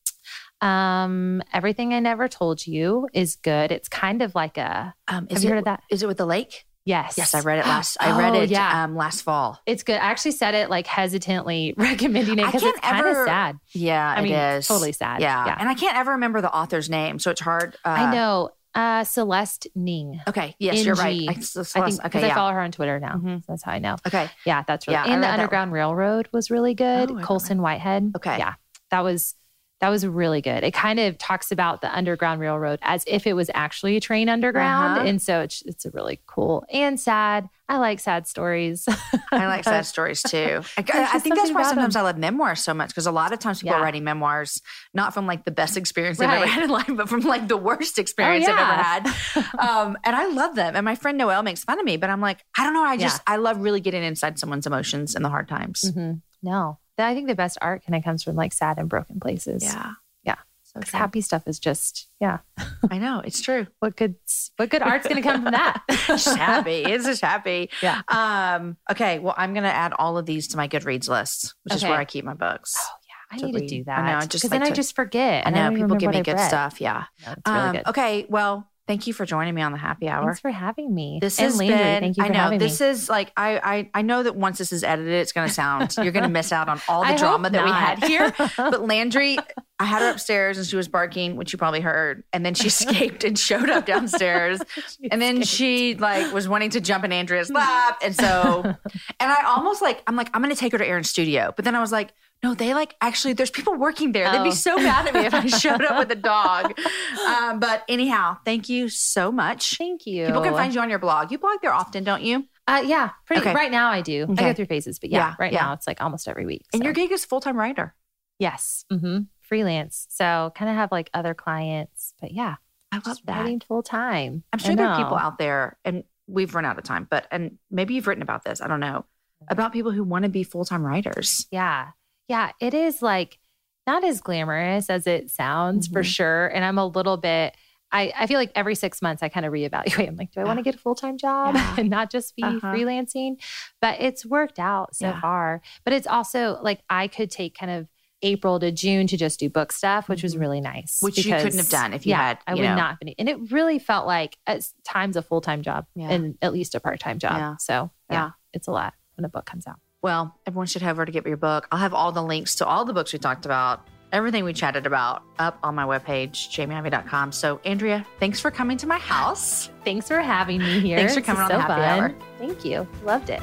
Um, 0.61 1.43
Everything 1.53 1.95
I 1.95 2.01
Never 2.01 2.29
Told 2.29 2.67
You 2.67 3.09
is 3.15 3.37
good. 3.37 3.71
It's 3.73 3.89
kind 3.89 4.23
of 4.23 4.35
like 4.35 4.59
a 4.59 4.95
Um, 5.09 5.27
Have 5.29 5.39
is 5.39 5.45
you 5.45 5.49
it, 5.49 5.53
heard 5.53 5.59
of 5.61 5.65
that? 5.65 5.83
Is 5.91 6.03
it 6.03 6.07
with 6.07 6.17
the 6.19 6.27
lake? 6.27 6.66
Yes. 6.87 7.15
Yes, 7.19 7.35
I 7.35 7.41
read 7.41 7.59
it 7.59 7.67
last. 7.67 7.99
I 8.01 8.19
read 8.19 8.35
Oh, 8.35 8.41
it 8.41 8.49
Yeah, 8.49 8.85
um, 8.85 8.97
last 8.97 9.21
fall. 9.21 9.61
it's 9.67 9.83
good. 9.83 9.97
I 9.97 10.07
actually 10.07 10.31
said 10.33 10.55
it 10.55 10.71
like 10.71 10.87
hesitantly 10.87 11.75
recommending 11.77 12.39
it 12.39 12.47
because 12.47 12.63
it's 12.63 12.81
kind 12.81 13.07
of 13.07 13.17
sad. 13.27 13.59
Yeah, 13.73 14.15
I 14.17 14.21
it 14.21 14.23
mean, 14.23 14.33
is 14.33 14.67
totally 14.67 14.93
sad. 14.93 15.21
Yeah. 15.21 15.45
Yeah. 15.47 15.57
and 15.59 15.69
I 15.69 15.75
can't 15.75 15.97
ever 15.97 16.13
remember 16.13 16.41
the 16.41 16.51
author's 16.55 16.89
name, 16.89 17.19
so 17.19 17.31
it's 17.31 17.41
hard. 17.43 17.77
Uh, 17.85 17.89
I 17.91 18.15
know. 18.15 18.51
Uh, 18.75 19.05
Celeste 19.05 19.69
Ning. 19.75 20.21
Okay, 20.29 20.55
yes, 20.59 20.85
you're 20.85 20.95
right. 20.97 21.19
NG. 21.23 21.29
I, 21.31 21.33
s- 21.33 21.57
I 21.57 21.63
think 21.89 22.03
because 22.03 22.19
okay, 22.21 22.25
I 22.25 22.27
yeah. 22.29 22.35
follow 22.35 22.53
her 22.53 22.61
on 22.61 22.73
Twitter 22.73 23.01
now. 23.01 23.15
Mhm. 23.15 23.39
So 23.41 23.45
that's 23.49 23.63
how 23.65 23.73
I 23.73 23.79
know. 23.79 23.97
Okay, 24.07 24.29
Yeah, 24.45 24.65
that's 24.67 24.87
really. 24.87 24.99
Yeah, 24.99 25.15
and 25.15 25.23
the 25.23 25.31
Underground 25.33 25.73
Railroad 25.73 26.29
was 26.31 26.51
really 26.51 26.75
good. 26.75 27.11
Oh, 27.11 27.19
Colson 27.23 27.63
Whitehead. 27.63 28.13
Okay. 28.17 28.37
Yeah, 28.37 28.53
that 28.91 29.01
was 29.03 29.35
that 29.81 29.91
was 29.91 30.07
really 30.07 30.41
good. 30.41 30.65
It 30.65 30.73
kind 30.73 30.99
of 30.99 31.19
talks 31.19 31.53
about 31.53 31.83
the 31.83 31.95
Underground 31.95 32.41
Railroad 32.41 32.79
as 32.81 33.05
if 33.07 33.27
it 33.27 33.35
was 33.35 33.51
actually 33.53 33.97
a 33.97 34.01
train 34.01 34.29
underground, 34.31 34.99
Uh-huh. 34.99 35.07
and 35.09 35.21
so 35.21 35.41
it's 35.41 35.63
it's 35.67 35.85
a 35.85 35.91
really 35.91 36.21
cool 36.27 36.65
and 36.73 36.99
sad. 36.99 37.49
I 37.69 37.79
like 37.79 37.99
sad 37.99 38.29
stories. 38.29 38.87
I 39.33 39.47
like 39.49 39.65
sad 39.65 39.85
stories 39.87 40.23
too. 40.23 40.63
I, 40.79 40.85
I 41.15 41.19
think 41.19 41.35
that's 41.35 41.51
why 41.51 41.65
sometimes 41.65 41.95
them. 41.95 42.01
I 42.01 42.05
love 42.05 42.17
memoirs 42.17 42.63
so 42.63 42.73
much 42.73 42.91
because 42.91 43.07
a 43.07 43.11
lot 43.13 43.33
of 43.33 43.41
times 43.41 43.61
people 43.61 43.75
are 43.77 43.83
writing 43.83 44.05
memoirs 44.05 44.63
not 44.95 45.13
from 45.13 45.27
like 45.27 45.45
the 45.45 45.51
best 45.51 45.77
experience 45.77 46.19
they've 46.19 46.31
ever 46.31 46.47
had 46.47 46.63
in 46.63 46.71
life, 46.71 46.87
but 46.89 47.09
from 47.09 47.21
like 47.23 47.49
the 47.49 47.57
worst 47.57 47.99
experience 47.99 48.47
yeah. 48.47 48.53
they've 49.01 49.43
ever 49.45 49.49
had. 49.51 49.59
Um, 49.59 49.99
and 50.05 50.15
I 50.15 50.27
love 50.29 50.55
them. 50.55 50.77
And 50.77 50.85
my 50.85 50.95
friend 50.95 51.19
Noelle 51.19 51.43
makes 51.43 51.65
fun 51.65 51.79
of 51.81 51.85
me, 51.85 51.97
but 51.97 52.09
I'm 52.09 52.21
like, 52.21 52.45
I 52.57 52.63
don't 52.65 52.73
know. 52.73 52.85
I 52.85 52.97
just 52.97 53.21
I 53.27 53.37
love 53.37 53.59
really 53.59 53.81
getting 53.81 54.05
inside 54.05 54.39
someone's 54.39 54.67
emotions 54.67 55.17
in 55.17 55.23
the 55.23 55.29
hard 55.29 55.49
times. 55.49 55.83
Mhm. 55.95 56.23
No, 56.45 56.79
I 56.99 57.15
think 57.15 57.29
the 57.29 57.35
best 57.35 57.59
art 57.61 57.85
kind 57.85 57.95
of 57.97 58.03
comes 58.05 58.23
from 58.23 58.37
like 58.37 58.53
sad 58.53 58.79
and 58.79 58.89
broken 58.89 59.21
places. 59.21 59.63
Yeah, 59.63 59.93
Yeah. 60.25 60.37
So 60.63 60.81
happy 60.97 61.21
stuff 61.21 61.47
is 61.47 61.59
just 61.59 62.09
yeah. 62.21 62.39
I 62.91 62.99
know 62.99 63.21
it's 63.25 63.41
true. 63.41 63.67
What 63.81 63.97
good 63.97 64.17
what 64.57 64.69
good 64.71 64.83
art's 64.83 65.07
going 65.07 65.23
to 65.23 65.29
come 65.29 65.43
from 65.43 65.53
that? 65.53 65.83
shabby. 66.19 66.83
It's 66.85 67.05
just 67.05 67.23
happy. 67.23 67.71
Yeah. 67.83 68.03
Um, 68.09 68.77
okay. 68.91 69.19
Well, 69.19 69.35
I'm 69.37 69.55
gonna 69.55 69.69
add 69.69 69.93
all 69.99 70.19
of 70.19 70.27
these 70.27 70.49
to 70.49 70.57
my 70.57 70.69
Goodreads 70.69 71.09
list, 71.09 71.55
which 71.65 71.75
is 71.75 71.83
where 71.83 71.95
I 71.95 72.05
keep 72.05 72.25
my 72.25 72.35
books. 72.35 72.75
Oh 72.79 72.97
yeah, 73.09 73.37
I 73.37 73.39
to 73.39 73.47
need 73.47 73.61
to 73.61 73.67
do 73.79 73.85
that. 73.85 74.05
know, 74.05 74.17
I 74.19 74.21
just 74.27 74.33
because 74.33 74.51
like 74.51 74.61
then 74.61 74.73
I 74.73 74.75
just 74.75 74.95
forget. 74.95 75.47
I 75.47 75.51
know 75.51 75.71
don't 75.71 75.77
people 75.77 75.97
give 75.97 76.11
me 76.11 76.23
good 76.23 76.35
read. 76.37 76.47
stuff. 76.49 76.81
Yeah. 76.81 77.05
No, 77.25 77.35
really 77.47 77.59
Um, 77.69 77.73
good. 77.77 77.87
okay. 77.89 78.27
Well, 78.29 78.71
thank 78.87 79.07
you 79.07 79.13
for 79.13 79.27
joining 79.27 79.55
me 79.55 79.63
on 79.63 79.73
the 79.73 79.79
happy 79.79 80.09
hour. 80.09 80.25
Thanks 80.25 80.41
for 80.41 80.51
having 80.51 80.95
me. 80.95 81.19
This 81.21 81.39
and 81.39 81.47
has 81.47 81.59
Landry, 81.59 81.77
been. 81.77 82.01
thank 82.03 82.17
you 82.17 82.25
for 82.25 82.33
I 82.33 82.51
know 82.51 82.59
this 82.59 82.81
me. 82.81 82.87
is 82.89 83.09
like 83.09 83.33
I, 83.37 83.61
I 83.63 83.91
I 83.95 84.03
know 84.03 84.23
that 84.23 84.37
once 84.37 84.59
this 84.59 84.73
is 84.73 84.85
edited, 84.85 85.13
it's 85.15 85.33
going 85.33 85.49
to 85.49 85.53
sound 85.53 85.95
you're 85.97 86.13
going 86.13 86.23
to 86.23 86.29
miss 86.29 86.53
out 86.53 86.69
on 86.69 86.81
all 86.89 87.01
the 87.05 87.09
I 87.09 87.17
drama 87.17 87.51
that 87.51 87.65
we 87.65 87.71
had 87.71 88.03
here. 88.05 88.33
But 88.57 88.83
Landry, 88.87 89.39
I 89.79 89.85
had 89.85 90.03
her 90.03 90.11
upstairs 90.11 90.59
and 90.59 90.67
she 90.67 90.77
was 90.77 90.89
barking, 90.89 91.37
which 91.37 91.53
you 91.53 91.59
probably 91.59 91.81
heard, 91.81 92.25
and 92.33 92.45
then 92.45 92.55
she 92.55 92.69
escaped 92.69 93.25
and 93.25 93.39
showed 93.39 93.71
up 93.71 93.87
downstairs. 93.87 94.61
And 95.11 95.21
then 95.23 95.43
she 95.43 95.95
like 95.95 96.33
was 96.33 96.49
wanting 96.49 96.71
to 96.71 96.81
jump 96.81 97.05
in 97.05 97.13
Andrea's 97.13 97.51
lap, 97.51 97.99
and 98.03 98.15
so, 98.15 98.63
and 98.65 98.77
I 99.21 99.43
almost 99.47 99.83
like 99.83 100.03
I'm 100.07 100.17
like 100.17 100.29
I'm 100.35 100.43
going 100.43 100.55
to 100.55 100.59
take 100.59 100.73
her 100.73 100.79
to 100.79 100.87
Aaron's 100.87 101.11
studio, 101.11 101.53
but 101.55 101.65
then 101.65 101.75
I 101.75 101.81
was 101.81 101.93
like. 101.93 102.13
No, 102.43 102.55
they 102.55 102.75
like 102.75 102.95
actually. 103.01 103.33
There's 103.33 103.51
people 103.51 103.75
working 103.75 104.13
there. 104.13 104.31
They'd 104.31 104.39
Oh. 104.41 104.45
be 104.45 104.51
so 104.53 104.77
mad 104.77 105.07
at 105.09 105.15
me 105.15 105.21
if 105.27 105.35
I 105.35 105.47
showed 105.47 105.83
up 105.83 105.99
with 105.99 106.11
a 106.13 106.21
dog. 106.21 106.79
Um, 107.27 107.59
but 107.61 107.83
anyhow, 107.89 108.37
thank 108.45 108.69
you 108.69 108.89
so 108.89 109.33
much. 109.33 109.77
Thank 109.79 110.07
you. 110.07 110.27
People 110.27 110.43
can 110.43 110.53
find 110.55 110.75
you 110.75 110.81
on 110.81 110.91
your 110.91 110.99
blog. 110.99 111.33
You 111.33 111.39
blog 111.39 111.59
there 111.63 111.73
often, 111.73 112.05
don't 112.05 112.23
you? 112.23 112.45
Uh, 112.69 112.83
yeah, 112.85 113.11
pretty. 113.27 113.41
Okay. 113.43 113.55
Right 113.55 113.71
now, 113.71 113.89
I 113.91 114.01
do. 114.03 114.27
I 114.31 114.35
go 114.35 114.53
through 114.53 114.67
phases, 114.67 114.99
but 114.99 115.11
yeah, 115.11 115.19
Yeah, 115.31 115.35
right 115.39 115.53
yeah. 115.53 115.63
now 115.63 115.73
it's 115.73 115.87
like 115.87 116.01
almost 116.03 116.29
every 116.29 116.47
week. 116.47 116.65
And 116.73 116.83
your 116.85 116.93
gig 116.93 117.11
is 117.13 117.25
full 117.25 117.41
time 117.41 117.57
writer. 117.57 117.95
yes, 118.39 118.85
hmm 118.91 119.21
freelance. 119.41 120.09
So 120.11 120.51
kind 120.57 120.69
of 120.69 120.77
have 120.77 120.91
like 120.91 121.09
other 121.15 121.33
clients, 121.33 122.13
but 122.21 122.33
yeah, 122.33 122.57
I 122.91 122.97
love 122.97 123.05
just 123.05 123.27
that. 123.27 123.39
writing 123.39 123.61
full 123.61 123.83
time. 123.85 124.43
I'm 124.53 124.59
sure 124.59 124.75
there 124.75 124.89
are 124.89 124.99
people 125.03 125.17
out 125.17 125.39
there, 125.39 125.79
and 125.85 126.03
we've 126.27 126.53
run 126.55 126.65
out 126.65 126.77
of 126.79 126.83
time, 126.85 127.07
but 127.09 127.27
and 127.31 127.57
maybe 127.71 127.95
you've 127.95 128.09
written 128.09 128.23
about 128.23 128.43
this. 128.45 128.61
I 128.61 128.67
don't 128.67 128.81
know 128.81 129.05
about 129.49 129.73
people 129.73 129.93
who 129.93 130.03
want 130.03 130.25
to 130.25 130.29
be 130.29 130.43
full 130.43 130.65
time 130.65 130.85
writers. 130.85 131.47
Yeah. 131.53 131.91
Yeah. 132.29 132.53
It 132.61 132.75
is 132.75 133.03
like 133.03 133.39
not 133.87 134.03
as 134.05 134.21
glamorous 134.21 134.91
as 134.91 135.07
it 135.07 135.31
sounds 135.31 135.87
for 135.89 136.03
Mhm. 136.03 136.07
sure. 136.15 136.47
And 136.49 136.65
I'm 136.65 136.79
a 136.79 136.87
little 136.87 137.17
bit, 137.17 137.57
I, 137.93 138.13
I 138.17 138.27
feel 138.27 138.39
like 138.39 138.51
every 138.57 138.75
six 138.75 139.01
months 139.01 139.23
I 139.23 139.29
kind 139.29 139.47
of 139.47 139.53
reevaluate. 139.53 140.09
I'm 140.09 140.17
like, 140.17 140.33
do 140.33 140.41
I 140.41 140.45
want 140.45 140.59
to 140.59 140.63
get 140.65 140.75
a 140.75 140.79
full 140.79 140.97
time 140.97 141.17
job 141.19 141.55
Yeah. 141.55 141.77
and 141.79 141.89
not 141.89 142.11
just 142.11 142.35
be 142.35 142.43
Uh-huh. 142.43 142.59
freelancing? 142.73 143.37
But 143.81 144.01
it's 144.01 144.27
worked 144.27 144.59
out 144.59 144.97
so 144.97 145.07
Yeah. 145.09 145.21
far. 145.21 145.63
But 145.85 145.93
it's 145.93 146.07
also 146.09 146.59
like 146.63 146.81
I 146.91 147.07
could 147.07 147.31
take 147.31 147.57
kind 147.57 147.71
of 147.71 147.87
April 148.23 148.59
to 148.59 148.73
June 148.73 149.07
to 149.07 149.17
just 149.17 149.39
do 149.39 149.49
book 149.49 149.71
stuff, 149.71 150.09
which 150.09 150.23
was 150.25 150.35
Mhm. 150.35 150.41
really 150.41 150.61
nice. 150.61 150.99
Which 151.01 151.19
you 151.19 151.33
couldn't 151.33 151.59
have 151.59 151.69
done 151.69 151.93
if 151.93 152.07
you 152.07 152.11
yeah, 152.11 152.29
had, 152.29 152.39
I 152.47 152.55
would 152.55 152.63
know. 152.63 152.75
not 152.75 152.91
have 152.93 152.99
been. 153.01 153.15
And 153.19 153.29
it 153.29 153.53
really 153.53 153.79
felt 153.79 154.07
like 154.07 154.37
at 154.49 154.67
times 154.85 155.17
a 155.17 155.23
full 155.23 155.43
time 155.43 155.63
job 155.63 155.87
Yeah. 155.95 156.11
and 156.11 156.37
at 156.43 156.53
least 156.53 156.75
a 156.75 156.81
part 156.81 156.99
time 156.99 157.19
job. 157.21 157.37
Yeah. 157.37 157.57
So 157.59 157.91
yeah, 158.11 158.17
Yeah. 158.25 158.31
it's 158.53 158.67
a 158.67 158.73
lot 158.73 158.95
when 159.15 159.25
a 159.25 159.29
book 159.29 159.45
comes 159.47 159.67
out. 159.69 159.79
Well, 160.07 160.33
everyone 160.47 160.69
should 160.69 160.83
head 160.83 160.93
over 160.93 161.05
to 161.05 161.11
get 161.11 161.27
your 161.27 161.37
book. 161.37 161.67
I'll 161.73 161.81
have 161.81 161.93
all 161.93 162.13
the 162.13 162.23
links 162.23 162.55
to 162.57 162.65
all 162.65 162.85
the 162.85 162.93
books 162.93 163.13
we 163.13 163.19
talked 163.19 163.45
about, 163.45 163.89
everything 164.13 164.45
we 164.45 164.53
chatted 164.53 164.87
about 164.87 165.25
up 165.41 165.59
on 165.65 165.75
my 165.75 165.83
webpage, 165.83 166.49
jamieivey.com. 166.49 167.33
So, 167.33 167.61
Andrea, 167.65 168.07
thanks 168.21 168.39
for 168.39 168.53
coming 168.53 168.77
to 168.77 168.87
my 168.87 168.99
house. 168.99 169.69
Thanks 169.85 170.07
for 170.07 170.21
having 170.21 170.61
me 170.61 170.79
here. 170.79 170.97
Thanks 170.97 171.17
for 171.17 171.23
coming 171.23 171.43
is 171.43 171.51
on 171.51 171.57
the 171.59 171.61
so 171.61 171.61
happy 171.61 171.83
fun. 171.83 172.01
hour. 172.01 172.15
Thank 172.39 172.65
you. 172.65 172.87
Loved 173.03 173.31
it. 173.31 173.43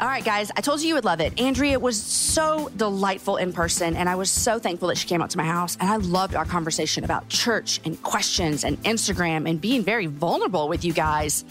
All 0.00 0.08
right, 0.08 0.24
guys, 0.24 0.50
I 0.56 0.60
told 0.60 0.82
you 0.82 0.88
you 0.88 0.94
would 0.96 1.04
love 1.04 1.20
it. 1.20 1.40
Andrea 1.40 1.78
was 1.78 2.02
so 2.02 2.68
delightful 2.76 3.36
in 3.36 3.52
person, 3.52 3.94
and 3.94 4.08
I 4.08 4.16
was 4.16 4.28
so 4.28 4.58
thankful 4.58 4.88
that 4.88 4.98
she 4.98 5.06
came 5.06 5.22
out 5.22 5.30
to 5.30 5.38
my 5.38 5.44
house. 5.44 5.76
And 5.78 5.88
I 5.88 5.98
loved 5.98 6.34
our 6.34 6.44
conversation 6.44 7.04
about 7.04 7.28
church 7.28 7.80
and 7.84 8.02
questions 8.02 8.64
and 8.64 8.82
Instagram 8.82 9.48
and 9.48 9.60
being 9.60 9.84
very 9.84 10.06
vulnerable 10.06 10.68
with 10.68 10.84
you 10.84 10.92
guys. 10.92 11.44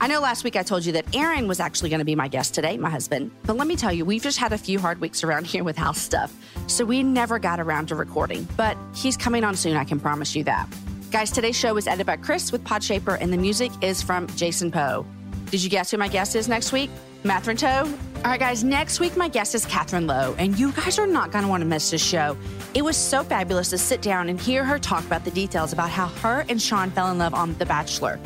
I 0.00 0.06
know 0.08 0.20
last 0.20 0.44
week 0.44 0.56
I 0.56 0.62
told 0.62 0.84
you 0.84 0.92
that 0.92 1.14
Aaron 1.14 1.48
was 1.48 1.60
actually 1.60 1.90
going 1.90 2.00
to 2.00 2.04
be 2.04 2.14
my 2.14 2.28
guest 2.28 2.54
today, 2.54 2.76
my 2.76 2.90
husband. 2.90 3.30
But 3.44 3.56
let 3.56 3.66
me 3.66 3.76
tell 3.76 3.92
you, 3.92 4.04
we've 4.04 4.22
just 4.22 4.38
had 4.38 4.52
a 4.52 4.58
few 4.58 4.78
hard 4.78 5.00
weeks 5.00 5.24
around 5.24 5.46
here 5.52 5.64
with 5.64 5.76
house 5.76 6.00
stuff. 6.00 6.34
So 6.66 6.84
we 6.84 7.02
never 7.02 7.38
got 7.38 7.60
around 7.60 7.86
to 7.88 7.94
recording. 7.94 8.46
But 8.56 8.76
he's 8.94 9.16
coming 9.16 9.44
on 9.44 9.56
soon, 9.56 9.76
I 9.76 9.84
can 9.84 10.00
promise 10.00 10.34
you 10.34 10.44
that. 10.44 10.68
Guys, 11.10 11.30
today's 11.30 11.56
show 11.56 11.74
was 11.74 11.86
edited 11.86 12.06
by 12.06 12.16
Chris 12.16 12.52
with 12.52 12.64
Podshaper, 12.64 13.16
and 13.20 13.32
the 13.32 13.36
music 13.36 13.70
is 13.80 14.02
from 14.02 14.26
Jason 14.36 14.70
Poe. 14.70 15.06
Did 15.50 15.62
you 15.62 15.70
guess 15.70 15.90
who 15.90 15.96
my 15.96 16.08
guest 16.08 16.34
is 16.34 16.48
next 16.48 16.72
week? 16.72 16.90
Matherin 17.22 17.58
Toe? 17.58 17.90
All 18.16 18.30
right, 18.32 18.40
guys, 18.40 18.64
next 18.64 18.98
week 18.98 19.16
my 19.16 19.28
guest 19.28 19.54
is 19.54 19.64
Catherine 19.66 20.06
Lowe, 20.06 20.34
and 20.38 20.58
you 20.58 20.72
guys 20.72 20.98
are 20.98 21.06
not 21.06 21.30
going 21.30 21.44
to 21.44 21.48
want 21.48 21.60
to 21.60 21.66
miss 21.66 21.90
this 21.90 22.02
show. 22.04 22.36
It 22.74 22.82
was 22.82 22.96
so 22.96 23.22
fabulous 23.22 23.70
to 23.70 23.78
sit 23.78 24.02
down 24.02 24.28
and 24.28 24.40
hear 24.40 24.64
her 24.64 24.78
talk 24.78 25.04
about 25.04 25.24
the 25.24 25.30
details 25.30 25.72
about 25.72 25.90
how 25.90 26.06
her 26.06 26.44
and 26.48 26.60
Sean 26.60 26.90
fell 26.90 27.10
in 27.10 27.18
love 27.18 27.34
on 27.34 27.56
The 27.58 27.66
Bachelor. 27.66 28.18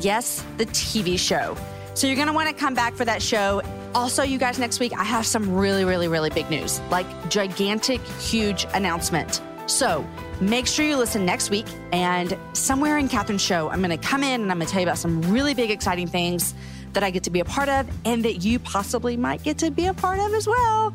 Yes, 0.00 0.44
the 0.56 0.66
TV 0.66 1.18
show. 1.18 1.56
So 1.94 2.06
you're 2.06 2.16
going 2.16 2.28
to 2.28 2.32
want 2.32 2.48
to 2.48 2.54
come 2.54 2.74
back 2.74 2.94
for 2.94 3.04
that 3.04 3.20
show. 3.20 3.60
Also, 3.94 4.22
you 4.22 4.38
guys, 4.38 4.58
next 4.58 4.80
week 4.80 4.92
I 4.96 5.04
have 5.04 5.26
some 5.26 5.54
really, 5.54 5.84
really, 5.84 6.08
really 6.08 6.30
big 6.30 6.48
news 6.48 6.80
like 6.90 7.06
gigantic, 7.28 8.00
huge 8.18 8.66
announcement. 8.72 9.42
So 9.66 10.06
make 10.40 10.66
sure 10.66 10.86
you 10.86 10.96
listen 10.96 11.26
next 11.26 11.50
week. 11.50 11.66
And 11.92 12.36
somewhere 12.54 12.98
in 12.98 13.08
Catherine's 13.08 13.42
show, 13.42 13.68
I'm 13.68 13.82
going 13.82 13.90
to 13.90 13.98
come 13.98 14.22
in 14.22 14.40
and 14.40 14.50
I'm 14.50 14.58
going 14.58 14.66
to 14.66 14.72
tell 14.72 14.80
you 14.80 14.86
about 14.86 14.98
some 14.98 15.20
really 15.30 15.54
big, 15.54 15.70
exciting 15.70 16.06
things 16.06 16.54
that 16.92 17.02
I 17.02 17.10
get 17.10 17.22
to 17.24 17.30
be 17.30 17.40
a 17.40 17.44
part 17.44 17.68
of 17.68 17.88
and 18.04 18.24
that 18.24 18.42
you 18.42 18.58
possibly 18.58 19.16
might 19.16 19.42
get 19.42 19.58
to 19.58 19.70
be 19.70 19.86
a 19.86 19.94
part 19.94 20.18
of 20.18 20.32
as 20.34 20.46
well. 20.46 20.94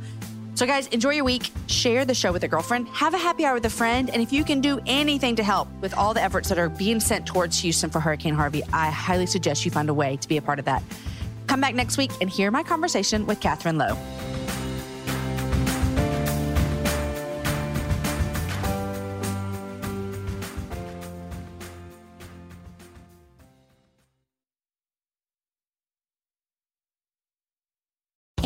So, 0.56 0.66
guys, 0.66 0.88
enjoy 0.88 1.12
your 1.12 1.26
week. 1.26 1.52
Share 1.68 2.06
the 2.06 2.16
show 2.16 2.32
with 2.32 2.44
a 2.44 2.48
girlfriend. 2.48 2.88
Have 2.88 3.14
a 3.14 3.18
happy 3.18 3.44
hour 3.46 3.56
with 3.56 3.66
a 3.66 3.70
friend. 3.70 4.10
And 4.10 4.22
if 4.22 4.32
you 4.32 4.46
can 4.46 4.62
do 4.62 4.80
anything 4.86 5.36
to 5.36 5.44
help 5.44 5.68
with 5.82 5.94
all 5.94 6.14
the 6.14 6.24
efforts 6.24 6.48
that 6.48 6.58
are 6.58 6.70
being 6.70 7.02
sent 7.02 7.26
towards 7.26 7.60
Houston 7.60 7.90
for 7.90 8.00
Hurricane 8.00 8.34
Harvey, 8.34 8.64
I 8.72 8.90
highly 8.90 9.26
suggest 9.26 9.66
you 9.66 9.72
find 9.72 9.90
a 9.90 9.94
way 9.94 10.16
to 10.16 10.28
be 10.28 10.38
a 10.38 10.42
part 10.42 10.60
of 10.60 10.66
that. 10.66 10.82
Come 11.48 11.60
back 11.60 11.76
next 11.76 11.98
week 11.98 12.12
and 12.22 12.30
hear 12.30 12.52
my 12.52 12.64
conversation 12.64 13.26
with 13.26 13.42
Catherine 13.42 13.78
Lowe. 13.78 13.98